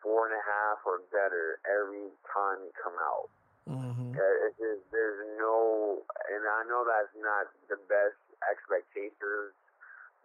four 0.03 0.31
and 0.31 0.35
a 0.39 0.45
half 0.47 0.83
or 0.87 1.03
better 1.11 1.59
every 1.67 2.11
time 2.31 2.63
you 2.63 2.71
come 2.79 2.95
out. 3.03 3.27
Mhm. 3.67 4.15
Uh, 4.15 4.47
It's 4.47 4.59
just, 4.59 4.83
there's 4.95 5.19
no, 5.39 5.99
and 6.31 6.47
I 6.47 6.63
know 6.71 6.87
that's 6.87 7.11
not 7.19 7.51
the 7.67 7.77
best 7.91 8.15
expectations, 8.47 9.51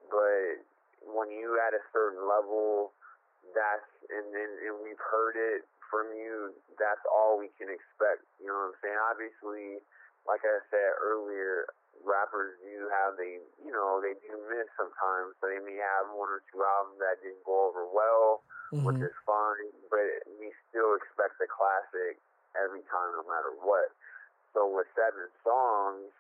but 0.10 0.62
when 1.04 1.30
you 1.34 1.58
at 1.62 1.74
a 1.74 1.84
certain 1.94 2.22
level, 2.28 2.94
that's 3.54 3.90
and 4.10 4.30
then 4.34 4.50
and 4.70 4.76
we've 4.86 5.02
heard 5.02 5.36
it 5.36 5.66
from 5.90 6.14
you. 6.14 6.54
That's 6.78 7.04
all 7.10 7.38
we 7.38 7.50
can 7.58 7.68
expect. 7.70 8.24
You 8.40 8.48
know 8.48 8.58
what 8.58 8.74
I'm 8.74 8.80
saying? 8.82 9.00
Obviously, 9.12 9.82
like 10.30 10.42
I 10.46 10.62
said 10.70 10.90
earlier, 11.02 11.68
rappers 12.06 12.56
do 12.64 12.88
have 12.90 13.18
they, 13.18 13.42
you 13.62 13.74
know, 13.74 14.00
they 14.00 14.14
do 14.22 14.38
miss 14.50 14.70
sometimes. 14.78 15.36
So 15.42 15.50
they 15.50 15.60
may 15.62 15.78
have 15.82 16.14
one 16.14 16.30
or 16.30 16.46
two 16.54 16.62
albums 16.62 17.02
that 17.02 17.20
didn't 17.22 17.44
go 17.44 17.70
over 17.70 17.86
well 17.90 18.46
which 18.72 18.96
Mhm. 18.96 19.04
is 19.04 19.16
fine, 19.26 19.72
but 19.90 20.24
we 20.40 20.54
still 20.70 20.96
expect 20.96 21.38
the 21.40 21.48
classic 21.48 22.18
every 22.56 22.82
time, 22.84 23.12
no 23.12 23.24
matter 23.24 23.52
what. 23.52 23.92
So 24.54 24.66
with 24.66 24.88
seven 24.96 25.30
songs, 25.44 26.14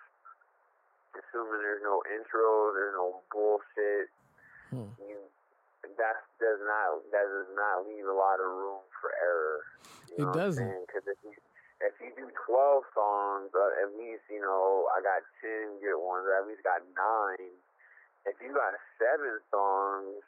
assuming 1.15 1.61
there's 1.61 1.83
no 1.83 2.03
intro, 2.13 2.73
there's 2.73 2.93
no 2.93 3.23
bullshit, 3.31 4.09
Hmm. 4.71 4.87
you 5.03 5.19
that 5.99 6.23
does 6.39 6.59
not 6.63 7.03
that 7.11 7.27
does 7.27 7.51
not 7.53 7.85
leave 7.85 8.07
a 8.07 8.15
lot 8.15 8.39
of 8.39 8.47
room 8.47 8.81
for 8.97 9.11
error. 9.19 9.61
It 10.15 10.27
doesn't. 10.31 10.87
Because 10.87 11.05
if 11.05 11.19
you 11.21 11.35
if 11.83 11.93
you 11.99 12.09
do 12.15 12.31
twelve 12.47 12.87
songs, 12.95 13.51
uh, 13.51 13.83
at 13.83 13.91
least 13.99 14.23
you 14.31 14.39
know 14.39 14.87
I 14.95 15.03
got 15.03 15.21
ten 15.43 15.77
good 15.83 15.99
ones. 15.99 16.25
Or 16.25 16.33
at 16.39 16.47
least 16.47 16.63
got 16.63 16.81
nine. 16.95 17.51
If 18.23 18.37
you 18.39 18.53
got 18.53 18.73
seven 18.95 19.43
songs, 19.51 20.23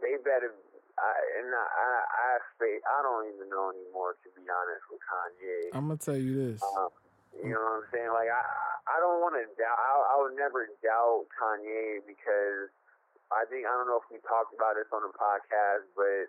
they 0.00 0.16
better. 0.24 0.54
I, 1.00 1.10
and 1.40 1.48
I, 1.48 1.64
I, 1.64 1.88
I 2.04 2.28
expect, 2.44 2.84
I 2.84 3.00
don't 3.00 3.24
even 3.32 3.48
know 3.48 3.72
anymore, 3.72 4.20
to 4.20 4.28
be 4.36 4.44
honest, 4.44 4.84
with 4.92 5.00
Kanye. 5.00 5.72
I'm 5.72 5.88
gonna 5.88 5.96
tell 5.96 6.18
you 6.18 6.36
this. 6.36 6.60
Um, 6.60 6.92
you 7.40 7.56
know 7.56 7.62
what 7.62 7.80
I'm 7.82 7.88
saying? 7.88 8.12
Like 8.12 8.28
I, 8.28 8.42
I 8.84 8.96
don't 9.00 9.22
want 9.24 9.38
to 9.40 9.48
doubt. 9.56 9.80
I, 9.80 9.90
I 9.96 10.14
would 10.20 10.36
never 10.36 10.68
doubt 10.84 11.24
Kanye 11.32 12.04
because 12.04 12.68
I 13.30 13.46
think 13.46 13.66
I 13.66 13.72
don't 13.78 13.86
know 13.86 14.02
if 14.02 14.08
we 14.10 14.18
talked 14.26 14.52
about 14.54 14.74
this 14.74 14.90
on 14.90 15.02
the 15.06 15.14
podcast, 15.14 15.86
but 15.94 16.26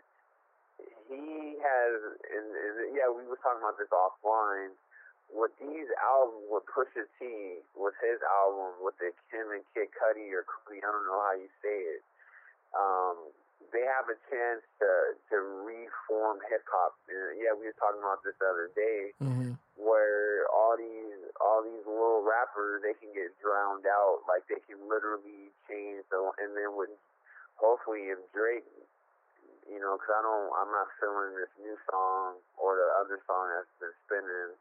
he 1.10 1.58
has, 1.62 1.94
and, 2.30 2.48
and 2.54 2.74
yeah, 2.94 3.10
we 3.10 3.26
was 3.26 3.38
talking 3.42 3.62
about 3.62 3.78
this 3.78 3.90
offline. 3.90 4.74
With 5.32 5.56
these 5.64 5.88
albums, 6.04 6.44
with 6.52 6.68
Pusha 6.68 7.08
T, 7.16 7.64
with 7.80 7.96
his 8.04 8.20
album, 8.44 8.76
with 8.84 9.00
the 9.00 9.16
Kim 9.32 9.48
and 9.56 9.64
Kid 9.72 9.88
Cudi 9.96 10.28
or 10.36 10.44
Cudi, 10.44 10.84
I 10.84 10.92
don't 10.92 11.08
know 11.08 11.24
how 11.24 11.36
you 11.40 11.48
say 11.64 11.78
it. 11.96 12.04
Um, 12.76 13.16
they 13.72 13.88
have 13.88 14.12
a 14.12 14.18
chance 14.28 14.60
to 14.84 14.90
to 15.32 15.36
reform 15.64 16.44
hip 16.52 16.68
hop. 16.68 17.00
Yeah, 17.08 17.56
we 17.56 17.64
were 17.64 17.80
talking 17.80 18.04
about 18.04 18.20
this 18.28 18.36
the 18.44 18.48
other 18.52 18.70
day 18.76 19.16
Mhm. 19.24 19.56
where 19.80 20.48
all 20.52 20.76
these 20.76 21.11
all 21.42 21.66
these 21.66 21.84
little 21.90 22.22
rappers 22.22 22.86
they 22.86 22.94
can 23.02 23.10
get 23.18 23.34
drowned 23.42 23.90
out. 23.90 24.22
Like 24.30 24.46
they 24.46 24.62
can 24.70 24.78
literally 24.86 25.50
change 25.66 26.06
the 26.14 26.22
and 26.38 26.54
then 26.54 26.78
when 26.78 26.94
hopefully 27.58 28.14
if 28.14 28.22
Drake 28.32 28.66
you 29.66 29.82
know 29.82 29.98
because 29.98 30.14
I 30.14 30.22
don't 30.22 30.50
I'm 30.54 30.72
not 30.72 30.88
feeling 31.02 31.34
this 31.34 31.52
new 31.58 31.76
song 31.90 32.38
or 32.62 32.78
the 32.78 32.90
other 33.02 33.18
song 33.26 33.50
that's 33.50 33.74
been 33.82 33.96
spinning 34.06 34.54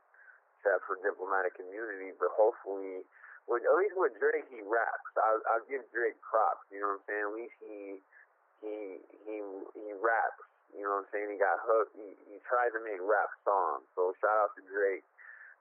except 0.59 0.89
for 0.89 0.97
diplomatic 1.05 1.61
immunity 1.61 2.17
but 2.17 2.33
hopefully 2.33 3.05
with 3.45 3.65
at 3.65 3.77
least 3.77 3.97
with 4.01 4.17
Drake 4.17 4.49
he 4.49 4.65
raps. 4.65 5.13
I'll, 5.21 5.43
I'll 5.53 5.67
give 5.69 5.85
Drake 5.93 6.17
props 6.25 6.65
you 6.73 6.81
know 6.81 6.97
what 6.97 7.05
I'm 7.05 7.07
saying? 7.07 7.25
At 7.29 7.35
least 7.37 7.59
he 7.61 7.81
he 8.65 8.75
he 9.29 9.37
he 9.77 9.87
raps 10.01 10.45
you 10.71 10.87
know 10.87 11.03
what 11.03 11.07
I'm 11.07 11.11
saying? 11.11 11.35
He 11.35 11.39
got 11.39 11.59
hooked. 11.67 11.99
He, 11.99 12.15
he 12.31 12.39
tried 12.47 12.71
to 12.71 12.81
make 12.87 13.03
rap 13.03 13.27
songs. 13.43 13.83
So 13.99 14.15
shout 14.23 14.39
out 14.39 14.55
to 14.55 14.63
Drake 14.71 15.03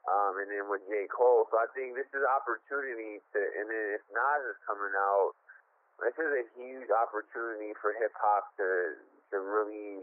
um, 0.10 0.42
and 0.42 0.50
then 0.50 0.66
with 0.66 0.82
J. 0.90 1.06
Cole. 1.06 1.46
So 1.54 1.62
I 1.62 1.70
think 1.78 1.94
this 1.94 2.10
is 2.10 2.26
opportunity 2.26 3.22
to, 3.22 3.40
and 3.62 3.70
then 3.70 3.86
if 3.94 4.04
Nas 4.10 4.44
is 4.50 4.58
coming 4.66 4.94
out, 4.98 5.38
this 6.02 6.18
is 6.18 6.32
a 6.34 6.46
huge 6.58 6.90
opportunity 6.90 7.78
for 7.78 7.94
hip 8.02 8.16
hop 8.18 8.50
to 8.58 8.98
to 9.30 9.38
really 9.38 10.02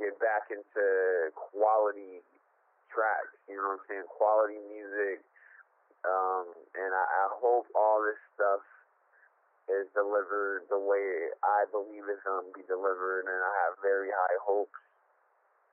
get 0.00 0.16
back 0.16 0.48
into 0.48 0.86
quality 1.36 2.24
tracks. 2.88 3.36
You 3.44 3.60
know 3.60 3.76
what 3.76 3.84
I'm 3.84 3.86
saying? 3.88 4.08
Quality 4.08 4.60
music. 4.72 5.20
Um, 6.02 6.50
and 6.74 6.90
I, 6.90 7.04
I 7.04 7.26
hope 7.38 7.68
all 7.76 8.02
this 8.02 8.18
stuff 8.34 8.64
is 9.70 9.86
delivered 9.94 10.66
the 10.66 10.80
way 10.80 11.30
I 11.44 11.68
believe 11.70 12.08
it's 12.10 12.24
to 12.26 12.42
be 12.50 12.66
delivered, 12.66 13.30
and 13.30 13.38
I 13.38 13.52
have 13.68 13.78
very 13.78 14.10
high 14.10 14.38
hopes. 14.42 14.74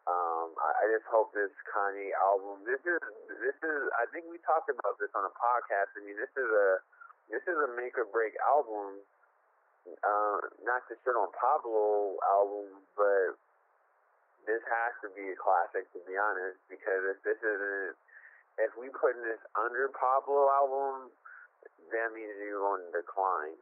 Um, 0.10 0.58
I, 0.58 0.70
I 0.74 0.86
just 0.90 1.06
hope 1.06 1.30
this 1.38 1.54
Kanye 1.70 2.10
album. 2.18 2.66
This 2.66 2.82
is 2.82 2.98
this 3.30 3.58
is. 3.62 3.80
I 4.02 4.10
think 4.10 4.26
we 4.26 4.42
talked 4.42 4.66
about 4.66 4.98
this 4.98 5.14
on 5.14 5.22
a 5.22 5.34
podcast. 5.38 5.94
I 5.94 6.02
mean, 6.02 6.18
this 6.18 6.34
is 6.34 6.50
a 6.50 6.68
this 7.30 7.46
is 7.46 7.54
a 7.54 7.70
make 7.78 7.94
or 7.94 8.10
break 8.10 8.34
album. 8.42 9.06
Uh, 9.86 10.38
not 10.66 10.82
to 10.90 10.98
shit 11.06 11.14
on 11.14 11.30
Pablo 11.38 12.18
album, 12.26 12.82
but 12.98 13.38
this 14.50 14.62
has 14.66 14.94
to 15.06 15.14
be 15.14 15.30
a 15.30 15.38
classic. 15.38 15.86
To 15.94 16.02
be 16.10 16.18
honest, 16.18 16.58
because 16.74 17.06
if 17.14 17.22
this 17.22 17.38
isn't, 17.38 17.94
if 18.66 18.74
we 18.82 18.90
putting 18.90 19.22
this 19.22 19.42
under 19.54 19.94
Pablo 19.94 20.50
album, 20.50 21.14
that 21.94 22.10
means 22.18 22.34
you're 22.42 22.66
going 22.66 22.82
to 22.90 22.94
decline. 22.98 23.54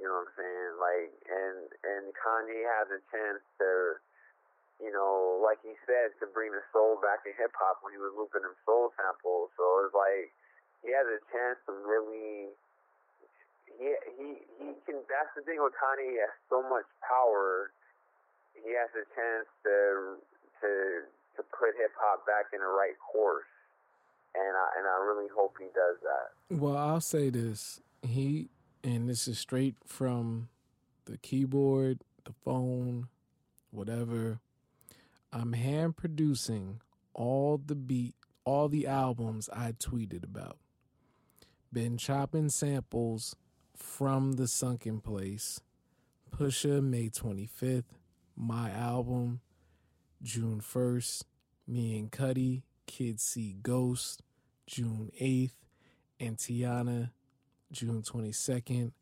You 0.00 0.08
know 0.08 0.24
what 0.24 0.32
I'm 0.32 0.36
saying? 0.40 0.72
Like, 0.80 1.12
and 1.28 1.58
and 1.84 2.04
Kanye 2.16 2.64
has 2.64 2.88
a 2.88 3.00
chance 3.12 3.44
to 3.60 4.00
you 4.80 4.90
know, 4.90 5.38
like 5.44 5.60
he 5.60 5.76
said, 5.84 6.16
to 6.18 6.26
bring 6.32 6.50
the 6.50 6.64
soul 6.72 6.96
back 7.04 7.22
in 7.28 7.36
hip 7.36 7.52
hop 7.52 7.84
when 7.84 7.92
he 7.92 8.00
was 8.00 8.16
looping 8.16 8.42
them 8.42 8.56
soul 8.64 8.90
samples. 8.96 9.52
So 9.60 9.64
it's 9.84 9.92
like 9.92 10.32
he 10.80 10.90
has 10.96 11.04
a 11.04 11.20
chance 11.28 11.60
to 11.68 11.72
really, 11.84 12.48
he 13.76 13.92
he 14.16 14.28
he 14.56 14.68
can. 14.88 15.04
That's 15.06 15.30
the 15.36 15.44
thing 15.44 15.60
with 15.60 15.76
Kanye. 15.76 16.16
He 16.16 16.18
has 16.24 16.32
so 16.48 16.64
much 16.64 16.88
power. 17.04 17.76
He 18.56 18.72
has 18.72 18.88
a 18.96 19.04
chance 19.12 19.48
to 19.68 20.16
to 20.64 20.70
to 21.36 21.40
put 21.52 21.76
hip 21.76 21.92
hop 22.00 22.24
back 22.24 22.50
in 22.56 22.64
the 22.64 22.72
right 22.72 22.96
course, 23.04 23.48
and 24.32 24.56
I 24.56 24.66
and 24.80 24.88
I 24.88 24.96
really 25.04 25.28
hope 25.28 25.60
he 25.60 25.68
does 25.76 26.00
that. 26.00 26.32
Well, 26.48 26.76
I'll 26.76 27.04
say 27.04 27.28
this: 27.28 27.80
he 28.00 28.48
and 28.82 29.08
this 29.08 29.28
is 29.28 29.38
straight 29.38 29.76
from 29.84 30.48
the 31.04 31.18
keyboard, 31.18 32.00
the 32.24 32.32
phone, 32.32 33.08
whatever. 33.70 34.40
I'm 35.32 35.52
hand 35.52 35.96
producing 35.96 36.80
all 37.14 37.60
the 37.64 37.76
beat, 37.76 38.14
all 38.44 38.68
the 38.68 38.86
albums 38.86 39.48
I 39.52 39.72
tweeted 39.72 40.24
about. 40.24 40.58
Been 41.72 41.96
chopping 41.96 42.48
samples 42.48 43.36
from 43.76 44.32
the 44.32 44.48
sunken 44.48 45.00
place. 45.00 45.60
Pusha 46.30 46.82
May 46.82 47.10
25th, 47.10 47.84
my 48.36 48.70
album 48.70 49.40
June 50.22 50.60
1st, 50.60 51.22
me 51.66 51.98
and 51.98 52.10
Cudi, 52.10 52.62
Kids 52.86 53.22
See 53.22 53.56
Ghost, 53.62 54.22
June 54.66 55.10
8th, 55.20 55.52
and 56.18 56.36
Teyana, 56.36 57.10
June 57.72 58.02
22nd. 58.02 58.92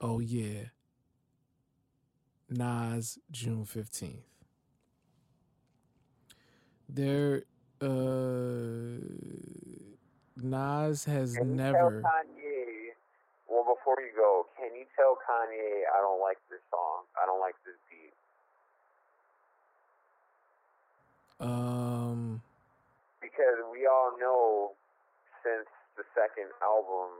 Oh 0.00 0.20
yeah. 0.20 0.66
Nas, 2.48 3.18
June 3.30 3.64
15th. 3.64 4.33
There 6.88 7.42
uh 7.80 7.86
Nas 10.36 11.04
has 11.04 11.36
never 11.38 12.02
tell 12.02 12.10
Kanye? 12.10 12.92
Well, 13.48 13.64
before 13.64 13.96
you 14.00 14.12
go, 14.16 14.46
can 14.58 14.74
you 14.74 14.84
tell 14.96 15.16
Kanye 15.28 15.84
I 15.88 16.00
don't 16.00 16.20
like 16.20 16.38
this 16.50 16.60
song? 16.70 17.04
I 17.20 17.26
don't 17.26 17.40
like 17.40 17.54
this 17.64 17.74
beat. 17.90 18.12
um 21.40 22.40
because 23.20 23.58
we 23.72 23.86
all 23.86 24.14
know 24.20 24.72
since 25.42 25.68
the 25.96 26.04
second 26.16 26.48
album, 26.62 27.12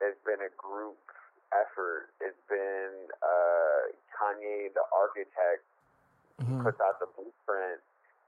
it's 0.00 0.18
been 0.22 0.40
a 0.44 0.52
group 0.54 0.98
effort. 1.52 2.12
It's 2.20 2.38
been 2.48 3.10
uh, 3.20 3.80
Kanye, 4.14 4.72
the 4.72 4.86
architect, 4.94 5.64
mhm. 6.40 6.62
puts 6.62 6.80
out 6.80 7.00
the 7.00 7.10
blueprint. 7.16 7.82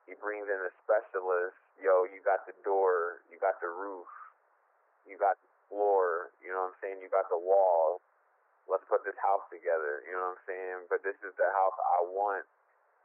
He 0.09 0.17
brings 0.17 0.49
in 0.49 0.59
a 0.65 0.73
specialist. 0.83 1.55
Yo, 1.79 2.09
you 2.09 2.19
got 2.25 2.43
the 2.49 2.57
door, 2.67 3.23
you 3.31 3.39
got 3.39 3.61
the 3.63 3.69
roof, 3.71 4.09
you 5.07 5.15
got 5.21 5.37
the 5.39 5.51
floor. 5.71 6.33
You 6.43 6.51
know 6.51 6.67
what 6.67 6.75
I'm 6.75 6.79
saying? 6.83 6.99
You 7.05 7.13
got 7.13 7.29
the 7.31 7.39
walls. 7.39 8.01
Let's 8.67 8.85
put 8.89 9.05
this 9.05 9.17
house 9.23 9.45
together. 9.53 10.03
You 10.09 10.17
know 10.17 10.35
what 10.35 10.41
I'm 10.41 10.45
saying? 10.49 10.79
But 10.91 11.05
this 11.07 11.17
is 11.23 11.33
the 11.39 11.49
house 11.55 11.77
I 11.79 12.01
want. 12.09 12.45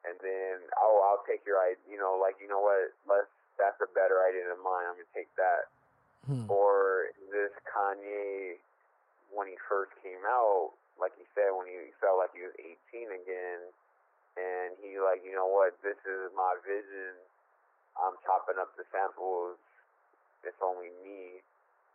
And 0.07 0.15
then, 0.19 0.63
oh, 0.81 0.99
I'll 1.05 1.23
take 1.27 1.45
your 1.45 1.59
idea. 1.61 1.83
You 1.87 1.99
know, 1.99 2.17
like 2.17 2.39
you 2.41 2.47
know 2.47 2.63
what? 2.63 2.95
Let's. 3.05 3.29
That's 3.61 3.77
a 3.85 3.89
better 3.93 4.17
idea 4.25 4.49
than 4.49 4.57
mine. 4.65 4.89
I'm 4.89 4.97
gonna 4.97 5.13
take 5.13 5.29
that 5.37 5.69
Hmm. 6.25 6.47
or 6.49 7.11
this 7.31 7.51
Kanye 7.67 8.57
when 9.29 9.47
he 9.47 9.57
first 9.67 9.91
came 10.01 10.23
out, 10.25 10.71
like 10.99 11.11
he 11.19 11.25
said, 11.35 11.51
when 11.51 11.67
he 11.67 11.91
felt 11.99 12.17
like 12.17 12.31
he 12.33 12.41
was 12.47 12.55
18 12.57 13.11
again, 13.11 13.59
and 14.37 14.75
he 14.81 14.97
like, 14.97 15.21
you 15.25 15.33
know 15.35 15.49
what, 15.49 15.77
this 15.85 15.97
is 16.05 16.33
my 16.33 16.57
vision. 16.65 17.17
I'm 17.97 18.17
chopping 18.25 18.57
up 18.57 18.73
the 18.73 18.85
samples. 18.89 19.57
It's 20.41 20.59
only 20.61 20.89
me. 21.05 21.45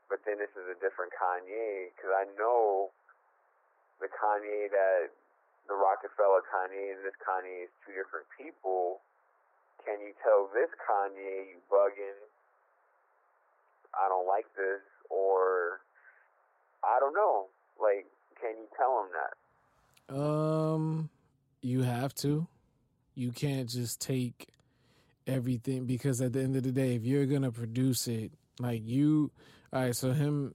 But 0.09 0.24
then 0.24 0.39
this 0.40 0.52
is 0.56 0.66
a 0.70 0.78
different 0.81 1.12
Kanye 1.12 1.93
because 1.93 2.15
I 2.15 2.24
know 2.39 2.94
the 4.01 4.09
Kanye 4.09 4.70
that 4.70 5.10
the 5.69 5.77
Roc-A-Fella 5.77 6.47
Kanye 6.48 6.97
and 6.97 7.05
this 7.05 7.19
Kanye 7.20 7.69
is 7.69 7.73
two 7.85 7.93
different 7.93 8.24
people. 8.32 9.05
Can 9.85 10.01
you 10.01 10.16
tell 10.24 10.48
this 10.55 10.70
Kanye 10.81 11.52
you 11.52 11.60
bugging? 11.69 12.16
I 13.93 14.09
don't 14.09 14.27
like 14.27 14.47
this, 14.56 14.81
or 15.10 15.81
I 16.85 17.01
don't 17.01 17.15
know. 17.15 17.47
Like, 17.81 18.06
can 18.40 18.56
you 18.56 18.69
tell 18.77 19.02
him 19.02 19.09
that? 19.12 19.35
Um, 20.15 21.10
you 21.60 21.82
have 21.82 22.14
to. 22.16 22.47
You 23.14 23.32
can't 23.32 23.68
just 23.68 24.01
take 24.01 24.48
everything 25.26 25.86
because 25.86 26.20
at 26.20 26.32
the 26.32 26.40
end 26.40 26.56
of 26.56 26.62
the 26.62 26.72
day, 26.72 26.94
if 26.94 27.05
you're 27.05 27.26
gonna 27.26 27.52
produce 27.52 28.06
it, 28.09 28.32
like 28.60 28.82
you, 28.85 29.30
all 29.72 29.82
right. 29.82 29.97
So 29.97 30.12
him, 30.12 30.55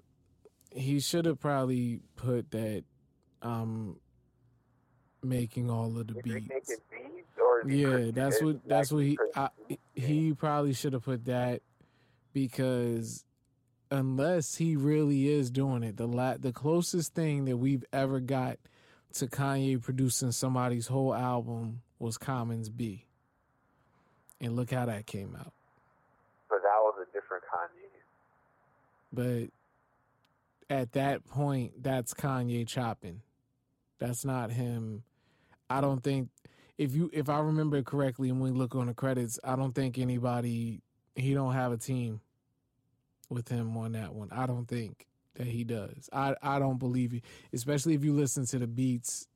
he 0.71 0.99
should 0.99 1.25
have 1.25 1.39
probably 1.39 2.01
put 2.15 2.51
that. 2.51 2.83
Um, 3.41 3.97
making 5.23 5.69
all 5.69 5.97
of 5.97 6.07
the 6.07 6.13
beats. 6.13 6.49
making 6.49 6.61
beats, 6.91 7.27
or 7.41 7.61
is 7.61 7.71
he 7.71 7.81
Yeah, 7.81 8.11
that's 8.13 8.41
what 8.41 8.67
that's 8.67 8.91
what 8.91 9.03
he 9.03 9.17
I, 9.35 9.49
he 9.93 10.33
probably 10.33 10.73
should 10.73 10.93
have 10.93 11.03
put 11.03 11.25
that 11.25 11.61
because 12.33 13.23
unless 13.91 14.55
he 14.55 14.75
really 14.75 15.29
is 15.29 15.51
doing 15.51 15.83
it, 15.83 15.97
the 15.97 16.07
la- 16.07 16.37
the 16.37 16.51
closest 16.51 17.13
thing 17.13 17.45
that 17.45 17.57
we've 17.57 17.85
ever 17.93 18.19
got 18.19 18.57
to 19.13 19.27
Kanye 19.27 19.81
producing 19.81 20.31
somebody's 20.31 20.87
whole 20.87 21.13
album 21.13 21.81
was 21.99 22.17
Common's 22.17 22.69
Be, 22.69 23.05
and 24.41 24.55
look 24.55 24.71
how 24.71 24.85
that 24.85 25.05
came 25.05 25.35
out. 25.39 25.53
But 26.49 26.61
that 26.63 26.79
was 26.79 26.95
a 27.01 27.05
different 27.13 27.43
Kanye. 27.53 29.49
But 30.69 30.75
at 30.75 30.93
that 30.93 31.25
point, 31.27 31.83
that's 31.83 32.13
Kanye 32.13 32.67
chopping. 32.67 33.21
That's 33.99 34.25
not 34.25 34.51
him. 34.51 35.03
I 35.69 35.81
don't 35.81 36.03
think 36.03 36.29
if 36.77 36.95
you 36.95 37.09
if 37.13 37.29
I 37.29 37.39
remember 37.39 37.81
correctly, 37.83 38.29
and 38.29 38.41
we 38.41 38.49
look 38.49 38.75
on 38.75 38.87
the 38.87 38.93
credits, 38.93 39.39
I 39.43 39.55
don't 39.55 39.73
think 39.73 39.97
anybody 39.97 40.81
he 41.15 41.33
don't 41.33 41.53
have 41.53 41.71
a 41.71 41.77
team 41.77 42.21
with 43.29 43.47
him 43.47 43.77
on 43.77 43.93
that 43.93 44.13
one. 44.13 44.29
I 44.31 44.45
don't 44.45 44.67
think 44.67 45.05
that 45.35 45.47
he 45.47 45.63
does. 45.63 46.09
I 46.11 46.35
I 46.41 46.59
don't 46.59 46.79
believe 46.79 47.13
it, 47.13 47.23
especially 47.53 47.93
if 47.95 48.03
you 48.03 48.13
listen 48.13 48.45
to 48.47 48.59
the 48.59 48.67
beats. 48.67 49.27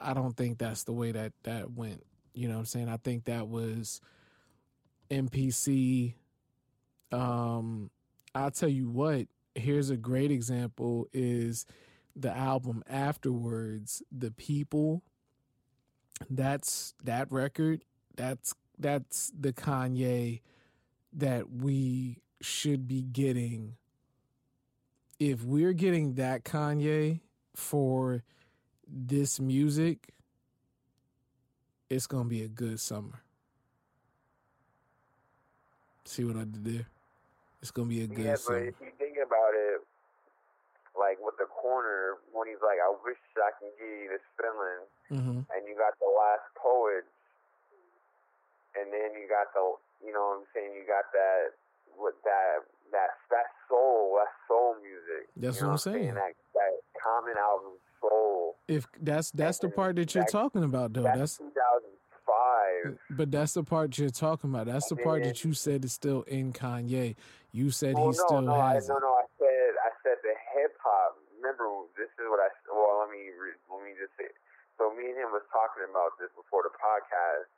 I 0.00 0.14
don't 0.14 0.36
think 0.36 0.58
that's 0.58 0.84
the 0.84 0.92
way 0.92 1.12
that 1.12 1.32
that 1.44 1.72
went. 1.72 2.04
You 2.34 2.48
know 2.48 2.54
what 2.54 2.60
I'm 2.60 2.66
saying? 2.66 2.88
I 2.88 2.96
think 2.96 3.24
that 3.24 3.48
was 3.48 4.00
MPC. 5.10 6.14
Um, 7.12 7.90
I'll 8.34 8.50
tell 8.50 8.68
you 8.68 8.88
what. 8.88 9.26
Here's 9.54 9.90
a 9.90 9.96
great 9.96 10.30
example: 10.30 11.08
is 11.12 11.66
the 12.14 12.36
album 12.36 12.82
afterwards, 12.88 14.02
"The 14.12 14.30
People." 14.30 15.02
That's 16.30 16.94
that 17.04 17.30
record. 17.30 17.84
That's 18.16 18.54
that's 18.78 19.32
the 19.38 19.52
Kanye 19.52 20.40
that 21.12 21.50
we 21.50 22.22
should 22.40 22.86
be 22.86 23.02
getting. 23.02 23.76
If 25.18 25.42
we're 25.44 25.72
getting 25.72 26.14
that 26.14 26.44
Kanye 26.44 27.20
for 27.54 28.22
this 28.86 29.40
music, 29.40 30.08
it's 31.88 32.06
gonna 32.06 32.28
be 32.28 32.42
a 32.42 32.48
good 32.48 32.80
summer. 32.80 33.22
See 36.04 36.24
what 36.24 36.36
I 36.36 36.44
did 36.44 36.64
there? 36.64 36.86
It's 37.62 37.70
gonna 37.70 37.88
be 37.88 38.02
a 38.02 38.06
good 38.06 38.18
Yeah, 38.24 38.32
but 38.32 38.36
summer. 38.36 38.58
if 38.68 38.74
you 38.80 38.90
think 38.98 39.16
about 39.16 39.54
it, 39.54 39.80
like 40.98 41.18
with 41.20 41.36
the 41.38 41.46
corner, 41.46 42.18
when 42.32 42.48
he's 42.48 42.60
like, 42.62 42.78
"I 42.80 42.90
wish 43.04 43.18
I 43.36 43.50
can 43.58 43.70
give 43.78 43.88
you 43.88 44.08
this 44.08 44.22
feeling," 44.36 44.86
hmm 45.08 45.40
and 45.50 45.66
you 45.66 45.74
got 45.76 45.98
the 45.98 46.06
last 46.06 46.44
poets, 46.54 47.08
and 48.76 48.92
then 48.92 49.14
you 49.14 49.28
got 49.28 49.52
the, 49.54 49.76
you 50.04 50.12
know 50.12 50.28
what 50.28 50.38
I'm 50.40 50.46
saying? 50.54 50.74
You 50.74 50.84
got 50.86 51.10
that, 51.12 51.54
with 51.96 52.20
that, 52.24 52.64
that, 52.92 53.10
that 53.30 53.46
soul, 53.68 54.18
that 54.18 54.32
soul 54.48 54.76
music. 54.82 55.28
That's 55.36 55.56
you 55.56 55.62
know 55.62 55.68
what 55.74 55.86
I'm 55.86 55.92
saying. 55.92 56.14
That, 56.14 56.34
that 56.54 56.72
common 57.02 57.34
album 57.38 57.72
soul. 58.00 58.56
If 58.68 58.86
that's 59.00 59.30
that's 59.30 59.58
the 59.58 59.68
part 59.68 59.96
that 59.96 60.14
you're 60.14 60.24
That- 60.24 60.32
talking 60.32 60.64
about, 60.64 60.92
though. 60.92 61.02
That's 61.02 61.38
That's 61.38 61.38
2005. 61.38 62.98
but 63.10 63.30
that's 63.30 63.54
the 63.54 63.62
part 63.62 63.96
you're 63.98 64.10
talking 64.10 64.50
about. 64.50 64.66
That's 64.66 64.88
the 64.88 64.96
part 64.96 65.22
that 65.24 65.44
you 65.44 65.52
said 65.54 65.84
is 65.84 65.92
still 65.92 66.22
in 66.22 66.52
Kanye. 66.52 67.14
You 67.52 67.70
said 67.70 67.94
Well, 67.94 68.10
he 68.12 68.18
no, 68.18 68.24
still 68.26 68.42
no, 68.42 68.54
I, 68.54 68.74
has 68.74 68.88
no, 68.88 68.98
no. 68.98 69.14
I 69.16 69.24
said, 69.38 69.70
I 69.80 69.90
said 70.02 70.16
the 70.22 70.34
hip 70.52 70.76
hop. 70.82 71.16
Remember, 71.40 71.64
this 71.96 72.10
is 72.18 72.26
what 72.28 72.40
I. 72.42 72.50
Well, 72.68 73.00
let 73.06 73.10
me 73.14 73.30
let 73.70 73.80
me 73.84 73.94
just 73.96 74.12
say. 74.18 74.28
So 74.76 74.92
me 74.92 75.08
and 75.08 75.16
him 75.16 75.32
was 75.32 75.46
talking 75.48 75.88
about 75.88 76.18
this 76.20 76.28
before 76.36 76.60
the 76.68 76.74
podcast. 76.76 77.48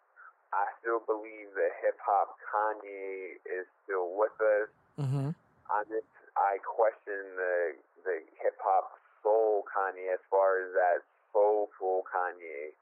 I 0.55 0.65
still 0.81 1.03
believe 1.03 1.51
that 1.59 1.73
hip 1.83 1.99
hop 1.99 2.39
Kanye 2.47 3.37
is 3.49 3.67
still 3.85 4.15
with 4.15 4.33
us. 4.39 4.71
Hmm 4.99 5.31
I 5.71 5.85
just 5.87 6.11
I 6.35 6.59
question 6.65 7.39
the 7.39 7.79
the 8.03 8.17
hip 8.43 8.59
hop 8.59 8.99
soul 9.23 9.63
Kanye 9.71 10.11
as 10.13 10.23
far 10.31 10.65
as 10.65 10.75
that 10.75 11.01
soulful 11.33 12.03
Kanye. 12.11 12.75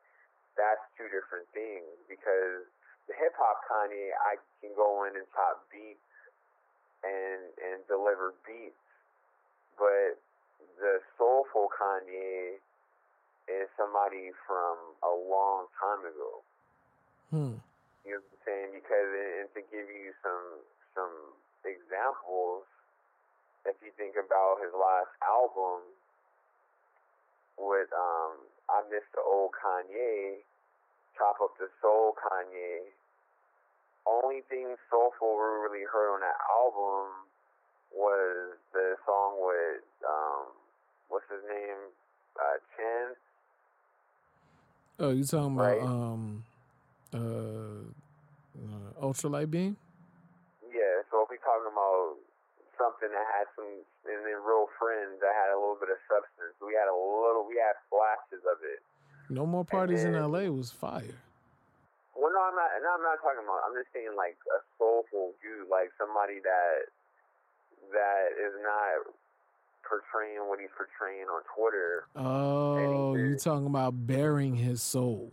That's 0.56 0.80
two 0.97 1.12
different 1.12 1.44
things 1.52 1.84
because 2.09 2.64
the 3.09 3.14
hip 3.20 3.36
hop 3.36 3.60
Kanye 3.68 4.16
I 4.16 4.40
can 4.62 4.72
go 4.72 5.05
in 5.05 5.16
and 5.18 5.28
chop 5.36 5.66
beats 5.68 6.01
and 7.05 7.43
and 7.60 7.84
deliver 7.84 8.32
beats, 8.48 8.80
but 9.76 10.16
the 10.80 11.05
soulful 11.18 11.68
Kanye 11.76 12.56
is 13.47 13.68
somebody 13.76 14.32
from 14.47 14.76
a 15.05 15.12
long 15.12 15.66
time 15.78 16.02
ago. 16.06 16.32
Hmm. 17.30 17.55
You 18.06 18.18
know 18.18 18.22
what 18.22 18.30
I'm 18.30 18.43
saying? 18.47 18.70
Because 18.74 19.10
and 19.43 19.48
to 19.59 19.62
give 19.70 19.86
you 19.90 20.14
some 20.22 20.62
some 20.94 21.14
examples, 21.66 22.64
if 23.66 23.76
you 23.82 23.90
think 23.98 24.14
about 24.14 24.62
his 24.62 24.70
last 24.72 25.10
album 25.22 25.82
with 27.59 27.90
um 27.93 28.38
I 28.70 28.82
Miss 28.90 29.05
the 29.14 29.22
Old 29.22 29.51
Kanye, 29.55 30.43
Chop 31.18 31.38
Up 31.43 31.55
the 31.59 31.68
Soul 31.82 32.14
Kanye, 32.14 32.90
only 34.06 34.43
thing 34.48 34.74
soulful 34.90 35.34
we 35.34 35.43
really 35.66 35.86
heard 35.86 36.14
on 36.14 36.20
that 36.22 36.38
album 36.47 37.26
was 37.94 38.56
the 38.72 38.97
song 39.06 39.38
with 39.43 39.82
um 40.06 40.55
what's 41.09 41.26
his 41.30 41.43
name? 41.48 41.90
Uh 42.38 42.59
Chen. 42.76 43.06
Oh, 44.98 45.10
you 45.10 45.24
talking 45.24 45.55
about 45.56 45.78
Right. 45.78 45.82
um 45.82 46.44
uh, 47.14 47.18
uh 48.60 49.02
ultralight 49.02 49.51
beam? 49.51 49.76
Yeah, 50.72 51.02
so 51.10 51.22
if 51.24 51.30
we 51.30 51.35
talking 51.47 51.70
about 51.70 52.18
something 52.77 53.09
that 53.09 53.27
had 53.32 53.47
some 53.56 53.70
and 54.10 54.20
then 54.27 54.39
real 54.44 54.68
friends 54.77 55.16
that 55.23 55.32
had 55.32 55.55
a 55.55 55.59
little 55.59 55.78
bit 55.78 55.89
of 55.89 55.98
substance, 56.10 56.59
we 56.60 56.74
had 56.74 56.90
a 56.90 56.94
little 56.94 57.47
we 57.47 57.56
had 57.56 57.78
flashes 57.89 58.43
of 58.44 58.59
it. 58.66 58.82
No 59.31 59.47
more 59.47 59.64
parties 59.64 60.02
in 60.05 60.12
LA 60.14 60.51
was 60.51 60.70
fire. 60.70 61.16
Well, 62.14 62.32
no, 62.32 62.40
I'm 62.43 62.56
not. 62.56 62.70
No, 62.82 62.89
I'm 62.97 63.05
not 63.05 63.18
talking 63.20 63.44
about. 63.44 63.60
I'm 63.66 63.74
just 63.77 63.93
saying 63.93 64.14
like 64.16 64.36
a 64.51 64.60
soulful 64.78 65.35
dude, 65.43 65.68
like 65.70 65.90
somebody 66.01 66.40
that 66.43 66.89
that 67.93 68.27
is 68.40 68.55
not 68.62 69.14
portraying 69.85 70.40
what 70.48 70.59
he's 70.59 70.73
portraying 70.77 71.27
on 71.27 71.43
Twitter. 71.55 72.06
Oh, 72.16 73.14
you 73.14 73.36
talking 73.36 73.66
about 73.66 74.06
bearing 74.06 74.55
his 74.56 74.82
soul? 74.82 75.31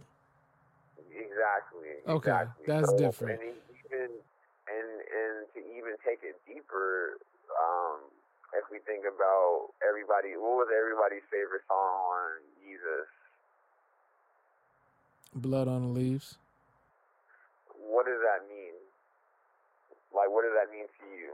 Exactly. 1.10 2.02
Okay, 2.08 2.30
exactly. 2.32 2.66
that's 2.68 2.90
So, 2.90 2.98
different. 2.98 3.42
And 3.42 3.54
even 3.86 4.10
and 5.14 5.46
to 5.54 5.60
even 5.78 5.94
take 6.02 6.26
it 6.26 6.36
deeper, 6.50 7.22
um, 7.54 8.10
if 8.58 8.66
we 8.74 8.82
think 8.86 9.06
about 9.06 9.74
everybody, 9.86 10.34
what 10.38 10.66
was 10.66 10.70
everybody's 10.74 11.26
favorite 11.30 11.62
song 11.70 11.78
on 11.78 12.30
Yeezus? 12.66 13.10
Blood 15.36 15.68
on 15.68 15.82
the 15.82 15.94
leaves. 15.94 16.38
What 17.78 18.06
does 18.06 18.22
that 18.22 18.48
mean? 18.50 18.74
Like, 20.14 20.30
what 20.30 20.44
does 20.44 20.54
that 20.54 20.72
mean 20.72 20.86
to 20.86 21.06
you? 21.18 21.34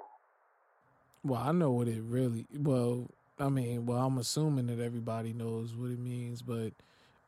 Well, 1.24 1.42
I 1.44 1.52
know 1.52 1.72
what 1.72 1.88
it 1.88 2.02
really. 2.02 2.46
Well, 2.56 3.08
I 3.40 3.50
mean, 3.50 3.86
well, 3.86 4.00
I'm 4.00 4.18
assuming 4.18 4.68
that 4.68 4.80
everybody 4.80 5.34
knows 5.34 5.76
what 5.76 5.92
it 5.92 6.00
means, 6.00 6.42
but 6.42 6.72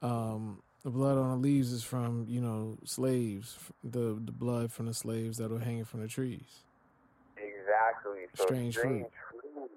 um, 0.01 0.61
the 0.83 0.89
blood 0.89 1.17
on 1.17 1.29
the 1.29 1.37
leaves 1.37 1.71
is 1.71 1.83
from 1.83 2.25
you 2.27 2.41
know 2.41 2.77
slaves, 2.85 3.57
the 3.83 4.17
the 4.23 4.31
blood 4.31 4.71
from 4.71 4.87
the 4.87 4.93
slaves 4.93 5.37
that 5.37 5.49
were 5.49 5.59
hanging 5.59 5.85
from 5.85 6.01
the 6.01 6.07
trees. 6.07 6.65
Exactly. 7.37 8.25
So 8.37 8.45
Strange 8.45 8.77
fruit. 8.77 9.05
fruit. 9.29 9.71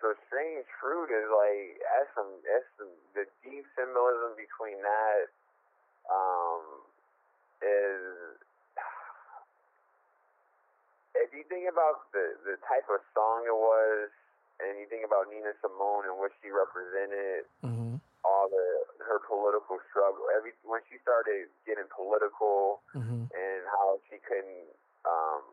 So 0.00 0.14
strange 0.26 0.66
fruit 0.80 1.12
is 1.12 1.28
like 1.30 1.78
that's 1.78 2.10
some 2.16 2.30
that's 2.42 2.66
some, 2.78 2.90
the 3.14 3.24
deep 3.44 3.64
symbolism 3.76 4.34
between 4.34 4.80
that 4.82 5.28
um 6.10 6.64
is 7.62 8.02
if 11.14 11.30
you 11.36 11.44
think 11.46 11.68
about 11.70 12.10
the 12.10 12.34
the 12.48 12.56
type 12.66 12.88
of 12.90 12.98
song 13.14 13.44
it 13.46 13.54
was 13.54 14.08
and 14.58 14.80
you 14.80 14.88
think 14.88 15.04
about 15.04 15.28
Nina 15.30 15.52
Simone 15.62 16.08
and 16.08 16.16
what 16.18 16.32
she 16.42 16.50
represented 16.50 17.44
hmm 17.62 18.00
all 18.40 18.48
the 18.48 19.04
her 19.04 19.20
political 19.28 19.76
struggle 19.92 20.24
every 20.32 20.56
when 20.64 20.80
she 20.88 20.96
started 21.04 21.52
getting 21.68 21.84
political 21.92 22.80
hmm 22.96 23.28
and 23.30 23.60
how 23.68 24.00
she 24.08 24.18
couldn't, 24.26 24.72
um, 25.06 25.44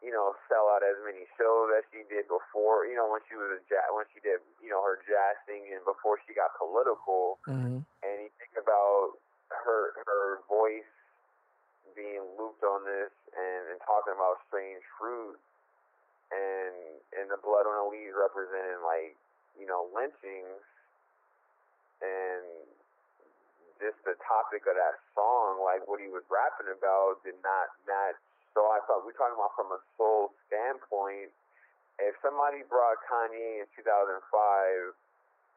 you 0.00 0.08
know, 0.08 0.32
sell 0.48 0.70
out 0.72 0.80
as 0.80 0.96
many 1.04 1.26
shows 1.36 1.74
as 1.76 1.84
she 1.90 2.06
did 2.08 2.24
before. 2.30 2.86
You 2.86 2.94
know, 2.96 3.10
when 3.10 3.20
she 3.26 3.34
was 3.34 3.52
a 3.52 3.60
jazz, 3.66 3.84
when 3.92 4.06
she 4.14 4.22
did, 4.22 4.38
you 4.62 4.70
know, 4.70 4.80
her 4.80 5.02
jazz 5.04 5.36
singing 5.44 5.82
before 5.84 6.22
she 6.24 6.32
got 6.32 6.54
political. 6.56 7.42
hmm 7.44 7.82
And 8.06 8.14
you 8.22 8.30
think 8.38 8.54
about 8.54 9.18
her 9.50 9.98
her 10.06 10.40
voice 10.46 10.88
being 11.92 12.22
looped 12.38 12.64
on 12.64 12.84
this 12.86 13.12
and, 13.36 13.62
and 13.74 13.78
talking 13.84 14.14
about 14.14 14.40
strange 14.48 14.82
fruit 14.96 15.36
and 16.32 16.74
and 17.18 17.26
the 17.30 17.38
blood 17.44 17.68
on 17.68 17.74
the 17.76 17.86
leaves 17.92 18.16
representing 18.16 18.80
like 18.82 19.14
you 19.58 19.66
know 19.68 19.86
lynchings 19.92 20.64
and 22.04 22.44
just 23.80 23.96
the 24.04 24.16
topic 24.20 24.68
of 24.68 24.76
that 24.76 25.00
song, 25.16 25.64
like 25.64 25.84
what 25.88 26.00
he 26.00 26.12
was 26.12 26.24
rapping 26.28 26.68
about, 26.68 27.24
did 27.24 27.36
not 27.40 27.72
match. 27.88 28.20
So 28.52 28.68
I 28.68 28.84
thought 28.84 29.02
we're 29.02 29.16
talking 29.16 29.34
about 29.34 29.56
from 29.56 29.72
a 29.72 29.80
soul 29.96 30.36
standpoint. 30.46 31.32
If 31.98 32.14
somebody 32.20 32.62
brought 32.68 33.00
Kanye 33.08 33.64
in 33.64 33.66
2005 33.74 34.94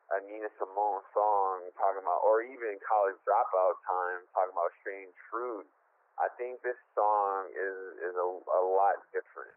a 0.07 0.23
Nina 0.23 0.47
Simone 0.55 1.03
song 1.11 1.67
talking 1.75 1.99
about, 1.99 2.23
or 2.23 2.39
even 2.39 2.79
College 2.79 3.19
Dropout 3.27 3.75
time 3.83 4.23
talking 4.31 4.55
about 4.55 4.71
strange 4.79 5.11
fruit, 5.27 5.67
I 6.15 6.31
think 6.39 6.63
this 6.63 6.79
song 6.95 7.51
is 7.51 7.77
is 8.01 8.15
a, 8.15 8.27
a 8.55 8.61
lot 8.63 9.03
different. 9.11 9.55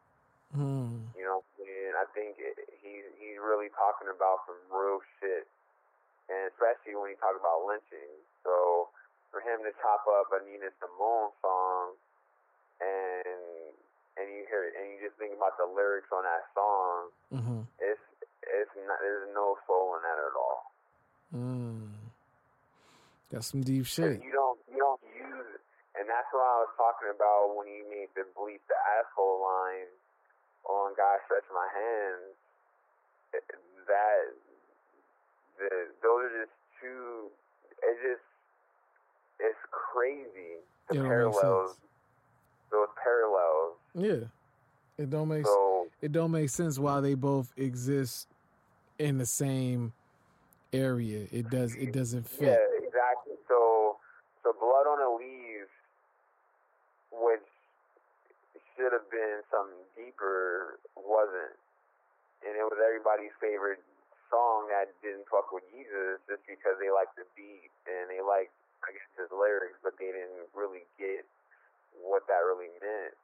Hmm. 0.50 1.06
You 1.14 1.22
know, 1.22 1.46
and 1.62 1.94
I 1.94 2.04
think 2.10 2.42
it, 2.42 2.58
he's 2.82 3.06
he's 3.22 3.38
really 3.38 3.70
talking 3.78 4.10
about 4.10 4.42
some 4.50 4.58
real 4.74 4.98
shit, 5.22 5.46
and 6.30 6.46
especially 6.54 6.94
when 6.94 7.10
you 7.10 7.18
talk 7.18 7.34
about 7.34 7.66
lynching. 7.66 8.14
So 8.46 8.88
for 9.34 9.42
him 9.42 9.66
to 9.66 9.74
chop 9.82 10.06
up 10.06 10.30
a 10.30 10.40
Nina 10.46 10.70
Simone 10.78 11.34
song, 11.42 11.98
and 12.78 13.74
and 14.16 14.26
you 14.30 14.46
hear 14.46 14.70
it, 14.70 14.78
and 14.78 14.94
you 14.94 15.02
just 15.02 15.18
think 15.18 15.34
about 15.34 15.58
the 15.58 15.66
lyrics 15.66 16.10
on 16.14 16.22
that 16.22 16.46
song, 16.54 16.96
hmm 17.34 17.62
it's 17.82 18.02
it's 18.46 18.74
not 18.86 19.02
there's 19.02 19.28
no 19.34 19.58
soul 19.66 19.98
in 19.98 20.00
that 20.06 20.18
at 20.18 20.34
all. 20.38 20.62
Mm. 21.30 21.90
That's 23.30 23.50
some 23.50 23.62
deep 23.62 23.86
shit. 23.86 24.22
You 24.22 24.34
don't 24.34 24.58
you 24.70 24.78
don't 24.78 25.02
use, 25.14 25.58
and 25.98 26.06
that's 26.10 26.30
what 26.34 26.42
I 26.42 26.56
was 26.66 26.72
talking 26.74 27.10
about 27.14 27.54
when 27.54 27.66
he 27.70 27.82
made 27.86 28.10
the 28.14 28.26
bleep 28.34 28.62
the 28.66 28.78
asshole 28.98 29.42
line 29.42 29.90
on 30.66 30.94
"God 30.98 31.18
Stretch 31.26 31.46
My 31.54 31.66
Hands." 31.70 32.34
That 33.86 34.34
the 35.60 35.70
those 36.02 36.24
are 36.24 36.40
just 36.42 36.56
two. 36.80 37.28
It 37.82 37.96
just 38.02 38.24
it's 39.40 39.58
crazy 39.70 40.60
the 40.88 40.96
It 40.96 41.02
parallels. 41.04 41.76
Those 42.70 42.88
parallels. 43.02 43.76
Yeah, 43.94 44.28
it 44.98 45.10
don't 45.10 45.28
make 45.28 45.44
s- 45.44 45.50
So 45.50 45.88
it 46.00 46.12
don't 46.12 46.30
make 46.30 46.48
sense 46.50 46.78
why 46.78 47.00
they 47.00 47.14
both 47.14 47.52
exist 47.56 48.28
in 48.98 49.18
the 49.18 49.26
same 49.26 49.92
area. 50.72 51.26
It 51.32 51.50
does 51.50 51.74
it 51.74 51.92
doesn't 51.92 52.28
fit. 52.28 52.46
Yeah, 52.46 52.86
exactly. 52.86 53.34
So, 53.48 53.96
so 54.42 54.54
blood 54.60 54.86
on 54.86 55.00
a 55.02 55.10
leaf, 55.18 55.66
which 57.10 57.48
should 58.76 58.92
have 58.92 59.10
been 59.10 59.42
something 59.50 59.82
deeper, 59.96 60.78
wasn't, 60.96 61.58
and 62.46 62.54
it 62.56 62.62
was 62.62 62.78
everybody's 62.78 63.34
favorite 63.40 63.82
song 64.30 64.70
that 64.70 64.94
didn't 65.02 65.26
fuck 65.28 65.50
with 65.52 65.66
Yeezus 65.74 66.22
just 66.30 66.42
because 66.46 66.78
they 66.78 66.88
liked 66.90 67.18
the 67.18 67.26
beat 67.36 67.70
and 67.90 68.06
they 68.08 68.22
liked, 68.22 68.54
I 68.86 68.94
guess, 68.94 69.10
his 69.18 69.30
lyrics, 69.34 69.76
but 69.82 69.98
they 69.98 70.10
didn't 70.14 70.48
really 70.54 70.86
get 70.96 71.26
what 71.98 72.24
that 72.30 72.46
really 72.46 72.70
meant. 72.80 73.14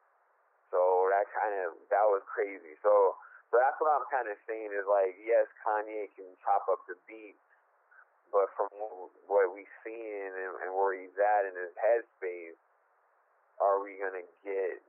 So 0.69 1.07
that 1.09 1.31
kind 1.31 1.55
of 1.65 1.79
that 1.89 2.03
was 2.11 2.21
crazy. 2.27 2.75
So, 2.83 3.15
so 3.49 3.55
that's 3.55 3.79
what 3.79 3.95
I'm 3.95 4.03
kind 4.11 4.27
of 4.27 4.35
saying 4.43 4.75
is 4.75 4.83
like, 4.85 5.15
yes, 5.23 5.47
Kanye 5.63 6.11
can 6.19 6.27
chop 6.43 6.67
up 6.67 6.83
the 6.91 6.99
beat, 7.07 7.39
but 8.29 8.51
from 8.59 8.67
what 9.31 9.47
we 9.55 9.63
seeing 9.87 10.35
and, 10.35 10.53
and 10.67 10.69
where 10.75 10.91
he's 10.91 11.15
at 11.15 11.47
in 11.47 11.55
his 11.55 11.71
headspace, 11.79 12.59
are 13.63 13.79
we 13.79 13.95
gonna 13.95 14.27
get 14.43 14.83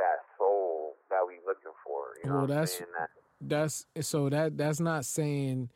that 0.00 0.24
soul 0.40 0.96
that 1.12 1.20
we 1.28 1.36
looking 1.44 1.76
for? 1.84 2.16
You 2.24 2.32
know 2.32 2.40
Well, 2.40 2.48
what 2.48 2.56
I'm 2.56 2.64
that's- 2.64 2.80
saying? 2.80 2.90
That, 2.96 3.12
That's 3.40 3.86
so 4.00 4.28
that 4.28 4.56
that's 4.56 4.80
not 4.80 5.04
saying 5.04 5.70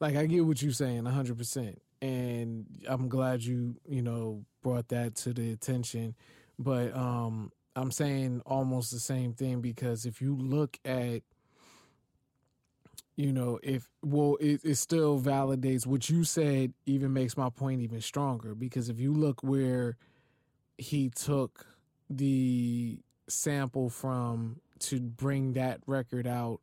like 0.00 0.16
I 0.16 0.26
get 0.26 0.46
what 0.46 0.62
you're 0.62 0.72
saying 0.72 1.02
100% 1.02 1.76
and 2.02 2.66
I'm 2.88 3.08
glad 3.08 3.42
you, 3.42 3.76
you 3.86 4.00
know, 4.00 4.44
brought 4.62 4.88
that 4.88 5.14
to 5.16 5.34
the 5.34 5.52
attention, 5.52 6.14
but 6.58 6.96
um 6.96 7.52
I'm 7.76 7.90
saying 7.90 8.42
almost 8.46 8.90
the 8.90 8.98
same 9.00 9.32
thing 9.32 9.60
because 9.60 10.06
if 10.06 10.20
you 10.20 10.34
look 10.36 10.78
at 10.84 11.22
you 13.20 13.34
know, 13.34 13.58
if 13.62 13.86
well, 14.02 14.36
it, 14.40 14.62
it 14.64 14.76
still 14.76 15.20
validates 15.20 15.86
what 15.86 16.08
you 16.08 16.24
said, 16.24 16.72
even 16.86 17.12
makes 17.12 17.36
my 17.36 17.50
point 17.50 17.82
even 17.82 18.00
stronger. 18.00 18.54
Because 18.54 18.88
if 18.88 18.98
you 18.98 19.12
look 19.12 19.42
where 19.42 19.98
he 20.78 21.10
took 21.10 21.66
the 22.08 22.98
sample 23.28 23.90
from 23.90 24.60
to 24.78 25.00
bring 25.00 25.52
that 25.52 25.80
record 25.86 26.26
out, 26.26 26.60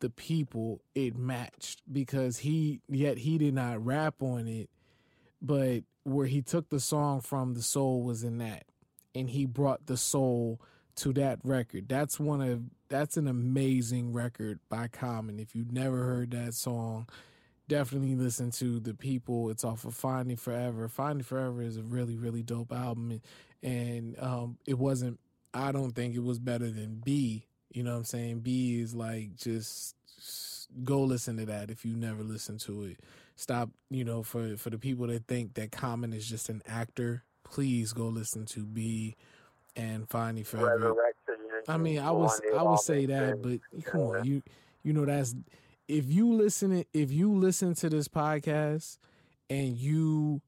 the 0.00 0.10
people, 0.10 0.82
it 0.94 1.16
matched 1.16 1.82
because 1.90 2.38
he 2.38 2.80
yet 2.88 3.18
he 3.18 3.38
did 3.38 3.54
not 3.54 3.84
rap 3.84 4.16
on 4.20 4.46
it, 4.46 4.70
but 5.40 5.82
where 6.04 6.26
he 6.26 6.42
took 6.42 6.68
the 6.68 6.80
song 6.80 7.20
from, 7.20 7.54
the 7.54 7.62
soul 7.62 8.02
was 8.02 8.22
in 8.22 8.38
that, 8.38 8.64
and 9.14 9.30
he 9.30 9.46
brought 9.46 9.86
the 9.86 9.96
soul 9.96 10.60
to 10.96 11.12
that 11.14 11.38
record. 11.42 11.88
That's 11.88 12.18
one 12.18 12.40
of 12.40 12.62
that's 12.88 13.16
an 13.16 13.26
amazing 13.26 14.12
record 14.12 14.60
by 14.68 14.88
Common. 14.88 15.40
If 15.40 15.54
you've 15.54 15.72
never 15.72 16.04
heard 16.04 16.30
that 16.30 16.54
song, 16.54 17.08
definitely 17.68 18.14
listen 18.14 18.50
to 18.52 18.78
the 18.80 18.94
people. 18.94 19.50
It's 19.50 19.64
off 19.64 19.84
of 19.84 19.94
Finding 19.94 20.36
Forever. 20.36 20.88
Finding 20.88 21.24
Forever 21.24 21.62
is 21.62 21.76
a 21.76 21.82
really 21.82 22.16
really 22.16 22.42
dope 22.42 22.72
album, 22.72 23.20
and, 23.62 24.18
um, 24.20 24.58
it 24.66 24.78
wasn't. 24.78 25.18
I 25.52 25.72
don't 25.72 25.92
think 25.92 26.14
it 26.14 26.22
was 26.22 26.38
better 26.38 26.70
than 26.70 27.00
Be. 27.04 27.46
You 27.76 27.82
know 27.82 27.90
what 27.90 27.98
I'm 27.98 28.04
saying? 28.04 28.40
Be 28.40 28.80
is 28.80 28.94
like 28.94 29.36
just, 29.36 29.94
go 30.82 31.02
listen 31.02 31.36
to 31.36 31.44
that 31.44 31.70
if 31.70 31.84
you 31.84 31.94
never 31.94 32.22
listen 32.22 32.56
to 32.60 32.84
it. 32.84 33.00
Stop. 33.36 33.68
You 33.90 34.02
know, 34.02 34.22
for 34.22 34.56
for 34.56 34.70
the 34.70 34.78
people 34.78 35.06
that 35.08 35.26
think 35.26 35.52
that 35.54 35.72
Common 35.72 36.14
is 36.14 36.26
just 36.26 36.48
an 36.48 36.62
actor, 36.66 37.22
please 37.44 37.92
go 37.92 38.06
listen 38.06 38.46
to 38.46 38.64
Be 38.64 39.14
and 39.76 40.08
Finding 40.08 40.44
Forever. 40.44 40.96
I 41.68 41.76
mean, 41.76 41.98
I 41.98 42.12
was 42.12 42.40
I 42.56 42.62
would 42.62 42.80
say 42.80 43.04
that, 43.04 43.42
but 43.42 43.60
come 43.84 44.00
on, 44.00 44.24
you 44.24 44.42
you 44.82 44.94
know 44.94 45.04
that's 45.04 45.34
if 45.86 46.10
you 46.10 46.32
listen 46.32 46.82
if 46.94 47.12
you 47.12 47.34
listen 47.34 47.74
to 47.74 47.90
this 47.90 48.08
podcast 48.08 48.96
and 49.50 49.76
you 49.76 50.40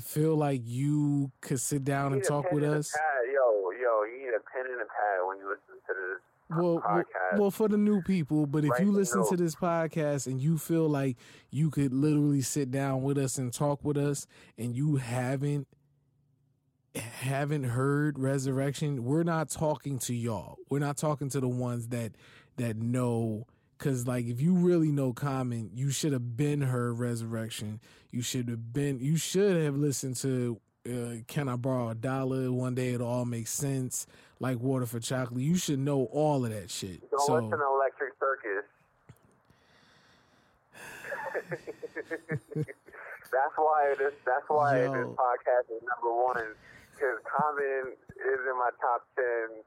feel 0.00 0.36
like 0.36 0.60
you 0.64 1.32
could 1.40 1.60
sit 1.60 1.82
down 1.82 2.12
and 2.12 2.22
talk 2.22 2.52
with 2.52 2.62
us, 2.62 2.92
pad. 2.92 3.02
Yo, 3.26 3.70
yo, 3.72 4.04
you 4.04 4.18
need 4.24 4.28
a 4.28 4.42
pen 4.54 4.70
and 4.70 4.80
a 4.80 4.84
pad 4.84 5.26
when 5.26 5.38
you 5.38 5.48
listen 5.48 5.74
to 5.88 5.94
this 5.94 6.20
well, 6.50 6.82
well, 6.88 7.04
well, 7.36 7.50
for 7.50 7.68
the 7.68 7.76
new 7.76 8.02
people, 8.02 8.46
but 8.46 8.64
if 8.64 8.72
you 8.80 8.90
listen 8.92 9.26
to 9.28 9.36
this 9.36 9.54
podcast 9.54 10.26
and 10.26 10.40
you 10.40 10.58
feel 10.58 10.88
like 10.88 11.16
you 11.50 11.70
could 11.70 11.92
literally 11.92 12.42
sit 12.42 12.70
down 12.70 13.02
with 13.02 13.18
us 13.18 13.38
and 13.38 13.52
talk 13.52 13.84
with 13.84 13.96
us, 13.96 14.26
and 14.58 14.74
you 14.74 14.96
haven't 14.96 15.66
haven't 16.94 17.64
heard 17.64 18.18
resurrection, 18.18 19.04
we're 19.04 19.22
not 19.22 19.48
talking 19.48 19.98
to 20.00 20.14
y'all. 20.14 20.56
We're 20.68 20.80
not 20.80 20.96
talking 20.96 21.28
to 21.30 21.40
the 21.40 21.48
ones 21.48 21.88
that 21.88 22.12
that 22.56 22.76
know. 22.76 23.46
Cause 23.78 24.06
like 24.06 24.26
if 24.26 24.42
you 24.42 24.54
really 24.54 24.92
know 24.92 25.14
Common, 25.14 25.70
you 25.72 25.90
should 25.90 26.12
have 26.12 26.36
been 26.36 26.60
heard 26.60 26.98
resurrection. 26.98 27.80
You 28.10 28.20
should 28.20 28.48
have 28.48 28.72
been. 28.74 28.98
You 28.98 29.16
should 29.16 29.56
have 29.56 29.76
listened 29.76 30.16
to. 30.16 30.60
Uh, 30.88 31.16
Can 31.26 31.48
I 31.48 31.56
borrow 31.56 31.90
a 31.90 31.94
dollar? 31.94 32.50
One 32.50 32.74
day 32.74 32.94
it'll 32.94 33.08
all 33.08 33.24
make 33.26 33.48
sense. 33.48 34.06
Like 34.38 34.58
water 34.60 34.86
for 34.86 35.00
chocolate. 35.00 35.42
You 35.42 35.56
should 35.56 35.78
know 35.78 36.04
all 36.12 36.44
of 36.44 36.50
that 36.52 36.70
shit. 36.70 37.10
Don't 37.10 37.20
so 37.26 37.34
listen 37.34 37.50
to 37.50 37.66
Electric 37.66 38.14
Circus. 38.18 38.64
that's 43.30 43.56
why 43.56 43.94
this. 43.98 44.14
That's 44.24 44.48
why 44.48 44.84
Yo. 44.84 44.92
this 44.92 45.06
podcast 45.12 45.76
is 45.76 45.82
number 45.84 46.12
one. 46.16 46.56
Because 46.94 47.20
Common 47.28 47.92
is 47.92 48.40
in 48.48 48.56
my 48.56 48.70
top 48.80 49.04
ten. 49.16 49.60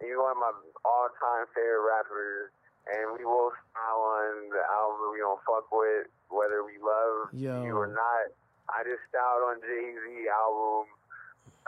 He's 0.00 0.16
one 0.16 0.32
of 0.32 0.40
my 0.40 0.52
all-time 0.84 1.46
favorite 1.54 1.84
rappers, 1.86 2.50
and 2.88 3.16
we 3.16 3.24
will 3.24 3.52
smile 3.70 4.00
on 4.00 4.50
the 4.50 4.64
album 4.66 5.12
we 5.12 5.20
don't 5.22 5.38
fuck 5.46 5.70
with, 5.70 6.08
whether 6.28 6.64
we 6.66 6.80
love 6.82 7.30
Yo. 7.32 7.62
you 7.62 7.76
or 7.76 7.86
not. 7.86 8.32
I 8.72 8.82
just 8.84 9.04
styled 9.12 9.44
on 9.44 9.56
Jay 9.60 9.92
Z 9.92 10.04
album, 10.32 10.88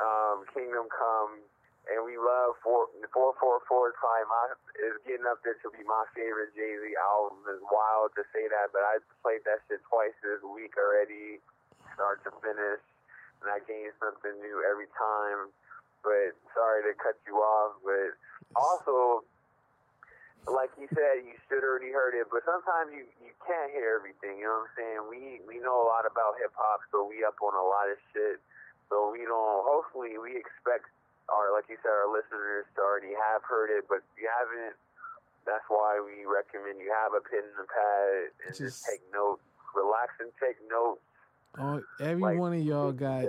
um, 0.01 0.39
Kingdom 0.57 0.89
Come, 0.89 1.45
and 1.93 2.03
we 2.03 2.17
love 2.17 2.57
four 2.65 2.89
four 3.13 3.37
four 3.39 3.61
four. 3.69 3.93
is 3.93 3.97
my 4.01 4.45
is 4.81 4.97
getting 5.05 5.29
up 5.29 5.45
there 5.45 5.61
to 5.61 5.69
be 5.77 5.85
my 5.85 6.05
favorite 6.17 6.57
Jay 6.57 6.73
Z 6.73 6.85
album. 6.97 7.45
It's 7.53 7.63
wild 7.69 8.17
to 8.17 8.25
say 8.33 8.49
that, 8.49 8.73
but 8.73 8.83
I 8.83 8.99
played 9.21 9.45
that 9.45 9.61
shit 9.69 9.85
twice 9.87 10.17
this 10.25 10.41
week 10.43 10.75
already, 10.81 11.39
start 11.95 12.25
to 12.25 12.33
finish, 12.41 12.83
and 13.45 13.49
I 13.53 13.61
gained 13.69 13.95
something 14.01 14.35
new 14.41 14.65
every 14.65 14.89
time. 14.97 15.53
But 16.01 16.39
sorry 16.55 16.87
to 16.87 16.95
cut 16.97 17.19
you 17.27 17.43
off, 17.43 17.77
but 17.83 18.15
also 18.55 19.27
like 20.47 20.71
you 20.79 20.87
said, 20.95 21.27
you 21.27 21.35
should 21.47 21.63
already 21.67 21.91
heard 21.91 22.15
it, 22.15 22.31
but 22.31 22.47
sometimes 22.47 22.95
you, 22.95 23.03
you 23.19 23.35
can't 23.43 23.71
hear 23.75 23.99
everything. 23.99 24.39
You 24.39 24.47
know 24.47 24.63
what 24.63 24.71
I'm 24.71 24.75
saying? 24.79 25.01
We 25.11 25.21
we 25.47 25.57
know 25.59 25.83
a 25.83 25.87
lot 25.87 26.07
about 26.07 26.39
hip 26.39 26.55
hop, 26.55 26.87
so 26.95 27.03
we 27.07 27.27
up 27.27 27.39
on 27.43 27.55
a 27.55 27.67
lot 27.67 27.91
of 27.91 27.99
shit. 28.15 28.39
So 28.89 29.11
we 29.11 29.27
don't. 29.27 29.67
Hopefully, 29.67 30.19
we 30.19 30.39
expect 30.39 30.87
our 31.29 31.51
like 31.51 31.67
you 31.67 31.79
said, 31.83 31.91
our 31.91 32.07
listeners 32.11 32.67
to 32.79 32.81
already 32.83 33.15
have 33.19 33.43
heard 33.43 33.75
it, 33.75 33.91
but 33.91 34.07
if 34.07 34.15
you 34.15 34.31
haven't, 34.31 34.79
that's 35.43 35.67
why 35.67 35.99
we 35.99 36.23
recommend 36.27 36.79
you 36.79 36.95
have 36.95 37.11
a 37.15 37.23
pen 37.27 37.43
and 37.43 37.61
a 37.63 37.67
pad 37.67 38.07
and 38.47 38.51
just, 38.55 38.61
Just- 38.61 38.87
take 38.87 39.03
notes. 39.11 39.43
Relax 39.75 40.09
and 40.21 40.31
take 40.41 40.57
notes. 40.71 41.03
all, 41.59 41.83
every 42.01 42.23
Like, 42.23 42.39
one 42.39 42.55
of 42.55 42.63
y'all 42.65 42.93
got 42.93 43.27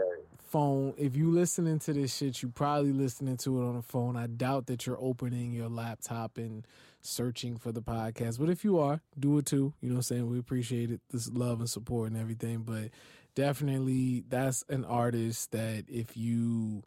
phone. 0.47 0.93
If 0.97 1.17
you 1.17 1.29
listening 1.31 1.79
to 1.79 1.93
this 1.93 2.15
shit, 2.15 2.41
you 2.41 2.47
probably 2.47 2.93
listening 2.93 3.35
to 3.37 3.61
it 3.61 3.67
on 3.67 3.75
a 3.75 3.81
phone. 3.81 4.15
I 4.15 4.27
doubt 4.27 4.67
that 4.67 4.85
you're 4.87 4.97
opening 4.99 5.51
your 5.51 5.67
laptop 5.67 6.37
and 6.37 6.65
searching 7.07 7.57
for 7.57 7.71
the 7.71 7.81
podcast. 7.81 8.39
But 8.39 8.49
if 8.49 8.63
you 8.63 8.79
are, 8.79 9.01
do 9.17 9.37
it 9.37 9.45
too. 9.45 9.73
You 9.81 9.89
know 9.89 9.95
what 9.95 9.99
I'm 9.99 10.03
saying? 10.03 10.29
We 10.29 10.39
appreciate 10.39 10.91
it. 10.91 11.01
This 11.09 11.29
love 11.29 11.59
and 11.59 11.69
support 11.69 12.11
and 12.11 12.19
everything. 12.19 12.59
But 12.59 12.89
definitely 13.35 14.23
that's 14.27 14.63
an 14.69 14.85
artist 14.85 15.51
that 15.51 15.85
if 15.87 16.17
you 16.17 16.83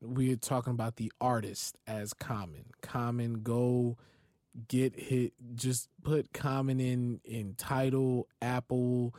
we're 0.00 0.36
talking 0.36 0.72
about 0.72 0.96
the 0.96 1.12
artist 1.20 1.76
as 1.86 2.12
common. 2.12 2.64
Common 2.82 3.42
go 3.42 3.96
get 4.68 4.98
hit 4.98 5.32
just 5.54 5.88
put 6.02 6.32
common 6.32 6.80
in 6.80 7.20
in 7.24 7.54
title, 7.54 8.28
Apple, 8.40 9.14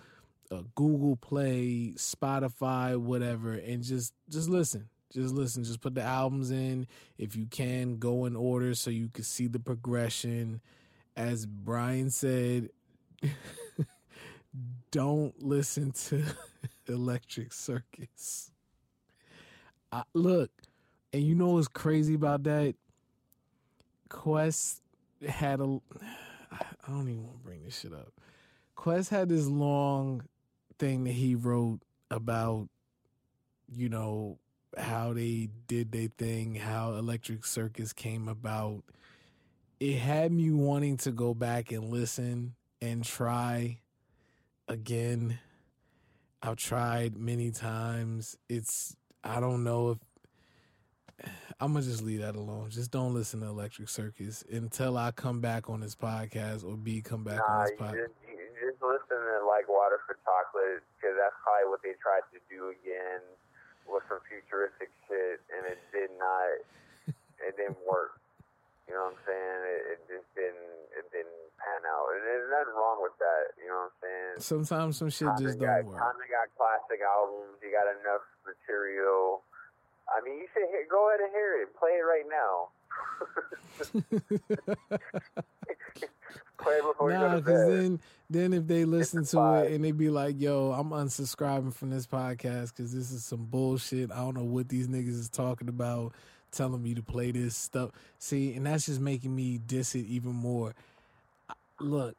uh, 0.51 0.61
Google 0.75 1.15
Play, 1.15 1.93
Spotify, 1.95 2.97
whatever, 2.97 3.53
and 3.53 3.83
just 3.83 4.13
just 4.29 4.49
listen. 4.49 4.89
Just 5.13 5.33
listen. 5.33 5.63
Just 5.63 5.81
put 5.81 5.95
the 5.95 6.01
albums 6.01 6.49
in. 6.49 6.87
If 7.17 7.35
you 7.35 7.45
can, 7.45 7.97
go 7.97 8.25
in 8.25 8.35
order 8.35 8.73
so 8.73 8.89
you 8.89 9.09
can 9.13 9.23
see 9.23 9.47
the 9.47 9.59
progression. 9.59 10.61
As 11.15 11.45
Brian 11.45 12.09
said, 12.09 12.69
don't 14.91 15.41
listen 15.41 15.91
to 15.91 16.23
Electric 16.87 17.53
Circus. 17.53 18.51
I, 19.91 20.03
look, 20.13 20.49
and 21.13 21.21
you 21.21 21.35
know 21.35 21.49
what's 21.49 21.67
crazy 21.67 22.15
about 22.15 22.43
that? 22.43 22.75
Quest 24.09 24.81
had 25.27 25.59
a. 25.59 25.63
I 26.51 26.91
don't 26.91 27.07
even 27.09 27.23
want 27.23 27.37
to 27.37 27.43
bring 27.43 27.63
this 27.63 27.79
shit 27.79 27.93
up. 27.93 28.13
Quest 28.75 29.09
had 29.09 29.29
this 29.29 29.47
long 29.47 30.23
thing 30.77 31.03
that 31.05 31.13
he 31.13 31.35
wrote 31.35 31.79
about, 32.11 32.67
you 33.71 33.89
know, 33.89 34.37
how 34.77 35.13
they 35.13 35.49
did 35.67 35.91
their 35.91 36.07
thing, 36.17 36.55
how 36.55 36.93
Electric 36.93 37.45
Circus 37.45 37.93
came 37.93 38.27
about. 38.27 38.83
It 39.79 39.97
had 39.97 40.31
me 40.31 40.51
wanting 40.51 40.97
to 40.97 41.11
go 41.11 41.33
back 41.33 41.71
and 41.71 41.89
listen 41.89 42.55
and 42.81 43.03
try 43.03 43.79
again. 44.67 45.39
I've 46.41 46.55
tried 46.57 47.17
many 47.17 47.51
times. 47.51 48.37
It's 48.49 48.95
I 49.23 49.39
don't 49.39 49.63
know 49.63 49.91
if 49.91 49.97
I'm 51.59 51.73
gonna 51.73 51.85
just 51.85 52.01
leave 52.03 52.19
that 52.21 52.35
alone. 52.35 52.69
Just 52.69 52.91
don't 52.91 53.13
listen 53.13 53.39
to 53.41 53.47
Electric 53.47 53.87
Circus 53.89 54.43
until 54.51 54.97
I 54.97 55.11
come 55.11 55.39
back 55.39 55.69
on 55.69 55.79
this 55.79 55.95
podcast 55.95 56.65
or 56.65 56.75
B 56.75 57.01
come 57.01 57.23
back 57.23 57.39
Nah, 57.39 57.59
on 57.59 57.63
this 57.63 57.71
podcast. 57.79 57.93
just, 57.95 58.13
just 58.59 58.81
listen 58.83 59.17
to 59.19 59.45
like 59.47 59.67
Water 59.69 59.99
for 60.07 60.17
Chocolate 60.25 60.83
because 60.95 61.15
that's 61.19 61.35
probably 61.43 61.69
what 61.69 61.79
they 61.83 61.93
tried 62.01 62.23
to 62.33 62.39
do 62.49 62.69
again 62.75 63.21
with 63.93 64.03
some 64.09 64.19
futuristic 64.25 64.89
shit, 65.05 65.37
and 65.53 65.69
it 65.69 65.79
did 65.93 66.09
not. 66.17 66.65
It 67.43 67.53
didn't 67.55 67.79
work. 67.85 68.17
You 68.89 68.97
know 68.97 69.13
what 69.13 69.15
I'm 69.15 69.23
saying? 69.23 69.59
It, 69.69 69.81
it 69.95 69.99
just 70.09 70.27
didn't. 70.33 70.73
It 70.97 71.05
didn't 71.13 71.43
pan 71.61 71.81
out, 71.87 72.11
and 72.13 72.21
there's 72.25 72.49
nothing 72.51 72.75
wrong 72.75 72.99
with 72.99 73.15
that. 73.21 73.55
You 73.61 73.69
know 73.71 73.87
what 73.87 73.93
I'm 73.93 73.99
saying? 74.03 74.33
Sometimes 74.43 74.97
some 74.99 75.13
shit 75.13 75.29
just 75.39 75.61
got, 75.61 75.85
don't 75.85 75.93
work. 75.93 76.01
Common 76.01 76.27
got 76.27 76.49
classic 76.57 76.99
albums. 76.99 77.61
You 77.63 77.71
got 77.71 77.87
enough 77.87 78.25
material. 78.43 79.45
I 80.11 80.19
mean, 80.19 80.43
you 80.43 80.47
should 80.51 80.67
hear, 80.67 80.83
go 80.91 81.07
ahead 81.07 81.23
and 81.23 81.31
hear 81.31 81.63
it. 81.63 81.71
Play 81.79 81.95
it 81.95 82.05
right 82.05 82.27
now. 82.27 82.75
Play 86.57 86.79
before 86.81 87.11
you 87.11 87.17
Nah, 87.17 87.35
because 87.35 87.67
then, 87.67 87.99
then 88.29 88.53
if 88.53 88.67
they 88.67 88.85
listen 88.85 89.25
to 89.25 89.63
it 89.63 89.73
and 89.73 89.83
they 89.83 89.91
be 89.91 90.09
like, 90.09 90.39
"Yo, 90.39 90.71
I'm 90.71 90.91
unsubscribing 90.91 91.73
from 91.73 91.89
this 91.89 92.07
podcast 92.07 92.69
because 92.69 92.93
this 92.93 93.11
is 93.11 93.25
some 93.25 93.45
bullshit. 93.45 94.11
I 94.11 94.17
don't 94.17 94.35
know 94.35 94.43
what 94.43 94.69
these 94.69 94.87
niggas 94.87 95.19
is 95.19 95.29
talking 95.29 95.67
about, 95.67 96.13
telling 96.51 96.81
me 96.81 96.93
to 96.93 97.03
play 97.03 97.31
this 97.31 97.55
stuff." 97.55 97.91
See, 98.19 98.53
and 98.53 98.65
that's 98.65 98.85
just 98.85 99.01
making 99.01 99.35
me 99.35 99.57
diss 99.57 99.95
it 99.95 100.05
even 100.05 100.33
more. 100.33 100.73
Look, 101.79 102.15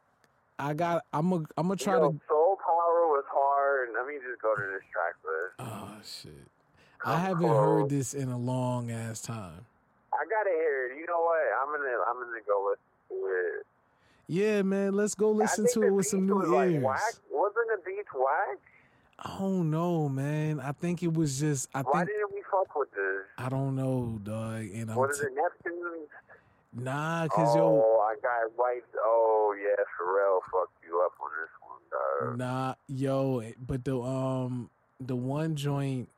I 0.59 0.73
got. 0.73 1.03
I'm 1.11 1.31
a. 1.31 1.37
I'm 1.57 1.67
gonna 1.67 1.75
try 1.75 1.95
to. 1.95 2.19
Soul 2.27 2.57
Power 2.63 3.07
was 3.07 3.25
hard. 3.27 3.89
Let 3.97 4.05
me 4.07 4.15
just 4.15 4.41
go 4.41 4.55
to 4.55 4.61
this 4.61 4.83
track 4.93 5.15
list. 5.23 5.55
Oh 5.59 5.97
shit! 6.03 6.47
I 7.03 7.17
haven't 7.17 7.47
close. 7.47 7.81
heard 7.81 7.89
this 7.89 8.13
in 8.13 8.29
a 8.29 8.37
long 8.37 8.91
ass 8.91 9.21
time. 9.21 9.65
I 10.19 10.25
gotta 10.29 10.49
hear 10.55 10.91
it. 10.91 10.97
You 10.99 11.05
know 11.07 11.21
what? 11.21 11.39
I'm 11.61 11.67
gonna 11.71 11.95
I'm 12.07 12.15
gonna 12.15 12.41
go 12.47 12.69
listen 12.71 13.19
to 13.21 13.27
it. 13.59 13.65
Yeah, 14.27 14.61
man. 14.63 14.93
Let's 14.95 15.13
go 15.15 15.31
listen 15.31 15.67
to 15.73 15.83
it 15.83 15.91
with 15.93 16.07
some 16.07 16.25
new 16.25 16.35
was 16.37 16.49
like 16.49 16.71
ears. 16.71 16.83
whack. 16.83 17.13
Wasn't 17.31 17.67
the 17.69 17.77
beat 17.85 18.05
whack? 18.15 18.57
I 19.19 19.37
don't 19.39 19.71
know, 19.71 20.09
man. 20.09 20.59
I 20.59 20.71
think 20.73 21.01
it 21.03 21.13
was 21.13 21.39
just. 21.39 21.69
I 21.73 21.81
Why 21.81 21.99
think 22.05 22.09
didn't 22.09 22.33
we 22.33 22.41
fuck 22.51 22.75
with 22.75 22.91
this? 22.91 23.23
I 23.37 23.49
don't 23.49 23.75
know, 23.75 24.19
dog. 24.23 24.55
And 24.73 24.91
I'm 24.91 24.97
Was 24.97 25.19
t- 25.19 25.25
it 25.27 25.31
Neptune? 25.35 26.07
nah, 26.73 27.27
cause 27.27 27.55
oh, 27.55 27.57
yo, 27.57 27.99
I 28.01 28.15
got 28.21 28.63
right. 28.63 28.83
Oh 28.97 29.55
yeah, 29.57 29.83
Pharrell 29.97 30.39
fucked 30.51 30.83
you 30.85 31.01
up 31.05 31.13
on 31.21 31.29
this 31.39 31.49
one, 31.61 32.29
dog. 32.29 32.37
nah, 32.37 32.73
yo. 32.87 33.43
But 33.65 33.85
the 33.85 34.01
um 34.01 34.69
the 34.99 35.15
one 35.15 35.55
joint, 35.55 36.09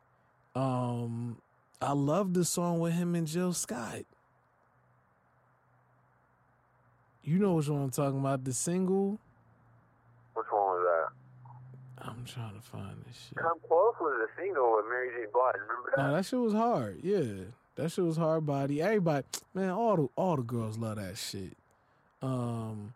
um, 0.55 1.37
I 1.81 1.93
love 1.93 2.33
the 2.33 2.43
song 2.43 2.79
with 2.79 2.93
him 2.93 3.15
and 3.15 3.27
Jill 3.27 3.53
Scott. 3.53 4.03
You 7.23 7.39
know 7.39 7.53
which 7.53 7.67
one 7.67 7.83
I'm 7.83 7.89
talking 7.91 8.19
about? 8.19 8.43
The 8.43 8.53
single. 8.53 9.19
Which 10.33 10.45
one 10.49 10.61
was 10.61 10.85
that? 10.85 12.07
I'm 12.07 12.25
trying 12.25 12.55
to 12.55 12.61
find 12.61 13.03
this 13.05 13.27
shit. 13.27 13.37
Come 13.37 13.59
Close 13.67 13.95
was 13.99 14.29
a 14.29 14.41
single 14.41 14.77
with 14.77 14.85
Mary 14.89 15.09
J. 15.09 15.25
Blige. 15.33 15.55
Remember 15.55 15.91
that? 15.95 16.01
Nah, 16.01 16.15
that 16.15 16.25
shit 16.25 16.39
was 16.39 16.53
hard. 16.53 16.99
Yeah, 17.03 17.43
that 17.75 17.91
shit 17.91 18.05
was 18.05 18.17
hard 18.17 18.45
body. 18.45 18.81
Everybody, 18.81 19.25
man, 19.53 19.71
all 19.71 19.95
the 19.97 20.09
all 20.15 20.37
the 20.37 20.41
girls 20.43 20.77
love 20.77 20.95
that 20.95 21.17
shit. 21.17 21.57
Um, 22.21 22.93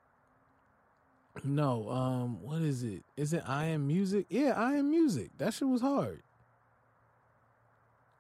no, 1.43 1.89
um, 1.89 2.41
what 2.41 2.61
is 2.61 2.83
it? 2.83 3.03
Is 3.17 3.33
it 3.33 3.43
I 3.45 3.65
am 3.65 3.85
music? 3.87 4.27
Yeah, 4.29 4.53
I 4.55 4.75
am 4.75 4.89
music. 4.89 5.31
That 5.37 5.53
shit 5.53 5.67
was 5.67 5.81
hard. 5.81 6.21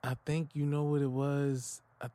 I 0.03 0.15
think 0.25 0.49
you 0.53 0.65
know 0.65 0.83
what 0.83 1.01
it 1.01 1.11
was. 1.11 1.81
I, 2.01 2.07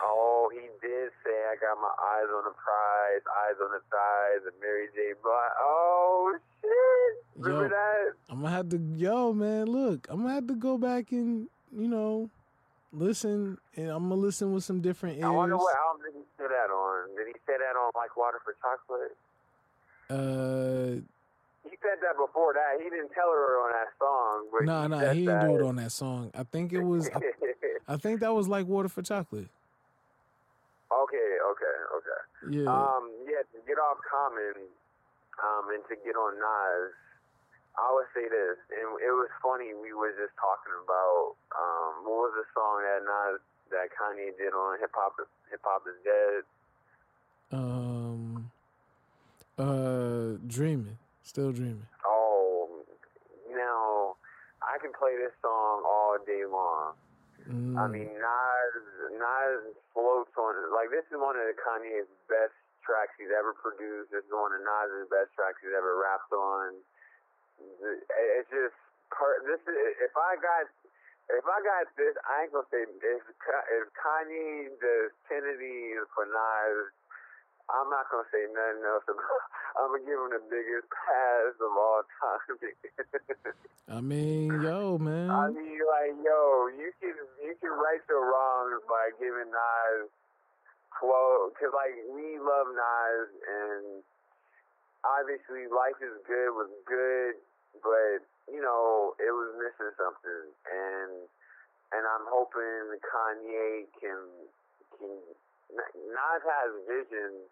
Oh, 0.00 0.50
he 0.52 0.60
did 0.60 1.10
say, 1.24 1.30
I 1.50 1.56
got 1.60 1.80
my 1.80 1.88
eyes 1.88 2.28
on 2.34 2.44
the 2.44 2.54
prize, 2.54 3.22
eyes 3.44 3.56
on 3.62 3.70
the 3.72 3.80
thighs, 3.90 4.46
and 4.46 4.54
Mary 4.60 4.86
J. 4.94 5.14
Blige. 5.22 5.52
Oh, 5.60 6.36
shit. 6.60 7.42
Remember 7.42 7.64
Yo. 7.64 7.68
that? 7.70 8.12
I'm 8.30 8.42
gonna 8.42 8.54
have 8.54 8.68
to, 8.70 8.78
yo, 8.96 9.32
man, 9.32 9.66
look, 9.66 10.06
I'm 10.10 10.22
gonna 10.22 10.34
have 10.34 10.46
to 10.48 10.54
go 10.54 10.78
back 10.78 11.12
and 11.12 11.48
you 11.74 11.88
know 11.88 12.30
listen, 12.92 13.58
and 13.76 13.88
I'm 13.88 14.08
gonna 14.08 14.20
listen 14.20 14.52
with 14.52 14.64
some 14.64 14.80
different 14.80 15.16
ears. 15.16 15.24
I 15.24 15.30
wonder 15.30 15.56
what 15.56 15.74
album 15.74 16.02
did 16.04 16.14
he 16.14 16.24
say 16.38 16.44
that 16.48 16.70
on? 16.70 17.16
Did 17.16 17.26
he 17.28 17.32
say 17.46 17.54
that 17.58 17.76
on 17.76 17.90
Like 17.96 18.16
Water 18.16 18.38
for 18.44 18.54
Chocolate? 18.60 19.16
Uh, 20.10 21.00
said 21.82 21.98
that 22.02 22.16
before 22.16 22.54
that. 22.54 22.78
He 22.82 22.88
didn't 22.88 23.10
tell 23.12 23.28
her 23.28 23.60
on 23.66 23.70
that 23.74 23.90
song. 23.98 24.46
But 24.50 24.64
nah, 24.64 24.82
he 24.82 24.88
nah, 24.88 25.12
he 25.12 25.20
didn't 25.26 25.40
that. 25.40 25.48
do 25.48 25.56
it 25.56 25.62
on 25.62 25.76
that 25.76 25.92
song. 25.92 26.30
I 26.34 26.44
think 26.44 26.72
it 26.72 26.82
was. 26.82 27.10
I, 27.12 27.20
I 27.94 27.96
think 27.96 28.20
that 28.20 28.32
was 28.32 28.48
like 28.48 28.66
Water 28.66 28.88
for 28.88 29.02
Chocolate. 29.02 29.50
okay, 30.90 31.30
okay, 31.50 31.76
okay. 31.98 32.20
Yeah. 32.62 32.70
Um, 32.70 33.10
yeah, 33.26 33.42
to 33.42 33.58
get 33.66 33.78
off 33.78 33.98
Common, 34.06 34.66
um, 35.42 35.64
and 35.74 35.82
to 35.90 35.94
get 36.06 36.14
on 36.14 36.38
Nas, 36.38 36.94
I 37.78 37.90
would 37.92 38.10
say 38.14 38.26
this, 38.30 38.58
and 38.70 38.86
it 39.02 39.12
was 39.12 39.30
funny. 39.42 39.74
We 39.74 39.92
were 39.92 40.14
just 40.14 40.34
talking 40.38 40.74
about 40.78 41.34
um, 41.58 42.06
what 42.06 42.30
was 42.30 42.34
the 42.38 42.46
song 42.54 42.86
that 42.86 43.02
Nas 43.02 43.42
that 43.74 43.90
Kanye 43.92 44.32
did 44.38 44.54
on 44.54 44.78
Hip 44.78 44.94
Hop? 44.94 45.18
Hip 45.50 45.60
Hop 45.64 45.82
is 45.86 45.98
dead. 46.06 46.42
um. 47.52 48.50
Uh, 49.58 50.38
dreaming, 50.46 50.96
still 51.32 51.48
dreaming. 51.48 51.88
Oh, 52.04 52.84
now 53.48 54.20
I 54.60 54.76
can 54.76 54.92
play 54.92 55.16
this 55.16 55.32
song 55.40 55.80
all 55.88 56.20
day 56.28 56.44
long. 56.44 56.92
Mm. 57.48 57.74
I 57.74 57.88
mean, 57.88 58.12
Nas, 58.12 58.74
Nas 59.16 59.74
floats 59.96 60.30
on 60.36 60.52
like 60.76 60.92
this 60.92 61.08
is 61.08 61.16
one 61.16 61.34
of 61.34 61.48
Kanye's 61.58 62.06
best 62.28 62.54
tracks 62.84 63.16
he's 63.16 63.32
ever 63.32 63.56
produced. 63.56 64.12
This 64.12 64.22
is 64.22 64.30
one 64.30 64.52
of 64.52 64.60
Nas's 64.60 65.08
best 65.08 65.32
tracks 65.34 65.58
he's 65.64 65.74
ever 65.74 65.96
rapped 65.98 66.30
on. 66.30 66.76
It's 68.38 68.52
just 68.52 68.76
part. 69.10 69.42
This 69.48 69.58
is 69.64 69.76
if 70.04 70.14
I 70.14 70.36
got 70.36 70.68
if 71.32 71.46
I 71.48 71.58
got 71.64 71.88
this, 71.96 72.14
I 72.28 72.46
ain't 72.46 72.52
gonna 72.52 72.68
say 72.68 72.84
if 72.84 73.24
if 73.24 73.84
Kanye 73.96 74.68
does 74.78 75.10
Kennedy 75.26 75.96
for 76.12 76.28
Nas. 76.28 76.92
I'm 77.70 77.88
not 77.88 78.10
gonna 78.10 78.26
say 78.34 78.44
nothing 78.50 78.84
else 78.84 79.06
about. 79.06 79.42
I'm 79.78 79.94
gonna 79.94 80.04
give 80.04 80.18
him 80.18 80.30
the 80.34 80.44
biggest 80.50 80.88
pass 80.90 81.54
of 81.56 81.72
all 81.72 82.02
time. 82.20 82.56
I 83.96 84.00
mean, 84.00 84.50
yo, 84.62 84.98
man. 84.98 85.30
I 85.30 85.48
mean, 85.50 85.80
like, 85.84 86.16
yo, 86.24 86.68
you 86.74 86.90
can 87.00 87.16
you 87.40 87.54
can 87.60 87.72
right 87.72 88.02
your 88.08 88.24
wrongs 88.24 88.82
by 88.88 89.14
giving 89.16 89.50
Nas 89.52 90.10
twelve, 90.98 91.54
cause 91.56 91.72
like 91.72 91.96
we 92.12 92.38
love 92.38 92.68
Nas, 92.70 93.28
and 93.46 93.84
obviously 95.06 95.66
Life 95.70 95.98
is 96.02 96.14
Good 96.26 96.52
was 96.52 96.70
good, 96.84 97.40
but 97.80 98.22
you 98.52 98.60
know 98.60 99.14
it 99.18 99.32
was 99.32 99.50
missing 99.56 99.92
something, 99.96 100.44
and 100.68 101.12
and 101.92 102.04
I'm 102.04 102.26
hoping 102.28 102.96
Kanye 103.00 103.88
can 104.00 104.20
can 104.98 105.12
Nas 105.72 106.42
has 106.44 106.70
vision, 106.84 107.48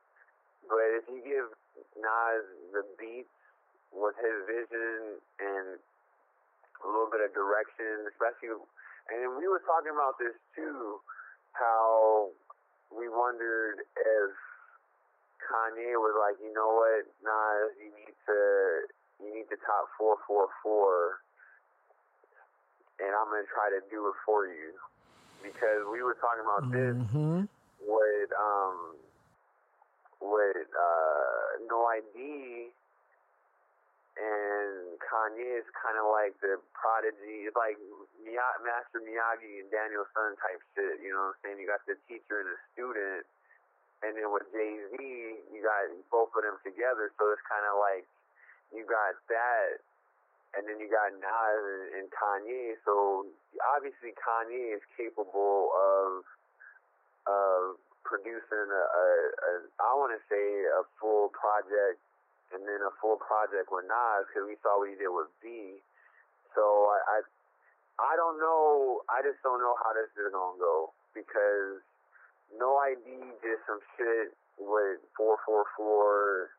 but 0.69 0.89
if 1.01 1.05
you 1.09 1.21
give 1.25 1.49
Nas 1.97 2.45
the 2.73 2.85
beats 3.01 3.33
with 3.93 4.15
his 4.21 4.37
vision 4.47 5.19
and 5.41 5.81
a 6.85 6.87
little 6.89 7.11
bit 7.11 7.21
of 7.21 7.33
direction, 7.35 8.09
especially. 8.09 8.57
And 9.11 9.37
we 9.37 9.49
were 9.49 9.63
talking 9.67 9.93
about 9.93 10.17
this 10.21 10.37
too, 10.55 11.01
how 11.53 12.31
we 12.95 13.09
wondered 13.11 13.83
if 13.97 14.31
Kanye 15.43 15.99
was 15.99 16.15
like, 16.15 16.39
you 16.39 16.53
know 16.55 16.79
what, 16.79 17.05
Nas, 17.25 17.75
you 17.81 17.91
need 17.91 18.15
to 18.29 18.39
you 19.21 19.29
need 19.35 19.49
to 19.53 19.59
top 19.67 19.91
four 19.99 20.17
four 20.25 20.49
four, 20.63 21.21
and 23.03 23.11
I'm 23.13 23.29
gonna 23.29 23.49
try 23.51 23.69
to 23.75 23.83
do 23.91 24.09
it 24.09 24.17
for 24.25 24.47
you 24.47 24.73
because 25.43 25.85
we 25.91 26.03
were 26.03 26.17
talking 26.21 26.45
about 26.45 26.65
this 26.73 26.97
hmm 27.11 27.45
with 27.85 28.31
um 28.37 28.97
with 30.21 30.69
uh 30.73 31.65
No 31.69 31.87
ID 31.87 32.71
and 34.21 35.01
Kanye 35.01 35.65
is 35.65 35.69
kind 35.73 35.97
of 35.97 36.13
like 36.13 36.37
the 36.45 36.61
prodigy. 36.77 37.49
It's 37.49 37.57
like 37.57 37.81
Master 38.61 39.01
Miyagi 39.01 39.65
and 39.65 39.69
Daniel-san 39.73 40.37
type 40.37 40.61
shit. 40.77 41.01
You 41.01 41.17
know 41.17 41.33
what 41.33 41.41
I'm 41.41 41.57
saying? 41.57 41.57
You 41.63 41.69
got 41.71 41.81
the 41.89 41.97
teacher 42.05 42.45
and 42.45 42.53
the 42.53 42.61
student, 42.77 43.25
and 44.05 44.13
then 44.19 44.29
with 44.29 44.45
Jay 44.53 44.77
Z, 44.93 44.97
you 45.01 45.61
got 45.65 45.89
both 46.13 46.37
of 46.37 46.43
them 46.45 46.61
together. 46.61 47.09
So 47.17 47.33
it's 47.33 47.45
kind 47.49 47.65
of 47.65 47.81
like 47.81 48.05
you 48.77 48.85
got 48.85 49.17
that, 49.33 49.81
and 50.59 50.69
then 50.69 50.77
you 50.83 50.93
got 50.93 51.17
Nas 51.17 51.63
and, 51.65 52.05
and 52.05 52.07
Kanye. 52.13 52.77
So 52.85 53.25
obviously 53.73 54.13
Kanye 54.21 54.77
is 54.77 54.85
capable 55.01 55.73
of 55.73 56.29
producing 58.05 58.69
a, 58.71 58.85
a, 58.85 59.07
a 59.47 59.53
I 59.83 59.91
want 59.95 60.13
to 60.17 60.23
say 60.27 60.45
a 60.79 60.83
full 61.01 61.31
project 61.37 62.01
and 62.55 62.67
then 62.67 62.81
a 62.83 62.93
full 62.99 63.19
project 63.23 63.71
with 63.71 63.87
Nas 63.87 64.27
because 64.31 64.47
we 64.49 64.59
saw 64.63 64.81
what 64.81 64.91
he 64.91 64.97
did 64.99 65.11
with 65.11 65.31
B. 65.43 65.79
So 66.55 66.63
I, 66.63 66.99
I 67.07 67.19
I 68.01 68.13
don't 68.17 68.41
know. 68.41 69.03
I 69.13 69.23
just 69.23 69.39
don't 69.45 69.61
know 69.61 69.77
how 69.85 69.93
this 69.95 70.11
is 70.17 70.33
gonna 70.33 70.59
go 70.59 70.93
because 71.15 71.83
No 72.57 72.79
ID 72.79 73.05
did 73.43 73.59
some 73.67 73.81
shit 73.97 74.35
with 74.59 74.99
four 75.17 75.39
four 75.47 75.65
four 75.77 76.51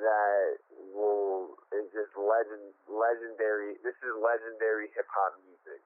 that 0.00 0.58
will 0.94 1.58
is 1.74 1.88
just 1.92 2.12
legend 2.16 2.72
legendary. 2.88 3.76
This 3.84 3.96
is 4.00 4.12
legendary 4.18 4.88
hip 4.94 5.08
hop 5.10 5.36
music. 5.44 5.82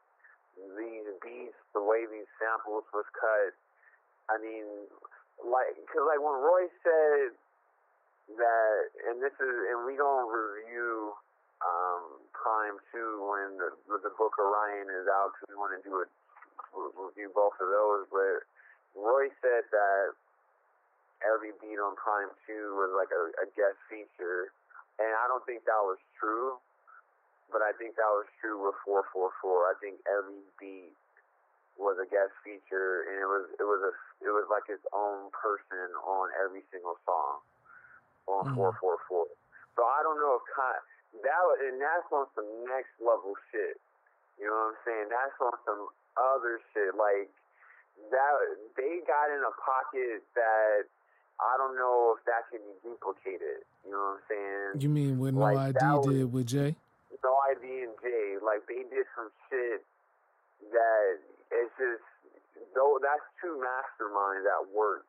These 0.79 1.09
beats, 1.25 1.59
the 1.75 1.83
way 1.83 2.07
these 2.07 2.29
samples 2.39 2.85
was 2.93 3.09
cut. 3.17 3.57
I 4.33 4.41
mean, 4.41 4.89
like, 5.45 5.77
cause 5.93 6.05
like 6.09 6.21
when 6.25 6.41
Roy 6.41 6.65
said 6.81 7.37
that, 8.41 8.77
and 9.13 9.21
this 9.21 9.37
is, 9.37 9.55
and 9.69 9.85
we 9.85 10.01
gonna 10.01 10.25
review 10.25 11.13
um, 11.61 12.17
PRhyme 12.33 12.81
Two 12.89 13.21
when 13.29 13.61
the, 13.61 13.69
the 14.01 14.13
Book 14.17 14.33
of 14.41 14.49
Ryan 14.49 14.89
is 14.89 15.05
out. 15.13 15.37
Cause 15.37 15.53
we 15.53 15.57
want 15.61 15.77
to 15.77 15.85
do 15.85 16.01
a 16.01 16.09
review 16.97 17.29
both 17.37 17.61
of 17.61 17.69
those. 17.69 18.09
But 18.09 18.49
Roy 18.97 19.29
said 19.45 19.69
that 19.69 20.17
every 21.21 21.53
beat 21.61 21.77
on 21.77 21.93
PRhyme 22.01 22.33
Two 22.49 22.73
was 22.81 22.97
like 22.97 23.13
a, 23.13 23.45
a 23.45 23.47
guest 23.53 23.77
feature, 23.93 24.49
and 24.97 25.13
I 25.13 25.29
don't 25.29 25.45
think 25.45 25.69
that 25.69 25.83
was 25.85 26.01
true. 26.17 26.57
But 27.53 27.61
I 27.61 27.77
think 27.77 28.01
that 28.01 28.09
was 28.09 28.25
true 28.41 28.57
with 28.65 28.81
444. 28.89 29.29
I 29.69 29.77
think 29.77 30.01
every 30.09 30.41
beat 30.57 30.97
was 31.77 32.01
a 32.01 32.09
guest 32.09 32.33
feature, 32.41 33.05
and 33.13 33.21
it 33.21 33.29
was 33.29 33.45
it 33.61 33.67
was 33.69 33.81
a 33.85 33.93
it 34.23 34.31
was 34.33 34.47
like 34.51 34.67
his 34.67 34.81
own 34.93 35.31
person 35.35 35.89
on 36.07 36.31
every 36.45 36.63
single 36.71 36.97
song 37.05 37.41
on 38.27 38.47
Mhm. 38.47 38.55
four 38.55 38.73
four 38.81 38.99
four. 39.09 39.27
So 39.77 39.85
I 39.85 40.03
don't 40.03 40.19
know 40.21 40.37
if 40.37 40.45
Con- 40.55 40.83
that 41.23 41.43
was, 41.45 41.59
and 41.61 41.81
that's 41.81 42.11
on 42.13 42.27
some 42.35 42.65
next 42.65 42.93
level 43.01 43.35
shit. 43.51 43.81
You 44.39 44.47
know 44.47 44.55
what 44.57 44.75
I'm 44.75 44.77
saying? 44.85 45.09
That's 45.09 45.41
on 45.41 45.53
some 45.65 45.89
other 46.17 46.61
shit 46.73 46.95
like 46.95 47.31
that. 48.11 48.35
They 48.77 49.01
got 49.01 49.31
in 49.31 49.43
a 49.43 49.51
pocket 49.61 50.23
that 50.35 50.85
I 51.41 51.57
don't 51.57 51.75
know 51.77 52.17
if 52.17 52.25
that 52.25 52.49
can 52.51 52.61
be 52.61 52.89
duplicated. 52.89 53.65
You 53.85 53.91
know 53.91 53.99
what 53.99 54.21
I'm 54.21 54.23
saying? 54.29 54.81
You 54.81 54.89
mean 54.89 55.19
what 55.19 55.35
No 55.35 55.41
Like, 55.41 55.77
ID 55.77 55.97
was- 55.99 56.07
did 56.07 56.33
with 56.33 56.47
Jay? 56.47 56.77
No 57.25 57.37
ID 57.51 57.83
and 57.85 57.99
Jay, 58.01 58.39
like 58.39 58.67
they 58.67 58.83
did 58.85 59.07
some 59.15 59.31
shit 59.49 59.85
that 60.73 61.19
it's 61.51 61.77
just 61.79 62.03
though 62.75 62.99
that's 63.03 63.25
two 63.41 63.57
masterminds 63.61 64.45
at 64.49 64.65
work. 64.73 65.05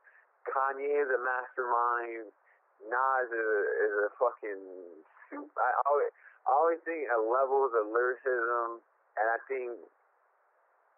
Kanye 0.48 1.03
is 1.03 1.10
a 1.11 1.19
mastermind. 1.23 2.31
Nas 2.84 3.27
is 3.31 3.48
a, 3.48 3.61
is 3.88 3.95
a 4.06 4.10
fucking. 4.19 4.64
I 5.34 5.69
always, 5.88 6.11
I 6.45 6.49
always 6.52 6.81
think 6.84 7.07
at 7.07 7.19
levels 7.23 7.72
of 7.73 7.88
lyricism, 7.90 8.84
and 9.15 9.27
I 9.31 9.40
think, 9.48 9.72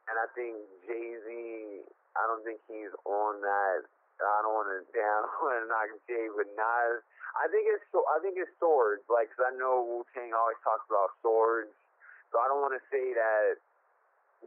and 0.09 0.15
I 0.17 0.27
think 0.33 0.57
Jay 0.89 1.15
Z. 1.21 1.29
I 2.15 2.23
don't 2.31 2.41
think 2.47 2.59
he's 2.67 2.91
on 3.05 3.43
that. 3.43 3.85
I 4.23 4.39
don't 4.41 4.55
want 4.55 4.71
to 4.71 4.81
down, 4.97 5.21
I 5.27 5.33
want 5.43 5.55
to 5.61 5.67
knock 5.69 5.89
Jay, 6.09 6.25
but 6.33 6.47
Nas. 6.57 7.03
I 7.35 7.51
think 7.51 7.67
it's 7.67 7.83
so. 7.91 8.01
I 8.09 8.17
think 8.23 8.39
it's 8.39 8.51
swords. 8.57 9.03
Like, 9.11 9.29
'cause 9.35 9.45
I 9.45 9.53
know 9.59 9.83
Wu 9.83 10.07
Tang 10.15 10.31
always 10.33 10.57
talks 10.63 10.87
about 10.89 11.11
swords, 11.21 11.69
so 12.31 12.39
I 12.39 12.47
don't 12.47 12.63
want 12.63 12.73
to 12.73 12.83
say 12.89 13.11
that 13.13 13.59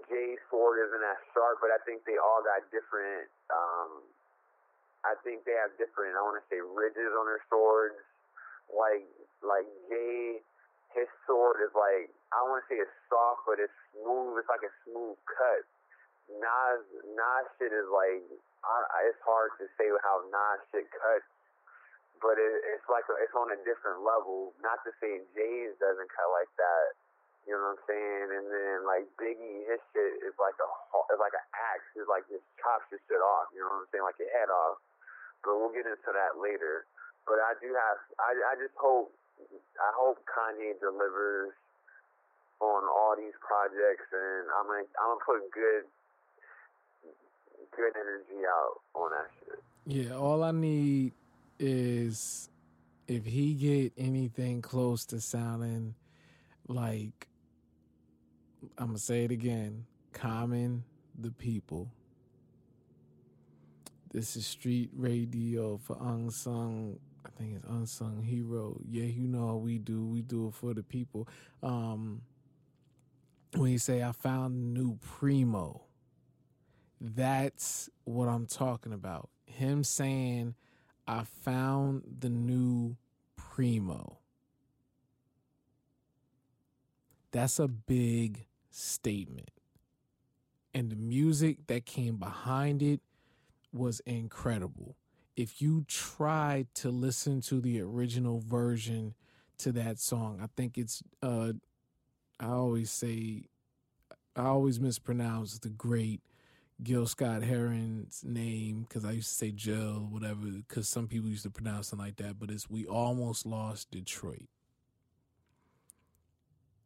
Jay's 0.07 0.39
sword 0.51 0.79
isn't 0.87 1.05
as 1.05 1.21
sharp, 1.35 1.59
but 1.61 1.75
I 1.75 1.81
think 1.83 2.07
they 2.07 2.17
all 2.21 2.41
got 2.45 2.63
different. 2.71 3.27
Um, 3.51 4.05
I 5.07 5.15
think 5.23 5.43
they 5.47 5.55
have 5.59 5.75
different. 5.79 6.15
I 6.19 6.23
want 6.23 6.39
to 6.39 6.47
say 6.51 6.59
ridges 6.63 7.11
on 7.15 7.27
their 7.27 7.43
swords. 7.51 7.99
Like 8.71 9.07
like 9.41 9.67
Jay, 9.89 10.43
his 10.93 11.09
sword 11.27 11.63
is 11.65 11.73
like 11.73 12.11
I 12.35 12.43
want 12.45 12.61
to 12.63 12.67
say 12.69 12.79
it's 12.79 12.93
soft, 13.09 13.49
but 13.49 13.57
it's 13.63 13.75
smooth. 13.97 14.37
It's 14.39 14.51
like 14.51 14.65
a 14.67 14.73
smooth 14.85 15.17
cut. 15.25 15.63
Nas 16.29 16.83
Nas 17.17 17.47
shit 17.57 17.73
is 17.73 17.89
like 17.89 18.25
I- 18.67 19.09
it's 19.09 19.23
hard 19.25 19.57
to 19.63 19.65
say 19.81 19.89
how 20.05 20.21
Nas 20.29 20.61
shit 20.69 20.91
cuts, 20.93 21.25
but 22.21 22.37
it, 22.37 22.55
it's 22.77 22.85
like 22.93 23.07
a, 23.09 23.15
it's 23.25 23.33
on 23.33 23.49
a 23.55 23.59
different 23.65 24.05
level. 24.05 24.53
Not 24.61 24.83
to 24.85 24.93
say 25.01 25.23
Jay's 25.33 25.73
doesn't 25.81 26.11
cut 26.13 26.29
like 26.35 26.53
that. 26.61 26.89
You 27.49 27.57
know 27.57 27.73
what 27.73 27.81
I'm 27.81 27.85
saying? 27.89 28.29
And 28.29 28.47
then 28.53 28.77
like 28.85 29.09
Biggie, 29.17 29.65
his 29.65 29.81
shit 29.97 30.21
is 30.21 30.37
like 30.37 30.61
a 30.61 30.69
it's 31.09 31.17
like 31.17 31.33
an 31.33 31.49
axe. 31.57 31.89
It's 31.97 32.05
like 32.05 32.29
just 32.29 32.45
chops 32.61 32.85
your 32.93 33.01
shit 33.09 33.25
off. 33.25 33.49
You 33.57 33.65
know 33.65 33.73
what 33.73 33.89
I'm 33.89 33.91
saying? 33.91 34.05
Like 34.05 34.21
your 34.21 34.29
head 34.37 34.53
off. 34.53 34.77
But 35.41 35.57
we'll 35.57 35.73
get 35.73 35.89
into 35.89 36.13
that 36.13 36.37
later. 36.37 36.85
But 37.25 37.41
I 37.41 37.57
do 37.57 37.73
have. 37.73 37.99
I 38.21 38.37
I 38.37 38.55
just 38.61 38.77
hope. 38.77 39.09
I 39.81 39.91
hope 39.97 40.21
Kanye 40.29 40.77
delivers 40.77 41.57
on 42.61 42.85
all 42.85 43.17
these 43.17 43.33
projects, 43.41 44.13
and 44.13 44.53
I'm 44.53 44.69
gonna 44.69 44.85
I'm 45.01 45.17
gonna 45.17 45.25
put 45.25 45.49
good 45.49 45.89
good 47.73 47.97
energy 47.97 48.45
out 48.45 48.85
on 48.93 49.09
that 49.17 49.29
shit. 49.41 49.61
Yeah, 49.87 50.21
all 50.21 50.45
I 50.45 50.53
need 50.53 51.13
is 51.59 52.51
if 53.07 53.25
he 53.25 53.55
get 53.55 53.93
anything 53.97 54.61
close 54.61 55.07
to 55.07 55.21
sounding 55.21 55.95
like 56.67 57.28
I'm 58.79 58.87
gonna 58.87 58.99
say 58.99 59.25
it 59.25 59.33
again, 59.33 59.87
common 60.13 60.85
the 61.19 61.33
people. 61.33 61.91
This 64.13 64.37
is 64.37 64.47
street 64.47 64.91
radio 64.95 65.79
for 65.79 65.97
unsung. 66.01 66.99
I 67.27 67.31
think 67.37 67.57
it's 67.57 67.65
unsung 67.69 68.23
hero. 68.23 68.81
Yeah, 68.89 69.05
you 69.05 69.27
know 69.27 69.57
we 69.57 69.79
do. 69.79 70.07
We 70.07 70.23
do 70.23 70.47
it 70.49 70.55
for 70.55 70.75
the 70.75 70.85
people. 70.85 71.29
Um, 71.61 72.23
when 73.57 73.73
you 73.73 73.79
say 73.79 74.03
I 74.03 74.13
found 74.13 74.75
new 74.75 74.97
primo, 74.99 75.83
that's 77.01 77.91
what 78.05 78.29
I'm 78.29 78.47
talking 78.47 78.93
about. 78.93 79.29
Him 79.47 79.83
saying, 79.83 80.55
I 81.07 81.25
found 81.43 82.05
the 82.21 82.29
new 82.29 82.97
primo. 83.37 84.19
That's 87.33 87.59
a 87.59 87.69
big 87.69 88.48
statement. 88.79 89.51
And 90.75 90.91
the 90.91 90.97
music 90.97 91.67
that 91.67 91.87
came 91.87 92.17
behind 92.17 92.83
it 92.83 93.01
was 93.73 94.01
incredible. 94.01 94.97
If 95.37 95.61
you 95.61 95.85
try 95.89 96.67
to 96.75 96.91
listen 96.91 97.41
to 97.43 97.61
the 97.61 97.81
original 97.81 98.41
version 98.41 99.15
to 99.59 99.73
that 99.73 99.99
song, 99.99 100.41
I 100.43 100.49
think 100.57 100.79
it's 100.79 101.03
uh 101.23 101.53
I 102.41 102.47
always 102.47 102.91
say 102.91 103.45
I 104.37 104.45
always 104.45 104.79
mispronounce 104.79 105.59
the 105.59 105.69
great 105.69 106.21
Gil 106.83 107.07
Scott 107.07 107.43
Heron's 107.43 108.23
name 108.25 108.87
because 108.89 109.05
I 109.05 109.13
used 109.13 109.31
to 109.31 109.35
say 109.35 109.51
Jill, 109.51 110.07
whatever, 110.11 110.47
because 110.47 110.89
some 110.89 111.09
people 111.09 111.29
used 111.29 111.43
to 111.43 111.51
pronounce 111.51 111.93
it 111.93 111.99
like 111.99 112.17
that, 112.17 112.39
but 112.39 112.51
it's 112.51 112.71
We 112.71 112.87
Almost 112.87 113.47
Lost 113.47 113.91
Detroit. 113.91 114.49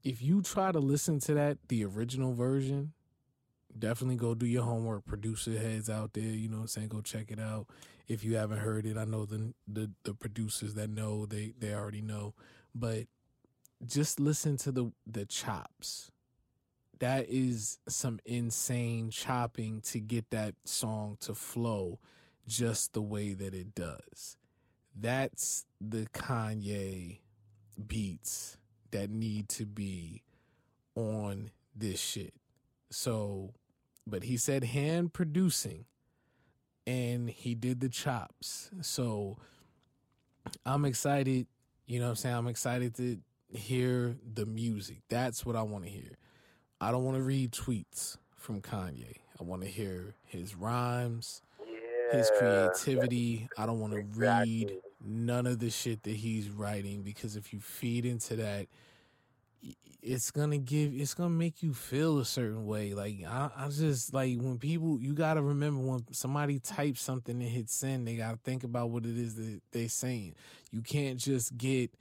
If 0.03 0.21
you 0.23 0.43
try 0.43 0.73
to 0.73 0.81
listen 0.81 1.21
to 1.21 1.35
that, 1.35 1.59
the 1.69 1.85
original 1.85 2.35
version, 2.35 2.93
definitely 3.79 4.17
go 4.17 4.35
do 4.35 4.47
your 4.47 4.65
homework. 4.65 5.05
Producer 5.05 5.57
heads 5.57 5.89
out 5.89 6.13
there, 6.15 6.25
you 6.25 6.49
know 6.49 6.57
what 6.57 6.63
I'm 6.63 6.69
saying? 6.69 6.89
Go 6.89 7.01
check 7.01 7.31
it 7.31 7.39
out. 7.39 7.67
If 8.09 8.25
you 8.25 8.37
haven't 8.37 8.59
heard 8.59 8.85
it, 8.85 8.97
I 8.97 9.05
know 9.05 9.25
the 9.25 9.55
the, 9.67 9.91
the 10.03 10.15
producers 10.15 10.75
that 10.75 10.91
know, 10.91 11.27
they, 11.27 11.55
they 11.59 11.73
already 11.73 12.03
know. 12.03 12.35
But 12.75 13.07
just 13.87 14.19
listen 14.19 14.57
to 14.59 14.73
the 14.73 14.93
the 15.07 15.25
chops 15.25 16.11
that 17.03 17.27
is 17.29 17.79
some 17.89 18.21
insane 18.25 19.11
chopping 19.11 19.81
to 19.81 19.99
get 19.99 20.31
that 20.31 20.55
song 20.65 21.17
to 21.21 21.35
flow 21.35 21.99
just 22.47 22.93
the 22.93 23.03
way 23.03 23.35
that 23.35 23.55
it 23.55 23.75
does. 23.75 24.37
That's 24.95 25.65
the 25.81 26.07
Kanye 26.13 27.19
beats 27.85 28.57
that 28.93 29.11
need 29.11 29.49
to 29.51 29.67
be 29.67 30.23
on 30.95 31.51
this 31.75 32.01
shit. 32.01 32.35
So, 32.91 33.53
but 34.07 34.25
he 34.25 34.37
said 34.37 34.65
hand 34.65 35.13
producing 35.13 35.85
and 36.87 37.29
he 37.31 37.55
did 37.55 37.81
the 37.81 37.89
chops. 37.89 38.71
So, 38.83 39.39
I'm 40.67 40.85
excited, 40.85 41.47
you 41.87 41.99
know 41.99 42.07
what 42.07 42.11
I'm 42.11 42.17
saying? 42.17 42.35
I'm 42.37 42.49
excited 42.49 42.95
to 42.97 43.19
hear 43.57 44.17
the 44.35 44.47
music. 44.47 44.99
That's 45.09 45.45
what 45.47 45.57
I 45.57 45.63
want 45.63 45.85
to 45.85 45.91
hear. 45.91 46.17
I 46.81 46.91
don't 46.91 47.05
want 47.05 47.17
to 47.17 47.23
read 47.23 47.53
tweets 47.53 48.17
from 48.37 48.61
Kanye. 48.61 49.17
I 49.41 49.45
want 49.45 49.63
to 49.63 49.69
hear 49.69 50.15
his 50.25 50.57
rhymes, 50.57 51.43
Yeah. 51.65 52.19
his 52.19 52.31
creativity. 52.39 53.49
I 53.57 53.67
don't 53.67 53.79
want 53.81 53.93
to 53.93 54.03
read 54.19 54.63
Exactly. 54.71 54.81
None 55.05 55.47
of 55.47 55.59
the 55.59 55.71
shit 55.71 56.03
that 56.05 56.17
he's 56.17 56.49
writing 56.49 57.03
because 57.03 57.37
if 57.37 57.53
you 57.53 57.61
feed 57.61 58.05
into 58.05 58.37
that, 58.37 58.67
it's 60.03 60.33
gonna 60.33 60.59
give, 60.59 60.93
it's 60.95 61.15
gonna 61.15 61.31
make 61.31 61.63
you 61.63 61.73
feel 61.73 62.19
a 62.19 62.25
certain 62.25 62.67
way. 62.67 62.93
Like 62.95 63.23
I, 63.27 63.51
I 63.57 63.69
just 63.69 64.13
like 64.13 64.37
when 64.39 64.59
people, 64.59 64.99
you 65.01 65.13
gotta 65.13 65.41
remember 65.41 65.81
when 65.81 66.05
somebody 66.13 66.59
types 66.59 67.01
something 67.03 67.41
and 67.41 67.51
hits 67.51 67.75
send, 67.75 68.07
they 68.07 68.17
gotta 68.17 68.39
think 68.39 68.65
about 68.65 68.91
what 68.91 69.05
it 69.05 69.17
is 69.17 69.37
that 69.37 69.61
they're 69.71 69.89
saying. 69.89 70.35
You 70.73 70.83
can't 70.83 71.19
just 71.19 71.57
get, 71.57 71.93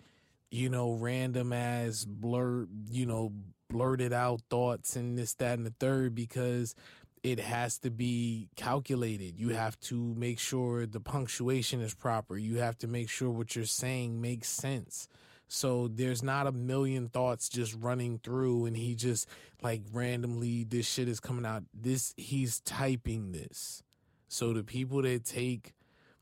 you 0.49 0.69
know, 0.69 0.93
random 0.93 1.53
ass 1.53 2.05
blur, 2.05 2.67
you 2.89 3.05
know, 3.05 3.31
blurted 3.69 4.13
out 4.13 4.41
thoughts 4.49 4.95
and 4.95 5.17
this, 5.17 5.33
that, 5.35 5.57
and 5.57 5.65
the 5.65 5.73
third 5.79 6.15
because 6.15 6.75
it 7.23 7.39
has 7.39 7.77
to 7.79 7.91
be 7.91 8.49
calculated. 8.55 9.39
You 9.39 9.49
have 9.49 9.79
to 9.81 9.95
make 10.15 10.39
sure 10.39 10.85
the 10.85 10.99
punctuation 10.99 11.81
is 11.81 11.93
proper. 11.93 12.37
You 12.37 12.57
have 12.57 12.77
to 12.79 12.87
make 12.87 13.09
sure 13.09 13.29
what 13.29 13.55
you're 13.55 13.65
saying 13.65 14.19
makes 14.21 14.49
sense. 14.49 15.07
So 15.47 15.89
there's 15.89 16.23
not 16.23 16.47
a 16.47 16.51
million 16.51 17.09
thoughts 17.09 17.49
just 17.49 17.75
running 17.79 18.19
through 18.19 18.65
and 18.65 18.77
he 18.77 18.95
just 18.95 19.27
like 19.61 19.81
randomly 19.91 20.63
this 20.63 20.87
shit 20.87 21.09
is 21.09 21.19
coming 21.19 21.45
out. 21.45 21.63
This 21.73 22.13
he's 22.17 22.61
typing 22.61 23.33
this. 23.33 23.83
So 24.29 24.53
the 24.53 24.63
people 24.63 25.01
that 25.01 25.25
take 25.25 25.73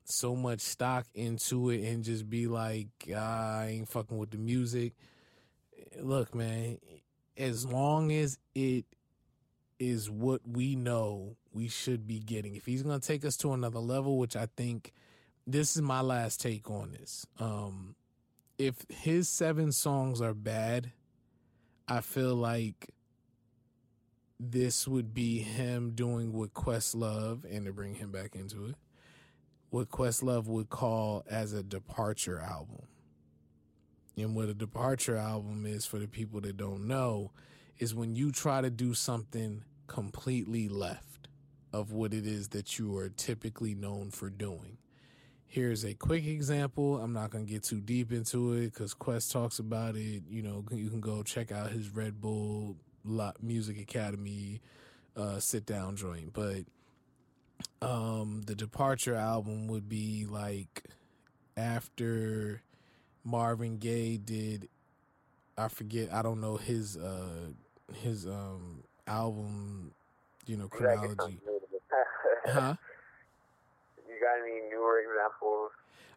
so 0.03 0.35
much 0.35 0.61
stock 0.61 1.05
into 1.13 1.69
it 1.69 1.87
and 1.87 2.03
just 2.03 2.27
be 2.27 2.47
like, 2.47 2.87
ah, 3.15 3.59
I 3.59 3.67
ain't 3.67 3.87
fucking 3.87 4.17
with 4.17 4.31
the 4.31 4.39
music. 4.39 4.93
Look, 6.01 6.33
man, 6.33 6.79
as 7.37 7.65
long 7.67 8.11
as 8.11 8.39
it 8.55 8.85
is 9.79 10.09
what 10.09 10.41
we 10.45 10.75
know 10.75 11.37
we 11.53 11.67
should 11.67 12.05
be 12.05 12.19
getting. 12.19 12.55
If 12.55 12.65
he's 12.65 12.83
going 12.83 12.99
to 12.99 13.07
take 13.07 13.25
us 13.25 13.37
to 13.37 13.53
another 13.53 13.79
level, 13.79 14.17
which 14.17 14.35
I 14.35 14.47
think 14.57 14.91
this 15.47 15.75
is 15.75 15.81
my 15.81 16.01
last 16.01 16.41
take 16.41 16.69
on 16.69 16.91
this. 16.91 17.25
Um, 17.39 17.95
if 18.57 18.85
his 18.89 19.29
seven 19.29 19.71
songs 19.71 20.21
are 20.21 20.33
bad, 20.33 20.91
I 21.87 22.01
feel 22.01 22.35
like 22.35 22.89
this 24.39 24.87
would 24.87 25.13
be 25.13 25.39
him 25.39 25.91
doing 25.91 26.33
what 26.33 26.53
Questlove, 26.53 27.43
and 27.49 27.65
to 27.65 27.73
bring 27.73 27.95
him 27.95 28.11
back 28.11 28.35
into 28.35 28.65
it, 28.65 28.75
what 29.69 29.89
Questlove 29.89 30.45
would 30.45 30.69
call 30.69 31.23
as 31.29 31.53
a 31.53 31.63
departure 31.63 32.39
album. 32.39 32.83
And 34.17 34.35
what 34.35 34.49
a 34.49 34.53
departure 34.53 35.15
album 35.15 35.65
is 35.65 35.85
for 35.85 35.97
the 35.97 36.07
people 36.07 36.41
that 36.41 36.57
don't 36.57 36.87
know 36.87 37.31
is 37.77 37.95
when 37.95 38.15
you 38.15 38.31
try 38.31 38.59
to 38.59 38.69
do 38.69 38.93
something 38.93 39.63
completely 39.89 40.69
left 40.69 41.27
of 41.73 41.91
what 41.91 42.13
it 42.13 42.25
is 42.25 42.49
that 42.49 42.79
you 42.79 42.95
are 42.97 43.09
typically 43.09 43.75
known 43.75 44.11
for 44.11 44.29
doing. 44.29 44.77
Here's 45.45 45.83
a 45.83 45.95
quick 45.95 46.25
example. 46.25 47.01
I'm 47.01 47.11
not 47.11 47.31
going 47.31 47.45
to 47.45 47.51
get 47.51 47.63
too 47.63 47.81
deep 47.81 48.11
into 48.11 48.53
it 48.53 48.73
because 48.73 48.93
Quest 48.93 49.31
talks 49.31 49.59
about 49.59 49.95
it. 49.95 50.23
You 50.29 50.43
know, 50.43 50.63
you 50.71 50.89
can 50.89 51.01
go 51.01 51.23
check 51.23 51.51
out 51.51 51.71
his 51.71 51.89
Red 51.89 52.21
Bull 52.21 52.77
Music 53.41 53.81
Academy 53.81 54.61
uh, 55.17 55.39
sit 55.39 55.65
down 55.65 55.95
joint. 55.95 56.33
But 56.33 56.65
um, 57.81 58.43
the 58.45 58.55
Departure 58.55 59.15
album 59.15 59.67
would 59.67 59.89
be 59.89 60.25
like 60.29 60.85
after 61.57 62.61
Marvin 63.23 63.77
Gaye 63.77 64.17
did. 64.17 64.69
I 65.57 65.67
forget. 65.67 66.13
I 66.13 66.21
don't 66.21 66.39
know 66.39 66.57
his 66.57 66.95
uh, 66.95 67.51
his 68.01 68.25
um, 68.25 68.83
album. 69.09 69.91
You 70.45 70.57
know 70.57 70.67
chronology. 70.67 71.39
huh? 72.45 72.75
You 74.07 74.15
got 74.19 74.41
any 74.43 74.69
newer 74.69 74.99
examples? 74.99 75.71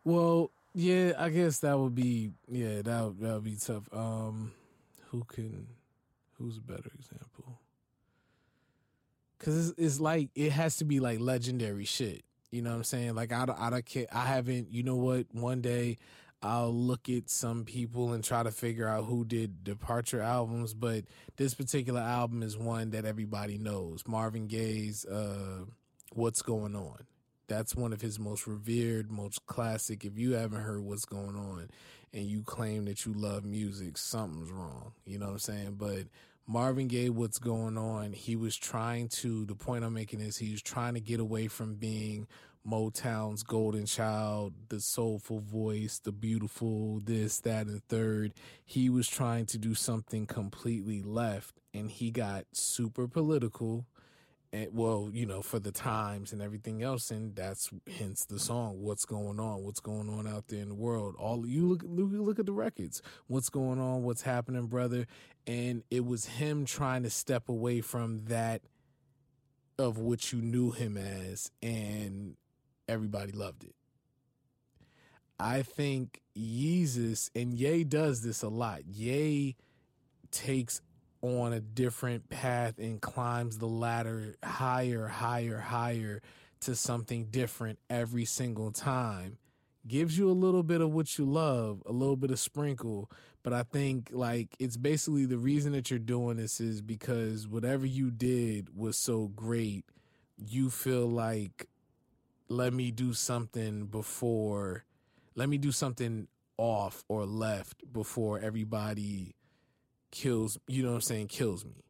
Well, 0.04 0.50
yeah, 0.74 1.12
I 1.18 1.28
guess 1.28 1.58
that 1.58 1.78
would 1.78 1.94
be 1.94 2.32
yeah 2.48 2.82
that 2.82 3.14
that 3.20 3.34
would 3.34 3.44
be 3.44 3.56
tough. 3.56 3.88
Um, 3.92 4.52
who 5.10 5.24
can 5.24 5.66
who's 6.38 6.56
a 6.56 6.60
better 6.60 6.90
example? 6.98 7.58
Cause 9.38 9.70
it's, 9.70 9.78
it's 9.78 10.00
like 10.00 10.30
it 10.34 10.52
has 10.52 10.76
to 10.76 10.84
be 10.84 11.00
like 11.00 11.18
legendary 11.18 11.84
shit. 11.84 12.22
You 12.50 12.62
know 12.62 12.70
what 12.70 12.76
I'm 12.76 12.84
saying? 12.84 13.14
Like 13.14 13.32
I 13.32 13.46
don't, 13.46 13.58
I 13.58 13.70
don't 13.70 13.84
care. 13.84 14.06
I 14.12 14.26
haven't. 14.26 14.70
You 14.70 14.82
know 14.82 14.96
what? 14.96 15.26
One 15.32 15.60
day 15.60 15.98
I'll 16.42 16.74
look 16.74 17.08
at 17.08 17.30
some 17.30 17.64
people 17.64 18.12
and 18.12 18.24
try 18.24 18.42
to 18.42 18.50
figure 18.50 18.88
out 18.88 19.04
who 19.04 19.24
did 19.24 19.62
Departure 19.62 20.20
albums, 20.20 20.74
but 20.74 21.04
this 21.36 21.54
particular 21.54 22.00
album 22.00 22.42
is 22.42 22.56
one 22.58 22.90
that 22.90 23.04
everybody 23.04 23.58
knows. 23.58 24.02
Marvin 24.06 24.48
Gaye's 24.48 25.04
uh, 25.04 25.64
"What's 26.12 26.42
Going 26.42 26.74
On." 26.74 26.98
That's 27.46 27.76
one 27.76 27.92
of 27.92 28.00
his 28.00 28.18
most 28.18 28.46
revered, 28.46 29.10
most 29.10 29.46
classic. 29.46 30.04
If 30.04 30.18
you 30.18 30.32
haven't 30.32 30.62
heard 30.62 30.82
what's 30.82 31.04
going 31.04 31.36
on 31.36 31.68
and 32.12 32.24
you 32.24 32.42
claim 32.42 32.86
that 32.86 33.04
you 33.04 33.12
love 33.12 33.44
music, 33.44 33.98
something's 33.98 34.50
wrong. 34.50 34.92
You 35.04 35.18
know 35.18 35.26
what 35.26 35.32
I'm 35.32 35.38
saying? 35.38 35.76
But 35.78 36.06
Marvin 36.46 36.88
Gaye, 36.88 37.10
what's 37.10 37.38
going 37.38 37.76
on? 37.76 38.12
He 38.12 38.36
was 38.36 38.56
trying 38.56 39.08
to, 39.08 39.44
the 39.44 39.54
point 39.54 39.84
I'm 39.84 39.94
making 39.94 40.20
is 40.20 40.38
he 40.38 40.50
was 40.50 40.62
trying 40.62 40.94
to 40.94 41.00
get 41.00 41.20
away 41.20 41.46
from 41.48 41.74
being 41.74 42.26
Motown's 42.66 43.42
golden 43.42 43.86
child, 43.86 44.54
the 44.68 44.80
soulful 44.80 45.40
voice, 45.40 45.98
the 45.98 46.12
beautiful 46.12 47.00
this, 47.04 47.40
that, 47.40 47.66
and 47.66 47.82
third. 47.88 48.34
He 48.64 48.88
was 48.88 49.08
trying 49.08 49.46
to 49.46 49.58
do 49.58 49.74
something 49.74 50.26
completely 50.26 51.02
left 51.02 51.60
and 51.74 51.90
he 51.90 52.10
got 52.10 52.44
super 52.52 53.08
political 53.08 53.86
and 54.52 54.68
well, 54.74 55.08
you 55.10 55.24
know, 55.24 55.40
for 55.40 55.58
the 55.58 55.72
times 55.72 56.32
and 56.32 56.42
everything 56.42 56.82
else, 56.82 57.10
and 57.10 57.34
that's 57.34 57.70
hence 57.98 58.26
the 58.26 58.38
song. 58.38 58.82
What's 58.82 59.06
going 59.06 59.40
on? 59.40 59.64
What's 59.64 59.80
going 59.80 60.10
on 60.10 60.26
out 60.28 60.48
there 60.48 60.60
in 60.60 60.68
the 60.68 60.74
world? 60.74 61.14
All 61.18 61.46
you 61.46 61.66
look, 61.66 61.82
look, 61.84 62.10
look 62.12 62.38
at 62.38 62.44
the 62.44 62.52
records. 62.52 63.00
What's 63.28 63.48
going 63.48 63.80
on? 63.80 64.02
What's 64.02 64.22
happening, 64.22 64.66
brother? 64.66 65.06
And 65.46 65.84
it 65.90 66.04
was 66.04 66.26
him 66.26 66.66
trying 66.66 67.02
to 67.04 67.10
step 67.10 67.48
away 67.48 67.80
from 67.80 68.26
that 68.26 68.60
of 69.78 69.96
what 69.96 70.32
you 70.32 70.42
knew 70.42 70.70
him 70.70 70.98
as, 70.98 71.50
and 71.62 72.36
everybody 72.92 73.32
loved 73.32 73.64
it. 73.64 73.74
I 75.38 75.62
think 75.62 76.20
Yeezus 76.38 77.30
and 77.34 77.52
Ye 77.52 77.82
does 77.82 78.22
this 78.22 78.42
a 78.42 78.48
lot. 78.48 78.82
Ye 78.86 79.56
takes 80.30 80.80
on 81.20 81.52
a 81.52 81.60
different 81.60 82.28
path 82.28 82.78
and 82.78 83.00
climbs 83.00 83.58
the 83.58 83.66
ladder 83.66 84.36
higher, 84.44 85.06
higher, 85.08 85.58
higher 85.58 86.20
to 86.60 86.76
something 86.76 87.26
different 87.26 87.78
every 87.90 88.24
single 88.24 88.70
time. 88.70 89.38
Gives 89.86 90.16
you 90.16 90.30
a 90.30 90.32
little 90.32 90.62
bit 90.62 90.80
of 90.80 90.92
what 90.92 91.18
you 91.18 91.24
love, 91.24 91.82
a 91.86 91.92
little 91.92 92.16
bit 92.16 92.30
of 92.30 92.38
sprinkle. 92.38 93.10
But 93.42 93.52
I 93.52 93.64
think 93.64 94.10
like 94.12 94.54
it's 94.60 94.76
basically 94.76 95.26
the 95.26 95.38
reason 95.38 95.72
that 95.72 95.90
you're 95.90 95.98
doing 95.98 96.36
this 96.36 96.60
is 96.60 96.80
because 96.80 97.48
whatever 97.48 97.84
you 97.84 98.12
did 98.12 98.76
was 98.76 98.96
so 98.96 99.26
great, 99.34 99.84
you 100.36 100.70
feel 100.70 101.08
like 101.08 101.66
let 102.52 102.72
me 102.72 102.90
do 102.90 103.12
something 103.12 103.86
before 103.86 104.84
let 105.34 105.48
me 105.48 105.58
do 105.58 105.72
something 105.72 106.28
off 106.58 107.04
or 107.08 107.24
left 107.24 107.82
before 107.92 108.38
everybody 108.38 109.34
kills, 110.10 110.58
you 110.68 110.82
know 110.82 110.90
what 110.90 110.96
I'm 110.96 111.00
saying, 111.00 111.28
kills 111.28 111.64
me 111.64 111.84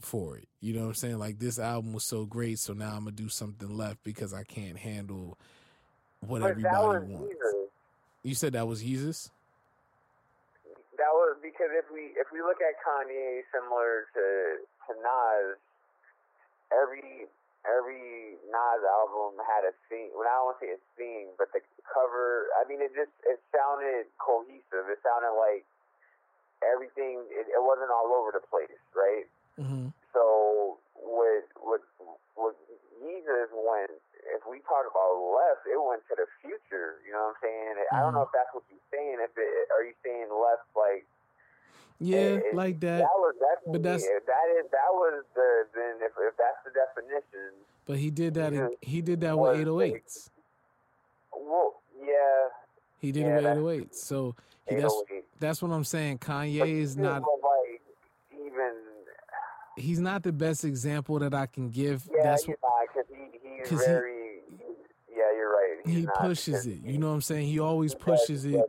for 0.00 0.38
it. 0.38 0.48
You 0.60 0.72
know 0.72 0.80
what 0.80 0.88
I'm 0.88 0.94
saying? 0.94 1.18
Like 1.18 1.38
this 1.38 1.58
album 1.58 1.92
was 1.92 2.04
so 2.04 2.24
great, 2.24 2.58
so 2.58 2.72
now 2.72 2.94
I'm 2.94 3.04
gonna 3.04 3.12
do 3.12 3.28
something 3.28 3.68
left 3.68 4.02
because 4.02 4.32
I 4.32 4.42
can't 4.44 4.78
handle 4.78 5.38
what 6.20 6.40
but 6.40 6.50
everybody 6.50 6.76
wants. 6.76 7.10
Yeezus. 7.10 7.66
You 8.22 8.34
said 8.34 8.54
that 8.54 8.66
was 8.66 8.82
Yeezus? 8.82 9.30
That 10.96 11.12
was 11.12 11.36
because 11.42 11.70
if 11.72 11.84
we 11.92 12.12
if 12.16 12.26
we 12.32 12.40
look 12.40 12.58
at 12.60 12.74
Kanye 12.82 13.42
similar 13.52 14.06
to 14.14 14.56
to 14.88 15.00
Nas, 15.00 15.58
every 16.72 17.26
every 17.66 18.38
Nas 18.46 18.82
album 18.86 19.40
had 19.42 19.66
a 19.66 19.74
theme. 19.90 20.14
Well, 20.14 20.28
I 20.28 20.34
don't 20.38 20.46
want 20.52 20.58
to 20.60 20.62
say 20.62 20.72
a 20.76 20.82
theme, 20.94 21.34
but 21.38 21.50
the 21.50 21.62
cover. 21.86 22.50
I 22.58 22.68
mean, 22.68 22.82
it 22.84 22.94
just 22.94 23.12
it 23.26 23.40
sounded 23.50 24.06
cohesive. 24.20 24.86
It 24.86 25.00
sounded 25.02 25.34
like 25.34 25.66
everything 26.62 27.22
it, 27.30 27.46
it 27.50 27.62
wasn't 27.62 27.90
all 27.90 28.10
over 28.14 28.30
the 28.34 28.44
place, 28.46 28.82
right? 28.94 29.26
Mm-hmm. 29.58 29.90
So 30.14 30.78
with 30.98 31.48
with 31.58 31.84
with 32.36 32.58
Yeezus, 33.02 33.50
went. 33.54 33.94
If 34.28 34.44
we 34.44 34.60
talk 34.68 34.84
about 34.84 35.16
left, 35.18 35.64
it 35.64 35.80
went 35.80 36.04
to 36.12 36.14
the 36.14 36.28
future. 36.44 37.00
You 37.06 37.16
know 37.16 37.32
what 37.32 37.38
I'm 37.38 37.42
saying? 37.42 37.74
Mm-hmm. 37.80 37.96
I 37.96 37.98
don't 38.04 38.12
know 38.14 38.28
mm-hmm. 38.28 38.34
if 38.34 38.38
that's 38.38 38.52
what 38.54 38.64
you're 38.70 38.88
saying. 38.92 39.18
If 39.24 39.34
it, 39.34 39.50
are 39.74 39.82
you 39.82 39.96
saying 40.04 40.30
left 40.30 40.68
like? 40.76 41.08
Yeah, 42.00 42.38
it, 42.38 42.54
like 42.54 42.78
that. 42.80 42.98
That 42.98 43.08
was 43.16 43.34
but 43.70 43.82
that's 43.82 44.04
that 44.04 44.46
is 44.58 44.70
that 44.70 44.90
was 44.92 45.24
the 45.34 45.64
then 45.74 45.96
if 46.00 46.12
if 46.18 46.36
that's 46.36 46.58
the 46.64 46.70
definition. 46.70 47.52
But 47.86 47.98
he 47.98 48.10
did 48.10 48.34
that. 48.34 48.52
In, 48.52 48.70
he 48.80 49.00
did 49.02 49.20
that 49.22 49.38
with 49.38 49.58
808s. 49.58 50.30
Well, 51.32 51.74
yeah. 52.00 52.06
He 53.00 53.12
did 53.12 53.22
yeah, 53.22 53.38
it 53.38 53.62
with 53.62 53.82
808s. 53.82 53.94
So 53.94 54.34
he, 54.68 54.76
that's 54.76 54.92
oh 54.92 55.04
that's 55.40 55.62
what 55.62 55.70
I'm 55.70 55.84
saying. 55.84 56.18
Kanye 56.18 56.80
is 56.80 56.96
not 56.96 57.22
like 57.22 57.82
even. 58.34 58.72
He's 59.76 60.00
not 60.00 60.22
the 60.22 60.32
best 60.32 60.64
example 60.64 61.18
that 61.20 61.34
I 61.34 61.46
can 61.46 61.70
give. 61.70 62.08
Yeah, 62.12 62.24
that's 62.24 62.46
what, 62.48 62.58
because 62.92 63.08
he, 63.08 63.68
he's 63.68 63.84
very. 63.84 64.40
He, 64.58 64.64
yeah, 65.16 65.32
you're 65.36 65.52
right. 65.52 65.76
He's 65.84 66.00
he 66.00 66.06
pushes 66.18 66.66
it. 66.66 66.78
You 66.84 66.98
know 66.98 67.08
what 67.08 67.14
I'm 67.14 67.20
saying? 67.22 67.46
He 67.46 67.58
always 67.58 67.94
pushes 67.94 68.44
it. 68.44 68.60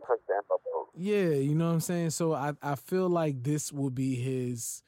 Yeah, 1.01 1.29
you 1.29 1.55
know 1.55 1.67
what 1.67 1.75
I'm 1.75 1.79
saying? 1.79 2.09
So 2.09 2.33
I, 2.33 2.51
I 2.61 2.75
feel 2.75 3.07
like 3.07 3.41
this 3.41 3.71
will 3.71 3.89
be 3.89 4.15
his 4.15 4.83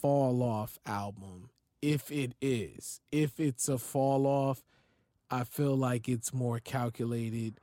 fall 0.00 0.42
off 0.42 0.78
album. 0.86 1.50
If 1.82 2.10
it 2.10 2.32
is. 2.40 3.02
If 3.12 3.38
it's 3.38 3.68
a 3.68 3.76
fall 3.76 4.26
off, 4.26 4.62
I 5.30 5.44
feel 5.44 5.76
like 5.76 6.08
it's 6.08 6.32
more 6.32 6.58
calculated 6.58 7.60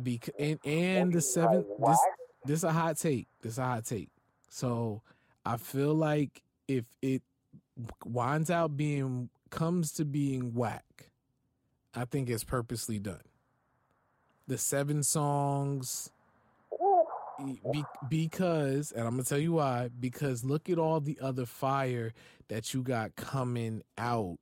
because 0.00 0.32
and, 0.38 0.60
and 0.64 1.12
the 1.12 1.20
seventh 1.20 1.66
this 1.84 1.98
this 2.44 2.58
is 2.58 2.64
a 2.64 2.72
hot 2.72 2.96
take. 2.98 3.26
This 3.42 3.54
is 3.54 3.58
a 3.58 3.64
hot 3.64 3.84
take. 3.84 4.10
So 4.48 5.02
I 5.44 5.56
feel 5.56 5.92
like 5.92 6.40
if 6.68 6.84
it 7.02 7.22
winds 8.04 8.48
out 8.48 8.76
being 8.76 9.28
comes 9.50 9.90
to 9.94 10.04
being 10.04 10.54
whack, 10.54 11.10
I 11.96 12.04
think 12.04 12.30
it's 12.30 12.44
purposely 12.44 13.00
done. 13.00 13.22
The 14.46 14.56
seven 14.56 15.02
songs 15.02 16.12
be, 17.72 17.84
because 18.08 18.92
and 18.92 19.04
I'm 19.04 19.12
gonna 19.12 19.24
tell 19.24 19.38
you 19.38 19.52
why 19.52 19.90
because 19.98 20.44
look 20.44 20.68
at 20.68 20.78
all 20.78 21.00
the 21.00 21.18
other 21.20 21.46
fire 21.46 22.12
that 22.48 22.74
you 22.74 22.82
got 22.82 23.16
coming 23.16 23.82
out. 23.98 24.38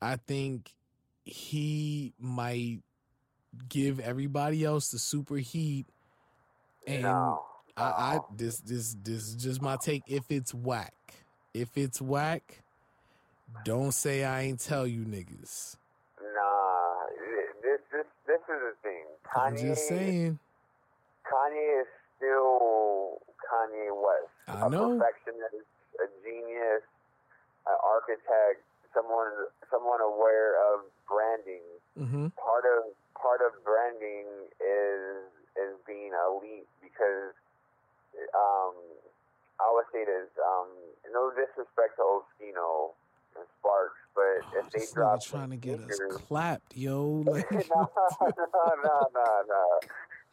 I 0.00 0.16
think 0.16 0.72
he 1.24 2.12
might 2.18 2.80
give 3.68 4.00
everybody 4.00 4.64
else 4.64 4.90
the 4.90 4.98
super 4.98 5.36
heat 5.36 5.86
and 6.86 7.02
no. 7.02 7.44
I, 7.76 7.82
I 7.82 8.18
this 8.36 8.58
this 8.58 8.96
this 9.02 9.28
is 9.28 9.36
just 9.36 9.62
my 9.62 9.76
take. 9.76 10.02
If 10.06 10.24
it's 10.30 10.52
whack, 10.52 10.94
if 11.54 11.76
it's 11.76 12.00
whack, 12.02 12.62
don't 13.64 13.92
say 13.92 14.24
I 14.24 14.42
ain't 14.42 14.60
tell 14.60 14.86
you 14.86 15.04
niggas. 15.04 15.76
Nah, 16.20 17.06
this 17.62 17.80
this 17.92 18.06
this 18.26 18.40
is 18.40 18.46
the 18.48 18.74
thing. 18.82 19.04
Kanye, 19.34 19.46
I'm 19.46 19.56
just 19.56 19.88
saying. 19.88 20.38
Kanye 21.24 21.80
is 21.80 21.86
still 22.16 23.18
Kanye 23.40 23.88
West. 23.90 24.28
I 24.48 24.68
know. 24.68 24.96
A 24.96 24.98
perfectionist, 24.98 25.66
a 26.02 26.06
genius, 26.24 26.84
an 27.66 27.78
architect, 27.82 28.64
someone 28.94 29.30
someone 29.70 30.00
aware 30.00 30.58
of 30.74 30.86
branding. 31.06 31.64
Mm-hmm. 31.98 32.34
Part 32.38 32.64
of 32.66 32.92
part 33.14 33.40
of 33.40 33.52
branding 33.64 34.26
is 34.58 35.30
is 35.54 35.74
being 35.86 36.10
elite 36.10 36.68
because 36.82 37.34
um, 38.34 38.74
I 39.60 39.68
would 39.72 39.86
say 39.92 40.04
this. 40.04 40.30
Um, 40.40 40.68
no 41.12 41.30
disrespect 41.30 42.00
to 42.00 42.02
Oskino, 42.02 42.96
and 43.36 43.44
Sparks. 43.60 44.00
But 44.14 44.22
Oh, 44.54 44.60
if 44.60 44.70
they 44.70 44.84
drop 44.92 45.22
trying 45.22 45.50
to 45.50 45.56
get 45.56 45.80
us 45.80 45.98
clapped, 46.10 46.76
yo. 46.76 47.24
Like, 47.26 47.50
no, 47.50 47.90
no, 48.20 49.08
no, 49.14 49.42
no. 49.48 49.64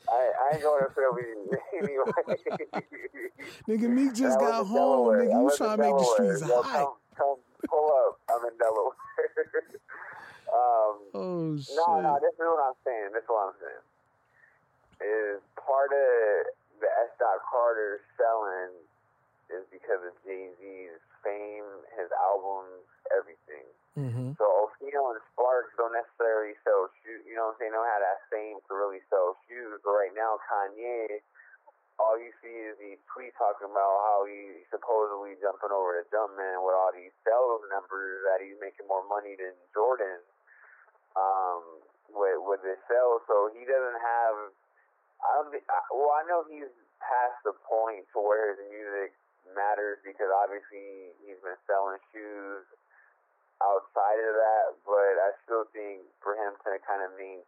I, 0.08 0.32
I 0.32 0.46
ain't 0.56 0.64
going 0.64 0.84
to 0.84 0.92
Philly 0.96 1.28
anyway. 1.78 2.12
nigga, 3.68 3.88
Meek 3.90 4.14
just 4.14 4.38
I 4.38 4.42
got 4.42 4.66
home. 4.66 4.74
Delaware. 4.74 5.26
Nigga, 5.26 5.44
you 5.44 5.58
trying 5.58 5.78
to 5.78 5.84
make 5.84 5.98
the 5.98 6.06
streets 6.06 6.42
Yo, 6.42 6.62
hot. 6.62 6.74
Come, 6.74 6.96
come, 7.18 7.40
pull 7.68 7.88
up. 8.08 8.20
I'm 8.32 8.44
in 8.48 8.56
Delaware. 8.58 8.96
um, 10.54 10.96
Oh 11.14 11.58
shit. 11.58 11.76
no, 11.76 12.02
no, 12.02 12.14
this 12.22 12.34
is 12.34 12.40
what 12.40 12.62
I'm 12.64 12.80
saying. 12.86 13.10
This 13.14 13.24
is 13.24 13.30
what 13.30 13.52
I'm 13.52 13.58
saying. 13.60 13.86
Is 15.00 15.40
part 15.56 15.92
of 15.92 16.10
the 16.80 16.90
S. 16.90 17.12
Dot 17.20 17.40
Carter 17.48 18.02
selling 18.20 18.74
is 19.50 19.66
because 19.74 20.02
of 20.06 20.14
Jay 20.26 20.52
Z's 20.60 21.00
fame, 21.24 21.70
his 21.98 22.10
albums, 22.14 22.86
everything. 23.16 23.66
Mm-hmm. 23.98 24.38
So 24.38 24.46
Ofino 24.70 25.16
and 25.16 25.22
Sparks 25.34 25.74
don't 25.76 25.96
necessarily 25.96 26.54
sell 26.62 26.88
shoes. 27.02 27.26
You 27.26 27.34
know 27.34 27.50
what 27.50 27.58
I'm 27.58 27.66
saying? 27.66 27.74
They 27.74 27.80
don't 27.80 27.90
have 27.90 28.06
that 28.06 28.22
fame 28.30 28.58
to 28.70 28.72
really 28.78 29.02
sell 29.10 29.34
shoes. 29.50 29.82
But 29.82 29.98
right 29.98 30.14
now, 30.14 30.38
Kanye, 30.46 31.26
all 31.98 32.16
you 32.16 32.32
see 32.40 32.54
is 32.54 32.78
these 32.80 33.02
tweets 33.12 33.36
talking 33.36 33.68
about 33.68 33.96
how 34.08 34.24
he's 34.30 34.64
supposedly 34.72 35.36
jumping 35.42 35.74
over 35.74 36.00
the 36.00 36.06
Jumpman 36.14 36.64
with 36.64 36.76
all 36.78 36.94
these 36.96 37.12
sales 37.28 37.66
numbers 37.68 38.24
that 38.30 38.40
he's 38.40 38.56
making 38.62 38.88
more 38.88 39.04
money 39.10 39.36
than 39.36 39.52
Jordan 39.76 40.22
um, 41.20 41.84
with 42.14 42.40
with 42.46 42.62
his 42.64 42.80
sales. 42.88 43.26
So 43.28 43.52
he 43.52 43.68
doesn't 43.68 44.00
have. 44.00 44.36
I 45.20 45.30
don't. 45.44 45.52
Think, 45.52 45.68
well, 45.92 46.16
I 46.16 46.24
know 46.30 46.48
he's 46.48 46.72
past 47.04 47.42
the 47.44 47.58
point 47.68 48.08
to 48.16 48.18
where 48.24 48.56
his 48.56 48.64
music 48.72 49.12
matters 49.52 50.00
because 50.06 50.30
obviously 50.32 51.12
he's 51.26 51.40
been 51.44 51.60
selling 51.68 52.00
shoes 52.14 52.64
outside 53.64 54.20
of 54.24 54.34
that, 54.36 54.66
but 54.88 55.14
I 55.20 55.30
still 55.44 55.68
think 55.76 56.04
for 56.24 56.36
him 56.36 56.56
to 56.64 56.80
kind 56.88 57.04
of 57.04 57.12
main, 57.20 57.44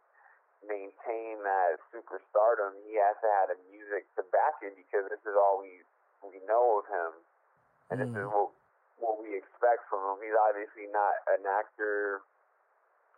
maintain 0.66 1.40
that 1.42 1.80
superstardom, 1.90 2.76
he 2.86 2.96
has 3.00 3.16
to 3.24 3.28
have 3.40 3.48
the 3.52 3.58
music 3.72 4.06
to 4.16 4.22
back 4.30 4.60
it 4.62 4.76
because 4.76 5.08
this 5.10 5.22
is 5.24 5.36
all 5.36 5.60
we 5.60 5.82
we 6.22 6.38
know 6.46 6.78
of 6.80 6.86
him, 6.86 7.12
and 7.90 7.96
this 8.00 8.12
is 8.14 8.26
Mm. 8.26 8.30
what 8.30 8.50
what 9.02 9.16
we 9.18 9.34
expect 9.34 9.88
from 9.90 10.00
him. 10.06 10.22
He's 10.22 10.38
obviously 10.38 10.86
not 10.92 11.18
an 11.26 11.42
actor. 11.46 12.22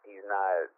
He's 0.06 0.24
not, 0.24 0.70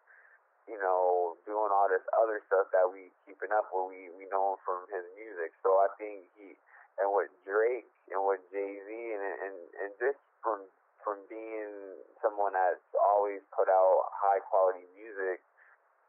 you 0.67 0.79
know, 0.79 1.37
doing 1.47 1.71
all 1.71 1.87
this 1.89 2.03
other 2.19 2.43
stuff 2.47 2.71
that 2.75 2.87
we 2.91 3.11
keeping 3.27 3.53
up 3.55 3.71
with. 3.71 3.91
We 3.95 4.11
we 4.19 4.27
know 4.33 4.55
him 4.55 4.59
from 4.67 4.81
his 4.91 5.07
music, 5.15 5.55
so 5.63 5.79
I 5.79 5.89
think 5.99 6.27
he 6.35 6.57
and 6.99 7.13
what 7.13 7.29
Drake 7.45 7.87
and 8.11 8.23
what 8.25 8.41
Jay 8.51 8.81
Z 8.83 8.89
and 8.91 9.23
and 9.23 9.57
and 9.85 9.91
just 10.01 10.19
from 10.43 10.63
from 11.07 11.23
being 11.31 12.03
someone 12.19 12.59
that's 12.59 12.83
always 12.99 13.39
put 13.55 13.71
out 13.71 14.11
high 14.11 14.43
quality 14.43 14.83
music, 14.99 15.39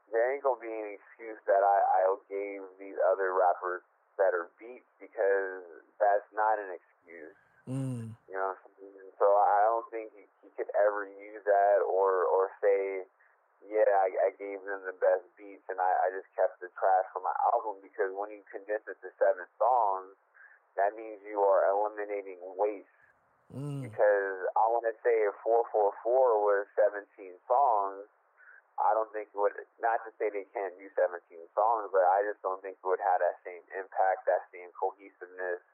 there 0.10 0.34
ain't 0.34 0.42
gonna 0.42 0.58
be 0.58 0.74
any 0.74 0.98
excuse 0.98 1.38
that 1.46 1.62
I 1.62 1.78
I 1.86 2.18
gave 2.26 2.66
these 2.82 2.98
other 3.06 3.38
rappers 3.38 3.86
better 4.18 4.50
beats 4.58 4.90
because 4.98 5.62
that's 6.02 6.26
not 6.34 6.58
an 6.58 6.74
excuse. 6.74 7.38
Mm. 7.70 8.18
You 8.26 8.36
know, 8.42 8.58
what 8.58 8.66
I'm 8.66 8.74
saying? 8.82 9.14
so 9.22 9.28
I 9.38 9.60
don't 9.70 9.88
think 9.94 10.10
he, 10.18 10.26
he 10.42 10.50
could 10.58 10.72
ever 10.74 11.06
use 11.06 11.46
that 11.46 11.86
or 11.86 12.26
or 12.26 12.50
say, 12.58 13.06
yeah, 13.70 13.86
I, 13.86 14.10
I 14.26 14.30
gave 14.42 14.66
them 14.66 14.82
the 14.88 14.98
best 14.98 15.30
beats 15.38 15.66
and 15.70 15.78
I, 15.78 15.92
I 16.06 16.08
just 16.10 16.30
kept 16.34 16.58
the 16.58 16.74
trash 16.74 17.06
for 17.14 17.22
my 17.22 17.36
album 17.54 17.84
because 17.86 18.10
when 18.18 18.34
you 18.34 18.42
condense 18.50 18.86
it 18.90 18.98
to 19.06 19.10
seven 19.22 19.46
songs, 19.62 20.18
that 20.80 20.98
means 20.98 21.22
you 21.26 21.42
are 21.42 21.68
eliminating 21.70 22.40
waste. 22.56 22.90
Mm. 23.56 23.88
Because 23.88 24.38
I 24.60 24.66
want 24.68 24.84
to 24.88 24.96
say 25.04 25.16
if 25.24 25.36
444 25.44 26.04
was 26.44 26.68
17 26.76 27.08
songs, 27.48 28.08
I 28.78 28.94
don't 28.94 29.10
think 29.10 29.34
it 29.34 29.40
would, 29.40 29.58
not 29.82 30.04
to 30.06 30.14
say 30.22 30.30
they 30.30 30.46
can't 30.54 30.76
do 30.78 30.86
17 30.94 31.18
songs, 31.58 31.90
but 31.90 32.06
I 32.06 32.22
just 32.28 32.44
don't 32.46 32.62
think 32.62 32.78
it 32.78 32.86
would 32.86 33.02
have 33.02 33.24
that 33.24 33.42
same 33.42 33.64
impact, 33.74 34.30
that 34.30 34.46
same 34.54 34.70
cohesiveness, 34.78 35.66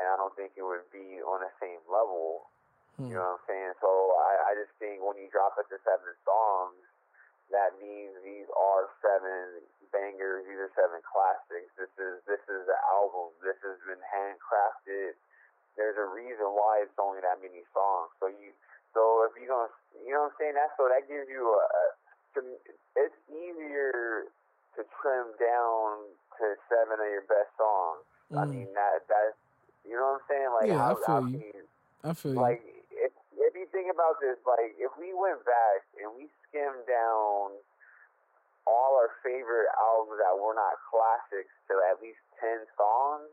and 0.00 0.08
I 0.08 0.16
don't 0.16 0.32
think 0.38 0.56
it 0.56 0.64
would 0.64 0.88
be 0.88 1.20
on 1.20 1.44
the 1.44 1.52
same 1.60 1.82
level. 1.84 2.48
Hmm. 2.96 3.12
You 3.12 3.20
know 3.20 3.36
what 3.36 3.44
I'm 3.44 3.44
saying? 3.44 3.72
So 3.84 3.90
I, 4.16 4.32
I 4.48 4.52
just 4.56 4.72
think 4.80 5.04
when 5.04 5.20
you 5.20 5.28
drop 5.28 5.60
it 5.60 5.68
to 5.68 5.76
seven 5.84 6.16
songs, 6.24 6.80
that 7.52 7.76
means 7.82 8.14
these 8.22 8.48
are 8.54 8.88
seven 9.02 9.66
bangers, 9.90 10.46
these 10.46 10.58
are 10.58 10.72
seven 10.78 11.02
classics. 11.02 11.68
This 11.74 11.92
is 11.98 12.22
this 12.24 12.42
is 12.46 12.62
the 12.64 12.78
album. 12.88 13.34
This 13.42 13.58
has 13.66 13.76
been 13.84 14.00
handcrafted. 14.00 15.18
There's 15.80 15.96
a 15.96 16.04
reason 16.12 16.44
why 16.52 16.84
it's 16.84 16.92
only 17.00 17.24
that 17.24 17.40
many 17.40 17.64
songs. 17.72 18.12
So 18.20 18.28
you 18.28 18.52
so 18.92 19.24
if 19.24 19.32
you 19.40 19.48
gonna 19.48 19.72
you 20.04 20.12
know 20.12 20.28
what 20.28 20.36
I'm 20.36 20.38
saying, 20.38 20.54
that's 20.60 20.76
so 20.76 20.92
that 20.92 21.08
gives 21.08 21.24
you 21.32 21.40
a, 21.48 21.64
a 21.64 21.82
to- 22.36 22.60
it's 23.00 23.16
easier 23.32 24.28
to 24.76 24.80
trim 25.00 25.32
down 25.40 26.04
to 26.36 26.44
seven 26.68 27.00
of 27.00 27.08
your 27.08 27.24
best 27.24 27.48
songs. 27.56 28.04
I 28.36 28.44
Mm. 28.44 28.50
mean 28.52 28.70
that 28.76 29.08
that's 29.08 29.40
you 29.88 29.96
know 29.96 30.20
what 30.20 30.20
I'm 30.20 30.26
saying? 30.28 30.50
Like 30.52 30.68
Yeah, 30.68 30.84
I 30.84 30.92
how- 30.92 31.00
feel 31.00 31.08
how 31.08 31.20
you. 31.32 31.40
you 31.40 31.60
I 32.04 32.12
feel 32.12 32.34
you. 32.36 32.44
like 32.44 32.60
if 32.92 33.12
if 33.40 33.52
you 33.56 33.64
think 33.72 33.88
about 33.88 34.20
this, 34.20 34.36
like 34.44 34.76
if 34.76 34.92
we 35.00 35.16
went 35.16 35.40
back 35.48 35.80
and 35.96 36.12
we 36.14 36.28
skimmed 36.44 36.84
down 36.84 37.56
all 38.68 39.00
our 39.00 39.10
favorite 39.24 39.72
albums 39.80 40.20
that 40.20 40.36
were 40.36 40.54
not 40.54 40.76
classics 40.92 41.50
to 41.72 41.74
at 41.90 41.98
least 42.04 42.20
ten 42.38 42.62
songs, 42.76 43.32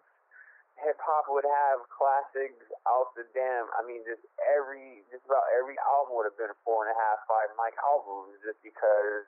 hip 0.82 1.00
hop 1.02 1.26
would 1.30 1.46
have 1.46 1.82
classics 1.90 2.62
out 2.86 3.14
the 3.18 3.26
damn. 3.34 3.68
I 3.78 3.82
mean, 3.86 4.06
just 4.06 4.22
every 4.46 5.02
just 5.10 5.26
about 5.26 5.46
every 5.58 5.78
album 5.82 6.18
would 6.18 6.30
have 6.30 6.38
been 6.38 6.54
a 6.54 6.60
four 6.62 6.86
and 6.86 6.94
a 6.94 6.98
half, 6.98 7.26
five 7.26 7.50
mic 7.58 7.74
albums, 7.82 8.38
just 8.46 8.62
because 8.62 9.26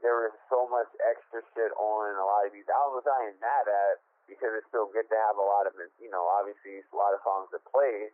there 0.00 0.16
was 0.28 0.34
so 0.48 0.64
much 0.68 0.88
extra 1.04 1.44
shit 1.52 1.72
on 1.76 2.16
a 2.16 2.24
lot 2.24 2.48
of 2.48 2.52
these 2.56 2.68
albums. 2.72 3.04
I 3.04 3.28
ain't 3.28 3.40
mad 3.40 3.68
at 3.68 4.00
because 4.24 4.56
it's 4.56 4.68
still 4.72 4.88
good 4.88 5.08
to 5.08 5.18
have 5.28 5.36
a 5.36 5.44
lot 5.44 5.68
of. 5.68 5.76
You 6.00 6.08
know, 6.08 6.24
obviously 6.40 6.80
a 6.80 6.96
lot 6.96 7.12
of 7.12 7.20
songs 7.22 7.52
to 7.52 7.60
play, 7.68 8.08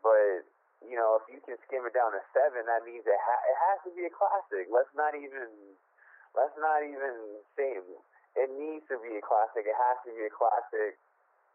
but 0.00 0.46
you 0.86 0.96
know, 0.96 1.20
if 1.20 1.28
you 1.28 1.42
can 1.44 1.60
skim 1.68 1.84
it 1.84 1.92
down 1.92 2.14
to 2.14 2.22
seven, 2.32 2.64
that 2.64 2.86
means 2.86 3.04
it 3.04 3.20
ha- 3.20 3.44
it 3.44 3.56
has 3.68 3.78
to 3.84 3.90
be 3.92 4.06
a 4.06 4.12
classic. 4.12 4.70
Let's 4.70 4.92
not 4.94 5.12
even 5.18 5.76
let's 6.38 6.56
not 6.56 6.86
even 6.86 7.42
say 7.58 7.76
it 8.38 8.48
needs 8.54 8.86
to 8.88 8.96
be 9.02 9.18
a 9.18 9.24
classic. 9.24 9.66
It 9.66 9.76
has 9.76 9.98
to 10.06 10.10
be 10.14 10.24
a 10.24 10.32
classic. 10.32 10.96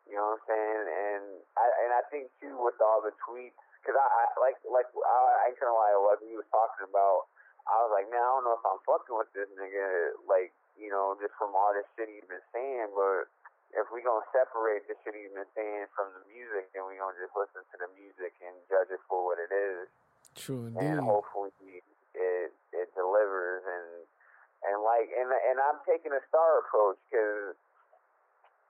You 0.06 0.16
know 0.22 0.38
what 0.38 0.42
I'm 0.42 0.46
saying? 0.50 0.86
And 0.86 1.24
I 1.58 1.66
and 1.86 1.92
I 1.94 2.02
think 2.14 2.30
too 2.38 2.54
with 2.62 2.78
all 2.82 3.02
the 3.02 3.14
tweets, 3.26 3.58
because 3.82 3.98
I, 3.98 4.06
I 4.06 4.24
like 4.38 4.58
like 4.70 4.90
I, 4.94 5.18
I 5.42 5.44
ain't 5.50 5.60
gonna 5.60 5.74
lie, 5.74 5.98
what 5.98 6.22
he 6.22 6.38
was 6.38 6.46
talking 6.54 6.86
about. 6.86 7.30
I 7.66 7.82
was 7.82 7.90
like, 7.98 8.06
man, 8.14 8.22
I 8.22 8.30
don't 8.38 8.46
know 8.46 8.54
if 8.54 8.66
I'm 8.66 8.78
fucking 8.86 9.18
with 9.18 9.34
this 9.34 9.50
nigga, 9.58 10.14
like 10.30 10.54
you 10.78 10.94
know, 10.94 11.18
just 11.18 11.34
from 11.42 11.58
all 11.58 11.74
this 11.74 11.88
shit 11.98 12.06
he's 12.12 12.28
been 12.30 12.44
saying, 12.54 12.94
but 12.94 13.26
if 13.74 13.90
we 13.90 14.06
gonna 14.06 14.24
separate 14.30 14.86
the 14.86 14.94
shit 15.02 15.18
he's 15.18 15.34
been 15.34 15.50
saying 15.58 15.90
from 15.98 16.14
the 16.14 16.22
music, 16.30 16.70
then 16.78 16.86
we 16.86 17.02
gonna 17.02 17.18
just 17.18 17.34
listen 17.34 17.66
to 17.74 17.76
the 17.82 17.90
music 17.98 18.38
and 18.46 18.54
judge 18.70 18.94
it 18.94 19.02
for 19.10 19.26
what 19.26 19.42
it 19.42 19.50
is, 19.50 19.90
True 20.38 20.70
and 20.70 20.78
indeed. 20.78 21.02
hopefully 21.02 21.82
it 22.14 22.54
it 22.78 22.88
delivers. 22.94 23.66
And 23.66 24.06
and 24.70 24.78
like 24.86 25.10
and 25.18 25.34
and 25.34 25.58
I'm 25.58 25.82
taking 25.90 26.14
a 26.14 26.22
star 26.30 26.62
approach 26.62 27.02
because 27.10 27.58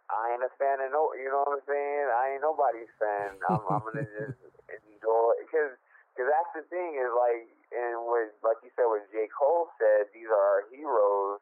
I 0.09 0.37
ain't 0.37 0.45
a 0.45 0.53
fan 0.61 0.81
of 0.85 0.93
no, 0.93 1.13
you 1.17 1.29
know 1.29 1.41
what 1.47 1.59
I'm 1.59 1.65
saying? 1.65 2.07
I 2.13 2.23
ain't 2.37 2.45
nobody's 2.45 2.91
fan. 3.01 3.37
I'm 3.49 3.61
I'm 3.69 3.81
gonna 3.81 4.05
just 4.05 4.37
enjoy 4.69 5.31
because 5.45 5.73
because 6.13 6.27
that's 6.29 6.51
the 6.53 6.63
thing 6.69 6.97
is 7.01 7.11
like 7.13 7.49
and 7.73 8.05
what 8.05 8.29
like 8.45 8.61
you 8.61 8.69
said 8.77 8.85
what 8.85 9.05
J 9.09 9.25
Cole 9.33 9.69
said, 9.81 10.13
these 10.13 10.29
are 10.29 10.43
our 10.61 10.63
heroes 10.69 11.41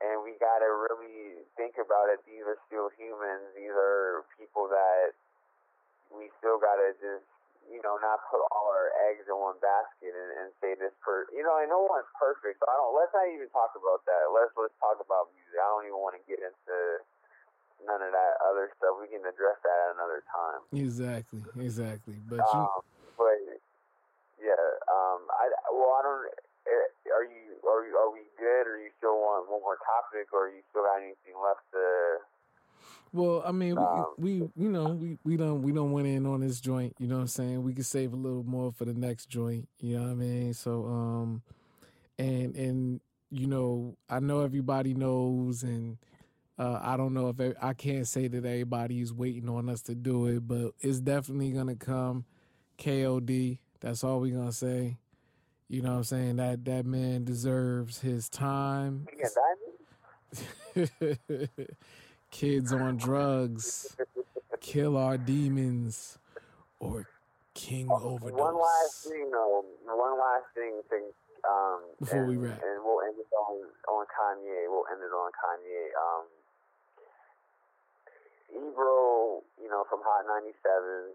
and 0.00 0.24
we 0.24 0.32
got 0.40 0.64
to 0.64 0.70
really 0.88 1.44
think 1.60 1.76
about 1.76 2.08
it. 2.08 2.24
These 2.24 2.44
are 2.48 2.56
still 2.66 2.88
humans. 2.96 3.52
These 3.52 3.72
are 3.72 4.24
people 4.40 4.64
that 4.72 5.12
we 6.08 6.32
still 6.40 6.56
got 6.56 6.80
to 6.80 6.96
just, 6.96 7.28
you 7.68 7.84
know, 7.84 8.00
not 8.00 8.24
put 8.32 8.40
all 8.50 8.72
our 8.72 8.90
eggs 9.12 9.28
in 9.28 9.36
one 9.36 9.60
basket 9.60 10.16
and, 10.16 10.30
and 10.40 10.48
say 10.64 10.72
this 10.80 10.96
per, 11.04 11.28
you 11.36 11.44
know, 11.44 11.60
and 11.60 11.68
no 11.68 11.84
one's 11.84 12.08
perfect. 12.16 12.58
So 12.58 12.64
I 12.64 12.74
don't. 12.80 12.96
Let's 12.96 13.12
not 13.12 13.28
even 13.28 13.52
talk 13.52 13.76
about 13.76 14.02
that. 14.08 14.24
Let's 14.32 14.50
let's 14.56 14.74
talk 14.80 14.98
about 14.98 15.30
music. 15.36 15.60
I 15.60 15.68
don't 15.68 15.86
even 15.86 16.00
want 16.00 16.16
to 16.16 16.24
get 16.24 16.40
into 16.40 16.76
none 17.86 18.02
of 18.02 18.12
that 18.12 18.34
other 18.44 18.70
stuff. 18.76 18.96
We 19.00 19.08
can 19.08 19.24
address 19.24 19.58
that 19.64 19.78
at 19.90 19.94
another 19.96 20.22
time. 20.28 20.62
Exactly, 20.72 21.42
exactly. 21.58 22.16
But 22.28 22.44
you, 22.52 22.60
Um, 22.60 22.80
but 23.18 23.38
yeah, 24.40 24.64
um, 24.88 25.20
I 25.30 25.44
well, 25.72 25.92
I 25.98 26.02
don't. 26.02 26.24
eh, 26.66 27.12
Are 27.14 27.24
you 27.24 27.58
are 27.68 27.82
you 27.86 27.94
are 27.96 28.10
we 28.12 28.24
good? 28.38 28.64
Or 28.66 28.78
you 28.78 28.90
still 28.98 29.16
want 29.20 29.50
one 29.50 29.60
more 29.62 29.78
topic? 29.84 30.32
Or 30.32 30.48
you 30.48 30.62
still 30.70 30.82
got 30.84 30.98
anything 31.02 31.36
left 31.42 31.64
to? 31.72 32.24
well, 33.12 33.42
I 33.44 33.52
mean, 33.52 33.74
we, 33.76 33.82
Um, 33.82 34.06
we, 34.18 34.32
you 34.56 34.70
know, 34.70 34.86
we 34.90 35.18
we 35.24 35.36
don't 35.36 35.62
we 35.62 35.72
don't 35.72 35.92
went 35.92 36.06
in 36.06 36.26
on 36.26 36.40
this 36.40 36.60
joint. 36.60 36.94
You 36.98 37.08
know 37.08 37.16
what 37.16 37.22
I'm 37.22 37.28
saying? 37.28 37.62
We 37.62 37.74
could 37.74 37.86
save 37.86 38.12
a 38.12 38.16
little 38.16 38.44
more 38.44 38.72
for 38.72 38.84
the 38.84 38.94
next 38.94 39.28
joint. 39.28 39.68
You 39.80 39.96
know 39.98 40.04
what 40.04 40.10
I 40.12 40.14
mean? 40.14 40.54
So, 40.54 40.84
um, 40.86 41.42
and 42.18 42.54
and 42.56 43.00
you 43.30 43.46
know, 43.46 43.96
I 44.08 44.20
know 44.20 44.40
everybody 44.42 44.94
knows, 44.94 45.62
and 45.62 45.98
uh, 46.60 46.78
I 46.82 46.98
don't 46.98 47.14
know 47.14 47.34
if 47.36 47.56
I 47.62 47.72
can't 47.72 48.06
say 48.06 48.28
that 48.28 48.44
everybody 48.44 49.00
is 49.00 49.14
waiting 49.14 49.48
on 49.48 49.70
us 49.70 49.80
to 49.82 49.94
do 49.94 50.26
it, 50.26 50.46
but 50.46 50.72
it's 50.80 51.00
definitely 51.00 51.52
gonna 51.52 51.74
come. 51.74 52.26
KOD 52.78 53.58
That's 53.80 54.04
all 54.04 54.20
we 54.20 54.30
gonna 54.30 54.52
say. 54.52 54.98
You 55.68 55.80
know 55.80 55.92
what 55.92 55.96
I'm 55.96 56.04
saying? 56.04 56.36
That 56.36 56.66
that 56.66 56.84
man 56.84 57.24
deserves 57.24 58.00
his 58.00 58.28
time. 58.28 59.06
He 59.10 59.22
got 59.22 59.30
diamonds? 60.76 61.20
Kids 62.30 62.72
on 62.74 62.96
drugs, 62.98 63.96
kill 64.60 64.98
our 64.98 65.16
demons, 65.16 66.18
or 66.78 67.06
king 67.54 67.88
overdose. 67.90 68.38
One 68.38 68.54
last 68.54 69.08
thing, 69.08 69.30
though. 69.32 69.64
One 69.86 70.18
last 70.18 70.46
thing 70.54 70.80
to 70.90 70.96
um, 71.48 71.80
Before 71.98 72.20
and, 72.20 72.28
we 72.28 72.36
wrap. 72.36 72.60
and 72.62 72.84
we'll 72.84 73.00
end 73.02 73.16
it 73.18 73.26
on 73.34 73.64
on 73.88 74.06
Kanye. 74.12 74.68
We'll 74.68 74.84
end 74.92 75.00
it 75.02 75.12
on 75.12 75.30
Kanye. 75.32 75.88
Um, 75.96 76.26
Ebro, 78.54 79.42
you 79.62 79.68
know, 79.70 79.84
from 79.88 80.00
Hot 80.02 80.26
97, 80.26 81.14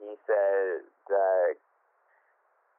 he 0.00 0.12
said 0.26 0.84
that, 1.08 1.56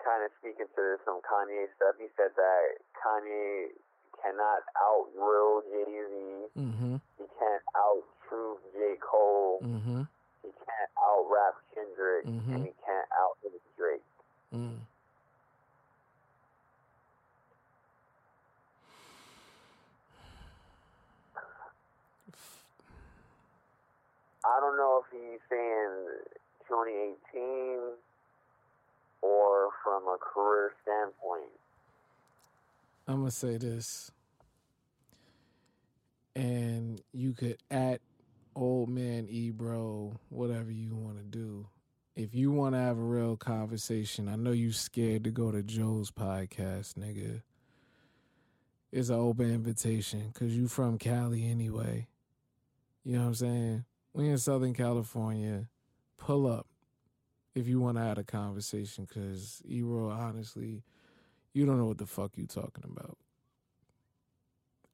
kind 0.04 0.22
of 0.24 0.32
speaking 0.40 0.70
to 0.78 0.84
some 1.04 1.20
Kanye 1.26 1.68
stuff, 1.76 1.98
he 2.00 2.08
said 2.16 2.32
that 2.38 2.66
Kanye 2.98 3.74
cannot 4.22 4.62
out 4.78 5.10
real 5.18 5.62
Jay 5.70 5.86
Z. 5.86 6.16
Mm-hmm. 6.58 6.96
He 7.18 7.26
can't 7.38 7.66
out 7.76 8.02
Truth 8.30 8.62
J 8.74 8.96
Cole. 9.02 9.60
Mm-hmm. 9.62 10.02
He 10.44 10.50
can't 10.54 10.92
out 11.02 11.26
rap 11.30 11.56
Kendrick, 11.76 12.26
Mhm. 12.26 12.56
and 12.56 12.64
he 12.66 12.74
can't 12.86 13.10
out 13.20 13.36
Drake. 13.78 14.02
Mm. 14.56 14.80
I 24.48 24.60
don't 24.62 24.78
know 24.78 25.04
if 25.04 25.12
he's 25.12 25.40
saying 25.50 26.08
2018 26.70 27.80
or 29.22 29.70
from 29.84 30.04
a 30.04 30.18
career 30.18 30.72
standpoint. 30.84 31.52
I'm 33.08 33.20
gonna 33.20 33.32
say 33.32 33.58
this, 33.58 34.12
and 36.36 37.02
you 37.14 37.34
could 37.34 37.58
at 37.70 38.00
old 38.56 38.90
man 38.90 39.28
Ebro 39.30 40.20
whatever 40.30 40.72
you 40.72 40.96
want 40.96 41.18
to 41.18 41.24
do. 41.24 41.68
If 42.16 42.34
you 42.34 42.52
want 42.52 42.74
to 42.74 42.80
have 42.80 42.98
a 42.98 43.02
real 43.02 43.38
conversation, 43.38 44.28
I 44.28 44.36
know 44.36 44.52
you 44.52 44.72
scared 44.72 45.26
to 45.26 45.32
go 45.32 45.52
to 45.52 45.62
Joe's 45.62 46.10
podcast, 46.10 46.96
nigga. 46.96 47.42
It's 48.92 49.10
an 49.10 49.20
open 49.20 49.54
invitation 49.54 50.32
because 50.34 50.56
you 50.56 50.68
from 50.68 50.98
Cali 50.98 51.46
anyway. 51.46 52.08
You 53.04 53.14
know 53.14 53.22
what 53.22 53.28
I'm 53.28 53.36
saying? 53.36 53.86
We 54.14 54.30
in 54.30 54.38
Southern 54.38 54.74
California. 54.74 55.68
Pull 56.18 56.48
up 56.48 56.68
if 57.58 57.68
you 57.68 57.80
want 57.80 57.98
to 57.98 58.04
have 58.04 58.18
a 58.18 58.24
conversation 58.24 59.08
because 59.08 59.62
Ebro, 59.66 60.10
honestly, 60.10 60.84
you 61.54 61.66
don't 61.66 61.78
know 61.78 61.86
what 61.86 61.98
the 61.98 62.06
fuck 62.06 62.38
you 62.38 62.46
talking 62.46 62.84
about. 62.84 63.18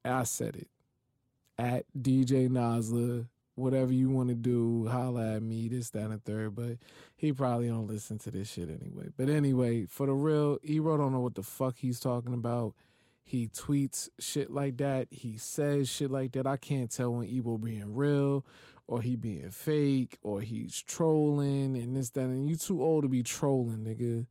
I 0.06 0.24
said 0.24 0.56
it. 0.56 0.68
At 1.58 1.86
DJ 1.98 2.50
Nasla, 2.50 3.28
whatever 3.56 3.94
you 3.94 4.10
want 4.10 4.30
to 4.30 4.36
do, 4.36 4.88
holla 4.88 5.36
at 5.36 5.44
me, 5.44 5.68
this, 5.68 5.90
that, 5.92 6.10
and 6.10 6.24
third. 6.24 6.56
But 6.56 6.78
he 7.16 7.32
probably 7.32 7.68
don't 7.68 7.88
listen 7.88 8.18
to 8.20 8.32
this 8.32 8.52
shit 8.52 8.70
anyway. 8.70 9.10
But 9.16 9.30
anyway, 9.30 9.86
for 9.86 10.08
the 10.08 10.14
real, 10.14 10.58
Ebro 10.64 10.98
don't 10.98 11.12
know 11.12 11.20
what 11.20 11.36
the 11.36 11.44
fuck 11.44 11.78
he's 11.78 12.00
talking 12.00 12.34
about. 12.34 12.74
He 13.26 13.48
tweets 13.48 14.10
shit 14.20 14.52
like 14.52 14.78
that. 14.78 15.08
He 15.10 15.38
says 15.38 15.90
shit 15.90 16.12
like 16.12 16.34
that. 16.34 16.46
I 16.46 16.58
can't 16.58 16.92
tell 16.92 17.14
when 17.14 17.28
Ebro 17.28 17.58
being 17.58 17.96
real 17.96 18.46
or 18.88 19.02
he 19.02 19.16
being 19.16 19.50
fake 19.50 20.18
or 20.22 20.42
he's 20.42 20.82
trolling 20.82 21.78
and 21.78 21.96
this, 21.96 22.10
that, 22.12 22.22
and 22.26 22.50
you 22.50 22.56
too 22.56 22.84
old 22.84 23.04
to 23.04 23.10
be 23.10 23.24
trolling, 23.24 23.80
nigga. 23.80 24.26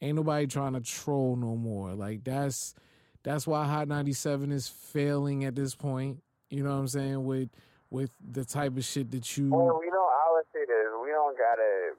Ain't 0.00 0.16
nobody 0.16 0.46
trying 0.46 0.72
to 0.72 0.80
troll 0.80 1.36
no 1.36 1.54
more. 1.54 1.94
Like 1.94 2.24
that's 2.24 2.74
that's 3.22 3.46
why 3.46 3.64
Hot 3.66 3.86
97 3.86 4.50
is 4.50 4.66
failing 4.66 5.44
at 5.44 5.54
this 5.54 5.74
point. 5.74 6.18
You 6.50 6.64
know 6.64 6.70
what 6.70 6.76
I'm 6.76 6.88
saying? 6.88 7.24
With 7.24 7.50
with 7.90 8.10
the 8.32 8.44
type 8.44 8.76
of 8.76 8.84
shit 8.84 9.10
that 9.12 9.36
you 9.36 9.50
Well, 9.50 9.78
we 9.78 9.86
don't. 9.86 9.96
I 9.96 10.32
would 10.32 10.44
say 10.52 10.64
this. 10.66 10.86
We 11.02 11.10
don't 11.10 11.38
gotta. 11.38 11.92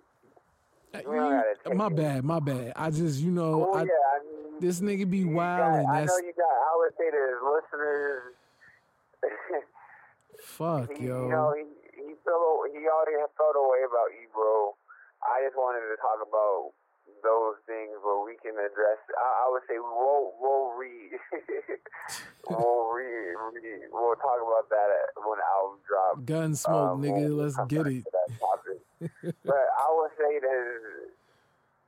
Uh, 0.96 1.10
we 1.10 1.16
don't 1.16 1.44
gotta 1.64 1.76
my 1.76 1.88
it. 1.88 1.96
bad, 1.96 2.24
my 2.24 2.40
bad. 2.40 2.74
I 2.76 2.90
just 2.90 3.22
you 3.22 3.32
know, 3.32 3.70
Oh 3.72 3.78
I, 3.78 3.84
yeah, 3.84 3.88
I 3.88 4.20
mean, 4.26 4.60
this 4.60 4.82
nigga 4.82 5.10
be 5.10 5.24
wilding. 5.24 5.88
I 5.90 6.04
know 6.04 6.18
you 6.18 6.34
got. 6.36 6.44
I 6.44 6.76
would 6.76 6.92
say 6.98 7.10
there's 7.10 7.42
listeners. 7.42 8.34
fuck, 10.44 10.98
he, 10.98 11.06
yo. 11.06 11.24
You 11.24 11.32
know, 11.32 11.54
he 11.58 11.83
felt 12.24 12.72
he 12.72 12.84
already 12.88 13.20
had 13.20 13.32
felt 13.38 13.56
a 13.56 13.64
way 13.64 13.84
about 13.86 14.10
Ebro. 14.16 14.76
I 15.24 15.44
just 15.48 15.56
wanted 15.56 15.88
to 15.88 15.96
talk 16.04 16.20
about 16.20 16.76
those 17.24 17.56
things 17.68 17.96
where 18.04 18.20
we 18.24 18.36
can 18.44 18.56
address. 18.60 19.00
I, 19.16 19.28
I 19.44 19.52
would 19.52 19.64
say 19.68 19.80
we'll 19.80 20.36
we'll 20.40 20.76
read. 20.76 21.16
we'll 22.50 22.92
read, 22.92 23.36
read. 23.56 23.88
We'll 23.92 24.16
talk 24.20 24.40
about 24.44 24.68
that 24.72 24.88
when 25.24 25.38
the 25.40 25.48
album 25.48 25.80
drops. 25.88 26.20
Gunsmoke, 26.28 26.92
Um, 26.96 27.02
nigga. 27.02 27.28
we'll 27.32 27.48
Let's 27.48 27.58
get 27.68 27.88
it. 27.88 28.04
to 28.04 28.12
that 28.12 28.30
topic. 28.40 28.80
but 29.46 29.66
I 29.80 29.88
would 29.96 30.12
say 30.20 30.40
that 30.40 30.64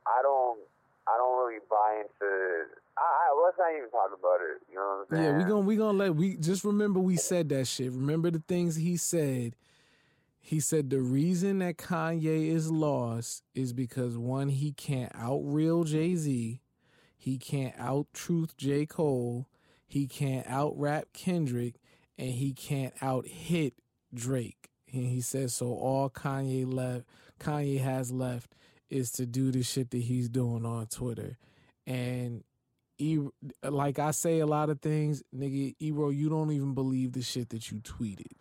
I 0.08 0.22
don't. 0.22 0.60
I 1.08 1.18
don't 1.18 1.38
really 1.38 1.60
buy 1.70 2.02
into. 2.02 2.66
I, 2.98 3.02
I 3.04 3.44
let's 3.46 3.58
not 3.60 3.72
even 3.78 3.90
talk 3.92 4.10
about 4.18 4.40
it. 4.42 4.58
You 4.72 4.76
know 4.76 5.06
what 5.06 5.18
I'm 5.18 5.18
saying? 5.18 5.24
Yeah, 5.24 5.38
we 5.38 5.44
gonna 5.44 5.60
we 5.68 5.76
gonna 5.76 5.98
let 5.98 6.16
we 6.16 6.36
just 6.38 6.64
remember 6.64 7.00
we 7.00 7.16
said 7.18 7.50
that 7.50 7.68
shit. 7.68 7.92
Remember 7.92 8.32
the 8.32 8.42
things 8.48 8.76
he 8.76 8.98
said. 8.98 9.56
He 10.48 10.60
said 10.60 10.92
the 10.92 11.02
reason 11.02 11.58
that 11.58 11.78
Kanye 11.78 12.50
is 12.50 12.70
lost 12.70 13.42
is 13.56 13.74
because 13.74 14.16
one, 14.16 14.50
he 14.50 14.74
can't 14.74 15.12
out 15.16 15.42
real 15.44 15.84
Jay 15.86 16.16
Z, 16.16 16.62
he 17.18 17.38
can't 17.40 17.74
out 17.80 18.06
truth 18.14 18.56
J. 18.56 18.86
Cole, 18.86 19.50
he 19.88 20.06
can't 20.06 20.46
out 20.46 20.78
rap 20.78 21.06
Kendrick, 21.14 21.78
and 22.16 22.30
he 22.30 22.54
can't 22.54 22.94
out 23.02 23.26
hit 23.26 23.74
Drake. 24.14 24.70
And 24.94 25.08
he 25.08 25.20
says 25.20 25.56
so 25.56 25.66
all 25.66 26.12
Kanye 26.12 26.72
left 26.72 27.08
Kanye 27.40 27.82
has 27.82 28.12
left 28.12 28.54
is 28.88 29.10
to 29.14 29.26
do 29.26 29.50
the 29.50 29.64
shit 29.64 29.90
that 29.90 30.04
he's 30.04 30.30
doing 30.30 30.64
on 30.64 30.86
Twitter. 30.86 31.40
And 31.88 32.44
E, 33.00 33.18
like 33.64 33.98
I 33.98 34.12
say 34.12 34.42
a 34.42 34.46
lot 34.46 34.70
of 34.70 34.80
things, 34.80 35.24
nigga, 35.36 35.74
Ebro, 35.80 36.10
you 36.10 36.30
don't 36.30 36.52
even 36.52 36.76
believe 36.76 37.14
the 37.14 37.24
shit 37.24 37.50
that 37.50 37.72
you 37.72 37.80
tweeted. 37.80 38.34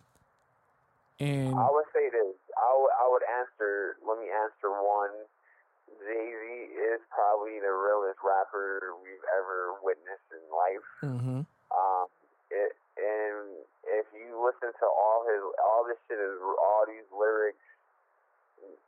And 1.20 1.54
I 1.54 1.68
would 1.70 1.86
say 1.94 2.10
this. 2.10 2.34
I 2.58 2.70
would, 2.74 2.94
I 2.98 3.04
would 3.10 3.26
answer. 3.38 3.96
Let 4.02 4.18
me 4.18 4.28
answer 4.30 4.70
one. 4.74 5.14
Jay 6.02 6.26
Z 6.26 6.44
is 6.74 7.00
probably 7.14 7.60
the 7.62 7.70
realest 7.70 8.18
rapper 8.24 8.98
we've 9.04 9.22
ever 9.38 9.78
witnessed 9.84 10.26
in 10.34 10.42
life. 10.50 10.88
hmm 11.00 11.40
Um, 11.70 12.06
it, 12.50 12.74
and 12.98 13.62
if 13.86 14.06
you 14.14 14.34
listen 14.42 14.74
to 14.74 14.86
all 14.86 15.22
his, 15.28 15.42
all 15.62 15.86
this 15.86 15.98
shit 16.10 16.18
is 16.18 16.38
all 16.42 16.84
these 16.86 17.06
lyrics, 17.14 17.62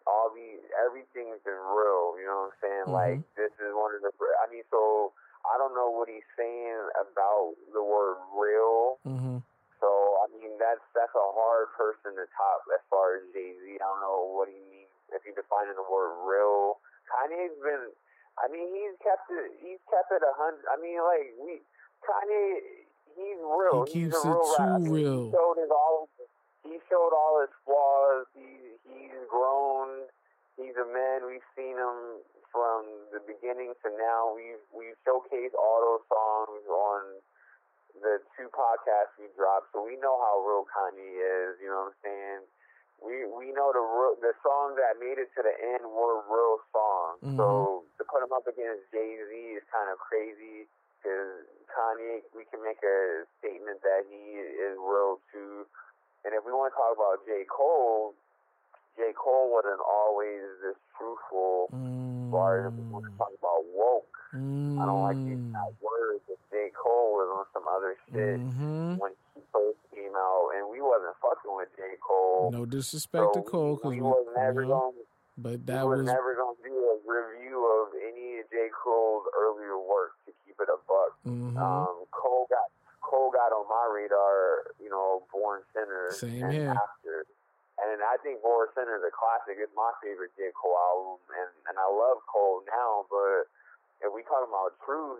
all 0.06 0.30
these 0.34 0.62
everything's 0.82 1.38
been 1.46 1.62
real. 1.74 2.16
You 2.18 2.26
know 2.26 2.50
what 2.50 2.54
I'm 2.54 2.58
saying? 2.62 2.86
Mhm. 2.90 2.94
Like 2.96 3.20
this 3.36 3.52
is 3.62 3.70
one 3.74 3.94
of 3.94 4.02
the. 4.02 4.10
I 4.42 4.50
mean, 4.50 4.64
so 4.70 5.12
I 5.46 5.58
don't 5.58 5.74
know 5.74 5.90
what 5.90 6.08
he's 6.08 6.26
saying 6.36 6.78
about 6.98 7.54
the 7.72 7.82
word 7.82 8.18
real. 8.34 8.98
hmm 9.04 9.38
So 9.80 9.88
I 10.24 10.32
mean, 10.32 10.56
that's 10.56 10.82
that's 10.96 11.12
a 11.12 11.28
hard 11.36 11.68
person 11.76 12.16
to 12.16 12.24
top 12.36 12.64
as 12.72 12.82
far 12.88 13.20
as 13.20 13.28
Jay 13.36 13.52
Z. 13.52 13.76
I 13.76 13.78
don't 13.78 14.00
know 14.00 14.32
what 14.36 14.48
he 14.48 14.58
means 14.72 14.92
if 15.12 15.22
he 15.22 15.32
defining 15.36 15.76
the 15.76 15.86
word 15.86 16.16
real. 16.24 16.80
Kanye's 17.06 17.54
been, 17.62 17.94
I 18.40 18.50
mean, 18.50 18.66
he's 18.74 18.98
kept 18.98 19.30
it. 19.30 19.54
He's 19.62 19.78
kept 19.86 20.10
it 20.10 20.24
a 20.24 20.34
hundred. 20.34 20.66
I 20.66 20.76
mean, 20.80 20.98
like 20.98 21.30
we, 21.38 21.62
Kanye, 22.02 22.84
he's 23.14 23.40
real. 23.40 23.86
He 23.86 24.08
he's 24.08 24.12
keeps 24.12 24.24
a 24.24 24.28
it 24.28 24.32
real 24.32 24.42
too 24.42 24.56
rapper. 24.58 24.74
I 24.74 24.78
mean, 24.78 24.92
real. 24.92 25.22
He 25.28 25.34
showed 25.36 25.58
his 25.60 25.70
all. 25.70 25.98
He 26.66 26.76
showed 26.90 27.12
all 27.14 27.34
his 27.46 27.54
flaws. 27.62 28.26
He 28.34 28.48
he's 28.90 29.20
grown. 29.30 30.10
He's 30.58 30.74
a 30.80 30.88
man. 30.88 31.28
We've 31.28 31.46
seen 31.54 31.76
him 31.78 32.24
from 32.50 32.88
the 33.12 33.20
beginning 33.22 33.76
to 33.84 33.88
now. 33.94 34.32
We've 34.34 34.64
we've 34.74 34.98
showcased 35.06 35.54
all 35.54 35.78
those 35.84 36.04
songs 36.08 36.64
on 36.66 37.00
the 38.02 38.20
two 38.36 38.48
podcasts 38.52 39.16
we 39.16 39.28
dropped, 39.36 39.72
so 39.72 39.84
we 39.84 39.96
know 40.00 40.16
how 40.20 40.40
real 40.44 40.64
Kanye 40.68 41.00
is. 41.00 41.60
You 41.60 41.72
know 41.72 41.88
what 41.88 41.96
I'm 41.96 42.00
saying? 42.04 42.40
We 43.00 43.14
we 43.28 43.52
know 43.52 43.72
the 43.76 43.84
real, 43.84 44.16
the 44.20 44.32
songs 44.40 44.80
that 44.80 44.96
made 44.96 45.20
it 45.20 45.28
to 45.36 45.40
the 45.44 45.52
end 45.52 45.84
were 45.84 46.24
real 46.28 46.58
songs. 46.72 47.20
Mm-hmm. 47.20 47.36
So 47.36 47.84
to 47.98 48.02
put 48.08 48.24
him 48.24 48.32
up 48.32 48.48
against 48.48 48.88
Jay 48.92 49.20
Z 49.20 49.32
is 49.32 49.64
kind 49.68 49.92
of 49.92 50.00
crazy 50.00 50.68
because 51.00 51.44
Kanye, 51.70 52.24
we 52.32 52.48
can 52.48 52.64
make 52.64 52.80
a 52.80 53.28
statement 53.38 53.84
that 53.84 54.08
he 54.08 54.40
is 54.40 54.74
real 54.80 55.20
too. 55.28 55.68
And 56.24 56.34
if 56.34 56.42
we 56.42 56.50
want 56.50 56.72
to 56.72 56.76
talk 56.76 56.96
about 56.96 57.22
J 57.28 57.44
Cole, 57.46 58.16
J 58.96 59.12
Cole 59.12 59.52
wasn't 59.52 59.78
always 59.84 60.42
this 60.64 60.80
truthful. 60.96 61.70
Mm. 61.70 62.26
As 62.26 62.32
far 62.32 62.66
as 62.66 62.72
we 62.74 62.82
want 62.90 63.06
to 63.06 63.14
talk 63.14 63.30
about 63.38 63.62
woke, 63.70 64.05
I 64.36 64.84
don't 64.86 65.02
like 65.02 65.16
using 65.16 65.52
that 65.52 65.72
word, 65.80 66.20
but 66.28 66.38
J. 66.50 66.70
Cole 66.76 67.16
was 67.16 67.28
on 67.32 67.44
some 67.52 67.66
other 67.68 67.96
shit 68.08 68.40
hmm 68.40 68.96
when 69.00 69.12
he 69.34 69.40
first 69.52 69.78
came 69.94 70.14
out, 70.16 70.50
and 70.56 70.68
we 70.70 70.80
wasn't 70.80 71.16
fucking 71.20 71.52
with 71.56 71.68
J. 71.76 71.96
Cole. 72.00 72.50
No 72.52 72.64
disrespect 72.64 73.34
to 73.34 73.42
Cole, 73.42 73.76
because 73.76 73.90
we, 73.90 73.96
we 73.96 74.02
was 74.02 74.26
never 74.36 74.62
know, 74.62 74.92
going 74.92 75.06
but 75.36 75.60
we 75.60 75.68
that 75.68 75.84
was 75.86 75.98
was 76.00 76.06
never 76.06 76.34
gonna 76.34 76.56
do 76.64 76.72
a 76.72 76.96
review 77.04 77.60
of 77.60 77.92
needed 78.16 78.48
J. 78.48 78.72
Cole's 78.72 79.28
earlier 79.36 79.76
work 79.76 80.16
to 80.24 80.32
keep 80.44 80.56
it 80.56 80.68
a 80.72 80.80
buck. 80.88 81.12
Mm-hmm. 81.28 81.60
Um, 81.60 82.08
Cole 82.10 82.48
got 82.48 82.72
Cole 83.04 83.30
got 83.30 83.52
on 83.52 83.68
my 83.68 83.86
radar, 83.92 84.72
you 84.82 84.88
know, 84.88 85.22
Born 85.30 85.62
Sinner 85.76 86.10
Same 86.16 86.42
and 86.42 86.52
here. 86.52 86.72
after. 86.72 87.28
And 87.76 88.00
I 88.00 88.16
think 88.24 88.40
Born 88.40 88.72
Sinner 88.72 88.96
is 88.96 89.04
a 89.04 89.12
classic. 89.12 89.60
It's 89.60 89.72
my 89.76 89.92
favorite 90.00 90.32
J. 90.40 90.48
Cole 90.56 90.74
album, 90.74 91.20
and 91.36 91.52
and 91.68 91.76
I 91.76 91.84
love 91.84 92.24
Cole 92.24 92.64
now. 92.64 93.04
But 93.12 93.52
if 94.04 94.10
we 94.12 94.22
talking 94.28 94.48
about 94.50 94.76
true 94.84 95.18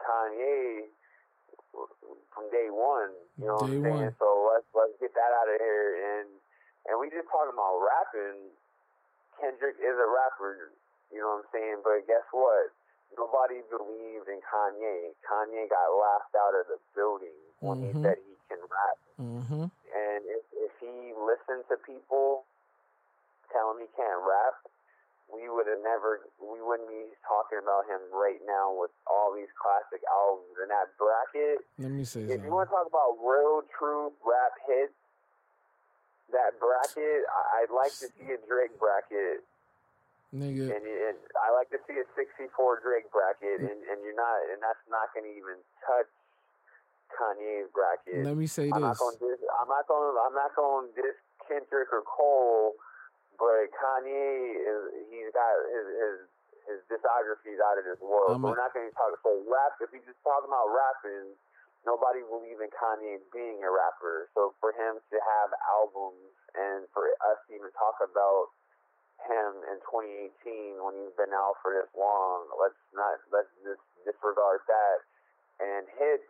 Kanye 0.00 0.88
from 2.32 2.46
day 2.50 2.68
one, 2.70 3.12
you 3.36 3.46
know 3.46 3.58
Day 3.60 3.66
what 3.66 3.70
I'm 3.70 3.82
saying? 3.82 4.12
one. 4.12 4.16
So 4.18 4.28
let's 4.52 4.68
let's 4.74 4.96
get 5.00 5.12
that 5.14 5.30
out 5.42 5.48
of 5.50 5.58
here. 5.60 5.88
And 6.18 6.28
and 6.88 6.94
we 7.00 7.10
just 7.10 7.28
talking 7.28 7.52
about 7.54 7.78
rapping. 7.82 8.52
Kendrick 9.38 9.78
is 9.78 9.94
a 9.94 10.08
rapper, 10.10 10.74
you 11.14 11.22
know 11.22 11.38
what 11.38 11.46
I'm 11.46 11.50
saying? 11.54 11.78
But 11.86 12.02
guess 12.10 12.26
what? 12.34 12.74
Nobody 13.14 13.62
believed 13.70 14.26
in 14.26 14.42
Kanye. 14.42 15.14
Kanye 15.22 15.70
got 15.70 15.86
laughed 15.94 16.34
out 16.34 16.58
of 16.58 16.66
the 16.66 16.78
building 16.98 17.38
when 17.62 17.78
Mhm. 17.78 17.86
he 17.86 17.90
said 18.02 18.18
he 18.18 18.34
can 18.50 18.58
rap. 18.66 18.98
Mm-hmm. 19.22 19.64
And 19.70 20.20
if, 20.26 20.42
if 20.58 20.72
he 20.82 21.14
listened 21.14 21.64
to 21.70 21.78
people 21.86 22.44
telling 23.54 23.78
he 23.80 23.86
can't 23.94 24.22
rap, 24.26 24.58
we 25.28 25.44
would 25.52 25.68
have 25.68 25.84
never, 25.84 26.24
we 26.40 26.58
wouldn't 26.64 26.88
be 26.88 27.12
talking 27.28 27.60
about 27.60 27.84
him 27.84 28.00
right 28.12 28.40
now 28.48 28.72
with 28.72 28.90
all 29.04 29.30
these 29.36 29.50
classic 29.60 30.00
albums 30.08 30.56
in 30.56 30.68
that 30.72 30.88
bracket. 30.96 31.60
Let 31.76 31.92
me 31.92 32.04
say 32.08 32.24
If 32.24 32.40
something. 32.40 32.48
you 32.48 32.52
want 32.52 32.68
to 32.68 32.72
talk 32.72 32.88
about 32.88 33.20
real, 33.20 33.60
true 33.76 34.08
rap 34.24 34.56
hits, 34.64 34.96
that 36.32 36.56
bracket, 36.60 37.24
I, 37.28 37.64
I'd 37.64 37.72
like 37.72 37.92
to 38.04 38.08
see 38.16 38.28
a 38.32 38.40
Drake 38.48 38.76
bracket, 38.80 39.44
Nigga, 40.32 40.68
and, 40.76 40.84
and 40.84 41.16
I 41.40 41.48
like 41.56 41.72
to 41.72 41.80
see 41.88 41.96
a 41.96 42.04
64 42.12 42.84
Drake 42.84 43.08
bracket, 43.08 43.64
and, 43.64 43.80
and 43.88 43.98
you're 44.04 44.16
not, 44.16 44.36
and 44.52 44.60
that's 44.60 44.80
not 44.92 45.08
going 45.16 45.24
to 45.24 45.32
even 45.32 45.56
touch 45.88 46.08
Kanye's 47.16 47.68
bracket. 47.72 48.24
let 48.28 48.36
me 48.36 48.44
say 48.44 48.68
I'm 48.68 48.84
not 48.84 48.96
this. 48.96 49.00
going 49.00 49.16
to 49.16 49.24
dis, 49.24 49.40
I'm 49.56 49.68
not 49.72 49.88
going 49.88 50.12
I'm 50.20 50.36
not 50.36 50.52
going 50.52 50.92
to 50.92 50.92
diss 51.00 51.16
Kendrick 51.48 51.88
or 51.96 52.04
Cole, 52.04 52.76
but 53.38 53.70
Kanye 53.70 54.58
is 54.58 54.80
he's 55.08 55.30
got 55.32 55.54
his 55.70 55.86
his 55.86 56.16
his 56.68 56.78
discography 56.92 57.56
is 57.56 57.62
out 57.64 57.80
of 57.80 57.86
this 57.88 57.98
world. 58.02 58.36
A- 58.36 58.42
we're 58.52 58.60
not 58.60 58.74
going 58.76 58.90
to 58.90 58.96
talk 58.98 59.14
so 59.24 59.40
rap. 59.48 59.78
If 59.80 59.88
we 59.94 60.04
just 60.04 60.20
talking 60.20 60.52
about 60.52 60.68
rapping, 60.68 61.32
nobody 61.88 62.20
believes 62.26 62.60
in 62.60 62.68
Kanye 62.76 63.22
being 63.32 63.64
a 63.64 63.70
rapper. 63.72 64.28
So 64.36 64.52
for 64.60 64.76
him 64.76 65.00
to 65.00 65.16
have 65.16 65.48
albums 65.64 66.28
and 66.52 66.84
for 66.92 67.08
us 67.24 67.38
to 67.48 67.56
even 67.56 67.72
talk 67.72 67.96
about 68.04 68.52
him 69.24 69.64
in 69.72 69.78
2018 69.88 70.78
when 70.84 70.94
he's 70.98 71.16
been 71.16 71.32
out 71.32 71.56
for 71.62 71.72
this 71.72 71.88
long, 71.96 72.50
let's 72.58 72.78
not 72.92 73.22
let's 73.32 73.50
just 73.64 73.82
disregard 74.04 74.60
that. 74.68 74.98
And 75.58 75.88
hits, 75.98 76.28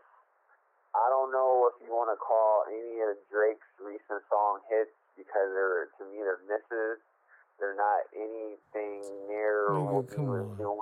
I 0.97 1.09
don't 1.13 1.33
know 1.33 1.69
if 1.69 1.77
you 1.85 1.93
want 1.93 2.09
to 2.15 2.19
call 2.21 2.65
any 2.69 3.01
of 3.05 3.17
Drake's 3.29 3.69
recent 3.77 4.25
song 4.33 4.65
hits 4.73 4.95
because 5.19 5.51
they're 5.53 5.91
to 5.99 6.05
me 6.11 6.23
they're 6.23 6.39
misses. 6.49 7.03
They're 7.59 7.75
not 7.75 8.07
anything 8.15 9.03
near 9.29 9.67
Nigga, 9.71 9.93
what 9.93 10.11
come 10.15 10.29
was 10.29 10.47
on. 10.47 10.57
doing 10.57 10.79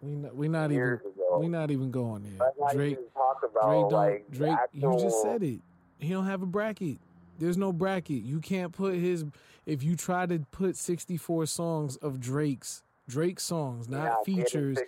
We 0.00 0.10
not, 0.16 0.34
we 0.34 0.48
not 0.48 0.72
even 0.72 0.82
ago. 0.94 1.38
we 1.38 1.48
not 1.48 1.70
even 1.70 1.90
going 1.90 2.22
there. 2.22 2.32
Let's 2.40 2.58
not 2.58 2.72
Drake 2.72 2.92
even 2.92 3.04
talk 3.12 3.42
about 3.44 3.68
Drake 3.68 3.80
don't 3.82 3.92
like 3.92 4.30
Drake 4.30 4.58
you 4.72 4.98
just 4.98 5.22
said 5.22 5.42
it. 5.42 5.60
He 5.98 6.10
don't 6.10 6.26
have 6.26 6.42
a 6.42 6.46
bracket. 6.46 6.98
There's 7.38 7.58
no 7.58 7.72
bracket. 7.72 8.22
You 8.22 8.40
can't 8.40 8.72
put 8.72 8.94
his 8.94 9.24
if 9.66 9.82
you 9.82 9.96
try 9.96 10.26
to 10.26 10.38
put 10.52 10.76
64 10.76 11.46
songs 11.46 11.96
of 11.96 12.20
Drake's 12.20 12.82
Drake 13.08 13.38
songs, 13.40 13.88
You're 13.88 13.98
not 13.98 14.24
features, 14.24 14.78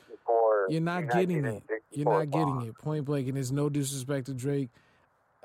you're 0.69 0.81
not 0.81 1.09
getting 1.11 1.45
it. 1.45 1.63
You're 1.91 2.07
not 2.09 2.31
getting 2.31 2.61
songs. 2.61 2.69
it. 2.69 2.79
Point 2.79 3.05
blank 3.05 3.27
and 3.29 3.37
there's 3.37 3.53
no 3.53 3.69
disrespect 3.69 4.27
to 4.27 4.35
Drake. 4.35 4.71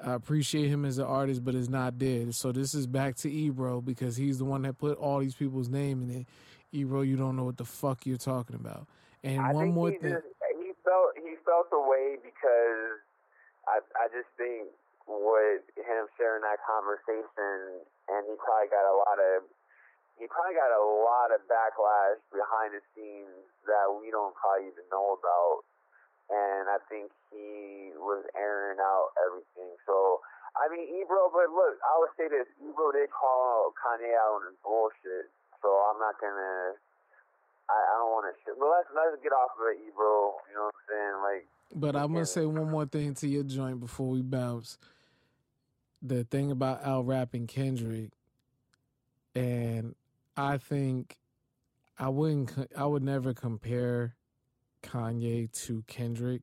I 0.02 0.14
appreciate 0.14 0.70
him 0.70 0.86
as 0.86 0.98
an 0.98 1.06
artist, 1.06 1.44
but 1.44 1.56
it's 1.56 1.70
not 1.70 2.00
there. 2.00 2.32
So 2.32 2.52
this 2.52 2.74
is 2.74 2.88
back 2.88 3.16
to 3.18 3.32
Ebro 3.32 3.82
because 3.82 4.16
he's 4.18 4.40
the 4.40 4.46
one 4.46 4.64
that 4.64 4.78
put 4.78 4.98
all 4.98 5.20
these 5.20 5.36
people's 5.36 5.70
name 5.70 6.02
in 6.02 6.10
it. 6.10 6.28
Ebro, 6.72 7.02
you 7.02 7.16
don't 7.16 7.36
know 7.36 7.44
what 7.44 7.58
the 7.58 7.66
fuck 7.66 8.06
you're 8.06 8.18
talking 8.18 8.56
about. 8.56 8.88
And 9.24 9.40
I 9.40 9.54
one 9.54 9.72
more 9.72 9.92
he 9.92 9.98
thing. 9.98 10.18
Just, 10.18 10.28
he 10.58 10.74
felt 10.84 11.14
he 11.16 11.38
felt 11.46 11.70
the 11.70 11.80
way 11.80 12.18
because 12.20 13.00
I 13.70 13.80
I 13.96 14.10
just 14.10 14.28
think 14.36 14.68
with 15.06 15.64
him 15.78 16.10
sharing 16.18 16.42
that 16.42 16.60
conversation, 16.66 17.86
and 18.10 18.22
he 18.26 18.34
probably 18.42 18.74
got 18.74 18.90
a 18.90 18.96
lot 18.98 19.22
of 19.22 19.46
he 20.18 20.26
probably 20.28 20.58
got 20.58 20.74
a 20.74 20.84
lot 20.84 21.30
of 21.34 21.46
backlash 21.46 22.20
behind 22.34 22.74
the 22.74 22.82
scenes 22.94 23.46
that 23.70 23.88
we 23.90 24.10
don't 24.10 24.34
probably 24.36 24.74
even 24.74 24.86
know 24.92 25.18
about. 25.18 25.64
And 26.34 26.66
I 26.66 26.82
think 26.90 27.14
he 27.30 27.94
was 28.02 28.26
airing 28.34 28.82
out 28.82 29.14
everything. 29.22 29.78
So 29.86 30.18
I 30.54 30.70
mean, 30.70 30.86
Ebro, 31.02 31.34
but 31.34 31.50
look, 31.50 31.82
I 31.82 31.94
would 31.98 32.14
say 32.14 32.30
this: 32.30 32.46
Ebro 32.62 32.94
did 32.94 33.10
call 33.10 33.74
Kanye 33.78 34.14
out 34.14 34.42
on 34.42 34.50
his 34.50 34.58
bullshit. 34.62 35.30
So 35.62 35.70
I'm 35.70 35.98
not 35.98 36.18
gonna. 36.22 36.78
I, 37.70 37.78
I 37.78 37.94
don't 37.98 38.12
want 38.14 38.30
to 38.30 38.34
shit. 38.46 38.54
But 38.60 38.70
let's 38.70 38.90
let's 38.94 39.18
get 39.24 39.34
off 39.34 39.58
of 39.58 39.66
it, 39.74 39.82
Ebro. 39.82 40.38
You 40.50 40.54
know 40.58 40.70
what 40.70 40.78
I'm 40.78 40.86
saying? 40.90 41.18
Like, 41.26 41.44
But 41.74 41.96
I'm 41.96 42.14
gonna 42.14 42.26
say 42.26 42.46
one 42.46 42.70
more 42.70 42.86
thing 42.86 43.14
to 43.16 43.28
your 43.28 43.44
joint 43.44 43.80
before 43.80 44.10
we 44.10 44.22
bounce. 44.22 44.78
The 46.02 46.24
thing 46.24 46.52
about 46.52 46.84
Al 46.84 47.04
rapping 47.04 47.48
Kendrick, 47.48 48.12
and 49.34 49.96
I 50.38 50.58
think 50.58 51.18
I 51.98 52.10
wouldn't, 52.10 52.52
I 52.78 52.86
would 52.86 53.04
never 53.04 53.34
compare 53.34 54.16
Kanye 54.84 55.52
to 55.66 55.84
Kendrick, 55.88 56.42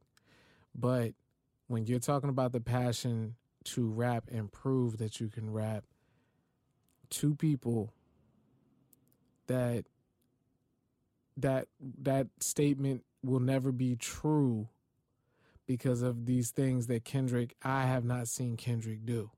but 0.74 1.12
when 1.68 1.86
you're 1.86 2.00
talking 2.00 2.30
about 2.30 2.52
the 2.52 2.60
passion 2.60 3.36
to 3.62 3.88
rap 3.88 4.24
and 4.32 4.50
prove 4.50 4.98
that 4.98 5.20
you 5.20 5.28
can 5.28 5.52
rap, 5.52 5.84
two 7.10 7.34
people 7.34 7.92
that 9.46 9.84
that 11.36 11.68
that 12.02 12.26
statement 12.40 13.04
will 13.22 13.40
never 13.40 13.72
be 13.72 13.96
true 13.96 14.68
because 15.66 16.02
of 16.02 16.26
these 16.26 16.50
things 16.50 16.88
that 16.88 17.04
Kendrick 17.04 17.54
I 17.62 17.84
have 17.84 18.04
not 18.04 18.26
seen 18.28 18.56
Kendrick 18.56 19.04
do. 19.04 19.30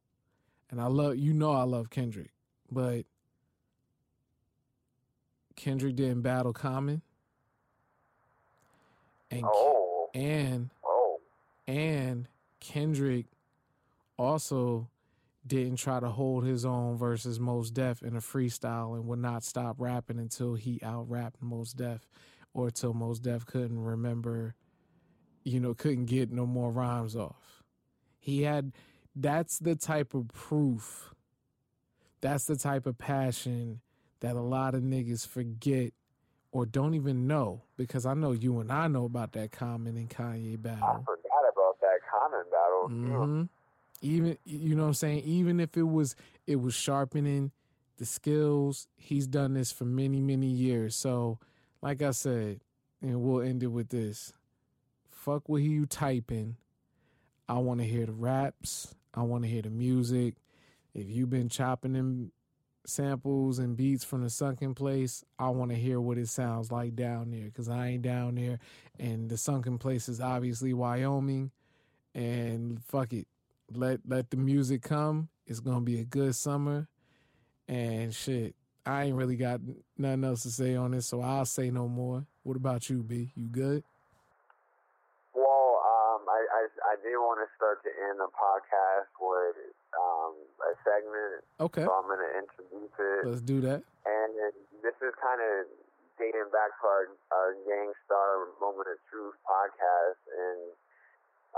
And 0.70 0.81
I 0.81 0.87
love 0.87 1.16
you 1.16 1.35
know 1.35 1.53
I 1.53 1.65
love 1.65 1.91
Kendrick, 1.91 2.31
but 2.70 3.05
Kendrick 5.57 5.97
didn't 5.97 6.23
battle 6.23 6.53
Common. 6.53 7.03
And 9.32 9.44
oh, 9.46 10.10
and 10.14 10.70
oh, 10.84 11.20
and 11.66 12.28
Kendrick 12.60 13.26
also 14.18 14.88
didn't 15.46 15.76
try 15.76 15.98
to 15.98 16.09
hold 16.09 16.44
his 16.44 16.64
own 16.64 16.96
versus 16.96 17.40
Mos 17.40 17.70
Def 17.70 18.02
in 18.02 18.14
a 18.14 18.20
freestyle 18.20 18.94
and 18.94 19.06
would 19.09 19.18
not 19.18 19.42
stop 19.42 19.76
rapping 19.78 20.18
until 20.18 20.54
he 20.54 20.80
out 20.82 21.09
rapped 21.09 21.42
Mos 21.42 21.72
Def 21.72 22.06
or 22.54 22.70
till 22.70 22.94
Mos 22.94 23.18
Def 23.18 23.46
couldn't 23.46 23.82
remember, 23.82 24.54
you 25.44 25.59
know, 25.59 25.74
couldn't 25.74 26.06
get 26.06 26.30
no 26.30 26.46
more 26.46 26.70
rhymes 26.70 27.16
off. 27.16 27.64
He 28.20 28.42
had 28.42 28.72
that's 29.16 29.59
the 29.59 29.74
type 29.74 30.14
of 30.14 30.28
proof, 30.28 31.14
that's 32.20 32.44
the 32.44 32.56
type 32.56 32.86
of 32.86 32.98
passion 32.98 33.80
that 34.20 34.36
a 34.36 34.40
lot 34.40 34.74
of 34.74 34.82
niggas 34.82 35.26
forget 35.26 35.92
or 36.53 36.66
don't 36.66 36.95
even 36.95 37.27
know 37.27 37.62
because 37.77 38.07
I 38.07 38.15
know 38.15 38.33
you 38.33 38.61
and 38.61 38.70
I 38.70 38.87
know 38.87 39.07
about 39.07 39.33
that 39.33 39.51
Common 39.51 39.97
and 39.97 40.09
Kanye 40.09 40.61
battle. 40.61 40.85
I 40.85 40.99
forgot 41.05 41.45
about 41.53 41.81
that 41.81 41.99
Common 42.09 42.45
battle. 42.51 42.89
too. 42.89 43.27
hmm 43.27 43.43
Even 44.03 44.39
you 44.45 44.77
know 44.77 44.83
what 44.83 44.89
I'm 44.89 44.95
saying. 44.95 45.23
Even 45.24 45.59
if 45.59 45.77
it 45.77 45.83
was 45.83 46.15
it 46.47 46.57
was 46.57 46.74
sharpening 46.74 47.51
the 47.97 48.07
skills, 48.07 48.87
he's 48.97 49.27
done 49.27 49.55
this 49.55 49.73
for 49.73 49.85
many 49.85 50.20
many 50.20 50.47
years. 50.49 50.95
So, 50.95 51.39
like 51.81 52.03
I 52.03 52.11
said, 52.12 52.61
and 53.01 53.23
we'll 53.23 53.43
end 53.43 53.62
it 53.62 53.69
with 53.69 53.89
this: 53.89 54.33
fuck 55.09 55.49
what 55.49 55.62
you 55.62 55.87
typing. 55.87 56.57
I 57.49 57.59
want 57.59 57.81
to 57.81 57.87
hear 57.87 58.07
the 58.07 58.12
raps. 58.12 58.95
I 59.15 59.23
want 59.23 59.45
to 59.45 59.51
hear 59.51 59.62
the 59.62 59.70
music. 59.70 60.35
If 60.95 61.09
you've 61.09 61.31
been 61.31 61.49
chopping 61.49 61.95
them 61.95 62.33
samples 62.84 63.59
and 63.59 63.76
beats 63.76 64.04
from 64.04 64.22
the 64.22 64.30
sunken 64.30 64.74
place, 64.74 65.24
I 65.38 65.48
want 65.50 65.70
to 65.70 65.76
hear 65.76 66.00
what 66.00 66.18
it 66.18 66.28
sounds 66.28 66.72
like 66.72 66.96
down 66.96 67.30
there 67.30 67.44
because 67.44 67.68
I 67.68 67.88
ain't 67.88 68.02
down 68.02 68.34
there. 68.34 68.59
And 68.98 69.28
the 69.28 69.36
sunken 69.36 69.78
place 69.78 70.09
is 70.09 70.20
obviously 70.20 70.72
Wyoming 70.72 71.50
and 72.14 72.82
fuck 72.84 73.12
it. 73.12 73.26
Let 73.74 74.00
let 74.06 74.30
the 74.30 74.36
music 74.36 74.82
come. 74.82 75.28
It's 75.46 75.60
gonna 75.60 75.80
be 75.80 76.00
a 76.00 76.04
good 76.04 76.34
summer. 76.34 76.88
And 77.68 78.14
shit. 78.14 78.54
I 78.84 79.04
ain't 79.04 79.16
really 79.16 79.36
got 79.36 79.60
nothing 79.96 80.24
else 80.24 80.42
to 80.42 80.50
say 80.50 80.74
on 80.74 80.90
this, 80.90 81.06
so 81.06 81.20
I'll 81.20 81.46
say 81.46 81.70
no 81.70 81.86
more. 81.86 82.26
What 82.42 82.56
about 82.56 82.90
you, 82.90 83.02
B? 83.02 83.30
You 83.36 83.46
good? 83.46 83.84
Well, 85.34 85.78
um, 85.78 86.26
I, 86.26 86.40
I 86.50 86.62
I 86.90 86.94
did 86.98 87.14
want 87.14 87.38
to 87.46 87.48
start 87.54 87.78
to 87.84 87.90
end 88.10 88.18
the 88.18 88.26
podcast 88.34 89.14
with 89.22 89.54
um 89.94 90.22
a 90.62 90.72
segment, 90.86 91.43
Okay. 91.60 91.84
so 91.84 91.90
I'm 91.90 92.06
gonna 92.06 92.32
introduce 92.39 92.94
it. 92.98 93.22
Let's 93.26 93.43
do 93.43 93.60
that. 93.66 93.82
and 94.06 94.30
this 94.82 94.94
is 95.02 95.14
kind 95.22 95.40
of 95.43 95.66
dating 96.18 96.51
back 96.55 96.70
to 96.80 96.84
our 96.86 97.05
our 97.34 97.51
Gang 97.66 97.90
Starr 98.06 98.48
Moment 98.60 98.89
of 98.90 98.98
Truth 99.10 99.34
podcast, 99.47 100.20
and 100.30 100.60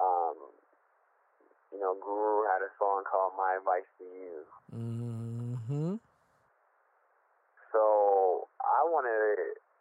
um, 0.01 0.37
you 1.73 1.81
know, 1.81 1.95
Guru 2.01 2.45
had 2.49 2.63
a 2.65 2.71
song 2.79 3.05
called 3.05 3.33
"My 3.37 3.57
Advice 3.61 3.89
to 3.99 4.05
You." 4.05 4.35
Mm-hmm. 4.75 5.95
So 7.73 8.49
I 8.63 8.81
want 8.89 9.07
to 9.07 9.19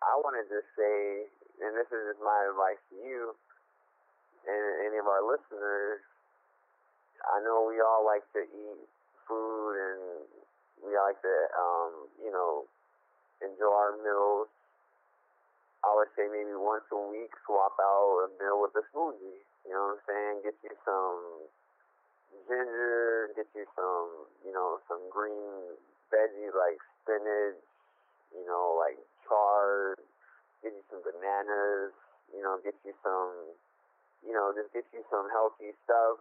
I 0.03 0.13
want 0.19 0.35
to 0.41 0.43
just 0.49 0.67
say, 0.75 1.29
and 1.63 1.71
this 1.77 1.87
is 1.93 2.01
just 2.13 2.21
my 2.23 2.39
advice 2.49 2.81
to 2.91 2.95
you 2.99 3.35
and 4.43 4.63
any 4.89 4.97
of 4.99 5.07
our 5.07 5.23
listeners. 5.23 6.01
I 7.23 7.39
know 7.45 7.69
we 7.71 7.79
all 7.79 8.03
like 8.03 8.25
to 8.35 8.43
eat 8.43 8.83
food 9.27 9.73
and 9.77 10.01
we 10.83 10.91
like 10.95 11.19
to, 11.21 11.35
um, 11.55 11.91
you 12.19 12.31
know, 12.31 12.67
enjoy 13.39 13.71
our 13.71 13.95
meals. 13.99 14.51
I 15.83 15.91
would 15.95 16.11
say 16.15 16.31
maybe 16.31 16.55
once 16.55 16.87
a 16.91 16.99
week 17.11 17.31
swap 17.43 17.75
out 17.75 18.27
a 18.27 18.27
meal 18.39 18.63
with 18.63 18.71
a 18.79 18.83
smoothie. 18.91 19.43
You 19.67 19.71
know 19.75 19.95
what 19.95 19.99
I'm 19.99 20.03
saying? 20.07 20.35
Get 20.47 20.55
you 20.63 20.75
some 20.83 21.47
ginger, 22.47 23.31
get 23.35 23.47
you 23.55 23.67
some, 23.75 24.27
you 24.47 24.51
know, 24.51 24.79
some 24.87 25.03
green 25.11 25.75
veggies 26.11 26.55
like 26.55 26.79
spinach, 27.03 27.59
you 28.31 28.45
know, 28.47 28.79
like 28.79 28.99
chard, 29.27 29.99
get 30.63 30.71
you 30.71 30.83
some 30.91 31.03
bananas, 31.03 31.95
you 32.31 32.41
know, 32.43 32.59
get 32.63 32.75
you 32.83 32.95
some, 33.03 33.55
you 34.23 34.31
know, 34.31 34.51
just 34.55 34.71
get 34.71 34.87
you 34.95 35.03
some 35.11 35.27
healthy 35.31 35.75
stuff. 35.83 36.19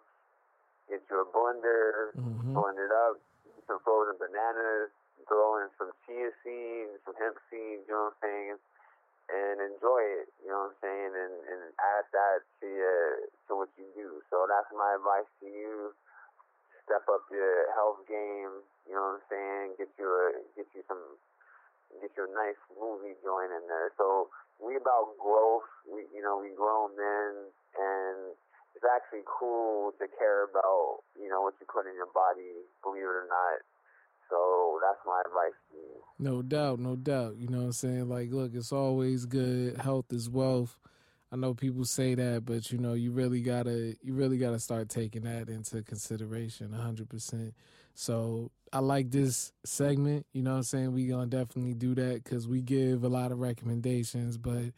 Get 0.90 1.02
you 1.10 1.22
a 1.22 1.26
blender, 1.30 2.12
Mm-hmm. 2.18 2.54
blend 2.54 2.78
it 2.78 2.92
up, 2.92 3.16
some 3.66 3.80
frozen 3.86 4.18
bananas, 4.18 4.90
throw 5.28 5.62
in 5.62 5.70
some 5.78 5.92
chia 6.04 6.30
seeds, 6.42 6.98
some 7.06 7.16
hemp 7.16 7.38
seeds, 7.48 7.86
you 7.86 7.94
know 7.94 8.12
what 8.12 8.18
I'm 8.18 8.22
saying, 8.22 8.56
and 9.32 9.56
enjoy 9.72 10.02
it, 10.20 10.28
you 10.42 10.50
know 10.50 10.68
what 10.68 10.76
I'm 10.76 10.80
saying, 10.82 11.12
and, 11.16 11.34
and 11.48 11.62
add 11.96 12.04
that 12.12 12.44
to 12.60 12.66
your, 12.66 13.02
to 13.48 13.50
what 13.56 13.70
you 13.78 13.86
do. 13.96 14.20
So 14.28 14.44
that's 14.50 14.68
my 14.74 14.98
advice 14.98 15.30
to 15.40 15.48
you. 15.48 15.94
Step 16.84 17.06
up 17.08 17.24
your 17.30 17.70
health 17.78 18.02
game, 18.10 18.60
you 18.90 18.92
know 18.98 19.16
what 19.16 19.22
I'm 19.22 19.26
saying, 19.30 19.64
get 19.78 19.88
you 19.96 20.10
a, 20.10 20.24
get 20.58 20.66
you 20.74 20.82
some, 20.90 21.00
get 22.02 22.10
you 22.18 22.26
a 22.26 22.32
nice 22.34 22.58
movie 22.74 23.14
joint 23.22 23.54
in 23.54 23.64
there. 23.70 23.94
So 23.96 24.28
we 24.58 24.74
about 24.76 25.14
growth, 25.16 25.70
we, 25.86 26.04
you 26.10 26.20
know, 26.20 26.42
we 26.42 26.50
grown 26.52 26.92
men, 26.98 27.48
and 27.78 28.34
it's 28.82 28.90
actually 28.90 29.22
cool 29.38 29.92
to 29.98 30.06
care 30.18 30.44
about, 30.44 31.06
you 31.14 31.28
know, 31.28 31.42
what 31.42 31.54
you 31.60 31.66
put 31.72 31.86
in 31.86 31.94
your 31.94 32.10
body, 32.12 32.66
believe 32.82 33.02
it 33.02 33.06
or 33.06 33.28
not. 33.28 33.62
So 34.28 34.80
that's 34.82 34.98
my 35.06 35.22
advice 35.24 35.54
to 35.70 35.76
you. 35.76 36.02
No 36.18 36.42
doubt, 36.42 36.80
no 36.80 36.96
doubt. 36.96 37.36
You 37.36 37.48
know 37.48 37.58
what 37.58 37.64
I'm 37.64 37.72
saying? 37.72 38.08
Like, 38.08 38.32
look, 38.32 38.54
it's 38.54 38.72
always 38.72 39.24
good. 39.26 39.78
Health 39.78 40.06
is 40.10 40.28
wealth. 40.28 40.76
I 41.30 41.36
know 41.36 41.54
people 41.54 41.84
say 41.84 42.14
that, 42.14 42.44
but 42.44 42.72
you 42.72 42.78
know, 42.78 42.94
you 42.94 43.12
really 43.12 43.40
gotta, 43.40 43.94
you 44.02 44.14
really 44.14 44.36
gotta 44.36 44.58
start 44.58 44.88
taking 44.88 45.22
that 45.22 45.48
into 45.48 45.82
consideration, 45.82 46.72
hundred 46.72 47.08
percent. 47.08 47.54
So 47.94 48.50
I 48.72 48.80
like 48.80 49.10
this 49.10 49.52
segment. 49.64 50.26
You 50.32 50.42
know 50.42 50.52
what 50.52 50.56
I'm 50.58 50.62
saying? 50.64 50.92
We 50.92 51.06
gonna 51.06 51.26
definitely 51.26 51.74
do 51.74 51.94
that 51.94 52.24
because 52.24 52.48
we 52.48 52.62
give 52.62 53.04
a 53.04 53.08
lot 53.08 53.32
of 53.32 53.38
recommendations, 53.38 54.36
but 54.36 54.72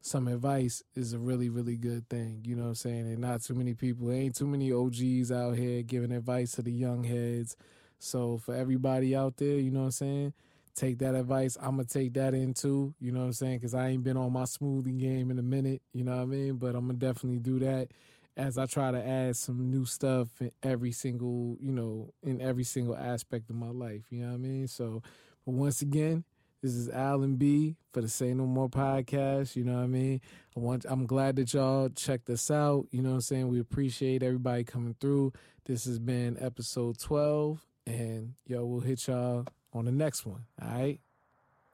some 0.00 0.28
advice 0.28 0.82
is 0.94 1.12
a 1.12 1.18
really, 1.18 1.48
really 1.48 1.76
good 1.76 2.08
thing. 2.08 2.42
You 2.44 2.56
know 2.56 2.62
what 2.62 2.68
I'm 2.68 2.74
saying? 2.76 3.06
And 3.06 3.18
not 3.18 3.42
too 3.42 3.54
many 3.54 3.74
people, 3.74 4.10
ain't 4.10 4.34
too 4.34 4.46
many 4.46 4.72
OGs 4.72 5.30
out 5.30 5.56
here 5.56 5.82
giving 5.82 6.12
advice 6.12 6.52
to 6.52 6.62
the 6.62 6.72
young 6.72 7.04
heads. 7.04 7.56
So 7.98 8.38
for 8.38 8.54
everybody 8.54 9.14
out 9.14 9.36
there, 9.36 9.58
you 9.58 9.70
know 9.70 9.80
what 9.80 9.86
I'm 9.86 9.92
saying? 9.92 10.32
Take 10.74 10.98
that 11.00 11.14
advice. 11.14 11.58
I'm 11.60 11.72
gonna 11.72 11.84
take 11.84 12.14
that 12.14 12.32
in 12.32 12.54
too. 12.54 12.94
You 12.98 13.12
know 13.12 13.20
what 13.20 13.26
I'm 13.26 13.32
saying? 13.34 13.58
Because 13.58 13.74
I 13.74 13.88
ain't 13.88 14.02
been 14.02 14.16
on 14.16 14.32
my 14.32 14.44
smoothie 14.44 14.98
game 14.98 15.30
in 15.30 15.38
a 15.38 15.42
minute. 15.42 15.82
You 15.92 16.04
know 16.04 16.16
what 16.16 16.22
I 16.22 16.26
mean? 16.26 16.54
But 16.56 16.74
I'm 16.74 16.86
gonna 16.86 16.94
definitely 16.94 17.40
do 17.40 17.58
that 17.58 17.88
as 18.36 18.56
I 18.56 18.64
try 18.64 18.90
to 18.90 19.06
add 19.06 19.36
some 19.36 19.70
new 19.70 19.84
stuff 19.84 20.28
in 20.40 20.50
every 20.62 20.92
single, 20.92 21.58
you 21.60 21.72
know, 21.72 22.14
in 22.22 22.40
every 22.40 22.64
single 22.64 22.96
aspect 22.96 23.50
of 23.50 23.56
my 23.56 23.68
life. 23.70 24.04
You 24.10 24.22
know 24.22 24.28
what 24.28 24.34
I 24.34 24.38
mean? 24.38 24.68
So, 24.68 25.02
but 25.44 25.52
once 25.52 25.82
again, 25.82 26.24
this 26.62 26.72
is 26.72 26.88
Alan 26.90 27.36
B 27.36 27.76
for 27.92 28.00
the 28.02 28.08
Say 28.08 28.34
No 28.34 28.46
More 28.46 28.68
podcast. 28.68 29.56
You 29.56 29.64
know 29.64 29.74
what 29.74 29.84
I 29.84 29.86
mean? 29.86 30.20
I 30.56 30.60
want. 30.60 30.84
I'm 30.88 31.06
glad 31.06 31.36
that 31.36 31.54
y'all 31.54 31.88
checked 31.88 32.28
us 32.28 32.50
out. 32.50 32.86
You 32.90 33.02
know 33.02 33.10
what 33.10 33.14
I'm 33.16 33.20
saying? 33.22 33.48
We 33.48 33.60
appreciate 33.60 34.22
everybody 34.22 34.64
coming 34.64 34.94
through. 35.00 35.32
This 35.64 35.84
has 35.86 35.98
been 35.98 36.36
episode 36.40 36.98
12, 36.98 37.64
and 37.86 38.34
yo, 38.46 38.64
we'll 38.64 38.80
hit 38.80 39.06
y'all 39.06 39.46
on 39.72 39.86
the 39.86 39.92
next 39.92 40.26
one. 40.26 40.44
All 40.60 40.68
right, 40.68 41.00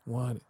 want 0.05 0.37
it. 0.39 0.43